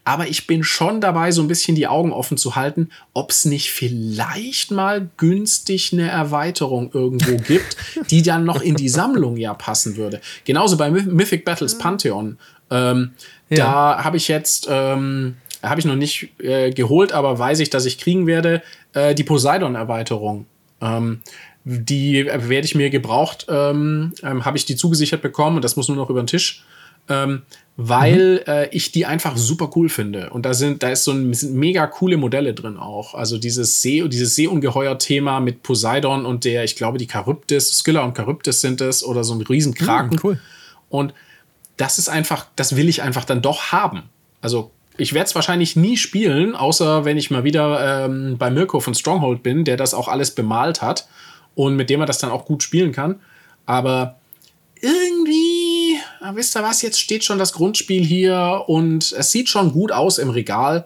Aber 0.06 0.28
ich 0.28 0.46
bin 0.46 0.64
schon 0.64 1.02
dabei, 1.02 1.32
so 1.32 1.42
ein 1.42 1.48
bisschen 1.48 1.76
die 1.76 1.88
Augen 1.88 2.14
offen 2.14 2.38
zu 2.38 2.56
halten, 2.56 2.90
ob 3.14 3.32
es 3.32 3.44
nicht 3.44 3.72
vielleicht 3.72 4.70
mal 4.70 5.10
günstig 5.18 5.92
eine 5.92 6.08
Erweiterung 6.08 6.92
irgendwo 6.94 7.38
gibt, 7.48 7.76
die 8.12 8.22
dann 8.22 8.46
noch 8.46 8.62
in 8.62 8.76
die 8.76 8.88
Sammlung 8.88 9.36
ja 9.36 9.56
passen 9.56 9.98
würde. 9.98 10.22
Genauso 10.46 10.78
bei 10.78 10.92
Mythic 10.92 11.44
Battles 11.44 11.80
Pantheon. 11.80 12.38
Ähm, 12.70 13.12
ja. 13.50 13.58
Da 13.58 14.04
habe 14.04 14.18
ich 14.18 14.28
jetzt, 14.28 14.68
ähm, 14.70 15.38
habe 15.64 15.80
ich 15.80 15.86
noch 15.86 15.96
nicht 15.96 16.30
äh, 16.40 16.70
geholt, 16.70 17.12
aber 17.12 17.38
weiß 17.38 17.60
ich, 17.60 17.72
dass 17.72 17.86
ich 17.86 17.98
kriegen 17.98 18.28
werde, 18.28 18.62
äh, 18.94 19.16
die 19.16 19.24
Poseidon-Erweiterung. 19.24 20.46
Ähm, 20.82 21.22
die 21.64 22.28
werde 22.28 22.66
ich 22.66 22.76
mir 22.76 22.92
gebraucht, 22.92 23.48
ähm, 23.50 24.14
ähm, 24.22 24.46
habe 24.46 24.56
ich 24.56 24.66
die 24.66 24.76
zugesichert 24.76 25.24
bekommen 25.24 25.56
und 25.56 25.64
das 25.64 25.76
muss 25.76 25.88
nur 25.88 25.98
noch 25.98 26.12
über 26.12 26.22
den 26.22 26.28
Tisch. 26.28 26.64
Ähm, 27.08 27.44
weil 27.78 28.36
mhm. 28.36 28.52
äh, 28.52 28.68
ich 28.70 28.92
die 28.92 29.06
einfach 29.06 29.36
super 29.36 29.70
cool 29.76 29.90
finde. 29.90 30.30
Und 30.30 30.46
da 30.46 30.54
sind, 30.54 30.82
da 30.82 30.90
ist 30.90 31.04
so 31.04 31.12
ein, 31.12 31.34
sind 31.34 31.56
mega 31.56 31.86
coole 31.88 32.16
Modelle 32.18 32.54
drin 32.54 32.78
auch. 32.78 33.14
Also 33.14 33.38
dieses 33.38 33.82
See, 33.82 34.08
dieses 34.08 34.36
Seeungeheuer-Thema 34.36 35.42
mit 35.42 35.62
Poseidon 35.62 36.26
und 36.26 36.46
der, 36.46 36.64
ich 36.64 36.76
glaube, 36.76 36.98
die 36.98 37.08
Charybdis, 37.10 37.80
Skylla 37.80 38.04
und 38.04 38.16
Charybdis 38.16 38.62
sind 38.62 38.80
es 38.80 39.04
oder 39.04 39.24
so 39.24 39.34
ein 39.34 39.42
Riesenkraken. 39.42 40.12
Mhm, 40.12 40.20
cool. 40.24 40.40
Und 40.90 41.14
das 41.78 42.00
ist 42.00 42.08
einfach, 42.08 42.48
das 42.56 42.78
will 42.78 42.88
ich 42.88 43.02
einfach 43.02 43.26
dann 43.26 43.42
doch 43.42 43.74
haben. 43.74 44.04
Also 44.40 44.72
ich 44.98 45.14
werde 45.14 45.28
es 45.28 45.36
wahrscheinlich 45.36 45.76
nie 45.76 45.98
spielen, 45.98 46.56
außer 46.56 47.04
wenn 47.04 47.18
ich 47.18 47.30
mal 47.30 47.44
wieder 47.44 48.06
ähm, 48.06 48.38
bei 48.38 48.50
Mirko 48.50 48.80
von 48.80 48.96
Stronghold 48.96 49.44
bin, 49.44 49.66
der 49.66 49.76
das 49.76 49.94
auch 49.94 50.08
alles 50.08 50.32
bemalt 50.32 50.82
hat 50.82 51.10
und 51.56 51.76
mit 51.76 51.90
dem 51.90 52.00
er 52.00 52.06
das 52.06 52.20
dann 52.20 52.30
auch 52.30 52.46
gut 52.46 52.64
spielen 52.64 52.94
kann. 52.94 53.20
Aber 53.66 54.18
irgendwie, 54.80 55.75
ah, 56.26 56.32
wisst 56.36 56.56
ihr 56.58 56.64
was, 56.64 56.82
jetzt 56.82 57.00
steht 57.00 57.24
schon 57.24 57.38
das 57.38 57.54
Grundspiel 57.54 58.04
hier 58.04 58.64
und 58.68 59.12
es 59.12 59.32
sieht 59.32 59.50
schon 59.50 59.72
gut 59.72 59.92
aus 59.92 60.18
im 60.18 60.30
Regal. 60.30 60.86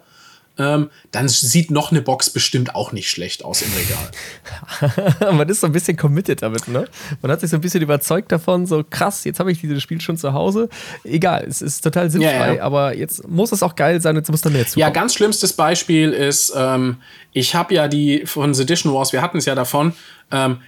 Ähm, 0.58 0.90
dann 1.10 1.26
sieht 1.28 1.70
noch 1.70 1.90
eine 1.90 2.02
Box 2.02 2.28
bestimmt 2.28 2.74
auch 2.74 2.92
nicht 2.92 3.08
schlecht 3.08 3.44
aus 3.44 3.62
im 3.62 3.70
Regal. 3.72 5.32
Man 5.36 5.48
ist 5.48 5.60
so 5.60 5.66
ein 5.66 5.72
bisschen 5.72 5.96
committed 5.96 6.42
damit, 6.42 6.68
ne? 6.68 6.86
Man 7.22 7.30
hat 7.30 7.40
sich 7.40 7.48
so 7.48 7.56
ein 7.56 7.62
bisschen 7.62 7.80
überzeugt 7.80 8.30
davon, 8.30 8.66
so 8.66 8.84
krass, 8.84 9.24
jetzt 9.24 9.40
habe 9.40 9.50
ich 9.52 9.60
dieses 9.60 9.82
Spiel 9.82 10.02
schon 10.02 10.18
zu 10.18 10.34
Hause. 10.34 10.68
Egal, 11.04 11.46
es 11.48 11.62
ist 11.62 11.80
total 11.80 12.10
sinnfrei, 12.10 12.32
ja, 12.32 12.52
ja. 12.54 12.62
aber 12.62 12.94
jetzt 12.94 13.26
muss 13.26 13.52
es 13.52 13.62
auch 13.62 13.74
geil 13.74 14.02
sein, 14.02 14.16
jetzt 14.16 14.30
muss 14.30 14.42
da 14.42 14.50
mehr 14.50 14.66
zu. 14.66 14.78
Ja, 14.78 14.90
ganz 14.90 15.14
schlimmstes 15.14 15.54
Beispiel 15.54 16.12
ist, 16.12 16.52
ähm, 16.54 16.96
ich 17.32 17.54
habe 17.54 17.72
ja 17.72 17.88
die 17.88 18.26
von 18.26 18.52
Sedition 18.52 18.92
Wars, 18.92 19.14
wir 19.14 19.22
hatten 19.22 19.38
es 19.38 19.46
ja 19.46 19.54
davon, 19.54 19.94
ähm, 20.30 20.58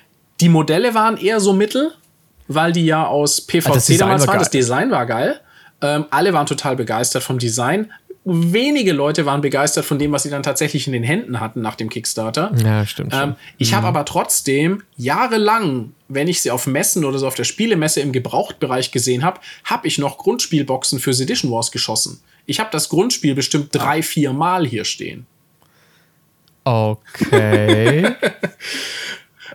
die 0.41 0.49
Modelle 0.49 0.95
waren 0.95 1.19
eher 1.19 1.39
so 1.41 1.53
mittel, 1.53 1.93
weil 2.49 2.73
die 2.73 2.85
ja 2.85 3.07
aus 3.07 3.41
PVC 3.41 3.67
ah, 3.67 3.97
damals 3.99 4.27
waren. 4.27 4.39
Das 4.39 4.51
Design 4.51 4.91
war 4.91 5.07
geil. 5.07 5.41
Ähm, 5.81 6.07
alle 6.11 6.33
waren 6.33 6.47
total 6.47 6.77
begeistert 6.77 7.23
vom 7.23 7.39
Design. 7.39 7.93
Wenige 8.25 8.93
Leute 8.93 9.27
waren 9.27 9.41
begeistert 9.41 9.85
von 9.85 9.99
dem, 9.99 10.13
was 10.13 10.23
sie 10.23 10.31
dann 10.31 10.45
tatsächlich 10.45 10.87
in 10.87 10.93
den 10.93 11.03
Händen 11.03 11.41
hatten 11.41 11.61
nach 11.61 11.75
dem 11.75 11.89
Kickstarter. 11.89 12.53
Ja, 12.63 12.87
stimmt. 12.87 13.13
Ähm, 13.13 13.35
ich 13.59 13.73
mhm. 13.73 13.77
habe 13.77 13.89
aber 13.89 14.05
trotzdem 14.05 14.85
jahrelang, 14.97 15.93
wenn 16.09 16.29
ich 16.29 16.41
sie 16.41 16.53
auf 16.53 16.69
Messen 16.69 17.05
oder 17.05 17.19
so 17.19 17.27
auf 17.27 17.35
der 17.35 17.45
Spielemesse 17.45 18.01
im 18.01 18.13
Gebrauchtbereich 18.13 18.93
gesehen 18.93 19.25
habe, 19.25 19.41
habe 19.65 19.89
ich 19.89 19.99
noch 19.99 20.19
Grundspielboxen 20.19 21.01
für 21.01 21.13
Sedition 21.13 21.51
Wars 21.51 21.73
geschossen. 21.73 22.21
Ich 22.47 22.61
habe 22.61 22.71
das 22.71 22.89
Grundspiel 22.89 23.35
bestimmt 23.35 23.69
drei, 23.73 24.03
vier 24.03 24.33
Mal 24.33 24.67
hier 24.67 24.85
stehen. 24.85 25.27
Okay. 26.65 28.15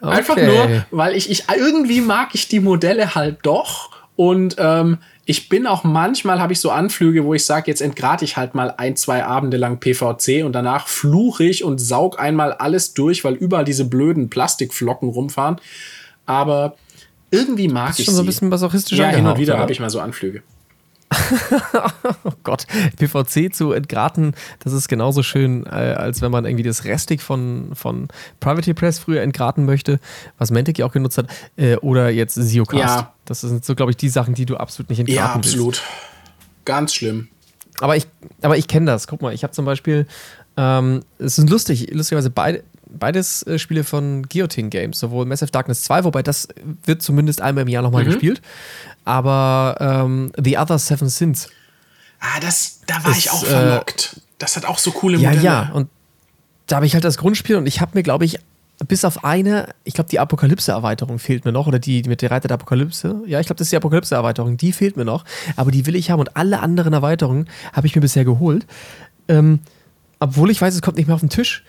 Okay. 0.02 0.16
Einfach 0.16 0.38
nur, 0.38 0.86
weil 0.92 1.16
ich, 1.16 1.30
ich 1.30 1.46
irgendwie 1.56 2.02
mag 2.02 2.30
ich 2.34 2.48
die 2.48 2.60
Modelle 2.60 3.16
halt 3.16 3.40
doch. 3.44 3.92
Und 4.16 4.56
ähm, 4.58 4.98
ich 5.26 5.50
bin 5.50 5.68
auch 5.68 5.84
manchmal, 5.84 6.40
habe 6.40 6.54
ich 6.54 6.60
so 6.60 6.72
Anflüge, 6.72 7.24
wo 7.24 7.34
ich 7.34 7.46
sage, 7.46 7.66
jetzt 7.68 7.82
entgrate 7.82 8.26
ich 8.26 8.38
halt 8.38 8.56
mal 8.56 8.74
ein, 8.78 8.96
zwei 8.96 9.26
Abende 9.26 9.58
lang 9.58 9.80
PVC 9.80 10.44
und 10.44 10.54
danach 10.54 10.88
fluche 10.88 11.44
ich 11.44 11.64
und 11.64 11.80
saug 11.80 12.20
einmal 12.20 12.54
alles 12.54 12.94
durch, 12.94 13.24
weil 13.24 13.34
überall 13.34 13.66
diese 13.66 13.86
blöden 13.86 14.30
Plastikflocken 14.30 15.10
rumfahren. 15.10 15.58
Aber 16.26 16.76
irgendwie 17.30 17.68
mag 17.68 17.90
das 17.90 17.96
ist 17.96 18.00
ich 18.00 18.06
schon 18.06 18.16
so 18.16 18.24
ein 18.24 18.26
bisschen 18.26 18.50
masochistisch 18.50 18.98
Ja, 18.98 19.10
hin 19.10 19.28
und 19.28 19.38
wieder 19.38 19.58
habe 19.58 19.72
ich 19.72 19.80
mal 19.80 19.90
so 19.90 20.00
Anflüge. 20.00 20.42
oh 22.24 22.32
Gott, 22.44 22.68
PVC 22.98 23.54
zu 23.54 23.72
entgraten, 23.72 24.34
das 24.60 24.74
ist 24.74 24.88
genauso 24.88 25.24
schön, 25.24 25.66
äh, 25.66 25.70
als 25.70 26.22
wenn 26.22 26.32
man 26.32 26.46
irgendwie 26.46 26.64
das 26.64 26.84
Restig 26.84 27.22
von, 27.22 27.72
von 27.74 28.10
Private 28.40 28.74
Press 28.74 29.00
früher 29.00 29.22
entgraten 29.22 29.66
möchte, 29.66 30.00
was 30.38 30.52
Mantic 30.52 30.80
ja 30.80 30.86
auch 30.86 30.92
genutzt 30.92 31.18
hat, 31.18 31.28
äh, 31.56 31.78
oder 31.78 32.10
jetzt 32.10 32.36
Siocast. 32.36 32.80
Ja. 32.80 33.14
Das 33.26 33.42
sind 33.42 33.64
so, 33.64 33.76
glaube 33.76 33.92
ich, 33.92 33.98
die 33.98 34.10
Sachen, 34.10 34.34
die 34.34 34.46
du 34.46 34.58
absolut 34.58 34.90
nicht 34.90 35.00
entgraten 35.00 35.26
Ja, 35.26 35.34
absolut. 35.34 35.78
Willst. 35.78 35.84
Ganz 36.66 36.94
schlimm. 36.94 37.30
Aber 37.80 37.96
ich, 37.96 38.08
aber 38.42 38.58
ich 38.58 38.68
kenne 38.68 38.88
das. 38.88 39.08
Guck 39.08 39.22
mal, 39.22 39.34
ich 39.34 39.44
habe 39.44 39.54
zum 39.54 39.66
Beispiel, 39.66 40.08
ähm, 40.58 41.04
es 41.20 41.38
ist 41.38 41.50
lustig, 41.50 41.94
lustigerweise 41.94 42.30
beide, 42.30 42.64
beides 42.90 43.44
äh, 43.44 43.60
Spiele 43.60 43.84
von 43.84 44.24
Guillotine 44.24 44.70
Games, 44.70 45.00
sowohl 45.00 45.26
Massive 45.26 45.52
Darkness 45.52 45.84
2, 45.84 46.04
wobei 46.04 46.24
das 46.24 46.48
wird 46.86 47.02
zumindest 47.02 47.42
einmal 47.42 47.64
im 47.64 47.68
Jahr 47.68 47.84
nochmal 47.84 48.04
mhm. 48.04 48.08
gespielt, 48.08 48.42
aber 49.08 49.78
ähm, 49.80 50.32
The 50.42 50.58
Other 50.58 50.78
Seven 50.78 51.10
Sins. 51.10 51.50
Ah, 52.20 52.40
das, 52.42 52.82
da 52.88 53.04
war 53.04 53.12
ist, 53.12 53.18
ich 53.18 53.32
auch 53.32 53.46
verlockt. 53.46 54.16
Äh, 54.18 54.22
das 54.40 54.56
hat 54.56 54.66
auch 54.66 54.78
so 54.78 54.92
coole 54.92 55.18
Modelle. 55.18 55.42
Ja, 55.42 55.64
ja, 55.64 55.72
und 55.74 55.90
da 56.68 56.78
habe 56.78 56.86
ich 56.86 56.94
halt 56.94 57.04
das 57.04 57.18
Grundspiel 57.18 57.56
und 57.56 57.66
ich 57.66 57.80
habe 57.82 57.92
mir, 57.96 58.04
glaube 58.04 58.26
ich, 58.26 58.40
bis 58.88 59.06
auf 59.06 59.24
eine, 59.24 59.70
ich 59.86 59.94
glaube, 59.94 60.10
die 60.10 60.20
Apokalypse-Erweiterung 60.20 61.18
fehlt 61.18 61.46
mir 61.46 61.52
noch, 61.52 61.68
oder 61.68 61.80
die 61.80 62.04
mit 62.04 62.22
der 62.22 62.30
Reiter 62.30 62.48
der 62.48 62.56
Apokalypse. 62.56 63.24
Ja, 63.26 63.40
ich 63.40 63.48
glaube, 63.48 63.58
das 63.58 63.68
ist 63.68 63.72
die 63.72 63.78
Apokalypse-Erweiterung, 63.78 64.58
die 64.58 64.72
fehlt 64.72 64.98
mir 64.98 65.06
noch. 65.06 65.26
Aber 65.56 65.72
die 65.72 65.86
will 65.86 65.96
ich 65.96 66.12
haben 66.12 66.20
und 66.20 66.36
alle 66.36 66.60
anderen 66.60 66.94
Erweiterungen 66.94 67.50
habe 67.74 67.88
ich 67.88 67.96
mir 67.96 68.02
bisher 68.02 68.26
geholt. 68.26 68.68
Ähm, 69.28 69.62
obwohl 70.20 70.52
ich 70.52 70.62
weiß, 70.62 70.76
es 70.76 70.82
kommt 70.82 70.98
nicht 70.98 71.08
mehr 71.08 71.16
auf 71.16 71.22
den 71.22 71.30
Tisch. 71.30 71.64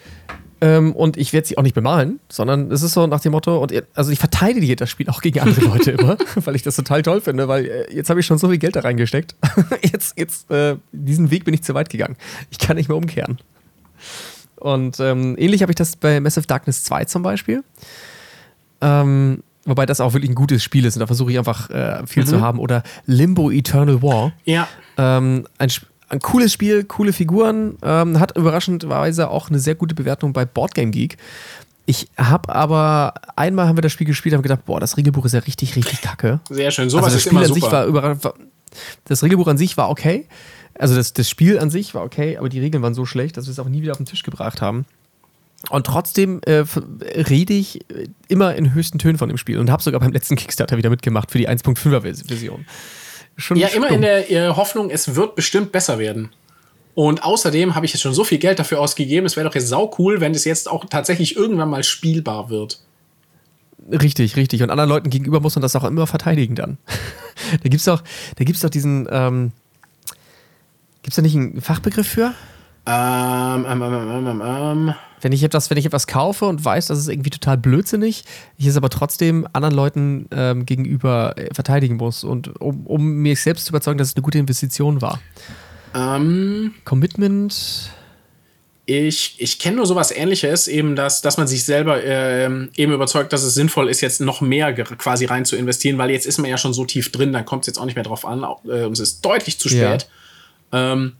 Ähm, 0.61 0.93
und 0.93 1.17
ich 1.17 1.33
werde 1.33 1.47
sie 1.47 1.57
auch 1.57 1.63
nicht 1.63 1.75
bemalen, 1.75 2.19
sondern 2.29 2.73
es 2.73 2.83
ist 2.83 2.93
so 2.93 3.07
nach 3.07 3.21
dem 3.21 3.33
Motto, 3.33 3.59
und 3.59 3.73
also 3.95 4.11
ich 4.11 4.19
verteidige 4.19 4.75
das 4.75 4.91
Spiel 4.91 5.09
auch 5.09 5.21
gegen 5.21 5.41
andere 5.41 5.61
Leute 5.67 5.93
immer, 5.93 6.17
weil 6.35 6.57
ich 6.57 6.63
das 6.63 6.75
total 6.77 7.03
toll 7.03 7.21
finde, 7.21 7.47
weil 7.47 7.67
äh, 7.67 7.95
jetzt 7.95 8.11
habe 8.11 8.19
ich 8.19 8.27
schon 8.27 8.39
so 8.39 8.49
viel 8.49 8.59
Geld 8.59 8.75
da 8.75 8.81
reingesteckt. 8.81 9.37
jetzt, 9.83 10.19
jetzt, 10.19 10.51
äh, 10.51 10.77
diesen 10.91 11.31
Weg 11.31 11.45
bin 11.45 11.55
ich 11.55 11.63
zu 11.63 11.75
weit 11.75 11.91
gegangen. 11.91 12.17
Ich 12.51 12.59
kann 12.59 12.77
nicht 12.77 12.89
mehr 12.89 12.97
umkehren. 12.97 13.39
Und 14.57 14.99
ähm, 14.99 15.37
ähnlich 15.39 15.63
habe 15.63 15.71
ich 15.71 15.77
das 15.77 15.95
bei 15.95 16.19
Massive 16.19 16.47
Darkness 16.47 16.83
2 16.85 17.05
zum 17.05 17.23
Beispiel. 17.23 17.63
Ähm, 18.81 19.45
wobei 19.65 19.87
das 19.87 20.01
auch 20.01 20.13
wirklich 20.13 20.31
ein 20.31 20.35
gutes 20.35 20.65
Spiel 20.65 20.85
ist 20.85 20.97
und 20.97 21.01
da 21.01 21.07
versuche 21.07 21.31
ich 21.31 21.39
einfach 21.39 21.71
äh, 21.71 22.05
viel 22.09 22.25
mhm. 22.25 22.29
zu 22.29 22.41
haben. 22.41 22.59
Oder 22.59 22.83
Limbo 23.07 23.53
Eternal 23.53 24.03
War. 24.03 24.33
Ja. 24.45 24.67
Ähm, 24.97 25.47
ein 25.59 25.71
Spiel 25.71 25.89
ein 26.09 26.21
cooles 26.21 26.53
Spiel, 26.53 26.85
coole 26.85 27.13
Figuren, 27.13 27.77
ähm, 27.83 28.19
hat 28.19 28.37
überraschenderweise 28.37 29.31
auch 29.31 29.51
eine 29.51 29.59
sehr 29.59 29.75
gute 29.75 29.95
Bewertung 29.95 30.33
bei 30.33 30.45
Boardgame 30.45 30.91
Geek. 30.91 31.17
Ich 31.87 32.09
habe 32.17 32.55
aber 32.55 33.15
einmal 33.37 33.67
haben 33.67 33.77
wir 33.77 33.83
das 33.83 33.93
Spiel 33.93 34.07
gespielt, 34.07 34.35
haben 34.35 34.43
gedacht, 34.43 34.65
boah, 34.67 34.81
das 34.81 34.97
Regelbuch 34.97 35.25
ist 35.25 35.33
ja 35.33 35.41
richtig, 35.41 35.75
richtig 35.77 36.03
kacke. 36.03 36.41
Sehr 36.51 36.71
schön. 36.71 36.91
Sowas 36.91 37.07
also 37.07 37.17
das 37.17 37.23
Spiel 37.23 37.33
immer 37.33 37.41
an 37.41 37.47
super. 37.47 37.61
sich 37.61 37.73
war, 37.73 37.87
über, 37.87 38.37
das 39.05 39.23
Regelbuch 39.23 39.49
an 39.49 39.59
sich 39.59 39.77
war 39.77 39.91
okay. 39.91 40.27
Also 40.75 40.95
das, 40.95 41.13
das 41.13 41.29
Spiel 41.29 41.59
an 41.59 41.71
sich 41.71 41.95
war 41.95 42.05
okay, 42.05 42.37
aber 42.37 42.49
die 42.49 42.61
Regeln 42.61 42.83
waren 42.83 42.95
so 42.95 43.07
schlecht, 43.07 43.37
dass 43.37 43.47
wir 43.47 43.53
es 43.53 43.59
auch 43.59 43.69
nie 43.69 43.83
wieder 43.83 43.93
auf 43.93 43.99
den 43.99 44.07
Tisch 44.07 44.23
gebracht 44.23 44.61
haben. 44.61 44.85
Und 45.71 45.87
trotzdem 45.87 46.41
äh, 46.47 46.65
rede 47.03 47.53
ich 47.53 47.81
immer 48.29 48.55
in 48.55 48.75
höchsten 48.75 48.99
Tönen 48.99 49.19
von 49.19 49.29
dem 49.29 49.39
Spiel 49.39 49.59
und 49.59 49.71
habe 49.71 49.83
sogar 49.83 50.01
beim 50.01 50.13
letzten 50.13 50.37
Kickstarter 50.37 50.77
wieder 50.77 50.89
mitgemacht 50.89 51.31
für 51.31 51.39
die 51.39 51.49
1.5er 51.49 52.01
Version 52.01 52.65
schon. 53.39 53.57
Ja, 53.57 53.69
immer 53.69 53.89
in 53.89 54.03
der 54.03 54.31
äh, 54.31 54.49
Hoffnung, 54.49 54.91
es 54.91 55.15
wird 55.15 55.35
bestimmt 55.35 55.73
besser 55.73 55.99
werden. 55.99 56.31
Und 56.95 57.23
außerdem 57.23 57.75
habe 57.75 57.87
ich 57.87 57.93
jetzt 57.93 58.03
schon 58.03 58.13
so 58.13 58.25
viel 58.25 58.39
Geld 58.39 58.59
dafür 58.59 58.81
ausgegeben, 58.81 59.25
es 59.25 59.37
wäre 59.37 59.47
doch 59.49 59.55
jetzt 59.55 59.69
sau 59.69 59.95
cool, 59.99 60.21
wenn 60.21 60.35
es 60.35 60.45
jetzt 60.45 60.69
auch 60.69 60.85
tatsächlich 60.87 61.37
irgendwann 61.37 61.71
mal 61.71 61.85
spielbar 61.85 62.51
wird. 62.51 62.81
Richtig, 63.91 64.37
richtig. 64.37 64.63
Und 64.63 64.71
anderen 64.71 64.91
Leuten 64.91 65.09
gegenüber 65.09 65.41
muss 65.41 65.55
man 65.55 65.63
das 65.63 65.77
auch 65.77 65.85
immer 65.85 66.07
verteidigen 66.07 66.57
dann. 66.57 66.77
da 67.63 67.69
gibt 67.69 67.77
es 67.77 67.85
doch, 67.85 68.03
da 68.37 68.45
gibt's 68.45 68.61
doch 68.63 68.71
diesen, 68.71 69.09
ähm, 69.11 69.53
gibt 71.03 71.13
es 71.13 71.17
da 71.17 71.23
nicht 71.23 71.37
einen 71.37 71.61
Fachbegriff 71.61 72.09
für? 72.09 72.35
Ähm, 72.87 73.67
ähm, 73.69 73.83
ähm, 73.83 74.27
ähm, 74.27 74.43
ähm. 74.45 74.95
Wenn 75.21 75.33
ich 75.33 75.43
etwas, 75.43 75.71
wenn 75.71 75.79
ich 75.79 75.87
etwas 75.87 76.07
kaufe 76.07 76.47
und 76.47 76.65
weiß, 76.65 76.87
dass 76.87 76.99
es 76.99 77.09
irgendwie 77.09 77.31
total 77.31 77.59
blödsinnig, 77.59 78.25
ich 78.57 78.67
es 78.67 78.77
aber 78.77 78.91
trotzdem 78.91 79.47
anderen 79.53 79.75
Leuten 79.75 80.29
ähm, 80.31 80.67
gegenüber 80.67 81.35
äh, 81.37 81.53
verteidigen 81.55 81.97
muss 81.97 82.25
und 82.25 82.61
um, 82.61 82.87
um 82.87 83.15
mir 83.17 83.37
selbst 83.37 83.67
zu 83.67 83.71
überzeugen, 83.71 83.99
dass 83.99 84.09
es 84.09 84.17
eine 84.17 84.23
gute 84.23 84.39
Investition 84.39 85.01
war. 85.03 85.21
Ähm, 85.95 86.75
Commitment. 86.85 87.91
Ich, 88.87 89.35
ich 89.39 89.59
kenne 89.59 89.77
nur 89.77 89.87
sowas 89.87 90.11
ähnliches, 90.11 90.67
eben 90.67 90.97
dass, 90.97 91.21
dass 91.21 91.37
man 91.37 91.47
sich 91.47 91.65
selber 91.65 92.03
äh, 92.03 92.47
eben 92.77 92.93
überzeugt, 92.93 93.35
dass 93.35 93.43
es 93.43 93.53
sinnvoll 93.53 93.91
ist, 93.91 94.01
jetzt 94.01 94.23
noch 94.23 94.41
mehr 94.41 94.73
quasi 94.73 95.27
rein 95.27 95.45
zu 95.45 95.57
investieren, 95.57 95.99
weil 95.99 96.11
jetzt 96.11 96.25
ist 96.25 96.39
man 96.39 96.49
ja 96.49 96.57
schon 96.57 96.73
so 96.73 96.87
tief 96.87 97.13
drin, 97.13 97.35
dann 97.35 97.45
kommt 97.45 97.65
es 97.65 97.67
jetzt 97.67 97.79
auch 97.79 97.85
nicht 97.85 97.97
mehr 97.97 98.05
drauf 98.05 98.25
an. 98.25 98.47
Äh, 98.67 98.87
es 98.87 99.01
ist 99.01 99.21
deutlich 99.23 99.59
zu 99.59 99.69
spät. 99.69 100.09
Ja. 100.73 100.93
Ähm, 100.93 101.15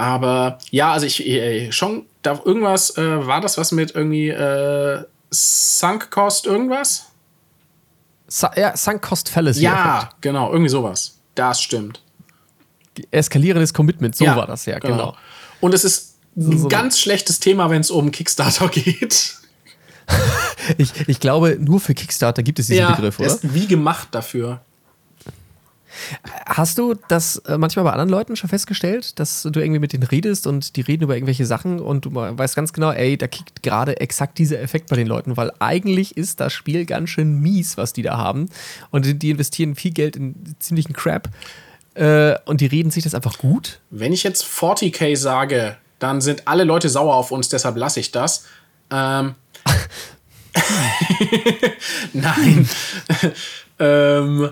aber 0.00 0.58
ja, 0.70 0.92
also 0.92 1.06
ich, 1.06 1.26
äh, 1.26 1.70
schon, 1.72 2.06
da 2.22 2.40
irgendwas, 2.44 2.96
äh, 2.96 3.26
war 3.26 3.40
das 3.40 3.58
was 3.58 3.70
mit 3.72 3.94
irgendwie 3.94 4.28
äh, 4.30 5.04
Sunk 5.30 6.10
Cost 6.10 6.46
irgendwas? 6.46 7.06
Sa 8.26 8.50
ja, 8.56 8.76
Sunk 8.76 9.02
Cost 9.02 9.28
Fallacy. 9.28 9.62
Ja, 9.62 10.10
genau, 10.20 10.50
irgendwie 10.52 10.70
sowas. 10.70 11.18
Das 11.34 11.60
stimmt. 11.60 12.00
eskalierendes 13.10 13.72
Commitment, 13.74 14.16
so 14.16 14.24
Ja, 14.24 14.36
war 14.36 14.46
das 14.46 14.66
ja, 14.66 14.78
genau. 14.78 14.96
genau. 14.96 15.16
Und 15.60 15.74
es 15.74 15.84
ist 15.84 16.16
ein 16.36 16.58
so- 16.58 16.68
ganz 16.68 16.98
schlechtes 16.98 17.40
Thema, 17.40 17.70
wenn 17.70 17.80
es 17.80 17.90
um 17.90 18.10
Kickstarter 18.10 18.68
geht. 18.72 19.36
Ich, 20.78 20.92
ich 21.08 21.20
glaube, 21.20 21.56
nur 21.60 21.80
für 21.80 21.94
Kickstarter 21.94 22.42
gibt 22.42 22.58
es 22.58 22.66
diesen 22.66 22.86
Begriff, 22.88 23.16
der 23.18 23.26
oder? 23.26 23.34
ist 23.36 23.54
wie 23.54 23.66
gemacht 23.66 24.08
dafür. 24.12 24.60
Hast 26.46 26.78
du 26.78 26.94
das 27.08 27.36
äh, 27.46 27.58
manchmal 27.58 27.84
bei 27.84 27.92
anderen 27.92 28.08
Leuten 28.10 28.36
schon 28.36 28.48
festgestellt, 28.50 29.18
dass 29.18 29.42
du 29.42 29.60
irgendwie 29.60 29.78
mit 29.80 29.92
denen 29.92 30.02
redest 30.04 30.46
und 30.46 30.76
die 30.76 30.80
reden 30.80 31.04
über 31.04 31.14
irgendwelche 31.14 31.46
Sachen 31.46 31.80
und 31.80 32.04
du 32.06 32.14
weißt 32.14 32.54
ganz 32.56 32.72
genau, 32.72 32.90
ey, 32.92 33.16
da 33.16 33.26
kickt 33.26 33.62
gerade 33.62 34.00
exakt 34.00 34.38
dieser 34.38 34.60
Effekt 34.60 34.88
bei 34.88 34.96
den 34.96 35.06
Leuten, 35.06 35.36
weil 35.36 35.52
eigentlich 35.58 36.16
ist 36.16 36.40
das 36.40 36.52
Spiel 36.52 36.84
ganz 36.86 37.10
schön 37.10 37.40
mies, 37.40 37.76
was 37.76 37.92
die 37.92 38.02
da 38.02 38.16
haben. 38.16 38.48
Und 38.90 39.04
die- 39.04 39.18
die 39.18 39.30
investieren 39.30 39.74
viel 39.74 39.92
Geld 39.92 40.16
in 40.16 40.34
ziemlichen 40.58 40.92
Crap 40.92 41.28
äh, 41.94 42.34
und 42.46 42.60
die 42.60 42.66
reden 42.66 42.90
sich 42.90 43.04
das 43.04 43.14
einfach 43.14 43.38
gut. 43.38 43.80
Wenn 43.90 44.12
ich 44.12 44.22
jetzt 44.22 44.44
40k 44.44 45.16
sage, 45.16 45.76
dann 45.98 46.20
sind 46.20 46.48
alle 46.48 46.64
Leute 46.64 46.88
sauer 46.88 47.14
auf 47.14 47.30
uns, 47.30 47.48
deshalb 47.48 47.76
lasse 47.76 48.00
ich 48.00 48.10
das. 48.12 48.44
Ähm, 48.90 49.34
Nein. 52.12 52.68
ähm, 53.78 54.50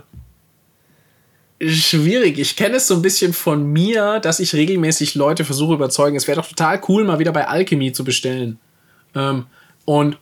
schwierig. 1.60 2.38
Ich 2.38 2.56
kenne 2.56 2.76
es 2.76 2.86
so 2.86 2.94
ein 2.94 3.02
bisschen 3.02 3.32
von 3.32 3.64
mir, 3.66 4.20
dass 4.20 4.40
ich 4.40 4.54
regelmäßig 4.54 5.14
Leute 5.14 5.44
versuche 5.44 5.74
überzeugen. 5.74 6.16
Es 6.16 6.28
wäre 6.28 6.40
doch 6.40 6.48
total 6.48 6.80
cool, 6.88 7.04
mal 7.04 7.18
wieder 7.18 7.32
bei 7.32 7.46
Alchemy 7.48 7.92
zu 7.92 8.04
bestellen. 8.04 8.58
Ähm, 9.14 9.46
und 9.84 10.18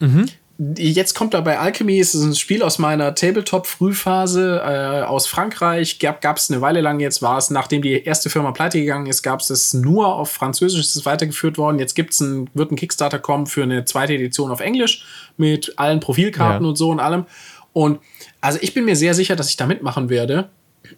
jetzt 0.79 1.15
kommt 1.15 1.35
da 1.35 1.43
bei 1.43 1.59
Alchemy, 1.59 1.99
es 2.01 2.15
ist 2.15 2.23
ein 2.23 2.35
Spiel 2.35 2.63
aus 2.63 2.79
meiner 2.79 3.15
Tabletop-Frühphase 3.15 4.63
äh, 4.65 5.03
aus 5.03 5.27
Frankreich. 5.27 5.99
Gab 5.99 6.37
es 6.37 6.51
eine 6.51 6.61
Weile 6.63 6.81
lang, 6.81 7.01
jetzt 7.01 7.21
war 7.21 7.37
es, 7.37 7.51
nachdem 7.51 7.83
die 7.83 8.03
erste 8.05 8.31
Firma 8.31 8.53
pleite 8.53 8.81
gegangen 8.81 9.07
ist, 9.07 9.23
gab 9.23 9.41
es 9.41 9.51
es 9.51 9.75
nur 9.75 10.15
auf 10.15 10.31
Französisch, 10.31 10.81
es 10.81 10.97
ist 10.97 11.05
weitergeführt 11.05 11.59
worden. 11.59 11.79
Jetzt 11.79 11.95
gibt's 11.95 12.21
ein, 12.21 12.49
wird 12.55 12.73
ein 12.73 12.77
Kickstarter 12.77 13.19
kommen 13.19 13.47
für 13.47 13.65
eine 13.65 13.85
zweite 13.85 14.15
Edition 14.15 14.51
auf 14.51 14.61
Englisch 14.61 15.05
mit 15.37 15.75
allen 15.77 16.01
Profilkarten 16.01 16.65
Ja. 16.65 16.69
und 16.71 16.77
so 16.77 16.89
und 16.91 17.01
allem. 17.01 17.27
Und 17.75 18.01
also 18.41 18.59
ich 18.63 18.73
bin 18.73 18.87
mir 18.87 18.97
sehr 18.97 19.13
sicher, 19.13 19.37
dass 19.37 19.51
ich 19.51 19.57
da 19.59 19.67
mitmachen 19.67 20.09
werde. 20.09 20.49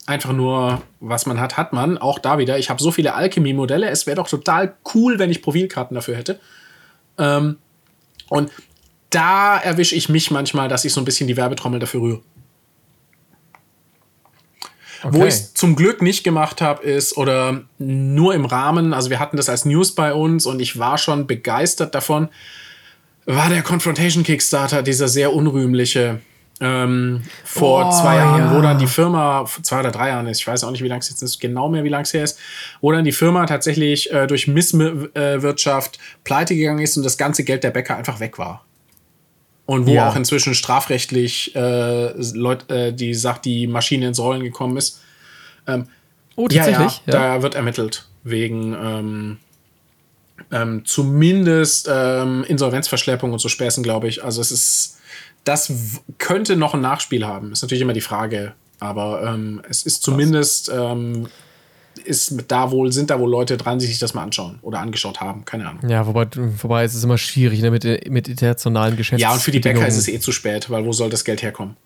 Einfach 0.06 0.32
nur, 0.32 0.82
was 1.00 1.26
man 1.26 1.40
hat, 1.40 1.56
hat 1.56 1.72
man. 1.72 1.98
Auch 1.98 2.18
da 2.18 2.38
wieder. 2.38 2.58
Ich 2.58 2.70
habe 2.70 2.82
so 2.82 2.90
viele 2.90 3.14
Alchemy-Modelle. 3.14 3.88
Es 3.88 4.06
wäre 4.06 4.16
doch 4.16 4.28
total 4.28 4.74
cool, 4.94 5.18
wenn 5.18 5.30
ich 5.30 5.42
Profilkarten 5.42 5.94
dafür 5.94 6.16
hätte. 6.16 6.40
Ähm, 7.18 7.58
und 8.28 8.50
da 9.10 9.58
erwische 9.58 9.94
ich 9.94 10.08
mich 10.08 10.30
manchmal, 10.30 10.68
dass 10.68 10.84
ich 10.84 10.92
so 10.92 11.00
ein 11.00 11.04
bisschen 11.04 11.26
die 11.26 11.36
Werbetrommel 11.36 11.80
dafür 11.80 12.00
rühre. 12.00 12.20
Wo 15.02 15.22
ich 15.22 15.34
es 15.34 15.54
zum 15.54 15.76
Glück 15.76 16.02
nicht 16.02 16.24
gemacht 16.24 16.60
habe, 16.60 16.82
ist, 16.82 17.16
oder 17.16 17.62
nur 17.78 18.34
im 18.34 18.44
Rahmen, 18.44 18.92
also 18.92 19.10
wir 19.10 19.20
hatten 19.20 19.36
das 19.36 19.48
als 19.48 19.64
News 19.64 19.94
bei 19.94 20.12
uns 20.12 20.44
und 20.44 20.60
ich 20.60 20.78
war 20.78 20.98
schon 20.98 21.28
begeistert 21.28 21.94
davon, 21.94 22.28
war 23.24 23.48
der 23.48 23.62
Confrontation 23.62 24.24
Kickstarter, 24.24 24.82
dieser 24.82 25.06
sehr 25.06 25.32
unrühmliche, 25.32 26.20
ähm, 26.60 27.22
vor 27.44 27.86
Oh, 27.86 27.90
zwei 28.00 28.16
Jahren, 28.16 28.40
ja. 28.50 28.56
wo 28.56 28.60
dann 28.60 28.78
die 28.78 28.86
Firma, 28.86 29.46
vor 29.46 29.62
zwei 29.62 29.80
oder 29.80 29.90
drei 29.90 30.08
Jahren 30.08 30.26
ist, 30.26 30.40
ich 30.40 30.46
weiß 30.46 30.64
auch 30.64 30.70
nicht, 30.70 30.82
wie 30.82 30.88
lange 30.88 31.00
es 31.00 31.08
jetzt 31.08 31.22
ist, 31.22 31.40
genau 31.40 31.68
mehr, 31.68 31.84
wie 31.84 31.88
lange 31.88 32.02
es 32.02 32.12
her 32.12 32.24
ist, 32.24 32.38
wo 32.80 32.90
dann 32.92 33.04
die 33.04 33.12
Firma 33.12 33.46
tatsächlich 33.46 34.12
äh, 34.12 34.26
durch 34.26 34.48
Misswirtschaft 34.48 35.98
pleite 36.24 36.54
gegangen 36.56 36.80
ist 36.80 36.96
und 36.96 37.04
das 37.04 37.16
ganze 37.18 37.44
Geld 37.44 37.62
der 37.64 37.70
Bäcker 37.70 37.96
einfach 37.96 38.20
weg 38.20 38.38
war. 38.38 38.64
Und 39.66 39.86
wo 39.86 39.92
Ja. 39.92 40.08
auch 40.08 40.16
inzwischen 40.16 40.54
strafrechtlich 40.54 41.54
äh, 41.54 42.12
Leut, 42.34 42.70
äh, 42.70 42.92
die 42.92 43.14
sagt, 43.14 43.44
die 43.44 43.66
Maschine 43.66 44.08
ins 44.08 44.18
Rollen 44.18 44.42
gekommen 44.42 44.76
ist. 44.78 45.00
Oh, 46.36 46.46
Ja, 46.50 46.64
ja, 46.66 46.72
tatsächlich? 46.78 47.02
da 47.06 47.42
wird 47.42 47.54
ermittelt 47.54 48.06
wegen 48.24 48.74
ähm, 48.74 49.36
ähm, 50.50 50.82
zumindest 50.86 51.88
ähm, 51.92 52.44
Insolvenzverschleppung 52.44 53.32
und 53.32 53.38
so 53.40 53.48
Späßen, 53.48 53.82
glaube 53.82 54.08
ich. 54.08 54.24
Also 54.24 54.40
es 54.40 54.50
ist, 54.50 54.97
das 55.48 55.72
könnte 56.18 56.56
noch 56.56 56.74
ein 56.74 56.82
Nachspiel 56.82 57.26
haben. 57.26 57.52
Ist 57.52 57.62
natürlich 57.62 57.80
immer 57.80 57.94
die 57.94 58.02
Frage, 58.02 58.52
aber 58.80 59.22
ähm, 59.24 59.62
es 59.68 59.82
ist 59.82 60.02
zumindest 60.02 60.70
ähm, 60.72 61.28
ist 62.04 62.44
da 62.48 62.70
wohl 62.70 62.92
sind 62.92 63.10
da 63.10 63.18
wohl 63.18 63.30
Leute 63.30 63.56
dran, 63.56 63.78
die 63.78 63.86
sich 63.86 63.98
das 63.98 64.14
mal 64.14 64.22
anschauen 64.22 64.58
oder 64.62 64.80
angeschaut 64.80 65.20
haben, 65.20 65.44
keine 65.46 65.68
Ahnung. 65.68 65.88
Ja, 65.88 66.06
wobei, 66.06 66.26
wobei 66.34 66.84
es 66.84 66.94
ist 66.94 67.02
immer 67.02 67.18
schwierig 67.18 67.62
ne, 67.62 67.70
mit, 67.70 67.84
mit 68.10 68.28
internationalen 68.28 68.96
Geschäften. 68.96 69.22
Ja, 69.22 69.32
und 69.32 69.40
für 69.40 69.50
die 69.50 69.60
Bäcker 69.60 69.86
ist 69.86 69.96
es 69.96 70.06
eh 70.06 70.20
zu 70.20 70.32
spät, 70.32 70.68
weil 70.68 70.84
wo 70.84 70.92
soll 70.92 71.08
das 71.08 71.24
Geld 71.24 71.42
herkommen? 71.42 71.76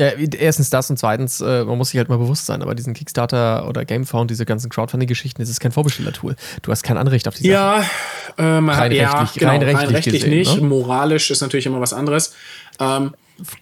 Ja, 0.00 0.08
erstens 0.08 0.70
das 0.70 0.90
und 0.90 0.98
zweitens, 0.98 1.40
äh, 1.40 1.64
man 1.64 1.78
muss 1.78 1.90
sich 1.90 1.98
halt 1.98 2.08
mal 2.08 2.18
bewusst 2.18 2.46
sein, 2.46 2.62
aber 2.62 2.74
diesen 2.74 2.94
Kickstarter 2.94 3.68
oder 3.68 3.84
Gamefound, 3.84 4.28
diese 4.28 4.44
ganzen 4.44 4.68
Crowdfunding-Geschichten, 4.68 5.40
das 5.40 5.48
ist 5.48 5.60
kein 5.60 5.70
Vorbestellertool. 5.70 6.34
Du 6.62 6.72
hast 6.72 6.82
kein 6.82 6.96
Anrecht 6.96 7.28
auf 7.28 7.34
die 7.34 7.42
Sache. 7.48 7.52
Ja, 7.52 7.84
ähm, 8.36 8.68
Rein 8.68 8.90
ja, 8.90 9.20
rechtlich- 9.20 9.38
genau, 9.40 9.52
rein 9.52 9.62
rein 9.62 9.76
rechtlich 9.76 9.96
rechtlich, 9.96 10.14
gesehen, 10.24 10.38
nicht. 10.38 10.56
ne? 10.60 10.66
Moralisch 10.66 11.30
ist 11.30 11.42
natürlich 11.42 11.66
immer 11.66 11.80
was 11.80 11.92
anderes. 11.92 12.34
Ähm, 12.80 13.14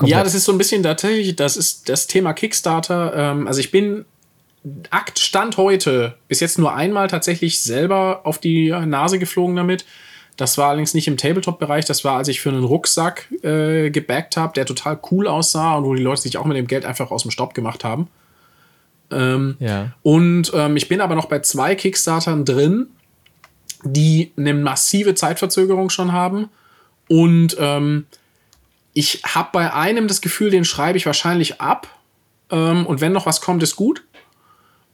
ja, 0.05 0.25
das 0.25 0.35
ist 0.35 0.45
so 0.45 0.53
ein 0.53 0.59
bisschen 0.59 0.83
tatsächlich, 0.83 1.37
das 1.37 1.57
ist 1.59 1.89
das 1.91 2.07
Thema 2.07 2.33
Kickstarter. 2.33 3.13
Ähm, 3.15 3.47
also 3.47 3.61
ich 3.61 3.71
bin 3.71 4.07
Akt 4.91 5.19
Stand 5.19 5.57
heute 5.57 6.15
bis 6.29 6.41
jetzt 6.41 6.59
nur 6.59 6.75
einmal 6.75 7.09
tatsächlich 7.09 7.61
selber 7.63 8.21
auf 8.25 8.39
die 8.39 8.71
Nase 8.71 9.19
geflogen 9.19 9.57
damit. 9.57 9.85
Das 10.37 10.57
war 10.59 10.69
allerdings 10.69 10.95
nicht 10.95 11.09
im 11.09 11.17
Tabletop-Bereich, 11.17 11.85
das 11.85 12.05
war, 12.05 12.17
als 12.17 12.29
ich 12.29 12.41
für 12.41 12.49
einen 12.49 12.65
Rucksack 12.65 13.29
äh, 13.43 13.91
gebackt 13.91 14.37
habe, 14.37 14.55
der 14.55 14.65
total 14.65 14.99
cool 15.11 15.29
aussah 15.29 15.77
und 15.77 15.85
wo 15.85 15.95
die 15.95 16.03
Leute 16.03 16.23
sich 16.23 16.39
auch 16.39 16.47
mit 16.47 16.57
dem 16.57 16.67
Geld 16.67 16.85
einfach 16.85 17.11
aus 17.11 17.23
dem 17.23 17.31
Staub 17.31 17.55
gemacht 17.55 17.85
haben. 17.85 18.09
Ja. 19.61 19.93
Und 20.03 20.53
ähm, 20.55 20.77
ich 20.77 20.89
bin 20.89 21.01
aber 21.01 21.15
noch 21.15 21.27
bei 21.27 21.41
zwei 21.41 21.75
Kickstartern 21.75 22.45
drin, 22.45 22.89
die 23.85 24.33
eine 24.37 24.55
massive 24.55 25.15
Zeitverzögerung 25.15 25.91
schon 25.91 26.13
haben. 26.13 26.49
Und 27.09 27.57
ähm, 27.59 28.07
ich 28.95 29.23
habe 29.25 29.51
bei 29.53 29.73
einem 29.73 30.09
das 30.09 30.21
Gefühl, 30.21 30.51
den 30.51 30.65
schreibe 30.65 30.97
ich 30.97 31.07
wahrscheinlich 31.07 31.61
ab. 31.61 31.89
Ähm, 32.51 32.87
und 32.87 33.01
wenn 33.01 33.13
noch 33.13 33.27
was 33.27 33.41
kommt, 33.41 33.63
ist 33.63 33.77
gut. 33.77 34.03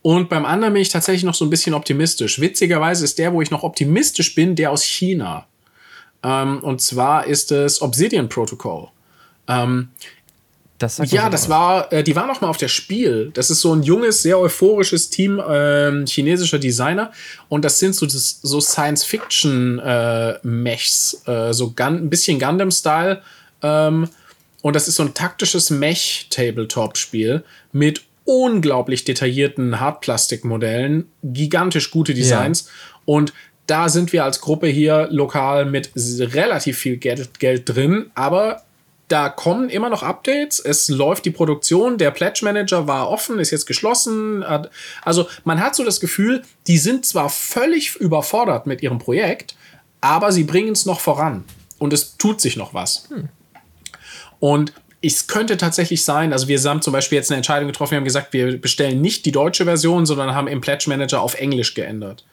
Und 0.03 0.29
beim 0.29 0.45
anderen 0.45 0.75
bin 0.75 0.83
ich 0.83 0.91
tatsächlich 0.91 1.25
noch 1.25 1.35
so 1.35 1.45
ein 1.45 1.51
bisschen 1.51 1.75
optimistisch. 1.75 2.41
Witzigerweise 2.41 3.05
ist 3.05 3.19
der, 3.19 3.33
wo 3.33 3.43
ich 3.43 3.51
noch 3.51 3.63
optimistisch 3.63 4.35
bin, 4.35 4.55
der 4.55 4.71
aus 4.71 4.85
China. 4.85 5.47
Ähm, 6.23 6.61
und 6.61 6.81
zwar 6.81 7.27
ist 7.27 7.53
es 7.53 7.83
Obsidian 7.83 8.29
Protocol. 8.29 8.89
Das 10.79 10.97
sagt 10.97 11.13
mir 11.13 11.17
Ja, 11.17 11.29
das 11.29 11.43
was. 11.45 11.51
war, 11.51 11.93
äh, 11.93 12.03
die 12.05 12.15
waren 12.15 12.29
noch 12.29 12.41
mal 12.41 12.49
auf 12.49 12.57
der 12.57 12.69
Spiel. 12.69 13.33
Das 13.35 13.51
ist 13.51 13.61
so 13.61 13.75
ein 13.75 13.83
junges, 13.83 14.23
sehr 14.23 14.39
euphorisches 14.39 15.11
Team 15.11 15.43
ähm, 15.49 16.07
chinesischer 16.07 16.61
Designer. 16.61 17.11
Und 17.49 17.65
das 17.65 17.81
sind 17.81 17.97
so, 17.97 18.07
das, 18.07 18.39
so 18.43 18.61
Science-Fiction-Mechs, 18.61 21.23
äh, 21.27 21.53
so 21.53 21.73
Gun, 21.73 21.97
ein 21.97 22.09
bisschen 22.11 22.39
Gundam-Style. 22.39 23.21
Ähm, 23.63 24.09
und 24.63 24.77
das 24.77 24.87
ist 24.87 24.95
so 24.97 25.03
ein 25.03 25.15
taktisches 25.15 25.71
Mech-Tabletop-Spiel 25.71 27.43
mit 27.73 28.03
unglaublich 28.29 29.05
detaillierten 29.05 29.81
Hartplastikmodellen, 29.81 31.11
gigantisch 31.23 31.91
gute 31.91 32.13
Designs. 32.13 32.69
Und 33.07 33.33
da 33.67 33.89
sind 33.89 34.13
wir 34.13 34.23
als 34.23 34.43
Gruppe 34.43 34.67
hier 34.67 35.09
lokal 35.11 35.65
mit 35.65 35.91
relativ 35.97 36.77
viel 36.77 36.99
Geld, 36.99 37.39
Geld 37.39 37.67
drin, 37.67 38.11
aber 38.15 38.65
da 39.09 39.31
kommen 39.31 39.71
immer 39.71 39.89
noch 39.89 40.03
Updates. 40.03 40.61
Es 40.61 40.89
läuft 40.89 41.25
die 41.25 41.31
Produktion. 41.31 41.97
Der 41.97 42.11
Pledge 42.11 42.41
Manager 42.45 42.87
war 42.87 43.09
offen, 43.09 43.39
ist 43.39 43.51
jetzt 43.51 43.65
geschlossen. 43.65 44.45
Also 45.03 45.27
man 45.45 45.61
hat 45.61 45.75
so 45.75 45.83
das 45.83 45.99
Gefühl, 45.99 46.43
die 46.67 46.77
sind 46.77 47.07
zwar 47.07 47.31
völlig 47.31 47.97
überfordert 47.97 48.67
mit 48.67 48.83
ihrem 48.83 48.99
Projekt, 48.99 49.57
aber 50.03 50.33
sie 50.33 50.45
bringen 50.45 50.73
es 50.73 50.85
noch 50.85 51.01
voran. 51.01 51.45
Und 51.79 51.95
es 51.95 52.19
tut 52.19 52.43
sich 52.43 52.59
noch 52.59 52.75
was. 52.75 53.09
Und 54.39 54.75
es 55.01 55.27
könnte 55.29 55.57
tatsächlich 55.57 56.05
sein, 56.05 56.33
also 56.33 56.49
wir 56.49 56.59
haben 56.61 56.83
zum 56.83 56.93
Beispiel 56.93 57.17
jetzt 57.17 57.31
eine 57.31 57.37
Entscheidung 57.37 57.69
getroffen, 57.69 57.93
wir 57.93 57.97
haben 57.99 58.05
gesagt, 58.05 58.33
wir 58.33 58.61
bestellen 58.61 59.01
nicht 59.01 59.25
die 59.27 59.33
deutsche 59.33 59.65
Version, 59.65 60.07
sondern 60.07 60.35
haben 60.35 60.49
im 60.49 60.61
Pledge 60.61 60.85
Manager 60.89 61.21
auf 61.21 61.35
Englisch 61.35 61.75
geändert. 61.75 62.25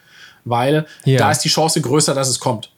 Weil 0.44 0.86
Ja. 1.04 1.18
da 1.18 1.30
ist 1.30 1.40
die 1.40 1.48
Chance 1.48 1.80
größer, 1.80 2.14
dass 2.14 2.28
es 2.28 2.40
kommt. 2.40 2.70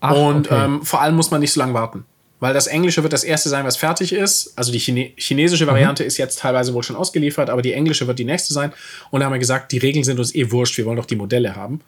Ach, 0.00 0.12
Und 0.14 0.50
okay. 0.50 0.64
ähm, 0.64 0.82
vor 0.82 1.00
allem 1.02 1.16
muss 1.16 1.30
man 1.30 1.40
nicht 1.40 1.52
so 1.52 1.60
lange 1.60 1.74
warten. 1.74 2.04
Weil 2.40 2.54
das 2.54 2.66
Englische 2.66 3.02
wird 3.02 3.12
das 3.12 3.22
erste 3.22 3.50
sein, 3.50 3.66
was 3.66 3.76
fertig 3.76 4.14
ist. 4.14 4.54
Also 4.56 4.72
die 4.72 4.78
Chine 4.78 5.10
chinesische 5.16 5.64
Mhm. 5.66 5.70
Variante 5.70 6.04
ist 6.04 6.16
jetzt 6.16 6.38
teilweise 6.38 6.72
wohl 6.72 6.82
schon 6.82 6.96
ausgeliefert, 6.96 7.50
aber 7.50 7.60
die 7.60 7.74
englische 7.74 8.06
wird 8.06 8.18
die 8.18 8.24
nächste 8.24 8.54
sein. 8.54 8.72
Und 9.10 9.20
da 9.20 9.26
haben 9.26 9.32
wir 9.34 9.38
gesagt, 9.38 9.72
die 9.72 9.78
Regeln 9.78 10.04
sind 10.04 10.18
uns 10.18 10.34
eh 10.34 10.50
wurscht, 10.50 10.78
wir 10.78 10.86
wollen 10.86 10.96
doch 10.96 11.04
die 11.04 11.16
Modelle 11.16 11.54
haben. 11.54 11.82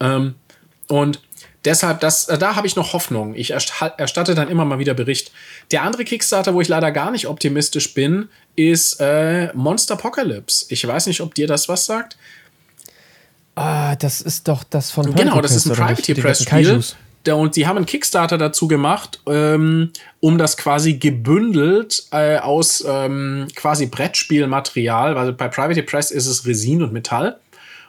Ähm, 0.00 0.34
und 0.88 1.20
deshalb, 1.64 2.00
das, 2.00 2.28
äh, 2.28 2.38
da 2.38 2.56
habe 2.56 2.66
ich 2.66 2.76
noch 2.76 2.92
Hoffnung. 2.92 3.34
Ich 3.34 3.54
ersta- 3.54 3.92
erstatte 3.98 4.34
dann 4.34 4.48
immer 4.48 4.64
mal 4.64 4.78
wieder 4.78 4.94
Bericht. 4.94 5.32
Der 5.70 5.82
andere 5.82 6.04
Kickstarter, 6.04 6.54
wo 6.54 6.60
ich 6.60 6.68
leider 6.68 6.90
gar 6.92 7.10
nicht 7.10 7.26
optimistisch 7.26 7.94
bin, 7.94 8.28
ist 8.56 9.00
äh, 9.00 9.52
Monster 9.54 9.94
Apocalypse. 9.94 10.66
Ich 10.68 10.86
weiß 10.86 11.06
nicht, 11.06 11.20
ob 11.20 11.34
dir 11.34 11.46
das 11.46 11.68
was 11.68 11.86
sagt. 11.86 12.16
ah, 13.54 13.96
das 13.96 14.20
ist 14.20 14.48
doch 14.48 14.64
das 14.64 14.90
von 14.90 15.14
Genau, 15.14 15.40
das 15.40 15.52
Press, 15.52 15.66
ist 15.66 15.70
ein 15.70 15.76
ganzen 15.76 15.94
Privateer-Press-Spiel. 16.04 16.48
Kaijus. 16.48 16.96
und 17.28 17.56
die 17.56 17.66
haben 17.66 17.76
einen 17.76 17.86
Kickstarter 17.86 18.38
dazu 18.38 18.66
gemacht, 18.66 19.20
ähm, 19.26 19.90
um 20.20 20.38
das 20.38 20.56
quasi 20.56 20.94
gebündelt 20.94 22.04
äh, 22.12 22.38
aus 22.38 22.82
ähm, 22.86 23.48
quasi 23.54 23.86
Brettspielmaterial, 23.86 25.16
also 25.18 25.32
bei 25.34 25.48
Private 25.48 25.82
Press 25.82 26.10
ist 26.10 26.26
es 26.26 26.46
Resin 26.46 26.82
und 26.82 26.92
Metall. 26.92 27.38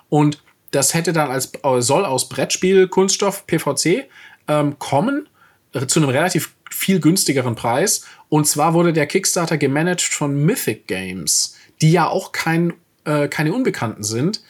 Und 0.09 0.39
das 0.71 0.93
hätte 0.93 1.13
dann 1.13 1.29
als 1.29 1.51
soll 1.79 2.05
aus 2.05 2.29
Brettspielkunststoff 2.29 3.45
PVC 3.45 4.07
ähm, 4.47 4.79
kommen 4.79 5.27
äh, 5.73 5.85
zu 5.85 5.99
einem 5.99 6.09
relativ 6.09 6.53
viel 6.69 6.99
günstigeren 6.99 7.55
Preis. 7.55 8.05
Und 8.29 8.47
zwar 8.47 8.73
wurde 8.73 8.93
der 8.93 9.07
Kickstarter 9.07 9.57
gemanagt 9.57 10.01
von 10.01 10.35
Mythic 10.35 10.87
Games, 10.87 11.55
die 11.81 11.91
ja 11.91 12.07
auch 12.07 12.31
kein, 12.31 12.73
äh, 13.05 13.27
keine 13.27 13.53
Unbekannten 13.53 14.03
sind. 14.03 14.41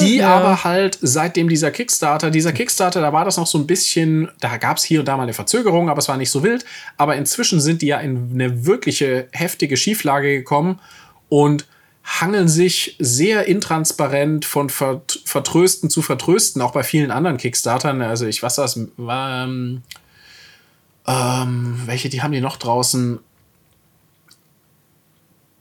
Die 0.00 0.16
ja. 0.16 0.34
aber 0.34 0.64
halt, 0.64 0.98
seitdem 1.00 1.48
dieser 1.48 1.70
Kickstarter, 1.70 2.30
dieser 2.30 2.52
Kickstarter, 2.52 3.00
da 3.00 3.12
war 3.12 3.24
das 3.24 3.36
noch 3.36 3.46
so 3.46 3.56
ein 3.58 3.68
bisschen, 3.68 4.28
da 4.40 4.56
gab 4.56 4.78
es 4.78 4.82
hier 4.82 4.98
und 4.98 5.06
da 5.06 5.16
mal 5.16 5.22
eine 5.22 5.32
Verzögerung, 5.32 5.88
aber 5.88 6.00
es 6.00 6.08
war 6.08 6.16
nicht 6.16 6.30
so 6.30 6.42
wild. 6.42 6.64
Aber 6.96 7.14
inzwischen 7.14 7.60
sind 7.60 7.82
die 7.82 7.86
ja 7.86 8.00
in 8.00 8.30
eine 8.34 8.66
wirkliche 8.66 9.28
heftige 9.30 9.76
Schieflage 9.76 10.36
gekommen 10.36 10.80
und 11.28 11.66
hangeln 12.04 12.48
sich 12.48 12.96
sehr 12.98 13.46
intransparent 13.46 14.44
von 14.44 14.68
Vertrösten 14.68 15.88
zu 15.88 16.02
Vertrösten, 16.02 16.60
auch 16.60 16.72
bei 16.72 16.82
vielen 16.82 17.10
anderen 17.10 17.38
Kickstartern. 17.38 18.02
Also 18.02 18.26
ich 18.26 18.42
weiß 18.42 18.56
das, 18.56 18.76
ähm, 18.76 19.82
ähm, 21.06 21.82
welche, 21.86 22.10
die 22.10 22.22
haben 22.22 22.32
die 22.32 22.42
noch 22.42 22.58
draußen? 22.58 23.20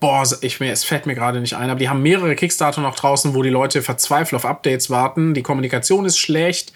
Boah, 0.02 0.28
ich, 0.42 0.60
es 0.60 0.84
fällt 0.84 1.06
mir 1.06 1.16
gerade 1.16 1.40
nicht 1.40 1.56
ein, 1.56 1.70
aber 1.70 1.80
die 1.80 1.88
haben 1.88 2.02
mehrere 2.02 2.36
Kickstarter 2.36 2.82
noch 2.82 2.96
draußen, 2.96 3.34
wo 3.34 3.42
die 3.42 3.50
Leute 3.50 3.82
verzweifelt 3.82 4.34
auf 4.34 4.46
Updates 4.46 4.90
warten. 4.90 5.34
Die 5.34 5.44
Kommunikation 5.44 6.06
ist 6.06 6.18
schlecht. 6.18 6.74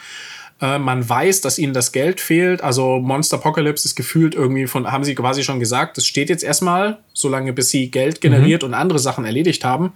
Äh, 0.61 0.79
man 0.79 1.07
weiß, 1.07 1.41
dass 1.41 1.59
ihnen 1.59 1.73
das 1.73 1.91
Geld 1.91 2.19
fehlt. 2.19 2.61
Also 2.61 2.99
Monster 2.99 3.37
Apocalypse 3.37 3.87
ist 3.87 3.95
gefühlt 3.95 4.35
irgendwie 4.35 4.67
von, 4.67 4.91
haben 4.91 5.03
sie 5.03 5.15
quasi 5.15 5.43
schon 5.43 5.59
gesagt, 5.59 5.97
das 5.97 6.05
steht 6.05 6.29
jetzt 6.29 6.43
erstmal, 6.43 6.99
solange 7.13 7.53
bis 7.53 7.69
sie 7.69 7.91
Geld 7.91 8.21
generiert 8.21 8.63
mhm. 8.63 8.69
und 8.69 8.73
andere 8.73 8.99
Sachen 8.99 9.25
erledigt 9.25 9.63
haben. 9.63 9.93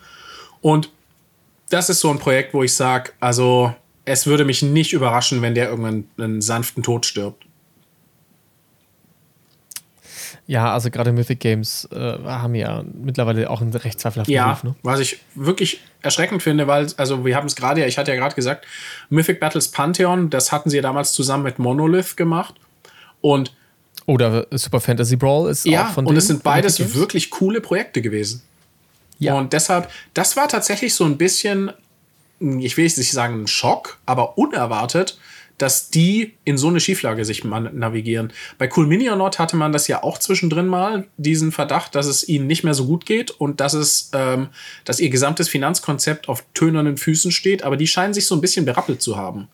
Und 0.62 0.92
das 1.70 1.90
ist 1.90 2.00
so 2.00 2.10
ein 2.10 2.20
Projekt, 2.20 2.54
wo 2.54 2.64
ich 2.64 2.74
sage, 2.74 3.12
also 3.20 3.74
es 4.06 4.28
würde 4.28 4.46
mich 4.46 4.62
nicht 4.62 4.94
überraschen, 4.94 5.42
wenn 5.42 5.56
der 5.56 5.70
irgendwann 5.70 6.06
einen 6.18 6.42
sanften 6.42 6.84
Tod 6.84 7.06
stirbt. 7.06 7.46
Ja, 10.48 10.74
also 10.74 10.90
gerade 10.90 11.12
Mythic 11.12 11.40
Games 11.40 11.88
äh, 11.92 11.98
haben 11.98 12.56
ja 12.56 12.84
mittlerweile 12.94 13.50
auch 13.50 13.62
einen 13.62 13.74
recht 13.74 14.00
zweifelhaften 14.00 14.34
ja, 14.34 14.52
Ruf. 14.52 14.64
Ne? 14.64 14.76
Was 14.84 15.00
ich 15.00 15.20
wirklich 15.36 15.80
erschreckend 16.02 16.44
finde, 16.44 16.68
weil, 16.68 16.88
also 16.98 17.26
wir 17.26 17.36
haben 17.36 17.48
es 17.48 17.56
gerade 17.56 17.82
ja, 17.82 17.88
ich 17.88 17.98
hatte 17.98 18.12
ja 18.12 18.18
gerade 18.18 18.36
gesagt, 18.36 18.66
Mythic 19.10 19.40
Battles 19.40 19.70
Pantheon, 19.70 20.30
das 20.30 20.52
hatten 20.52 20.70
sie 20.70 20.78
ja 20.78 20.82
damals 20.82 21.14
zusammen 21.14 21.44
mit 21.44 21.60
Monolith 21.60 22.18
gemacht. 22.18 22.56
Und 23.22 23.54
oder 24.08 24.48
Super 24.52 24.82
Fantasy 24.82 25.16
Brawl 25.16 25.50
ist 25.50 25.66
ja, 25.66 25.88
auch 25.88 25.94
von 25.94 26.06
und 26.06 26.18
es 26.18 26.28
sind 26.28 26.44
beides 26.44 26.96
wirklich 26.96 27.30
coole 27.30 27.62
Projekte 27.62 28.02
gewesen. 28.02 28.42
Ja. 29.20 29.36
Und 29.36 29.54
deshalb, 29.54 29.90
das 30.16 30.36
war 30.36 30.48
tatsächlich 30.48 30.96
so 30.96 31.06
ein 31.06 31.18
bisschen, 31.18 31.72
ich 32.42 32.78
will 32.78 32.86
nicht 32.86 33.12
sagen 33.12 33.48
Schock, 33.48 34.00
aber 34.06 34.38
unerwartet, 34.38 35.20
dass 35.62 35.92
die 35.92 36.34
in 36.44 36.58
so 36.58 36.70
eine 36.70 36.80
Schieflage 36.80 37.24
sich 37.24 37.44
navigieren. 37.44 38.34
Bei 38.58 38.70
Cool 38.76 38.88
Minionaut 38.88 39.38
hatte 39.38 39.56
man 39.56 39.72
das 39.72 39.88
ja 39.88 40.02
auch 40.02 40.18
zwischendrin 40.18 40.68
mal, 40.68 41.08
diesen 41.18 41.52
Verdacht, 41.52 41.94
dass 41.94 42.08
es 42.08 42.28
ihnen 42.28 42.48
nicht 42.48 42.64
mehr 42.64 42.74
so 42.74 42.86
gut 42.86 43.06
geht 43.06 43.30
und 43.30 43.60
dass 43.60 43.74
es, 43.74 44.10
ähm, 44.14 44.48
dass 44.86 45.00
ihr 45.00 45.10
gesamtes 45.10 45.50
Finanzkonzept 45.50 46.30
auf 46.30 46.44
tönernen 46.56 46.98
Füßen 46.98 47.32
steht, 47.32 47.64
aber 47.64 47.78
die 47.78 47.88
scheinen 47.88 48.16
sich 48.16 48.26
so 48.26 48.34
ein 48.34 48.42
bisschen 48.42 48.66
berappelt 48.66 49.04
zu 49.04 49.18
haben. 49.18 49.50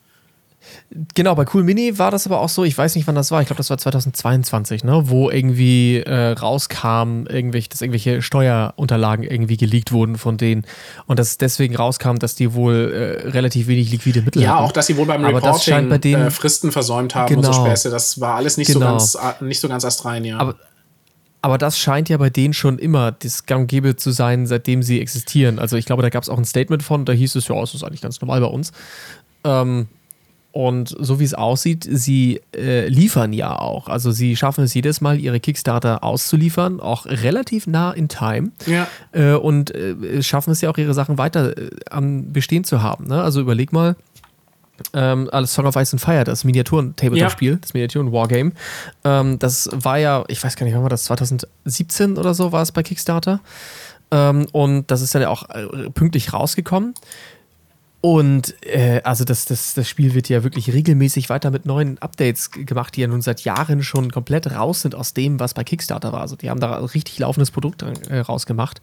Genau, 1.14 1.35
bei 1.35 1.45
Cool 1.53 1.64
Mini 1.64 1.99
war 1.99 2.11
das 2.11 2.26
aber 2.26 2.39
auch 2.39 2.49
so, 2.49 2.64
ich 2.64 2.77
weiß 2.77 2.95
nicht, 2.95 3.07
wann 3.07 3.15
das 3.15 3.30
war, 3.30 3.41
ich 3.41 3.48
glaube, 3.48 3.57
das 3.57 3.69
war 3.69 3.77
2022, 3.77 4.84
ne, 4.85 5.10
wo 5.10 5.30
irgendwie 5.30 5.98
äh, 5.98 6.31
rauskam, 6.31 7.26
irgendwelche, 7.27 7.69
dass 7.69 7.81
irgendwelche 7.81 8.22
Steuerunterlagen 8.22 9.26
irgendwie 9.26 9.57
geleakt 9.57 9.91
wurden 9.91 10.18
von 10.18 10.38
denen 10.38 10.65
und 11.06 11.19
dass 11.19 11.38
deswegen 11.38 11.76
rauskam, 11.76 12.15
dass 12.19 12.35
die 12.35 12.53
wohl 12.53 12.94
äh, 12.94 13.30
relativ 13.30 13.68
wenig 13.68 13.91
liquide 13.91 14.22
Mittel 14.22 14.41
ja, 14.41 14.49
hatten. 14.49 14.60
Ja, 14.60 14.65
auch, 14.65 14.72
dass 14.72 14.88
sie 14.88 14.95
wohl 14.95 15.06
beim 15.06 15.26
aber 15.26 15.38
Reporting 15.38 15.89
bei 15.89 15.98
denen, 15.98 16.27
äh, 16.27 16.31
Fristen 16.31 16.72
versäumt 16.72 17.15
haben 17.15 17.27
genau, 17.27 17.48
und 17.48 17.53
so 17.53 17.61
genau. 17.64 17.65
Späße, 17.65 17.89
das 17.89 18.22
war 18.22 18.35
alles 18.35 18.56
nicht, 18.57 18.72
genau. 18.72 18.98
so, 18.98 19.19
ganz, 19.19 19.41
nicht 19.41 19.60
so 19.60 19.68
ganz 19.68 19.84
astrein, 19.84 20.23
ja. 20.23 20.38
Aber, 20.38 20.56
aber 21.41 21.57
das 21.57 21.77
scheint 21.77 22.10
ja 22.10 22.18
bei 22.18 22.30
denen 22.30 22.53
schon 22.53 22.80
immer 22.80 23.11
das 23.11 23.45
Gang 23.45 23.69
zu 23.99 24.11
sein, 24.11 24.48
seitdem 24.48 24.84
sie 24.84 25.02
existieren. 25.02 25.60
Also 25.60 25.76
ich 25.76 25.85
glaube, 25.85 26.02
da 26.02 26.10
gab 26.10 26.23
es 26.23 26.30
auch 26.30 26.38
ein 26.38 26.45
Statement 26.45 26.84
von, 26.84 27.06
da 27.06 27.14
hieß 27.14 27.35
es, 27.35 27.48
ja, 27.48 27.61
es 27.61 27.73
ist 27.73 27.84
eigentlich 27.84 28.02
ganz 28.02 28.22
normal 28.22 28.41
bei 28.41 28.48
uns. 28.48 28.72
Ähm, 29.44 29.88
und 30.52 30.95
so 30.99 31.19
wie 31.19 31.24
es 31.24 31.34
aussieht, 31.34 31.88
sie 31.90 32.41
äh, 32.56 32.88
liefern 32.88 33.32
ja 33.34 33.60
auch. 33.60 33.90
Also 33.90 34.11
sie 34.11 34.36
schaffen 34.36 34.64
es 34.64 34.74
jedes 34.74 35.02
Mal, 35.02 35.19
ihre 35.19 35.40
Kickstarter 35.40 36.03
auszuliefern, 36.03 36.80
auch 36.80 37.06
relativ 37.06 37.68
nah 37.68 37.91
in 37.91 38.07
Time. 38.07 38.52
Ja. 38.65 38.88
Äh, 39.11 39.34
und 39.34 39.76
äh, 39.76 40.24
schaffen 40.24 40.52
es 40.52 40.61
ja 40.61 40.69
auch, 40.69 40.78
ihre 40.78 40.94
Sachen 40.94 41.18
weiter 41.18 41.57
äh, 41.57 41.69
am 41.91 42.32
Bestehen 42.34 42.64
zu 42.64 42.82
haben. 42.82 43.07
Ne? 43.07 43.22
Also 43.22 43.41
überleg 43.41 43.72
mal, 43.72 43.95
ähm, 44.94 45.30
alles 45.32 45.53
Song 45.53 45.65
of 45.65 45.76
Ice 45.76 45.94
and 45.94 46.02
Fire, 46.02 46.24
das 46.24 46.44
Miniaturen-Tabletop-Spiel, 46.44 47.52
ja. 47.52 47.57
das 47.57 47.74
Miniaturen-Wargame. 47.74 48.52
Ähm, 49.03 49.40
das 49.40 49.69
war 49.74 49.98
ja, 49.98 50.24
ich 50.28 50.44
weiß 50.44 50.56
gar 50.56 50.65
nicht, 50.65 50.76
wann 50.76 50.84
war 50.84 50.90
das, 50.90 51.06
2017 51.06 52.18
oder 52.18 52.34
so 52.34 52.52
war 52.52 52.61
es 52.61 52.72
bei 52.72 52.84
Kickstarter. 52.84 53.40
Ähm, 54.11 54.48
und 54.52 54.90
das 54.90 55.02
ist 55.02 55.14
ja 55.14 55.30
auch 55.30 55.49
äh, 55.49 55.90
pünktlich 55.90 56.34
rausgekommen. 56.34 56.94
Und 57.99 58.56
äh, 58.64 59.02
also 59.03 59.24
das, 59.24 59.45
das, 59.45 59.74
das 59.74 59.90
Spiel 59.90 60.14
wird 60.14 60.30
ja 60.30 60.44
wirklich 60.44 60.72
regelmäßig 60.72 61.30
weiter 61.30 61.49
mit 61.49 61.65
neuen 61.65 61.98
Updates 61.98 62.52
gemacht, 62.52 62.95
die 62.95 63.02
ja 63.02 63.07
nun 63.07 63.22
seit 63.22 63.41
Jahren 63.41 63.82
schon 63.82 64.11
komplett 64.11 64.52
raus 64.52 64.82
sind 64.82 64.94
aus 64.94 65.15
dem, 65.15 65.40
was 65.40 65.56
bei 65.56 65.64
Kickstarter 65.64 66.11
war. 66.14 66.22
Also 66.22 66.36
die 66.36 66.52
haben 66.52 66.60
da 66.60 66.78
richtig 66.78 67.18
laufendes 67.18 67.49
Produkt 67.49 67.82
äh, 67.82 68.19
rausgemacht, 68.19 68.82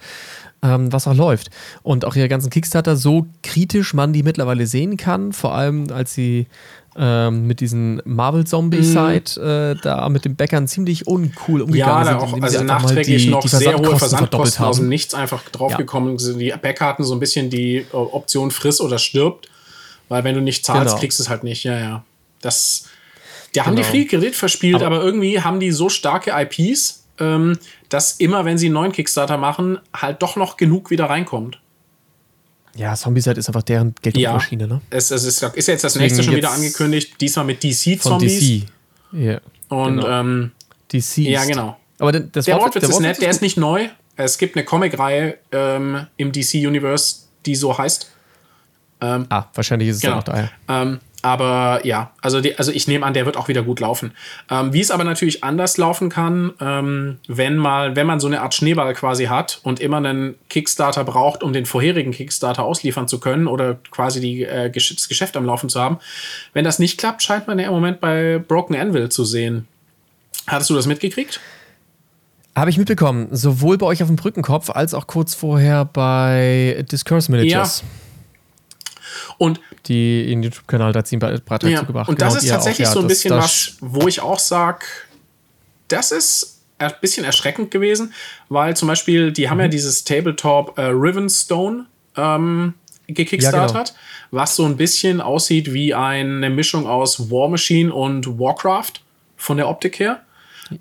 ähm, 0.63 0.93
was 0.93 1.07
auch 1.07 1.15
läuft. 1.15 1.51
Und 1.85 2.05
auch 2.05 2.17
ihre 2.17 2.29
ganzen 2.29 2.51
Kickstarter, 2.51 2.97
so 2.97 3.27
kritisch 3.45 3.95
man 3.95 4.13
die 4.13 4.25
mittlerweile 4.25 4.67
sehen 4.67 4.97
kann, 4.97 5.33
vor 5.33 5.55
allem 5.55 5.87
als 5.93 6.13
sie 6.13 6.49
ähm, 6.97 7.47
mit 7.47 7.61
diesen 7.61 8.01
Marvel-Zombie-Side 8.05 9.41
mhm. 9.41 9.47
äh, 9.47 9.81
da 9.83 10.09
mit 10.09 10.25
den 10.25 10.37
Bäckern 10.37 10.69
ziemlich 10.69 11.07
uncool 11.07 11.63
umgegangen 11.63 12.07
ja, 12.07 12.21
sind. 12.21 12.37
Ja, 12.37 12.43
also 12.43 12.65
nachträglich 12.65 13.25
die, 13.25 13.31
noch 13.31 13.41
die 13.41 13.49
sehr 13.49 13.77
hohe 13.77 13.99
Versandkosten 13.99 14.65
aus 14.65 14.77
dem 14.77 14.89
Nichts 14.89 15.15
einfach 15.15 15.43
draufgekommen 15.49 16.19
sind. 16.19 16.41
Ja. 16.41 16.57
Die 16.57 16.61
Bäcker 16.63 16.87
hatten 16.87 17.05
so 17.05 17.15
ein 17.15 17.21
bisschen 17.21 17.51
die 17.51 17.79
äh, 17.79 17.85
Option 17.93 18.51
friss 18.51 18.81
oder 18.81 18.99
stirbt, 18.99 19.49
weil 20.09 20.25
wenn 20.25 20.35
du 20.35 20.41
nicht 20.41 20.65
zahlst, 20.65 20.87
genau. 20.87 21.01
kriegst 21.01 21.19
du 21.19 21.25
es 21.25 21.29
halt 21.29 21.43
nicht. 21.43 21.65
Ja, 21.65 21.79
ja. 21.79 22.05
Das, 22.41 22.87
die 23.49 23.55
genau. 23.55 23.67
haben 23.67 23.77
die 23.77 23.83
genau. 23.83 23.93
viel 23.93 24.07
Kredit 24.07 24.37
verspielt, 24.37 24.83
aber, 24.83 24.97
aber, 24.97 25.05
irgendwie 25.05 25.41
haben 25.41 25.59
die 25.59 25.73
so 25.73 25.89
starke 25.89 26.33
IPs, 26.33 27.05
ähm, 27.19 27.59
dass 27.89 28.13
immer, 28.13 28.45
wenn 28.45 28.59
sie 28.59 28.67
einen 28.67 28.75
neuen 28.75 28.93
Kickstarter 28.93 29.37
machen, 29.37 29.79
halt 29.95 30.23
doch 30.23 30.37
noch 30.37 30.57
genug 30.57 30.91
wieder 30.91 31.07
reinkommt. 31.07 31.59
Ja, 32.77 32.95
Zombicide 32.95 33.39
ist 33.39 33.49
einfach 33.49 33.63
deren 33.63 33.95
Geldmaschine, 34.03 34.65
ja. 34.65 34.69
ne? 34.69 34.81
Es, 34.91 35.11
es 35.11 35.25
ist, 35.25 35.43
ist, 35.43 35.69
jetzt 35.69 35.85
das 35.85 35.95
nächste 35.97 36.23
schon 36.23 36.35
wieder 36.35 36.51
angekündigt, 36.51 37.21
diesmal 37.21 37.45
mit 37.45 37.63
DC-Zombies. 37.63 38.03
Von 38.03 38.21
DC. 38.21 38.69
Ja. 39.13 39.41
Und 39.69 39.97
genau. 39.97 40.09
ähm, 40.09 40.53
DC. 40.93 41.19
Ja, 41.19 41.45
genau. 41.45 41.77
Aber 41.99 42.13
das 42.13 42.47
der 42.47 42.59
Wortwitz, 42.59 42.83
der 42.83 42.91
ist 42.91 43.01
nett, 43.01 43.23
der 43.23 43.31
ist 43.31 43.43
nicht 43.43 43.57
neu. 43.57 43.89
Es 44.17 44.39
gibt 44.39 44.57
eine 44.57 44.65
Comic-Reihe 44.65 45.39
ähm, 45.53 46.07
im 46.17 46.33
DC-Universe, 46.33 47.17
die 47.47 47.55
so 47.55 47.77
heißt. 47.77 48.11
Ähm, 49.01 49.27
ah, 49.29 49.47
wahrscheinlich 49.55 49.89
ist 49.89 49.97
es 49.97 50.03
genau. 50.03 50.21
dann 50.21 50.37
noch 50.37 50.49
daher. 50.69 50.83
Ähm, 50.83 51.01
aber 51.25 51.81
ja, 51.87 52.11
also, 52.21 52.43
die, 52.43 52.59
also 52.59 52.71
ich 52.71 52.87
nehme 52.87 53.07
an, 53.07 53.15
der 53.15 53.25
wird 53.25 53.39
auch 53.39 53.49
wieder 53.49 53.63
gut 53.63 53.81
laufen. 53.81 54.13
Ähm, 54.51 54.75
wie 54.75 54.81
es 54.83 54.91
aber 54.91 55.05
natürlich 55.05 55.43
anders 55.43 55.79
laufen 55.79 56.11
kann, 56.11 56.53
ähm, 56.61 57.17
wenn 57.27 57.57
mal, 57.57 57.97
wenn 57.97 58.07
man 58.07 58.21
so 58.21 58.27
eine 58.27 58.43
Art 58.43 58.53
Schneeball 58.53 58.93
quasi 58.93 59.25
hat 59.25 59.59
und 59.63 59.81
immer 59.81 59.97
einen 59.97 60.35
Kickstarter 60.51 61.03
braucht, 61.03 61.43
um 61.43 61.55
den 61.55 61.65
vorherigen 61.65 62.13
Kickstarter 62.13 62.63
ausliefern 62.63 63.09
zu 63.09 63.21
können 63.21 63.47
oder 63.47 63.79
quasi 63.91 64.21
die, 64.21 64.45
äh, 64.45 64.71
das 64.71 65.09
Geschäft 65.09 65.39
am 65.39 65.47
Laufen 65.47 65.71
zu 65.71 65.81
haben. 65.81 65.97
Wenn 66.53 66.67
das 66.67 66.79
nicht 66.79 66.99
klappt, 66.99 67.23
scheint 67.23 67.47
man 67.47 67.59
ja 67.59 67.69
im 67.69 67.73
Moment 67.73 68.03
bei 68.03 68.39
Broken 68.47 68.77
Anvil 68.77 69.09
zu 69.09 69.25
sehen. 69.25 69.67
Hattest 70.47 70.69
du 70.69 70.75
das 70.75 70.87
mitgekriegt? 70.87 71.41
Habe 72.55 72.69
ich 72.69 72.77
mitbekommen, 72.77 73.29
sowohl 73.31 73.79
bei 73.79 73.87
euch 73.87 74.03
auf 74.03 74.09
dem 74.09 74.17
Brückenkopf 74.17 74.69
als 74.69 74.93
auch 74.93 75.07
kurz 75.07 75.35
vorher 75.35 75.87
bei 75.87 76.85
Discourse 76.91 77.33
Managers. 77.33 77.81
Ja. 77.81 78.04
Und 79.39 79.61
die 79.87 80.23
in 80.23 80.41
den 80.41 80.45
YouTube-Kanal 80.45 80.93
da 80.93 81.05
ziehen 81.05 81.19
Beitrag 81.19 81.65
ja, 81.65 81.81
zugebracht. 81.81 82.09
Und 82.09 82.21
das 82.21 82.35
genau, 82.35 82.43
ist 82.43 82.49
tatsächlich 82.49 82.87
auch, 82.87 82.91
ja, 82.91 82.95
so 82.95 83.01
ein 83.01 83.09
bisschen 83.09 83.31
was, 83.33 83.77
wo 83.81 84.09
ich 84.09 84.21
auch 84.21 84.39
sage, 84.39 84.87
das 85.89 86.13
ist 86.13 86.63
ein 86.79 86.93
bisschen 87.01 87.25
erschreckend 87.25 87.71
gewesen, 87.71 88.13
weil 88.49 88.77
zum 88.77 88.89
Beispiel, 88.89 89.33
die 89.33 89.49
haben 89.49 89.61
ja 89.61 89.67
mhm. 89.67 89.73
dieses 89.73 90.05
Tabletop 90.05 90.79
äh, 90.79 90.83
Rivenstone 90.83 91.87
ähm, 92.17 92.75
gekickstartet, 93.07 93.75
ja, 93.75 93.83
genau. 93.83 93.99
was 94.31 94.57
so 94.57 94.65
ein 94.65 94.77
bisschen 94.77 95.21
aussieht 95.21 95.73
wie 95.73 95.95
eine 95.95 96.51
Mischung 96.51 96.87
aus 96.87 97.31
War 97.31 97.49
Machine 97.49 97.93
und 97.93 98.39
Warcraft 98.39 98.93
von 99.37 99.57
der 99.57 99.69
Optik 99.69 99.99
her. 99.99 100.23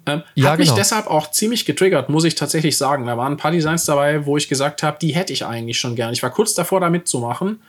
Ähm, 0.06 0.24
ja, 0.36 0.52
hat 0.52 0.60
mich 0.60 0.70
genau. 0.70 0.78
deshalb 0.78 1.08
auch 1.08 1.32
ziemlich 1.32 1.66
getriggert, 1.66 2.10
muss 2.10 2.24
ich 2.24 2.36
tatsächlich 2.36 2.78
sagen. 2.78 3.06
Da 3.06 3.18
waren 3.18 3.34
ein 3.34 3.38
paar 3.38 3.52
Designs 3.52 3.86
dabei, 3.86 4.26
wo 4.26 4.38
ich 4.38 4.48
gesagt 4.48 4.82
habe, 4.82 4.98
die 5.02 5.14
hätte 5.14 5.34
ich 5.34 5.46
eigentlich 5.46 5.78
schon 5.78 5.96
gern. 5.96 6.14
Ich 6.14 6.24
war 6.24 6.30
kurz 6.30 6.54
davor, 6.54 6.80
da 6.80 6.90
mitzumachen. 6.90 7.62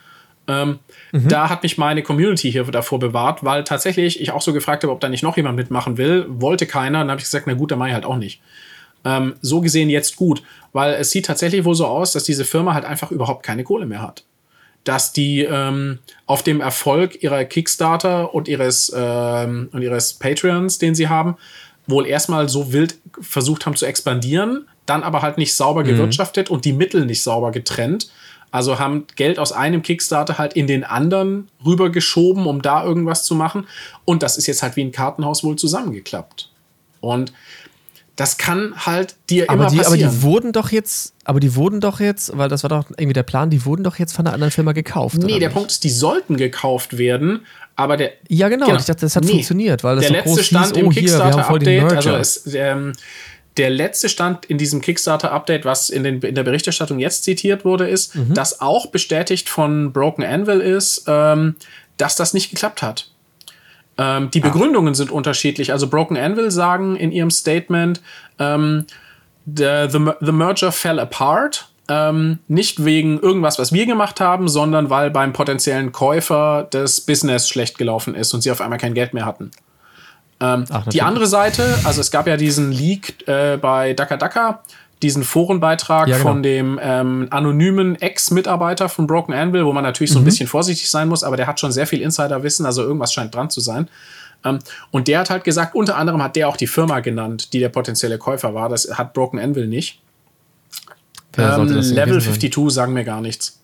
Ähm, 0.47 0.79
mhm. 1.11 1.27
Da 1.27 1.49
hat 1.49 1.63
mich 1.63 1.77
meine 1.77 2.03
Community 2.03 2.51
hier 2.51 2.63
davor 2.65 2.99
bewahrt, 2.99 3.43
weil 3.43 3.63
tatsächlich 3.63 4.21
ich 4.21 4.31
auch 4.31 4.41
so 4.41 4.53
gefragt 4.53 4.83
habe, 4.83 4.93
ob 4.93 4.99
da 4.99 5.09
nicht 5.09 5.23
noch 5.23 5.37
jemand 5.37 5.55
mitmachen 5.55 5.97
will. 5.97 6.25
Wollte 6.27 6.65
keiner. 6.65 6.99
Dann 6.99 7.11
habe 7.11 7.19
ich 7.19 7.25
gesagt, 7.25 7.47
na 7.47 7.53
gut, 7.53 7.71
dann 7.71 7.79
mache 7.79 7.89
ich 7.89 7.95
halt 7.95 8.05
auch 8.05 8.17
nicht. 8.17 8.41
Ähm, 9.03 9.35
so 9.41 9.61
gesehen 9.61 9.89
jetzt 9.89 10.15
gut, 10.15 10.41
weil 10.73 10.93
es 10.95 11.11
sieht 11.11 11.27
tatsächlich 11.27 11.63
wohl 11.63 11.75
so 11.75 11.85
aus, 11.85 12.13
dass 12.13 12.23
diese 12.23 12.43
Firma 12.43 12.73
halt 12.73 12.85
einfach 12.85 13.11
überhaupt 13.11 13.43
keine 13.43 13.63
Kohle 13.63 13.85
mehr 13.85 14.01
hat. 14.01 14.23
Dass 14.83 15.13
die 15.13 15.41
ähm, 15.41 15.99
auf 16.25 16.43
dem 16.43 16.61
Erfolg 16.61 17.23
ihrer 17.23 17.43
Kickstarter 17.45 18.33
und 18.33 18.47
ihres, 18.47 18.91
ähm, 18.95 19.69
und 19.71 19.81
ihres 19.81 20.13
Patreons, 20.13 20.79
den 20.79 20.95
sie 20.95 21.07
haben, 21.07 21.37
wohl 21.87 22.07
erstmal 22.07 22.49
so 22.49 22.73
wild 22.73 22.95
versucht 23.21 23.65
haben 23.65 23.75
zu 23.75 23.85
expandieren, 23.85 24.67
dann 24.85 25.03
aber 25.03 25.21
halt 25.21 25.37
nicht 25.37 25.55
sauber 25.55 25.81
mhm. 25.81 25.87
gewirtschaftet 25.87 26.49
und 26.49 26.65
die 26.65 26.73
Mittel 26.73 27.05
nicht 27.05 27.21
sauber 27.21 27.51
getrennt. 27.51 28.09
Also 28.55 28.79
haben 28.79 29.05
Geld 29.17 29.37
aus 29.37 29.51
einem 29.51 29.81
Kickstarter 29.81 30.37
halt 30.37 30.53
in 30.53 30.65
den 30.65 30.85
anderen 30.85 31.49
rübergeschoben, 31.65 32.45
um 32.45 32.61
da 32.61 32.85
irgendwas 32.85 33.25
zu 33.25 33.35
machen. 33.35 33.67
Und 34.05 34.23
das 34.23 34.37
ist 34.37 34.47
jetzt 34.47 34.63
halt 34.63 34.77
wie 34.77 34.81
ein 34.81 34.93
Kartenhaus 34.93 35.43
wohl 35.43 35.57
zusammengeklappt. 35.57 36.49
Und 37.01 37.33
das 38.15 38.37
kann 38.37 38.73
halt 38.85 39.15
dir 39.29 39.49
aber 39.49 39.63
immer 39.63 39.71
die, 39.71 39.77
passieren. 39.79 40.07
Aber 40.07 40.13
die 40.13 40.21
wurden 40.21 40.53
doch 40.53 40.71
jetzt, 40.71 41.13
aber 41.25 41.41
die 41.41 41.53
wurden 41.57 41.81
doch 41.81 41.99
jetzt, 41.99 42.37
weil 42.37 42.47
das 42.47 42.63
war 42.63 42.69
doch 42.69 42.85
irgendwie 42.91 43.11
der 43.11 43.23
Plan, 43.23 43.49
die 43.49 43.65
wurden 43.65 43.83
doch 43.83 43.99
jetzt 43.99 44.13
von 44.13 44.25
einer 44.25 44.33
anderen 44.33 44.51
Firma 44.51 44.71
gekauft. 44.71 45.17
Nee, 45.17 45.37
der 45.37 45.49
nicht? 45.49 45.53
Punkt 45.53 45.71
ist, 45.71 45.83
die 45.83 45.89
sollten 45.89 46.37
gekauft 46.37 46.97
werden, 46.97 47.45
aber 47.75 47.97
der. 47.97 48.13
Ja, 48.29 48.47
genau, 48.47 48.67
genau. 48.67 48.79
ich 48.79 48.85
dachte, 48.85 49.01
das 49.01 49.17
hat 49.17 49.25
nee, 49.25 49.31
funktioniert, 49.31 49.83
weil 49.83 49.97
das 49.97 50.07
der 50.07 50.23
so 50.23 50.29
letzte 50.29 50.43
Stand 50.45 50.67
hieß, 50.67 50.77
im 50.77 50.87
oh, 50.87 50.89
Kickstarter-Update, 50.91 51.91
also 51.91 52.15
es, 52.15 52.53
ähm, 52.53 52.93
der 53.57 53.69
letzte 53.69 54.09
Stand 54.09 54.45
in 54.45 54.57
diesem 54.57 54.81
Kickstarter-Update, 54.81 55.65
was 55.65 55.89
in, 55.89 56.03
den, 56.03 56.21
in 56.21 56.35
der 56.35 56.43
Berichterstattung 56.43 56.99
jetzt 56.99 57.23
zitiert 57.23 57.63
wurde, 57.63 57.87
ist, 57.87 58.15
mhm. 58.15 58.33
dass 58.33 58.59
auch 58.61 58.87
bestätigt 58.87 59.49
von 59.49 59.93
Broken 59.93 60.23
Anvil 60.23 60.59
ist, 60.59 61.05
ähm, 61.07 61.55
dass 61.97 62.15
das 62.15 62.33
nicht 62.33 62.49
geklappt 62.49 62.81
hat. 62.81 63.09
Ähm, 63.97 64.29
die 64.31 64.43
ah. 64.43 64.47
Begründungen 64.47 64.93
sind 64.93 65.09
unterschiedlich. 65.09 65.71
Also 65.71 65.87
Broken 65.87 66.17
Anvil 66.17 66.51
sagen 66.51 66.97
in 66.97 67.11
ihrem 67.11 67.31
Statement, 67.31 68.01
ähm, 68.39 68.85
the, 69.45 69.87
the, 69.89 69.99
the 70.19 70.31
merger 70.31 70.71
fell 70.71 70.99
apart. 70.99 71.69
Ähm, 71.87 72.39
nicht 72.47 72.83
wegen 72.83 73.19
irgendwas, 73.19 73.59
was 73.59 73.71
wir 73.71 73.85
gemacht 73.85 74.19
haben, 74.19 74.47
sondern 74.47 74.89
weil 74.89 75.11
beim 75.11 75.33
potenziellen 75.33 75.91
Käufer 75.91 76.67
das 76.71 76.99
Business 76.99 77.47
schlecht 77.47 77.77
gelaufen 77.77 78.15
ist 78.15 78.33
und 78.33 78.41
sie 78.41 78.49
auf 78.49 78.59
einmal 78.59 78.79
kein 78.79 78.95
Geld 78.95 79.13
mehr 79.13 79.25
hatten. 79.25 79.51
Ähm, 80.39 80.65
Ach, 80.69 80.87
die 80.87 81.01
andere 81.01 81.27
Seite, 81.27 81.63
also 81.83 82.01
es 82.01 82.11
gab 82.11 82.27
ja 82.27 82.37
diesen 82.37 82.71
Leak 82.71 83.27
äh, 83.27 83.57
bei 83.57 83.93
Daka 83.93 84.17
Daka, 84.17 84.61
diesen 85.01 85.23
Forenbeitrag 85.23 86.07
ja, 86.07 86.17
genau. 86.17 86.29
von 86.29 86.43
dem 86.43 86.79
ähm, 86.81 87.27
anonymen 87.29 87.95
Ex-Mitarbeiter 87.95 88.89
von 88.89 89.07
Broken 89.07 89.33
Anvil, 89.33 89.65
wo 89.65 89.73
man 89.73 89.83
natürlich 89.83 90.11
so 90.11 90.19
ein 90.19 90.23
mhm. 90.23 90.25
bisschen 90.25 90.47
vorsichtig 90.47 90.89
sein 90.89 91.07
muss, 91.07 91.23
aber 91.23 91.37
der 91.37 91.47
hat 91.47 91.59
schon 91.59 91.71
sehr 91.71 91.87
viel 91.87 92.01
Insiderwissen, 92.01 92.65
also 92.65 92.81
irgendwas 92.81 93.13
scheint 93.13 93.33
dran 93.35 93.49
zu 93.49 93.61
sein. 93.61 93.87
Ähm, 94.43 94.59
und 94.91 95.07
der 95.07 95.19
hat 95.19 95.29
halt 95.29 95.43
gesagt, 95.43 95.75
unter 95.75 95.97
anderem 95.97 96.23
hat 96.23 96.35
der 96.35 96.47
auch 96.47 96.57
die 96.57 96.67
Firma 96.67 96.99
genannt, 96.99 97.53
die 97.53 97.59
der 97.59 97.69
potenzielle 97.69 98.17
Käufer 98.17 98.53
war. 98.53 98.69
Das 98.69 98.89
hat 98.97 99.13
Broken 99.13 99.39
Anvil 99.39 99.67
nicht. 99.67 100.01
Ähm, 101.37 101.67
Level 101.67 102.21
52 102.21 102.71
sagen 102.71 102.93
mir 102.93 103.03
gar 103.03 103.21
nichts. 103.21 103.59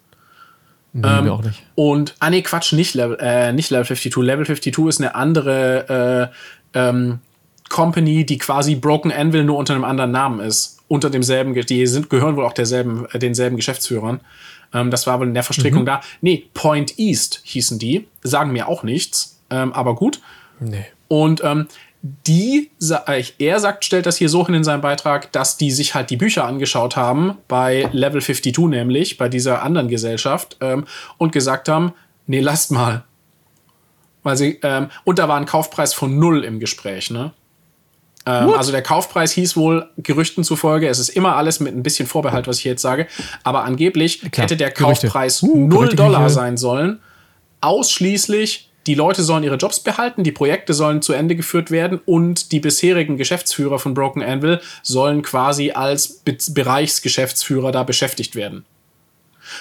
Nee, 0.94 1.08
ähm, 1.08 1.30
auch 1.30 1.42
nicht. 1.42 1.64
Und, 1.76 2.16
ah 2.20 2.30
nee, 2.30 2.42
Quatsch, 2.42 2.74
nicht 2.74 2.96
Level, 2.96 3.18
äh, 3.22 3.54
nicht 3.54 3.70
Level 3.70 3.86
52. 3.86 4.16
Level 4.18 4.46
52 4.46 4.88
ist 4.88 5.00
eine 5.00 5.16
andere 5.16 6.30
äh, 6.32 6.36
ähm, 6.74 7.20
Company, 7.70 8.26
die 8.26 8.38
quasi 8.38 8.76
Broken 8.76 9.12
Anvil 9.12 9.44
nur 9.44 9.58
unter 9.58 9.74
einem 9.74 9.86
anderen 9.86 10.12
Namen 10.12 10.40
ist 10.40 10.82
unter 10.92 11.10
demselben, 11.10 11.54
die 11.54 11.88
sind, 11.88 12.10
gehören 12.10 12.36
wohl 12.36 12.44
auch 12.44 12.52
derselben, 12.52 13.08
äh, 13.14 13.20
denselben 13.20 13.56
Geschäftsführern. 13.56 14.20
Ähm, 14.74 14.92
das 14.92 15.08
war 15.08 15.22
wohl 15.22 15.28
in 15.28 15.34
der 15.34 15.44
Verstrickung 15.44 15.84
mhm. 15.84 15.86
da. 15.86 16.02
Nee, 16.20 16.50
Point 16.54 17.00
East 17.00 17.40
hießen 17.44 17.80
die, 17.80 18.08
sagen 18.24 18.52
mir 18.52 18.68
auch 18.68 18.84
nichts, 18.84 19.40
ähm, 19.50 19.72
aber 19.72 19.96
gut. 19.96 20.20
Nee. 20.60 20.86
Und 21.08 21.42
ähm, 21.46 21.68
die, 22.02 22.72
äh, 23.08 23.24
er 23.40 23.60
sagt, 23.62 23.86
stellt 23.86 24.06
das 24.06 24.18
hier 24.18 24.28
so 24.28 24.46
hin 24.46 24.56
in 24.56 24.64
seinem 24.66 24.82
Beitrag, 24.82 25.32
dass 25.32 25.56
die 25.56 25.72
sich 25.72 25.96
halt 25.96 26.10
die 26.10 26.18
Bücher 26.18 26.44
angeschaut 26.44 26.98
haben, 26.98 27.38
bei 27.48 27.88
Level 27.94 28.22
52 28.22 28.58
nämlich, 28.68 29.18
bei 29.18 29.30
dieser 29.30 29.64
anderen 29.64 29.88
Gesellschaft, 29.88 30.58
ähm, 30.60 30.84
und 31.18 31.32
gesagt 31.32 31.70
haben, 31.70 31.94
nee, 32.28 32.42
lasst 32.42 32.72
mal. 32.72 33.06
Weil 34.24 34.38
sie, 34.38 34.60
ähm, 34.64 34.90
und 35.04 35.20
da 35.20 35.28
war 35.28 35.38
ein 35.38 35.46
Kaufpreis 35.46 35.94
von 35.94 36.18
null 36.20 36.44
im 36.44 36.60
Gespräch, 36.60 37.10
ne? 37.10 37.34
Ähm, 38.26 38.52
also 38.52 38.72
der 38.72 38.84
Kaufpreis 38.84 39.32
hieß 39.32 39.58
wohl 39.58 39.90
Gerüchten 39.98 40.44
zufolge, 40.44 40.88
es 40.88 41.00
ist 41.00 41.10
immer 41.10 41.36
alles 41.36 41.60
mit 41.60 41.76
ein 41.76 41.82
bisschen 41.82 42.08
Vorbehalt, 42.08 42.48
was 42.48 42.60
ich 42.60 42.66
jetzt 42.66 42.82
sage, 42.82 43.08
aber 43.44 43.64
angeblich 43.64 44.22
Klar, 44.32 44.44
hätte 44.44 44.58
der 44.58 44.72
Kaufpreis 44.72 45.42
uh, 45.42 45.68
0 45.68 45.96
Dollar 45.96 46.30
sein 46.30 46.58
sollen. 46.58 47.00
Ausschließlich, 47.62 48.70
die 48.88 48.96
Leute 48.96 49.24
sollen 49.24 49.44
ihre 49.44 49.56
Jobs 49.56 49.80
behalten, 49.80 50.24
die 50.24 50.32
Projekte 50.32 50.74
sollen 50.74 51.02
zu 51.02 51.14
Ende 51.14 51.36
geführt 51.36 51.72
werden 51.72 52.00
und 52.06 52.52
die 52.52 52.60
bisherigen 52.60 53.18
Geschäftsführer 53.18 53.80
von 53.80 53.94
Broken 53.94 54.24
Anvil 54.24 54.60
sollen 54.84 55.22
quasi 55.24 55.72
als 55.72 56.20
Be 56.20 56.38
Bereichsgeschäftsführer 56.52 57.72
da 57.72 57.84
beschäftigt 57.84 58.36
werden. 58.36 58.66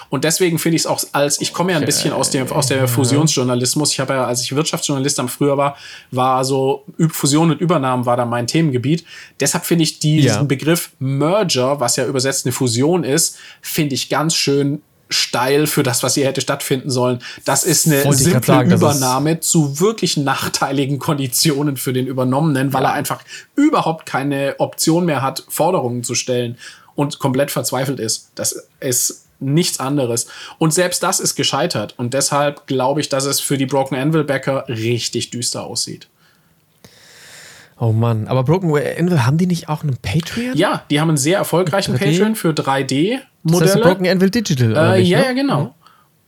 Und 0.08 0.24
deswegen 0.24 0.58
finde 0.58 0.76
ich 0.76 0.82
es 0.82 0.86
auch 0.86 1.02
als, 1.12 1.40
ich 1.40 1.52
komme 1.52 1.72
ja 1.72 1.78
ein 1.78 1.84
bisschen 1.84 2.12
aus 2.12 2.30
dem, 2.30 2.50
aus 2.50 2.66
der 2.66 2.88
Fusionsjournalismus. 2.88 3.92
Ich 3.92 4.00
habe 4.00 4.14
ja, 4.14 4.24
als 4.24 4.42
ich 4.42 4.54
Wirtschaftsjournalist 4.54 5.20
am 5.20 5.28
früher 5.28 5.56
war, 5.56 5.76
war 6.10 6.44
so 6.44 6.84
Fusion 7.10 7.50
und 7.50 7.60
Übernahmen 7.60 8.06
war 8.06 8.16
da 8.16 8.24
mein 8.24 8.46
Themengebiet. 8.46 9.04
Deshalb 9.38 9.64
finde 9.64 9.84
ich 9.84 9.98
diesen 9.98 10.28
ja. 10.28 10.42
Begriff 10.42 10.90
Merger, 10.98 11.80
was 11.80 11.96
ja 11.96 12.06
übersetzt 12.06 12.46
eine 12.46 12.52
Fusion 12.52 13.04
ist, 13.04 13.36
finde 13.60 13.94
ich 13.94 14.08
ganz 14.08 14.34
schön 14.34 14.82
steil 15.10 15.66
für 15.66 15.82
das, 15.82 16.02
was 16.02 16.14
hier 16.14 16.24
hätte 16.24 16.40
stattfinden 16.40 16.88
sollen. 16.88 17.18
Das 17.44 17.64
ist 17.64 17.86
eine 17.86 18.04
Wollte 18.04 18.22
simple 18.22 18.42
sagen, 18.42 18.70
Übernahme 18.70 19.40
zu 19.40 19.80
wirklich 19.80 20.16
nachteiligen 20.16 20.98
Konditionen 20.98 21.76
für 21.76 21.92
den 21.92 22.06
Übernommenen, 22.06 22.72
weil 22.72 22.84
ja. 22.84 22.90
er 22.90 22.94
einfach 22.94 23.22
überhaupt 23.56 24.06
keine 24.06 24.54
Option 24.58 25.04
mehr 25.04 25.20
hat, 25.20 25.44
Forderungen 25.48 26.04
zu 26.04 26.14
stellen 26.14 26.56
und 26.94 27.18
komplett 27.18 27.50
verzweifelt 27.50 27.98
ist. 27.98 28.30
Das 28.36 28.68
ist 28.78 29.26
nichts 29.40 29.80
anderes. 29.80 30.26
Und 30.58 30.72
selbst 30.72 31.02
das 31.02 31.20
ist 31.20 31.34
gescheitert. 31.34 31.94
Und 31.96 32.14
deshalb 32.14 32.66
glaube 32.66 33.00
ich, 33.00 33.08
dass 33.08 33.24
es 33.24 33.40
für 33.40 33.56
die 33.58 33.66
Broken 33.66 33.96
Anvil 33.96 34.24
Backer 34.24 34.64
richtig 34.68 35.30
düster 35.30 35.64
aussieht. 35.64 36.08
Oh 37.78 37.92
Mann, 37.92 38.28
aber 38.28 38.44
Broken 38.44 38.68
Anvil, 38.76 39.24
haben 39.24 39.38
die 39.38 39.46
nicht 39.46 39.70
auch 39.70 39.82
einen 39.82 39.96
Patreon? 39.96 40.54
Ja, 40.54 40.84
die 40.90 41.00
haben 41.00 41.08
einen 41.08 41.16
sehr 41.16 41.38
erfolgreichen 41.38 41.94
3D? 41.96 41.98
Patreon 41.98 42.34
für 42.36 42.50
3D-Modelle. 42.50 43.64
Das 43.64 43.74
heißt 43.76 43.82
Broken 43.82 44.06
Anvil 44.06 44.28
Digital, 44.30 44.72
oder 44.72 44.96
äh, 44.96 44.98
nicht, 45.00 45.08
Ja, 45.08 45.18
ne? 45.20 45.24
ja, 45.24 45.32
genau. 45.32 45.74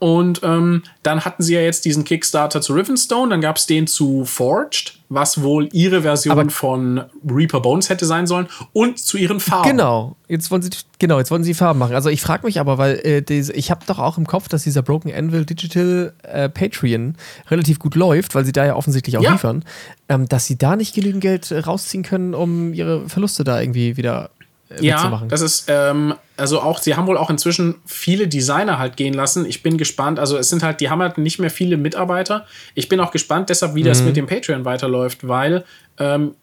Und 0.02 0.40
ähm, 0.42 0.82
dann 1.04 1.24
hatten 1.24 1.44
sie 1.44 1.54
ja 1.54 1.60
jetzt 1.60 1.84
diesen 1.84 2.02
Kickstarter 2.02 2.60
zu 2.60 2.74
Rivenstone, 2.74 3.30
dann 3.30 3.40
gab 3.40 3.56
es 3.56 3.66
den 3.66 3.86
zu 3.86 4.24
Forged, 4.24 4.98
was 5.08 5.42
wohl 5.42 5.68
ihre 5.70 6.02
Version 6.02 6.36
Aber 6.40 6.50
von 6.50 7.04
Reaper 7.24 7.60
Bones 7.60 7.88
hätte 7.88 8.04
sein 8.04 8.26
sollen, 8.26 8.48
und 8.72 8.98
zu 8.98 9.16
ihren 9.16 9.38
Farben. 9.38 9.70
Genau, 9.70 10.16
jetzt 10.26 10.50
wollen 10.50 10.62
sie, 10.62 10.70
genau, 10.98 11.20
jetzt 11.20 11.30
wollen 11.30 11.44
sie 11.44 11.54
Farben 11.54 11.78
machen. 11.78 11.94
Also 11.94 12.08
ich 12.08 12.20
frage 12.20 12.44
mich 12.44 12.58
aber, 12.58 12.78
weil 12.78 12.98
äh, 13.04 13.22
diese, 13.22 13.52
ich 13.52 13.70
habe 13.70 13.86
doch 13.86 14.00
auch 14.00 14.18
im 14.18 14.26
Kopf, 14.26 14.48
dass 14.48 14.64
dieser 14.64 14.82
Broken 14.82 15.14
Anvil 15.14 15.44
Digital 15.44 16.12
äh, 16.24 16.48
Patreon 16.48 17.14
relativ 17.48 17.78
gut 17.78 17.94
läuft, 17.94 18.34
weil 18.34 18.44
sie 18.44 18.50
da 18.50 18.66
ja 18.66 18.74
offensichtlich 18.74 19.18
auch 19.18 19.22
ja. 19.22 19.30
liefern, 19.30 19.64
ähm, 20.08 20.28
dass 20.28 20.46
sie 20.46 20.58
da 20.58 20.74
nicht 20.74 20.96
genügend 20.96 21.20
Geld 21.20 21.52
rausziehen 21.52 22.02
können, 22.02 22.34
um 22.34 22.74
ihre 22.74 23.08
Verluste 23.08 23.44
da 23.44 23.60
irgendwie 23.60 23.96
wieder 23.96 24.30
äh, 24.78 24.84
ja, 24.84 25.22
das 25.28 25.40
ist, 25.40 25.66
ähm, 25.68 26.14
also 26.36 26.60
auch, 26.60 26.78
sie 26.78 26.96
haben 26.96 27.06
wohl 27.06 27.16
auch 27.16 27.30
inzwischen 27.30 27.76
viele 27.86 28.28
Designer 28.28 28.78
halt 28.78 28.96
gehen 28.96 29.14
lassen. 29.14 29.46
Ich 29.46 29.62
bin 29.62 29.78
gespannt. 29.78 30.18
Also 30.18 30.36
es 30.36 30.48
sind 30.48 30.62
halt, 30.62 30.80
die 30.80 30.90
haben 30.90 31.00
halt 31.00 31.18
nicht 31.18 31.38
mehr 31.38 31.50
viele 31.50 31.76
Mitarbeiter. 31.76 32.46
Ich 32.74 32.88
bin 32.88 33.00
auch 33.00 33.10
gespannt 33.10 33.50
deshalb, 33.50 33.74
wie 33.74 33.82
mhm. 33.82 33.86
das 33.86 34.02
mit 34.02 34.16
dem 34.16 34.26
Patreon 34.26 34.64
weiterläuft, 34.64 35.26
weil 35.26 35.64
ähm, 35.98 36.34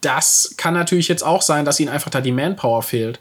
das 0.00 0.54
kann 0.56 0.74
natürlich 0.74 1.08
jetzt 1.08 1.22
auch 1.24 1.42
sein, 1.42 1.64
dass 1.64 1.80
ihnen 1.80 1.88
einfach 1.88 2.10
da 2.10 2.20
die 2.20 2.32
Manpower 2.32 2.82
fehlt. 2.82 3.20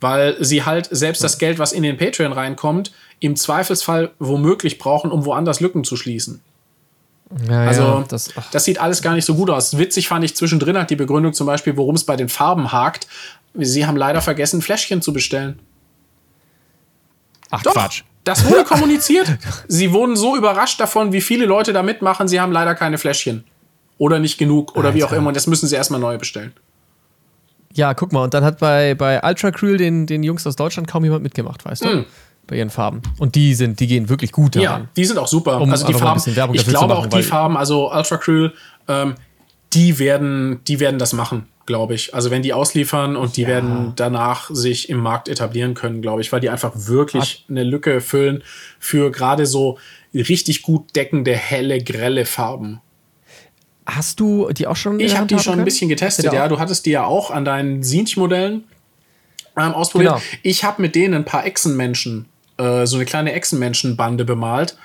Weil 0.00 0.36
sie 0.44 0.64
halt 0.64 0.88
selbst 0.90 1.24
das 1.24 1.38
Geld, 1.38 1.58
was 1.58 1.72
in 1.72 1.82
den 1.82 1.96
Patreon 1.96 2.32
reinkommt, 2.32 2.92
im 3.20 3.34
Zweifelsfall 3.34 4.10
womöglich 4.18 4.78
brauchen, 4.78 5.10
um 5.10 5.24
woanders 5.24 5.60
Lücken 5.60 5.84
zu 5.84 5.96
schließen. 5.96 6.42
Ja, 7.48 7.62
also, 7.62 7.82
ja, 7.82 8.04
das, 8.08 8.30
das, 8.52 8.64
sieht 8.64 8.78
alles 8.78 9.02
gar 9.02 9.14
nicht 9.14 9.24
so 9.24 9.34
gut 9.34 9.50
aus. 9.50 9.76
Witzig 9.76 10.06
fand 10.06 10.24
ich 10.24 10.36
zwischendrin 10.36 10.78
hat 10.78 10.90
die 10.90 10.96
Begründung 10.96 11.32
zum 11.32 11.46
Beispiel, 11.46 11.76
worum 11.76 11.96
es 11.96 12.04
bei 12.04 12.16
den 12.16 12.28
Farben 12.28 12.70
hakt. 12.70 13.08
Sie 13.54 13.84
haben 13.86 13.96
leider 13.96 14.20
vergessen, 14.20 14.62
Fläschchen 14.62 15.02
zu 15.02 15.12
bestellen. 15.12 15.58
Ach, 17.50 17.62
Doch, 17.62 17.72
Quatsch. 17.72 18.02
Das 18.22 18.48
wurde 18.48 18.64
kommuniziert. 18.68 19.38
Sie 19.66 19.92
wurden 19.92 20.14
so 20.14 20.36
überrascht 20.36 20.78
davon, 20.78 21.12
wie 21.12 21.20
viele 21.20 21.46
Leute 21.46 21.72
da 21.72 21.82
mitmachen. 21.82 22.28
Sie 22.28 22.40
haben 22.40 22.52
leider 22.52 22.74
keine 22.74 22.98
Fläschchen. 22.98 23.44
Oder 23.98 24.18
nicht 24.18 24.38
genug. 24.38 24.76
Oder 24.76 24.88
Alter. 24.88 24.98
wie 24.98 25.04
auch 25.04 25.12
immer. 25.12 25.28
Und 25.28 25.36
das 25.36 25.46
müssen 25.46 25.66
sie 25.66 25.74
erstmal 25.74 26.00
neu 26.00 26.18
bestellen. 26.18 26.52
Ja, 27.72 27.94
guck 27.94 28.12
mal. 28.12 28.22
Und 28.22 28.34
dann 28.34 28.44
hat 28.44 28.58
bei, 28.58 28.94
bei 28.94 29.22
Ultra 29.22 29.50
Cruel 29.50 29.78
den, 29.78 30.06
den 30.06 30.22
Jungs 30.22 30.46
aus 30.46 30.54
Deutschland 30.54 30.86
kaum 30.86 31.02
jemand 31.02 31.22
mitgemacht, 31.22 31.64
weißt 31.64 31.84
du? 31.84 31.88
Mm 31.88 32.06
bei 32.46 32.56
ihren 32.56 32.70
Farben. 32.70 33.02
Und 33.18 33.34
die 33.34 33.54
sind, 33.54 33.80
die 33.80 33.86
gehen 33.86 34.08
wirklich 34.08 34.32
gut 34.32 34.56
daran. 34.56 34.82
Ja, 34.82 34.88
die 34.96 35.04
sind 35.04 35.18
auch 35.18 35.26
super. 35.26 35.60
Um 35.60 35.70
also 35.70 35.86
die 35.86 35.94
Farben, 35.94 36.22
ich 36.54 36.66
glaube 36.66 36.94
machen, 36.94 37.06
auch 37.06 37.06
die 37.06 37.22
Farben, 37.22 37.56
also 37.56 37.92
Ultra 37.92 38.16
Cruel, 38.16 38.52
ähm, 38.88 39.14
die 39.72 39.98
werden, 39.98 40.60
die 40.66 40.80
werden 40.80 40.98
das 40.98 41.12
machen, 41.12 41.46
glaube 41.66 41.94
ich. 41.94 42.14
Also 42.14 42.30
wenn 42.30 42.42
die 42.42 42.52
ausliefern 42.52 43.16
und 43.16 43.36
die 43.36 43.42
ja. 43.42 43.48
werden 43.48 43.92
danach 43.96 44.48
sich 44.50 44.88
im 44.88 44.98
Markt 44.98 45.28
etablieren 45.28 45.74
können, 45.74 46.02
glaube 46.02 46.20
ich, 46.20 46.32
weil 46.32 46.40
die 46.40 46.50
einfach 46.50 46.72
wirklich 46.74 47.44
Hat 47.44 47.50
eine 47.50 47.64
Lücke 47.64 48.00
füllen 48.00 48.42
für 48.78 49.10
gerade 49.10 49.46
so 49.46 49.78
richtig 50.14 50.62
gut 50.62 50.94
deckende, 50.94 51.34
helle, 51.34 51.82
grelle 51.82 52.24
Farben. 52.26 52.80
Hast 53.86 54.18
du 54.18 54.50
die 54.50 54.66
auch 54.66 54.76
schon? 54.76 54.98
Ich 54.98 55.16
habe 55.16 55.26
die 55.26 55.34
schon 55.34 55.52
können? 55.52 55.60
ein 55.60 55.64
bisschen 55.64 55.88
getestet, 55.88 56.32
ja. 56.32 56.48
Du 56.48 56.58
hattest 56.58 56.86
die 56.86 56.90
ja 56.90 57.04
auch 57.04 57.30
an 57.30 57.44
deinen 57.44 57.84
Sinch-Modellen 57.84 58.64
ähm, 59.56 59.72
ausprobiert. 59.72 60.14
Genau. 60.14 60.40
Ich 60.42 60.64
habe 60.64 60.82
mit 60.82 60.94
denen 60.94 61.14
ein 61.14 61.24
paar 61.24 61.46
Echsenmenschen, 61.46 62.26
äh, 62.58 62.86
so 62.86 62.96
eine 62.96 63.04
kleine 63.04 63.32
Echsenmenschenbande 63.32 64.24
bemalt 64.24 64.76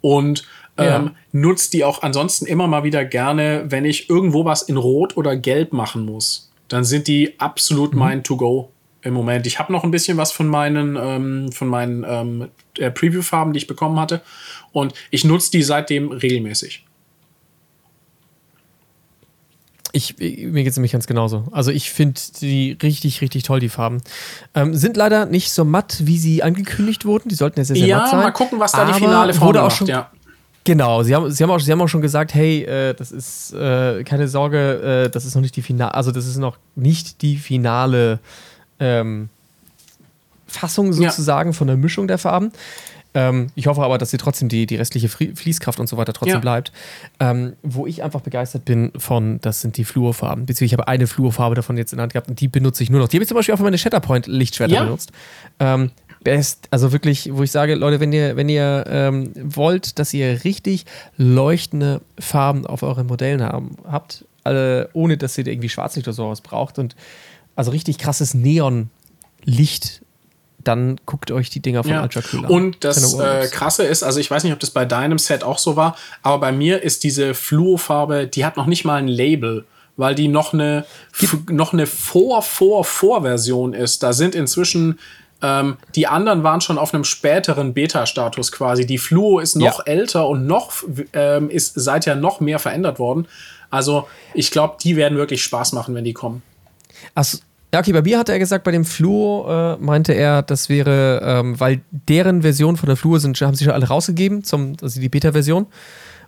und 0.00 0.46
ähm, 0.76 0.86
ja. 0.86 1.12
nutzt 1.32 1.72
die 1.74 1.84
auch 1.84 2.02
ansonsten 2.02 2.46
immer 2.46 2.66
mal 2.66 2.84
wieder 2.84 3.04
gerne, 3.04 3.64
wenn 3.68 3.84
ich 3.84 4.08
irgendwo 4.08 4.44
was 4.44 4.62
in 4.62 4.76
Rot 4.76 5.16
oder 5.16 5.36
Gelb 5.36 5.72
machen 5.72 6.04
muss. 6.04 6.50
Dann 6.68 6.84
sind 6.84 7.08
die 7.08 7.38
absolut 7.38 7.92
mhm. 7.92 7.98
mein 7.98 8.24
To-Go 8.24 8.70
im 9.02 9.14
Moment. 9.14 9.46
Ich 9.46 9.58
habe 9.58 9.72
noch 9.72 9.84
ein 9.84 9.90
bisschen 9.90 10.16
was 10.16 10.32
von 10.32 10.46
meinen, 10.46 10.96
ähm, 11.00 11.52
von 11.52 11.68
meinen 11.68 12.04
ähm, 12.06 12.48
äh, 12.78 12.90
Preview-Farben, 12.90 13.52
die 13.52 13.58
ich 13.58 13.66
bekommen 13.66 13.98
hatte. 13.98 14.20
Und 14.72 14.94
ich 15.10 15.24
nutze 15.24 15.50
die 15.50 15.62
seitdem 15.62 16.12
regelmäßig. 16.12 16.84
Ich, 19.92 20.18
mir 20.18 20.62
geht 20.62 20.68
es 20.68 20.76
nämlich 20.76 20.92
ganz 20.92 21.06
genauso. 21.06 21.44
Also 21.50 21.70
ich 21.70 21.90
finde 21.90 22.20
die 22.40 22.78
richtig, 22.82 23.20
richtig 23.20 23.42
toll, 23.42 23.60
die 23.60 23.68
Farben. 23.68 24.02
Ähm, 24.54 24.74
sind 24.74 24.96
leider 24.96 25.26
nicht 25.26 25.52
so 25.52 25.64
matt, 25.64 26.02
wie 26.04 26.18
sie 26.18 26.42
angekündigt 26.42 27.04
wurden. 27.04 27.28
Die 27.28 27.34
sollten 27.34 27.58
ja 27.58 27.64
sehr, 27.64 27.76
sehr 27.76 27.86
ja, 27.86 27.98
matt 27.98 28.10
sein. 28.10 28.18
Ja, 28.20 28.24
mal 28.26 28.30
gucken, 28.32 28.60
was 28.60 28.72
da 28.72 28.84
die 28.84 28.94
finale 28.94 29.34
Form 29.34 29.48
wurde 29.48 29.60
auch 29.62 29.66
macht, 29.66 29.76
schon, 29.76 29.86
ja. 29.88 30.10
Genau, 30.64 31.02
sie 31.02 31.14
haben, 31.14 31.30
sie, 31.30 31.42
haben 31.42 31.50
auch, 31.50 31.58
sie 31.58 31.72
haben 31.72 31.80
auch 31.80 31.88
schon 31.88 32.02
gesagt, 32.02 32.34
hey, 32.34 32.62
äh, 32.64 32.94
das 32.94 33.12
ist 33.12 33.52
äh, 33.54 34.04
keine 34.04 34.28
Sorge, 34.28 35.06
äh, 35.06 35.10
das 35.10 35.24
ist 35.24 35.34
noch 35.34 35.42
nicht 35.42 35.56
die 35.56 35.62
finale, 35.62 35.94
also 35.94 36.12
das 36.12 36.26
ist 36.26 36.36
noch 36.36 36.58
nicht 36.76 37.22
die 37.22 37.36
finale 37.36 38.18
ähm, 38.78 39.30
Fassung 40.46 40.92
sozusagen 40.92 41.50
ja. 41.50 41.56
von 41.56 41.66
der 41.66 41.76
Mischung 41.76 42.08
der 42.08 42.18
Farben. 42.18 42.52
Ähm, 43.14 43.48
ich 43.54 43.66
hoffe 43.66 43.82
aber, 43.82 43.98
dass 43.98 44.10
sie 44.10 44.16
trotzdem 44.16 44.48
die, 44.48 44.66
die 44.66 44.76
restliche 44.76 45.08
Fließkraft 45.08 45.80
und 45.80 45.88
so 45.88 45.96
weiter 45.96 46.12
trotzdem 46.12 46.34
ja. 46.34 46.40
bleibt. 46.40 46.72
Ähm, 47.18 47.54
wo 47.62 47.86
ich 47.86 48.02
einfach 48.02 48.20
begeistert 48.20 48.64
bin 48.64 48.92
von, 48.96 49.40
das 49.40 49.60
sind 49.60 49.76
die 49.76 49.84
Fluorfarben. 49.84 50.46
Beziehungsweise 50.46 50.66
ich 50.66 50.72
habe 50.74 50.88
eine 50.88 51.06
Fluorfarbe 51.06 51.54
davon 51.54 51.76
jetzt 51.76 51.92
in 51.92 51.96
der 51.96 52.04
Hand 52.04 52.12
gehabt 52.12 52.28
und 52.28 52.40
die 52.40 52.48
benutze 52.48 52.82
ich 52.82 52.90
nur 52.90 53.00
noch. 53.00 53.08
Die 53.08 53.16
habe 53.16 53.24
ich 53.24 53.28
zum 53.28 53.36
Beispiel 53.36 53.54
auch 53.54 53.58
für 53.58 53.64
meine 53.64 53.78
Shatterpoint-Lichtschwerter 53.78 54.74
ja. 54.74 54.84
benutzt. 54.84 55.12
Ähm, 55.58 55.90
best, 56.22 56.68
also 56.70 56.92
wirklich, 56.92 57.30
wo 57.32 57.42
ich 57.42 57.50
sage, 57.50 57.74
Leute, 57.74 58.00
wenn 58.00 58.12
ihr, 58.12 58.36
wenn 58.36 58.48
ihr 58.48 58.84
ähm, 58.88 59.32
wollt, 59.34 59.98
dass 59.98 60.12
ihr 60.14 60.44
richtig 60.44 60.84
leuchtende 61.16 62.02
Farben 62.18 62.66
auf 62.66 62.82
euren 62.82 63.06
Modellen 63.06 63.42
haben, 63.42 63.76
habt, 63.90 64.24
äh, 64.44 64.84
ohne 64.92 65.16
dass 65.16 65.36
ihr 65.38 65.46
irgendwie 65.46 65.68
Schwarzlicht 65.68 66.06
oder 66.06 66.14
sowas 66.14 66.40
braucht 66.40 66.78
und 66.78 66.94
also 67.56 67.70
richtig 67.70 67.98
krasses 67.98 68.34
Neonlicht 68.34 70.02
dann 70.64 70.98
guckt 71.06 71.30
euch 71.30 71.50
die 71.50 71.60
Dinger 71.60 71.82
von 71.82 71.92
ja. 71.92 72.02
Ultra 72.02 72.20
Cool 72.32 72.44
an. 72.44 72.50
Und 72.50 72.84
das 72.84 73.14
äh, 73.18 73.48
Krasse 73.50 73.84
ist, 73.84 74.02
also 74.02 74.20
ich 74.20 74.30
weiß 74.30 74.44
nicht, 74.44 74.52
ob 74.52 74.60
das 74.60 74.70
bei 74.70 74.84
deinem 74.84 75.18
Set 75.18 75.42
auch 75.42 75.58
so 75.58 75.76
war, 75.76 75.96
aber 76.22 76.38
bei 76.38 76.52
mir 76.52 76.82
ist 76.82 77.04
diese 77.04 77.34
Fluofarbe, 77.34 78.26
die 78.26 78.44
hat 78.44 78.56
noch 78.56 78.66
nicht 78.66 78.84
mal 78.84 78.96
ein 78.96 79.08
Label, 79.08 79.64
weil 79.96 80.14
die 80.14 80.28
noch 80.28 80.52
eine, 80.52 80.84
noch 81.50 81.72
eine 81.72 81.86
Vor-Vor-Vor-Version 81.86 83.74
ist. 83.74 84.02
Da 84.02 84.12
sind 84.12 84.34
inzwischen 84.34 84.98
ähm, 85.42 85.78
die 85.94 86.06
anderen 86.06 86.42
waren 86.42 86.60
schon 86.60 86.78
auf 86.78 86.92
einem 86.92 87.04
späteren 87.04 87.72
Beta-Status 87.72 88.52
quasi. 88.52 88.86
Die 88.86 88.98
Fluo 88.98 89.38
ist 89.38 89.56
noch 89.56 89.78
ja. 89.78 89.84
älter 89.92 90.28
und 90.28 90.46
noch 90.46 90.72
ähm, 91.12 91.48
ist 91.48 91.72
seither 91.76 92.14
noch 92.14 92.40
mehr 92.40 92.58
verändert 92.58 92.98
worden. 92.98 93.26
Also 93.70 94.06
ich 94.34 94.50
glaube, 94.50 94.76
die 94.82 94.96
werden 94.96 95.16
wirklich 95.16 95.42
Spaß 95.42 95.72
machen, 95.72 95.94
wenn 95.94 96.04
die 96.04 96.12
kommen. 96.12 96.42
Also, 97.14 97.38
ja, 97.72 97.80
okay, 97.80 97.92
bei 97.92 98.02
mir 98.02 98.18
hat 98.18 98.28
er 98.28 98.38
gesagt, 98.38 98.64
bei 98.64 98.72
dem 98.72 98.84
Fluo 98.84 99.46
äh, 99.48 99.76
meinte 99.76 100.12
er, 100.12 100.42
das 100.42 100.68
wäre, 100.68 101.20
ähm, 101.24 101.60
weil 101.60 101.82
deren 101.90 102.42
Version 102.42 102.76
von 102.76 102.88
der 102.88 102.96
Fluo 102.96 103.18
sind, 103.18 103.40
haben 103.40 103.54
sie 103.54 103.64
schon 103.64 103.72
alle 103.72 103.86
rausgegeben, 103.86 104.42
zum, 104.42 104.76
also 104.82 105.00
die 105.00 105.08
Beta-Version. 105.08 105.66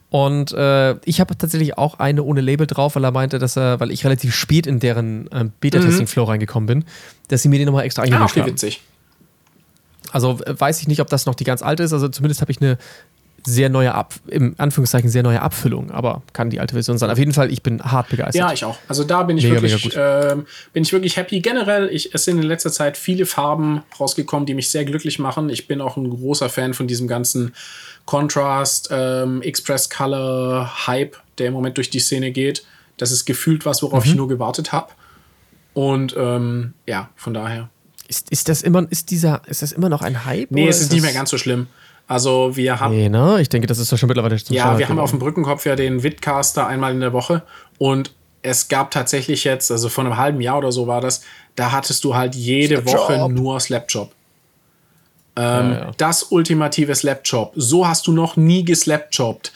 Und 0.09 0.53
äh, 0.53 0.95
ich 1.05 1.21
habe 1.21 1.37
tatsächlich 1.37 1.79
auch 1.79 1.99
eine 1.99 2.23
ohne 2.23 2.43
Label 2.43 2.67
drauf, 2.67 2.95
weil 2.95 3.05
er 3.05 3.13
meinte, 3.13 3.39
dass 3.39 3.57
er, 3.57 3.81
weil 3.81 3.91
ich 3.91 4.05
relativ 4.05 4.35
spät 4.35 4.67
in 4.67 4.79
deren 4.79 5.27
äh, 5.33 5.47
Beta-Testing-Flow 5.59 6.25
mhm. 6.25 6.31
reingekommen 6.31 6.67
bin, 6.67 6.85
dass 7.29 7.43
sie 7.43 7.49
mir 7.49 7.59
den 7.59 7.67
nochmal 7.67 7.85
extra 7.85 8.03
eingemischt 8.03 8.37
ah, 8.37 8.41
okay, 8.41 8.41
haben. 8.43 8.51
witzig. 8.51 8.83
Also 10.13 10.39
äh, 10.45 10.61
weiß 10.61 10.81
ich 10.81 10.87
nicht, 10.87 11.01
ob 11.01 11.09
das 11.09 11.27
noch 11.27 11.35
die 11.35 11.45
ganz 11.45 11.63
alte 11.63 11.83
ist. 11.83 11.93
Also 11.93 12.09
zumindest 12.09 12.41
habe 12.43 12.53
ich 12.53 12.61
eine 12.61 12.79
sehr 13.45 13.69
neue 13.69 13.95
Ab 13.95 14.15
im 14.29 14.55
Anführungszeichen 14.59 15.11
sehr 15.11 15.23
neue 15.23 15.43
Abfüllung, 15.43 15.91
aber 15.91 16.23
kann 16.33 16.51
die 16.51 16.61
alte 16.61 16.75
Version 16.75 16.99
sein. 16.99 17.11
Auf 17.11 17.19
jeden 17.19 17.33
Fall, 17.33 17.53
ich 17.53 17.63
bin 17.63 17.83
hart 17.83 18.09
begeistert. 18.09 18.35
Ja, 18.35 18.53
ich 18.53 18.65
auch. 18.65 18.79
Also 18.89 19.05
da 19.05 19.23
bin 19.25 19.39
ich 19.39 19.45
mega, 19.45 19.63
wirklich, 19.63 19.85
mega 19.85 20.33
äh, 20.33 20.37
bin 20.73 20.83
ich 20.83 20.93
wirklich 20.93 21.17
happy. 21.17 21.41
Generell, 21.41 21.89
ich, 21.89 22.15
es 22.15 22.25
sind 22.25 22.39
in 22.39 22.45
letzter 22.45 22.71
Zeit 22.71 22.97
viele 22.97 23.27
Farben 23.27 23.83
rausgekommen, 23.99 24.47
die 24.47 24.55
mich 24.55 24.71
sehr 24.71 24.85
glücklich 24.85 25.19
machen. 25.19 25.49
Ich 25.49 25.67
bin 25.67 25.81
auch 25.81 25.97
ein 25.97 26.09
großer 26.09 26.49
Fan 26.49 26.75
von 26.75 26.87
diesem 26.87 27.09
ganzen 27.09 27.53
Contrast, 28.05 28.89
ähm, 28.93 29.43
Express 29.43 29.91
Color 29.91 30.87
Hype, 30.87 31.17
der 31.39 31.49
im 31.49 31.53
Moment 31.53 31.77
durch 31.77 31.91
die 31.91 32.01
Szene 32.01 32.31
geht. 32.31 32.65
Das 32.97 33.11
ist 33.11 33.25
gefühlt 33.25 33.67
was, 33.67 33.83
worauf 33.83 34.05
mhm. 34.05 34.11
ich 34.11 34.17
nur 34.17 34.29
gewartet 34.29 34.73
habe. 34.73 34.93
Und 35.75 36.15
ähm, 36.17 36.75
ja, 36.87 37.11
von 37.17 37.35
daher. 37.35 37.71
Ist, 38.09 38.31
ist, 38.31 38.49
das 38.49 38.63
immer, 38.63 38.87
ist, 38.91 39.11
dieser, 39.11 39.43
ist 39.47 39.63
das 39.63 39.73
immer 39.73 39.89
noch 39.89 40.03
ein 40.03 40.25
Hype? 40.27 40.51
Nee, 40.51 40.69
es 40.69 40.77
ist, 40.77 40.83
ist 40.85 40.93
nicht 40.93 41.03
mehr 41.03 41.15
ganz 41.15 41.31
so 41.31 41.39
schlimm. 41.39 41.67
Also 42.07 42.57
wir 42.57 42.81
haben. 42.81 42.95
Nee, 42.95 43.09
ne? 43.09 43.41
Ich 43.41 43.49
denke, 43.49 43.67
das 43.67 43.79
ist 43.79 43.93
doch 43.93 43.99
schon 43.99 44.09
mittlerweile 44.09 44.37
zum 44.37 44.55
Ja, 44.55 44.79
wir 44.79 44.89
haben 44.89 44.99
auf 44.99 45.11
dem 45.11 45.19
Brückenkopf 45.19 45.65
ja 45.67 45.77
den 45.77 46.03
Witcaster 46.03 46.67
einmal 46.67 46.93
in 46.93 47.01
der 47.01 47.13
Woche 47.13 47.43
und 47.79 48.13
es 48.43 48.69
gab 48.69 48.91
tatsächlich 48.91 49.45
jetzt, 49.45 49.71
also 49.71 49.89
vor 49.89 50.05
einem 50.05 50.17
halben 50.17 50.41
Jahr 50.41 50.59
oder 50.59 50.73
so 50.73 50.87
war 50.87 51.01
das, 51.01 51.23
da 51.55 51.73
hattest 51.73 52.05
du 52.05 52.15
halt 52.15 52.35
jede 52.35 52.83
Slapjob. 52.83 52.95
Woche 52.95 53.33
nur 53.33 53.61
Slapjob. 53.61 54.13
Ähm, 55.35 55.71
ja, 55.71 55.79
ja. 55.79 55.91
Das 55.97 56.25
ultimative 56.25 56.95
Slapjob. 56.95 57.53
So 57.57 57.87
hast 57.87 58.07
du 58.07 58.13
noch 58.13 58.37
nie 58.37 58.65
geslapjobbt. 58.65 59.53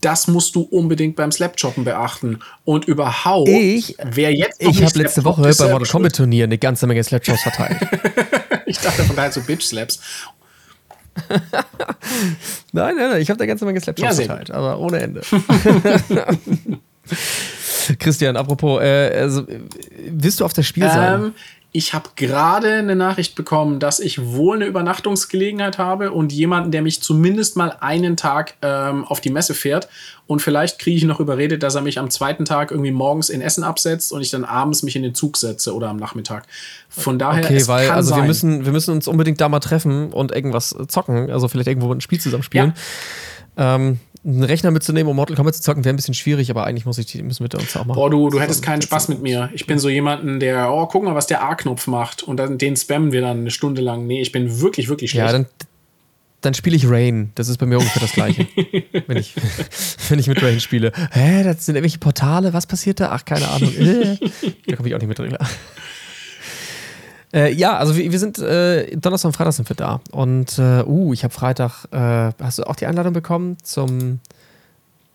Das 0.00 0.28
musst 0.28 0.54
du 0.54 0.62
unbedingt 0.62 1.16
beim 1.16 1.32
Slapjoppen 1.32 1.84
beachten. 1.84 2.38
Und 2.64 2.84
überhaupt, 2.86 3.48
ich, 3.48 3.96
wer 4.02 4.32
jetzt 4.32 4.62
Ich 4.62 4.82
habe 4.82 4.98
letzte 4.98 5.24
Woche 5.24 5.42
beim 5.42 5.70
Mortal 5.70 5.88
Kombat 5.88 6.16
Turnier 6.16 6.44
eine 6.44 6.58
ganze 6.58 6.86
Menge 6.86 7.02
Slapjobs 7.02 7.42
verteilt. 7.42 7.78
ich 8.66 8.78
dachte 8.78 9.02
von 9.02 9.16
daher 9.16 9.32
so 9.32 9.40
Bitch 9.40 9.64
Slaps. 9.64 10.00
nein, 12.72 12.96
nein, 12.96 13.10
nein, 13.10 13.20
ich 13.20 13.30
habe 13.30 13.38
da 13.38 13.46
ganze 13.46 13.64
Menge 13.64 13.80
Slapjobs 13.80 14.18
ja, 14.18 14.24
verteilt, 14.24 14.50
aber 14.50 14.78
ohne 14.78 15.00
Ende. 15.00 15.22
Christian, 17.98 18.36
apropos, 18.36 18.80
äh, 18.82 19.20
also, 19.20 19.46
willst 20.08 20.40
du 20.40 20.44
auf 20.44 20.52
das 20.52 20.66
Spiel 20.66 20.84
ähm, 20.84 20.90
sein? 20.90 21.34
Ich 21.72 21.94
habe 21.94 22.10
gerade 22.16 22.72
eine 22.74 22.96
Nachricht 22.96 23.36
bekommen, 23.36 23.78
dass 23.78 24.00
ich 24.00 24.32
wohl 24.32 24.56
eine 24.56 24.64
Übernachtungsgelegenheit 24.64 25.78
habe 25.78 26.10
und 26.10 26.32
jemanden, 26.32 26.72
der 26.72 26.82
mich 26.82 27.00
zumindest 27.00 27.56
mal 27.56 27.76
einen 27.78 28.16
Tag 28.16 28.54
ähm, 28.62 29.04
auf 29.04 29.20
die 29.20 29.30
Messe 29.30 29.54
fährt. 29.54 29.88
Und 30.26 30.42
vielleicht 30.42 30.80
kriege 30.80 30.96
ich 30.96 31.04
noch 31.04 31.20
überredet, 31.20 31.62
dass 31.62 31.76
er 31.76 31.82
mich 31.82 32.00
am 32.00 32.10
zweiten 32.10 32.44
Tag 32.44 32.72
irgendwie 32.72 32.90
morgens 32.90 33.30
in 33.30 33.40
Essen 33.40 33.62
absetzt 33.62 34.12
und 34.12 34.20
ich 34.20 34.30
dann 34.30 34.44
abends 34.44 34.82
mich 34.82 34.96
in 34.96 35.02
den 35.02 35.14
Zug 35.14 35.36
setze 35.36 35.74
oder 35.74 35.88
am 35.88 35.96
Nachmittag. 35.96 36.44
Von 36.88 37.20
daher. 37.20 37.44
Okay, 37.44 37.66
weil 37.68 37.90
also 37.90 38.16
wir 38.16 38.24
müssen, 38.24 38.64
wir 38.64 38.72
müssen 38.72 38.92
uns 38.92 39.06
unbedingt 39.06 39.40
da 39.40 39.48
mal 39.48 39.60
treffen 39.60 40.12
und 40.12 40.32
irgendwas 40.32 40.74
zocken. 40.88 41.30
Also 41.30 41.46
vielleicht 41.46 41.68
irgendwo 41.68 41.92
ein 41.92 42.00
Spiel 42.00 42.20
zusammen 42.20 42.42
spielen. 42.42 42.74
Ja. 42.76 42.82
Ähm, 43.56 43.98
einen 44.24 44.44
Rechner 44.44 44.70
mitzunehmen, 44.70 45.08
um 45.10 45.16
Mortal 45.16 45.36
Kombat 45.36 45.54
zu 45.54 45.62
zocken, 45.62 45.84
wäre 45.84 45.94
ein 45.94 45.96
bisschen 45.96 46.14
schwierig, 46.14 46.50
aber 46.50 46.64
eigentlich 46.64 46.84
muss 46.84 46.98
ich 46.98 47.06
die, 47.06 47.22
müssen 47.22 47.48
wir 47.50 47.58
uns 47.58 47.74
auch 47.76 47.86
machen. 47.86 47.96
Boah, 47.96 48.10
du, 48.10 48.28
du 48.28 48.40
hättest 48.40 48.62
keinen 48.62 48.82
Spaß 48.82 49.08
mit 49.08 49.22
mir. 49.22 49.48
Ich 49.54 49.66
bin 49.66 49.78
so 49.78 49.88
jemanden, 49.88 50.40
der, 50.40 50.70
oh, 50.70 50.86
guck 50.86 51.04
mal, 51.04 51.14
was 51.14 51.26
der 51.26 51.42
A-Knopf 51.42 51.86
macht. 51.86 52.22
Und 52.22 52.36
dann, 52.36 52.58
den 52.58 52.76
spammen 52.76 53.12
wir 53.12 53.22
dann 53.22 53.40
eine 53.40 53.50
Stunde 53.50 53.80
lang. 53.80 54.06
Nee, 54.06 54.20
ich 54.20 54.32
bin 54.32 54.60
wirklich, 54.60 54.88
wirklich 54.88 55.12
schlecht. 55.12 55.26
Ja, 55.26 55.32
dann, 55.32 55.46
dann 56.42 56.52
spiele 56.52 56.76
ich 56.76 56.88
Rain. 56.88 57.32
Das 57.34 57.48
ist 57.48 57.56
bei 57.56 57.66
mir 57.66 57.78
ungefähr 57.78 58.02
das 58.02 58.12
Gleiche. 58.12 58.46
wenn, 59.06 59.16
ich, 59.16 59.34
wenn 60.10 60.18
ich 60.18 60.26
mit 60.26 60.42
Rain 60.42 60.60
spiele. 60.60 60.92
Hä, 61.12 61.42
das 61.42 61.64
sind 61.64 61.76
irgendwelche 61.76 61.98
Portale, 61.98 62.52
was 62.52 62.66
passiert 62.66 63.00
da? 63.00 63.12
Ach, 63.12 63.24
keine 63.24 63.48
Ahnung. 63.48 63.72
da 64.66 64.76
komme 64.76 64.88
ich 64.88 64.94
auch 64.94 64.98
nicht 64.98 65.08
mit 65.08 65.18
drin. 65.18 65.36
Äh, 67.32 67.52
ja, 67.52 67.76
also 67.76 67.96
wir, 67.96 68.10
wir 68.10 68.18
sind 68.18 68.38
äh, 68.38 68.96
Donnerstag 68.96 69.28
und 69.28 69.36
Freitag 69.36 69.52
sind 69.52 69.68
wir 69.68 69.76
da. 69.76 70.00
Und 70.10 70.58
äh, 70.58 70.82
uh, 70.84 71.12
ich 71.12 71.22
habe 71.22 71.32
Freitag, 71.32 71.84
äh, 71.92 72.32
hast 72.42 72.58
du 72.58 72.64
auch 72.64 72.76
die 72.76 72.86
Einladung 72.86 73.12
bekommen 73.12 73.56
zum 73.62 74.20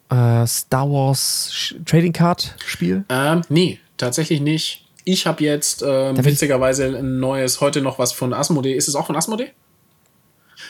äh, 0.10 0.46
Star 0.48 0.90
Wars 0.90 1.76
Trading 1.86 2.14
Card 2.14 2.56
Spiel? 2.66 3.04
Ähm, 3.10 3.42
nee, 3.50 3.80
tatsächlich 3.98 4.40
nicht. 4.42 4.86
Ich 5.04 5.28
habe 5.28 5.44
jetzt 5.44 5.84
ähm, 5.86 6.24
witzigerweise 6.24 6.98
ein 6.98 7.20
neues, 7.20 7.62
heute 7.62 7.82
noch 7.82 8.00
was 8.00 8.12
von 8.12 8.34
Asmodee. 8.34 8.74
Ist 8.74 8.88
es 8.88 8.96
auch 8.96 9.06
von 9.06 9.16
Asmodee? 9.16 9.52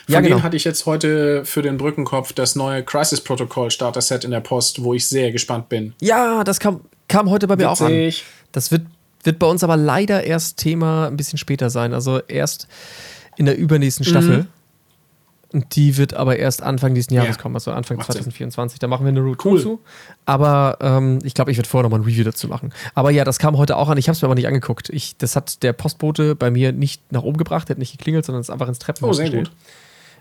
Von 0.04 0.12
ja, 0.12 0.20
genau. 0.20 0.36
denen 0.36 0.42
hatte 0.42 0.56
ich 0.56 0.64
jetzt 0.64 0.84
heute 0.84 1.44
für 1.44 1.62
den 1.62 1.78
Brückenkopf 1.78 2.32
das 2.32 2.54
neue 2.54 2.82
Crisis 2.82 3.20
Protocol 3.20 3.70
Starter 3.70 4.02
Set 4.02 4.24
in 4.24 4.30
der 4.30 4.40
Post, 4.40 4.82
wo 4.82 4.94
ich 4.94 5.08
sehr 5.08 5.32
gespannt 5.32 5.68
bin. 5.68 5.94
Ja, 6.00 6.44
das 6.44 6.60
kam, 6.60 6.82
kam 7.08 7.30
heute 7.30 7.46
bei 7.46 7.56
mir 7.56 7.70
Witzig. 7.70 7.82
auch 7.82 7.86
an. 7.86 8.12
Das 8.52 8.70
wird 8.70 8.82
wird 9.26 9.38
bei 9.38 9.46
uns 9.46 9.62
aber 9.64 9.76
leider 9.76 10.24
erst 10.24 10.56
Thema 10.58 11.06
ein 11.08 11.16
bisschen 11.16 11.38
später 11.38 11.68
sein. 11.70 11.92
Also 11.92 12.20
erst 12.20 12.68
in 13.36 13.46
der 13.46 13.58
übernächsten 13.58 14.04
Staffel. 14.04 14.38
Mhm. 14.38 14.46
Die 15.72 15.96
wird 15.96 16.12
aber 16.12 16.38
erst 16.38 16.60
Anfang 16.62 16.94
dieses 16.94 17.10
Jahres 17.10 17.36
Ja. 17.36 17.42
kommen, 17.42 17.54
also 17.54 17.70
Anfang 17.70 17.96
Macht 17.98 18.08
Sinn. 18.08 18.16
2024. 18.22 18.78
Da 18.80 18.88
machen 18.88 19.04
wir 19.04 19.08
eine 19.10 19.20
Route 19.20 19.48
Cool. 19.48 19.60
zu. 19.62 19.80
Aber 20.26 20.76
ähm, 20.80 21.20
ich 21.22 21.34
glaube, 21.34 21.50
ich 21.52 21.56
werde 21.56 21.68
vorher 21.68 21.84
nochmal 21.84 22.00
ein 22.00 22.04
Review 22.04 22.24
dazu 22.24 22.48
machen. 22.48 22.72
Aber 22.94 23.10
ja, 23.10 23.24
das 23.24 23.38
kam 23.38 23.56
heute 23.56 23.76
auch 23.76 23.88
an. 23.88 23.96
Ich 23.96 24.08
habe 24.08 24.16
es 24.16 24.22
mir 24.22 24.26
aber 24.26 24.34
nicht 24.34 24.48
angeguckt. 24.48 24.90
Ich, 24.90 25.16
das 25.16 25.36
hat 25.36 25.62
der 25.62 25.72
Postbote 25.72 26.34
bei 26.34 26.50
mir 26.50 26.72
nicht 26.72 27.00
nach 27.12 27.22
oben 27.22 27.38
gebracht, 27.38 27.68
der 27.68 27.74
hat 27.74 27.78
nicht 27.78 27.92
geklingelt, 27.92 28.26
sondern 28.26 28.40
ist 28.40 28.50
einfach 28.50 28.68
ins 28.68 28.78
Oh, 28.80 28.84
Treppenhaus 28.84 29.16
sehr 29.16 29.26
gestellt. 29.26 29.50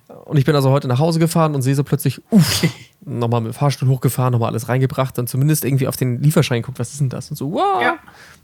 gut. 0.08 0.26
Und 0.26 0.38
ich 0.38 0.46
bin 0.46 0.56
also 0.56 0.70
heute 0.70 0.88
nach 0.88 1.00
Hause 1.00 1.18
gefahren 1.20 1.56
und 1.56 1.64
sehe 1.64 1.74
so 1.76 1.84
plötzlich, 1.84 2.22
uff, 2.30 2.64
nochmal 3.06 3.42
mit 3.42 3.54
dem 3.54 3.56
Fahrstuhl 3.56 3.88
hochgefahren, 3.90 4.32
nochmal 4.32 4.50
alles 4.50 4.68
reingebracht 4.68 5.18
und 5.20 5.30
zumindest 5.30 5.64
irgendwie 5.64 5.88
auf 5.88 5.96
den 5.98 6.22
Lieferschein 6.22 6.62
geguckt, 6.62 6.80
was 6.80 6.92
ist 6.92 7.02
denn 7.02 7.10
das? 7.10 7.30
Und 7.30 7.36
so, 7.38 7.52
wow, 7.52 7.82
Ja. 7.82 7.98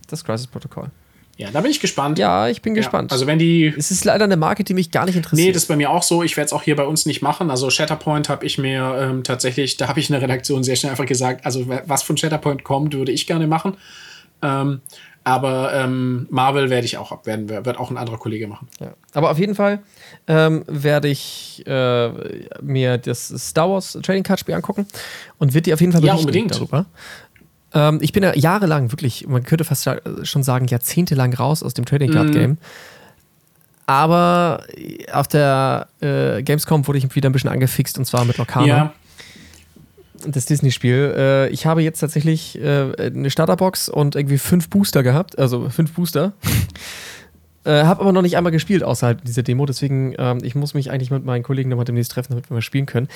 das 0.08 0.24
Crisis-Protokoll. 0.24 0.88
Ja, 1.38 1.50
da 1.52 1.62
bin 1.62 1.72
ich 1.72 1.80
gespannt. 1.80 2.20
Ja, 2.20 2.50
ich 2.50 2.62
bin 2.62 2.76
Ja, 2.76 2.82
gespannt. 2.82 3.12
Also 3.12 3.26
wenn 3.26 3.40
die 3.40 3.74
es 3.76 3.90
ist 3.90 4.04
leider 4.06 4.26
eine 4.26 4.38
Marke, 4.38 4.64
die 4.64 4.74
mich 4.76 4.92
gar 4.92 5.06
nicht 5.06 5.16
interessiert. 5.16 5.48
Nee, 5.48 5.52
das 5.52 5.64
ist 5.64 5.68
bei 5.70 5.76
mir 5.76 5.90
auch 5.90 6.04
so. 6.04 6.22
Ich 6.22 6.38
werde 6.38 6.48
es 6.48 6.54
auch 6.54 6.62
hier 6.62 6.76
bei 6.76 6.84
uns 6.84 7.06
nicht 7.08 7.24
machen. 7.24 7.50
Also 7.50 7.70
Shatterpoint 7.72 8.30
habe 8.30 8.46
ich 8.46 8.58
mir 8.60 8.96
ähm, 9.00 9.24
tatsächlich, 9.24 9.78
da 9.78 9.88
habe 9.88 10.00
ich 10.00 10.10
in 10.10 10.14
der 10.14 10.22
Redaktion 10.22 10.64
sehr 10.64 10.76
schnell 10.76 10.92
einfach 10.92 11.06
gesagt, 11.08 11.46
also 11.46 11.66
was 11.88 12.04
von 12.04 12.18
Shatterpoint 12.18 12.64
kommt, 12.64 12.94
würde 12.94 13.12
ich 13.12 13.26
gerne 13.26 13.48
machen. 13.48 13.76
Ähm, 14.44 14.82
aber 15.24 15.74
ähm, 15.74 16.28
Marvel 16.30 16.70
werde 16.70 16.86
ich 16.86 16.98
auch 16.98 17.12
abwerden, 17.12 17.48
wird 17.50 17.78
auch 17.78 17.92
ein 17.92 17.98
anderer 17.98 18.18
Kollege 18.18 18.48
machen. 18.48 18.68
Ja. 18.80 18.94
Aber 19.14 19.30
auf 19.32 19.38
jeden 19.38 19.54
Fall 19.56 19.80
ähm, 20.28 20.64
werde 20.68 21.08
ich 21.10 21.64
äh, 21.68 22.10
mir 22.62 22.98
das 22.98 23.28
Star 23.28 23.70
Wars 23.70 23.98
Trading 24.02 24.24
Card 24.24 24.40
Spiel 24.40 24.56
angucken 24.56 24.88
und 25.38 25.54
wird 25.54 25.66
dir 25.68 25.74
auf 25.76 25.82
jeden 25.82 25.94
Fall 25.94 26.04
Ja, 26.04 26.14
berichten 26.14 26.28
unbedingt. 26.30 26.56
darüber. 26.56 26.86
Ähm, 27.74 28.00
ich 28.02 28.14
bin 28.14 28.24
ja 28.24 28.36
jahrelang, 28.36 28.92
wirklich, 28.92 29.28
man 29.28 29.44
könnte 29.44 29.64
fast 29.64 29.88
schon 30.24 30.44
sagen, 30.44 30.66
jahrzehntelang 30.68 31.34
raus 31.34 31.62
aus 31.64 31.74
dem 31.74 31.86
Trading 31.86 32.12
Card 32.12 32.30
Mhm. 32.30 32.34
Game. 32.34 32.58
Aber 33.88 34.64
auf 35.12 35.28
der 35.28 35.88
äh, 36.02 36.42
Gamescom 36.44 36.88
wurde 36.88 36.98
ich 37.00 37.14
wieder 37.16 37.30
ein 37.30 37.34
bisschen 37.34 37.50
angefixt 37.50 37.98
und 37.98 38.06
zwar 38.06 38.24
mit 38.26 38.38
Locana. 38.38 38.66
Ja, 38.68 38.94
das 40.28 40.46
Disney-Spiel. 40.46 41.14
Äh, 41.18 41.50
ich 41.50 41.66
habe 41.66 41.82
jetzt 41.82 42.00
tatsächlich 42.00 42.60
äh, 42.60 42.92
eine 42.98 43.30
Starterbox 43.30 43.90
und 43.90 44.16
irgendwie 44.16 44.38
fünf 44.38 44.70
Booster 44.70 45.04
gehabt, 45.04 45.38
also 45.40 45.70
fünf 45.70 45.94
Booster. 45.94 46.34
äh, 47.64 47.84
habe 47.84 48.02
aber 48.02 48.12
noch 48.12 48.22
nicht 48.22 48.38
einmal 48.38 48.52
gespielt 48.52 48.84
außerhalb 48.84 49.24
dieser 49.24 49.44
Demo, 49.44 49.66
deswegen 49.66 50.16
ähm, 50.18 50.40
ich 50.44 50.56
muss 50.56 50.74
mich 50.74 50.90
eigentlich 50.90 51.12
mit 51.12 51.24
meinen 51.26 51.44
Kollegen 51.44 51.70
nochmal 51.70 51.86
demnächst 51.86 52.12
treffen, 52.12 52.32
damit 52.32 52.50
wir 52.50 52.56
mal 52.56 52.62
spielen 52.62 52.86
können. 52.86 53.08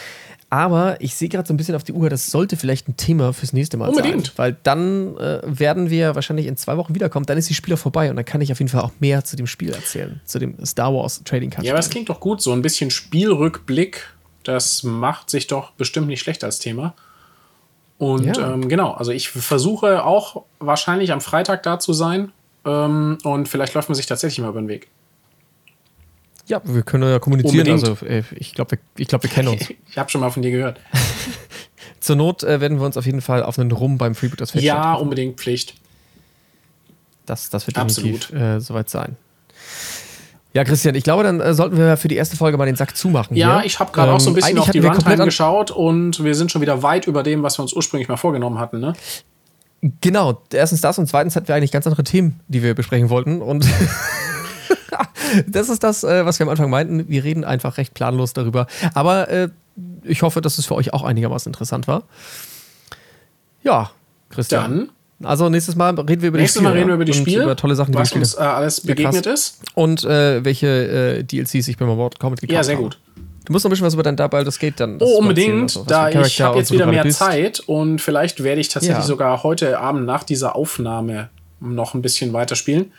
Aber 0.49 1.01
ich 1.01 1.15
sehe 1.15 1.29
gerade 1.29 1.47
so 1.47 1.53
ein 1.53 1.57
bisschen 1.57 1.75
auf 1.75 1.83
die 1.83 1.93
Uhr, 1.93 2.09
das 2.09 2.29
sollte 2.29 2.55
vielleicht 2.55 2.87
ein 2.87 2.95
Thema 2.95 3.33
fürs 3.33 3.53
nächste 3.53 3.77
Mal 3.77 3.89
Unbedingt. 3.89 4.27
sein. 4.27 4.33
Weil 4.37 4.57
dann 4.63 5.17
äh, 5.17 5.41
werden 5.45 5.89
wir 5.89 6.13
wahrscheinlich 6.15 6.45
in 6.45 6.57
zwei 6.57 6.77
Wochen 6.77 6.93
wiederkommen, 6.93 7.25
dann 7.25 7.37
ist 7.37 7.49
die 7.49 7.55
Spiel 7.55 7.73
auch 7.73 7.79
vorbei 7.79 8.09
und 8.09 8.15
dann 8.15 8.25
kann 8.25 8.41
ich 8.41 8.51
auf 8.51 8.59
jeden 8.59 8.69
Fall 8.69 8.81
auch 8.81 8.91
mehr 8.99 9.23
zu 9.23 9.35
dem 9.35 9.47
Spiel 9.47 9.71
erzählen, 9.71 10.21
zu 10.25 10.37
dem 10.39 10.63
Star 10.63 10.93
Wars 10.93 11.23
Trading 11.23 11.49
Card. 11.49 11.65
ja, 11.65 11.73
aber 11.73 11.81
Spiel. 11.81 11.91
klingt 11.93 12.09
doch 12.09 12.19
gut. 12.19 12.41
So 12.41 12.51
ein 12.51 12.61
bisschen 12.61 12.91
Spielrückblick, 12.91 14.14
das 14.47 14.83
macht 14.83 15.29
sich 15.29 15.47
doch 15.47 15.71
bestimmt 15.71 16.07
nicht 16.07 16.21
schlecht 16.21 16.43
als 16.43 16.59
Thema. 16.59 16.93
Und 17.97 18.37
Ja. 18.37 18.53
ähm, 18.53 18.67
genau, 18.67 18.91
also 18.91 19.11
ich 19.11 19.29
versuche 19.29 20.03
auch 20.03 20.43
wahrscheinlich 20.59 21.11
am 21.11 21.21
Freitag 21.21 21.63
da 21.63 21.79
zu 21.79 21.93
sein. 21.93 22.31
Ähm, 22.65 23.17
und 23.23 23.47
vielleicht 23.47 23.73
läuft 23.73 23.89
man 23.89 23.95
sich 23.95 24.05
tatsächlich 24.05 24.39
mal 24.43 24.49
über 24.49 24.61
den 24.61 24.67
Weg. 24.67 24.87
Ja, 26.47 26.61
wir 26.63 26.83
können 26.83 27.09
ja 27.09 27.19
kommunizieren. 27.19 27.67
Unbedingt. 27.67 27.83
Also 27.87 28.05
äh, 28.05 28.23
ich 28.35 28.53
glaube, 28.53 28.71
wir, 28.71 28.79
ich 28.97 29.07
glaub, 29.07 29.23
wir 29.23 29.29
kennen 29.29 29.47
uns. 29.49 29.69
Ich 29.89 29.97
habe 29.97 30.09
schon 30.09 30.21
mal 30.21 30.29
von 30.29 30.41
dir 30.41 30.51
gehört. 30.51 30.79
Zur 31.99 32.15
Not 32.17 32.43
äh, 32.43 32.59
werden 32.61 32.79
wir 32.79 32.85
uns 32.85 32.97
auf 32.97 33.05
jeden 33.05 33.21
Fall 33.21 33.41
auf 33.43 33.57
einen 33.57 33.71
Rum 33.71 33.97
beim 33.97 34.13
Freebooters 34.13 34.51
Fest 34.51 34.63
Ja, 34.63 34.93
unbedingt 34.93 35.39
Pflicht. 35.39 35.75
Das, 37.25 37.49
das 37.49 37.65
wird 37.65 37.77
Absolut. 37.77 38.29
definitiv 38.29 38.39
äh, 38.39 38.59
soweit 38.59 38.89
sein. 38.89 39.15
Ja, 40.55 40.63
Christian, 40.63 40.95
ich 40.95 41.03
glaube, 41.03 41.23
dann 41.23 41.41
äh, 41.41 41.53
sollten 41.53 41.77
wir 41.77 41.97
für 41.97 42.07
die 42.07 42.15
erste 42.15 42.37
Folge 42.37 42.57
mal 42.57 42.65
den 42.65 42.77
Sack 42.77 42.95
zumachen. 42.95 43.35
Ja, 43.35 43.57
hier. 43.57 43.65
ich 43.65 43.77
habe 43.77 43.91
gerade 43.91 44.13
auch 44.13 44.21
so 44.21 44.29
ein 44.29 44.31
Ähm, 44.31 44.35
bisschen 44.35 44.49
eigentlich 44.51 44.63
auf 44.63 44.71
die 44.71 44.79
Runtime 44.79 45.25
geschaut 45.25 45.69
und 45.69 46.23
wir 46.23 46.33
sind 46.33 46.49
schon 46.49 46.61
wieder 46.61 46.81
weit 46.81 47.07
über 47.07 47.23
dem, 47.23 47.43
was 47.43 47.59
wir 47.59 47.63
uns 47.63 47.73
ursprünglich 47.73 48.07
mal 48.07 48.15
vorgenommen 48.15 48.57
hatten. 48.57 48.79
Ne? 48.79 48.93
Genau, 49.99 50.41
erstens 50.53 50.79
das 50.79 50.97
und 50.97 51.07
zweitens 51.07 51.35
hatten 51.35 51.49
wir 51.49 51.55
eigentlich 51.55 51.73
ganz 51.73 51.85
andere 51.87 52.05
Themen, 52.05 52.39
die 52.47 52.63
wir 52.63 52.73
besprechen 52.73 53.09
wollten. 53.09 53.41
Und 53.41 53.67
das 55.47 55.67
ist 55.67 55.83
das, 55.83 56.05
äh, 56.05 56.25
was 56.25 56.39
wir 56.39 56.45
am 56.45 56.49
Anfang 56.49 56.69
meinten. 56.69 57.09
Wir 57.09 57.25
reden 57.25 57.43
einfach 57.43 57.75
recht 57.75 57.93
planlos 57.93 58.31
darüber. 58.31 58.67
Aber 58.93 59.27
äh, 59.27 59.49
ich 60.03 60.21
hoffe, 60.21 60.39
dass 60.39 60.57
es 60.57 60.67
für 60.67 60.75
euch 60.75 60.93
auch 60.93 61.03
einigermaßen 61.03 61.49
interessant 61.49 61.85
war. 61.89 62.03
Ja, 63.61 63.91
Christian. 64.29 64.71
Dann, 64.71 64.89
Also 65.23 65.47
nächstes 65.49 65.75
Mal 65.75 65.95
reden 65.95 66.21
wir 66.21 66.27
über 66.29 66.37
nächstes 66.39 66.59
die 66.59 66.63
Mal 66.63 66.71
Spiele, 66.71 66.79
reden 66.81 66.87
wir 66.89 66.95
über 66.95 67.05
die 67.05 67.11
und 67.13 67.17
Spiele, 67.19 67.43
über 67.43 67.55
tolle 67.55 67.75
Sachen, 67.75 67.93
die 67.93 67.97
was 67.97 68.11
uns 68.11 68.33
äh, 68.35 68.39
alles 68.39 68.81
begegnet 68.81 69.25
ist. 69.25 69.59
Und 69.73 70.03
äh, 70.03 70.43
welche 70.43 70.67
äh, 70.67 71.23
DLCs 71.23 71.67
ich 71.69 71.77
beim 71.77 71.87
Mortal 71.87 72.19
Kombat 72.19 72.41
gekauft 72.41 72.53
Ja, 72.53 72.63
sehr 72.63 72.75
habe. 72.75 72.83
gut. 72.83 72.99
Du 73.45 73.53
musst 73.53 73.63
noch 73.63 73.69
ein 73.69 73.71
bisschen 73.73 73.85
was 73.85 73.93
über 73.93 74.03
dein 74.03 74.17
Double 74.17 74.43
das 74.43 74.57
geht 74.59 74.79
dann. 74.79 74.97
Oh, 74.99 75.19
unbedingt. 75.19 75.79
da 75.89 76.09
ich 76.09 76.41
habe 76.41 76.57
jetzt 76.57 76.69
so 76.69 76.73
wieder 76.75 76.87
mehr 76.87 77.03
bist. 77.03 77.19
Zeit 77.19 77.59
und 77.61 77.99
vielleicht 78.01 78.43
werde 78.43 78.59
ich 78.59 78.69
tatsächlich 78.69 78.97
Ja. 78.97 79.03
sogar 79.03 79.43
heute 79.43 79.79
Abend 79.79 80.05
nach 80.05 80.23
dieser 80.23 80.55
Aufnahme 80.55 81.29
noch 81.59 81.93
ein 81.93 82.01
bisschen 82.01 82.33
weiterspielen. 82.33 82.91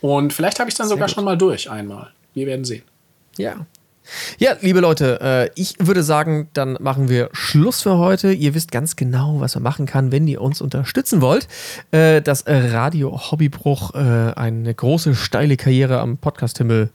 Und 0.00 0.32
vielleicht 0.32 0.58
habe 0.58 0.70
ich 0.70 0.74
dann 0.76 0.88
sogar 0.88 1.06
gut. 1.06 1.14
schon 1.14 1.24
mal 1.24 1.36
durch 1.36 1.70
einmal. 1.70 2.08
Wir 2.34 2.46
werden 2.46 2.64
sehen. 2.64 2.82
Ja. 3.36 3.66
Ja, 4.38 4.56
liebe 4.60 4.80
Leute, 4.80 5.20
äh, 5.20 5.50
ich 5.54 5.74
würde 5.78 6.02
sagen, 6.02 6.48
dann 6.52 6.76
machen 6.80 7.08
wir 7.08 7.28
Schluss 7.32 7.82
für 7.82 7.98
heute. 7.98 8.32
Ihr 8.32 8.54
wisst 8.54 8.72
ganz 8.72 8.96
genau, 8.96 9.40
was 9.40 9.54
man 9.54 9.62
machen 9.62 9.86
kann, 9.86 10.10
wenn 10.12 10.26
ihr 10.26 10.40
uns 10.40 10.60
unterstützen 10.60 11.20
wollt. 11.20 11.48
Äh, 11.90 12.22
dass 12.22 12.44
Radio 12.46 13.30
Hobbybruch 13.30 13.94
äh, 13.94 13.98
eine 14.34 14.74
große, 14.74 15.14
steile 15.14 15.56
Karriere 15.56 16.00
am 16.00 16.18
Podcast-Himmel 16.18 16.90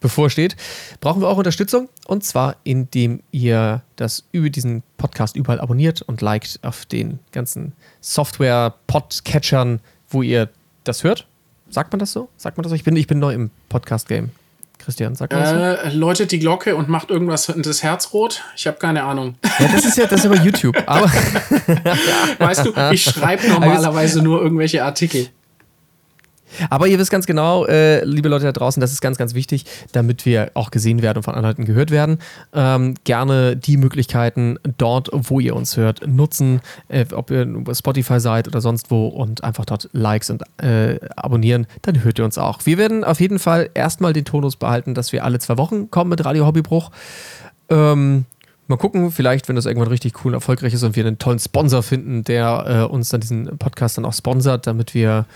bevorsteht, 0.00 0.56
brauchen 1.00 1.22
wir 1.22 1.28
auch 1.28 1.38
Unterstützung. 1.38 1.88
Und 2.06 2.24
zwar, 2.24 2.56
indem 2.64 3.22
ihr 3.30 3.82
das 3.94 4.24
über 4.32 4.50
diesen 4.50 4.82
Podcast 4.96 5.36
überall 5.36 5.60
abonniert 5.60 6.02
und 6.02 6.20
liked 6.20 6.58
auf 6.62 6.86
den 6.86 7.20
ganzen 7.32 7.72
Software-Podcatchern, 8.00 9.80
wo 10.08 10.22
ihr 10.22 10.48
das 10.84 11.04
hört. 11.04 11.26
Sagt 11.68 11.92
man 11.92 11.98
das 11.98 12.12
so? 12.12 12.28
Sagt 12.36 12.56
man 12.56 12.62
das 12.62 12.70
so? 12.70 12.76
Ich 12.76 12.84
bin, 12.84 12.96
ich 12.96 13.06
bin 13.06 13.18
neu 13.18 13.32
im 13.32 13.50
Podcast-Game. 13.68 14.30
Christian, 14.86 15.14
das 15.14 15.50
so? 15.50 15.56
Äh, 15.56 15.92
läutet 15.94 16.30
die 16.30 16.38
Glocke 16.38 16.76
und 16.76 16.88
macht 16.88 17.10
irgendwas 17.10 17.48
in 17.48 17.62
das 17.62 17.82
Herz 17.82 18.12
rot? 18.12 18.44
Ich 18.54 18.68
habe 18.68 18.78
keine 18.78 19.02
Ahnung. 19.02 19.34
Ja, 19.58 19.66
das 19.66 19.84
ist 19.84 19.98
ja 19.98 20.06
das 20.06 20.24
ist 20.24 20.30
bei 20.30 20.36
YouTube. 20.36 20.80
Aber 20.86 21.10
weißt 22.38 22.66
du, 22.66 22.72
ich 22.92 23.02
schreibe 23.02 23.48
normalerweise 23.48 24.22
nur 24.22 24.40
irgendwelche 24.40 24.84
Artikel. 24.84 25.26
Aber 26.70 26.86
ihr 26.86 26.98
wisst 26.98 27.10
ganz 27.10 27.26
genau, 27.26 27.66
äh, 27.66 28.04
liebe 28.04 28.28
Leute 28.28 28.44
da 28.44 28.52
draußen, 28.52 28.80
das 28.80 28.92
ist 28.92 29.00
ganz, 29.00 29.18
ganz 29.18 29.34
wichtig, 29.34 29.64
damit 29.92 30.26
wir 30.26 30.50
auch 30.54 30.70
gesehen 30.70 31.02
werden 31.02 31.18
und 31.18 31.22
von 31.22 31.34
anderen 31.34 31.52
Leuten 31.52 31.64
gehört 31.64 31.90
werden. 31.90 32.18
Ähm, 32.52 32.94
gerne 33.04 33.56
die 33.56 33.76
Möglichkeiten 33.76 34.58
dort, 34.78 35.08
wo 35.12 35.40
ihr 35.40 35.56
uns 35.56 35.76
hört, 35.76 36.06
nutzen, 36.06 36.60
äh, 36.88 37.04
ob 37.12 37.30
ihr 37.30 37.46
Spotify 37.72 38.20
seid 38.20 38.48
oder 38.48 38.60
sonst 38.60 38.90
wo 38.90 39.08
und 39.08 39.44
einfach 39.44 39.64
dort 39.64 39.88
Likes 39.92 40.30
und 40.30 40.42
äh, 40.62 40.98
abonnieren, 41.16 41.66
dann 41.82 42.02
hört 42.02 42.18
ihr 42.18 42.24
uns 42.24 42.38
auch. 42.38 42.60
Wir 42.64 42.78
werden 42.78 43.04
auf 43.04 43.20
jeden 43.20 43.38
Fall 43.38 43.70
erstmal 43.74 44.12
den 44.12 44.24
Tonus 44.24 44.56
behalten, 44.56 44.94
dass 44.94 45.12
wir 45.12 45.24
alle 45.24 45.38
zwei 45.38 45.58
Wochen 45.58 45.90
kommen 45.90 46.10
mit 46.10 46.24
Radio 46.24 46.46
Hobbybruch. 46.46 46.90
Ähm, 47.68 48.26
Mal 48.68 48.76
gucken, 48.78 49.12
vielleicht, 49.12 49.48
wenn 49.48 49.54
das 49.54 49.64
irgendwann 49.64 49.90
richtig 49.90 50.24
cool 50.24 50.32
und 50.32 50.34
erfolgreich 50.34 50.74
ist 50.74 50.82
und 50.82 50.96
wir 50.96 51.06
einen 51.06 51.18
tollen 51.18 51.38
Sponsor 51.38 51.84
finden, 51.84 52.24
der 52.24 52.88
äh, 52.88 52.92
uns 52.92 53.10
dann 53.10 53.20
diesen 53.20 53.58
Podcast 53.58 53.96
dann 53.96 54.04
auch 54.04 54.12
sponsert, 54.12 54.66
damit 54.66 54.92
wir 54.92 55.26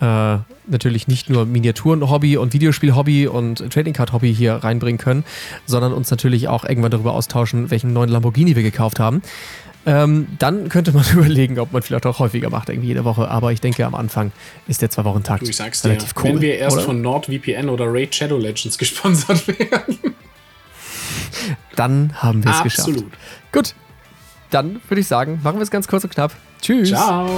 äh, 0.00 0.38
natürlich 0.66 1.08
nicht 1.08 1.30
nur 1.30 1.44
Miniaturen-Hobby 1.46 2.36
und 2.36 2.52
Videospiel-Hobby 2.52 3.26
und 3.26 3.70
Trading 3.72 3.94
Card-Hobby 3.94 4.34
hier 4.34 4.54
reinbringen 4.54 4.98
können, 4.98 5.24
sondern 5.66 5.92
uns 5.92 6.10
natürlich 6.10 6.48
auch 6.48 6.64
irgendwann 6.64 6.90
darüber 6.90 7.14
austauschen, 7.14 7.70
welchen 7.70 7.92
neuen 7.92 8.08
Lamborghini 8.08 8.54
wir 8.54 8.62
gekauft 8.62 9.00
haben. 9.00 9.22
Ähm, 9.86 10.26
dann 10.38 10.68
könnte 10.68 10.92
man 10.92 11.04
überlegen, 11.12 11.58
ob 11.58 11.72
man 11.72 11.82
vielleicht 11.82 12.06
auch 12.06 12.18
häufiger 12.18 12.50
macht, 12.50 12.68
irgendwie 12.68 12.88
jede 12.88 13.04
Woche. 13.04 13.28
Aber 13.28 13.52
ich 13.52 13.60
denke, 13.60 13.86
am 13.86 13.94
Anfang 13.94 14.32
ist 14.66 14.82
der 14.82 14.90
dir, 14.90 15.90
relativ 15.90 16.14
cool. 16.16 16.24
wenn 16.24 16.40
wir 16.42 16.58
erst 16.58 16.76
oder? 16.76 16.86
von 16.86 17.00
NordVPN 17.00 17.68
oder 17.68 17.86
Raid 17.88 18.14
Shadow 18.14 18.38
Legends 18.38 18.76
gesponsert 18.78 19.48
werden. 19.48 19.98
dann 21.74 22.12
haben 22.16 22.44
wir 22.44 22.52
es 22.52 22.62
geschafft. 22.62 22.88
Absolut. 22.88 23.12
Gut, 23.50 23.74
dann 24.50 24.80
würde 24.88 25.00
ich 25.00 25.06
sagen, 25.06 25.40
machen 25.42 25.56
wir 25.56 25.62
es 25.62 25.70
ganz 25.70 25.88
kurz 25.88 26.04
und 26.04 26.10
knapp. 26.10 26.34
Tschüss. 26.60 26.90
Ciao. 26.90 27.28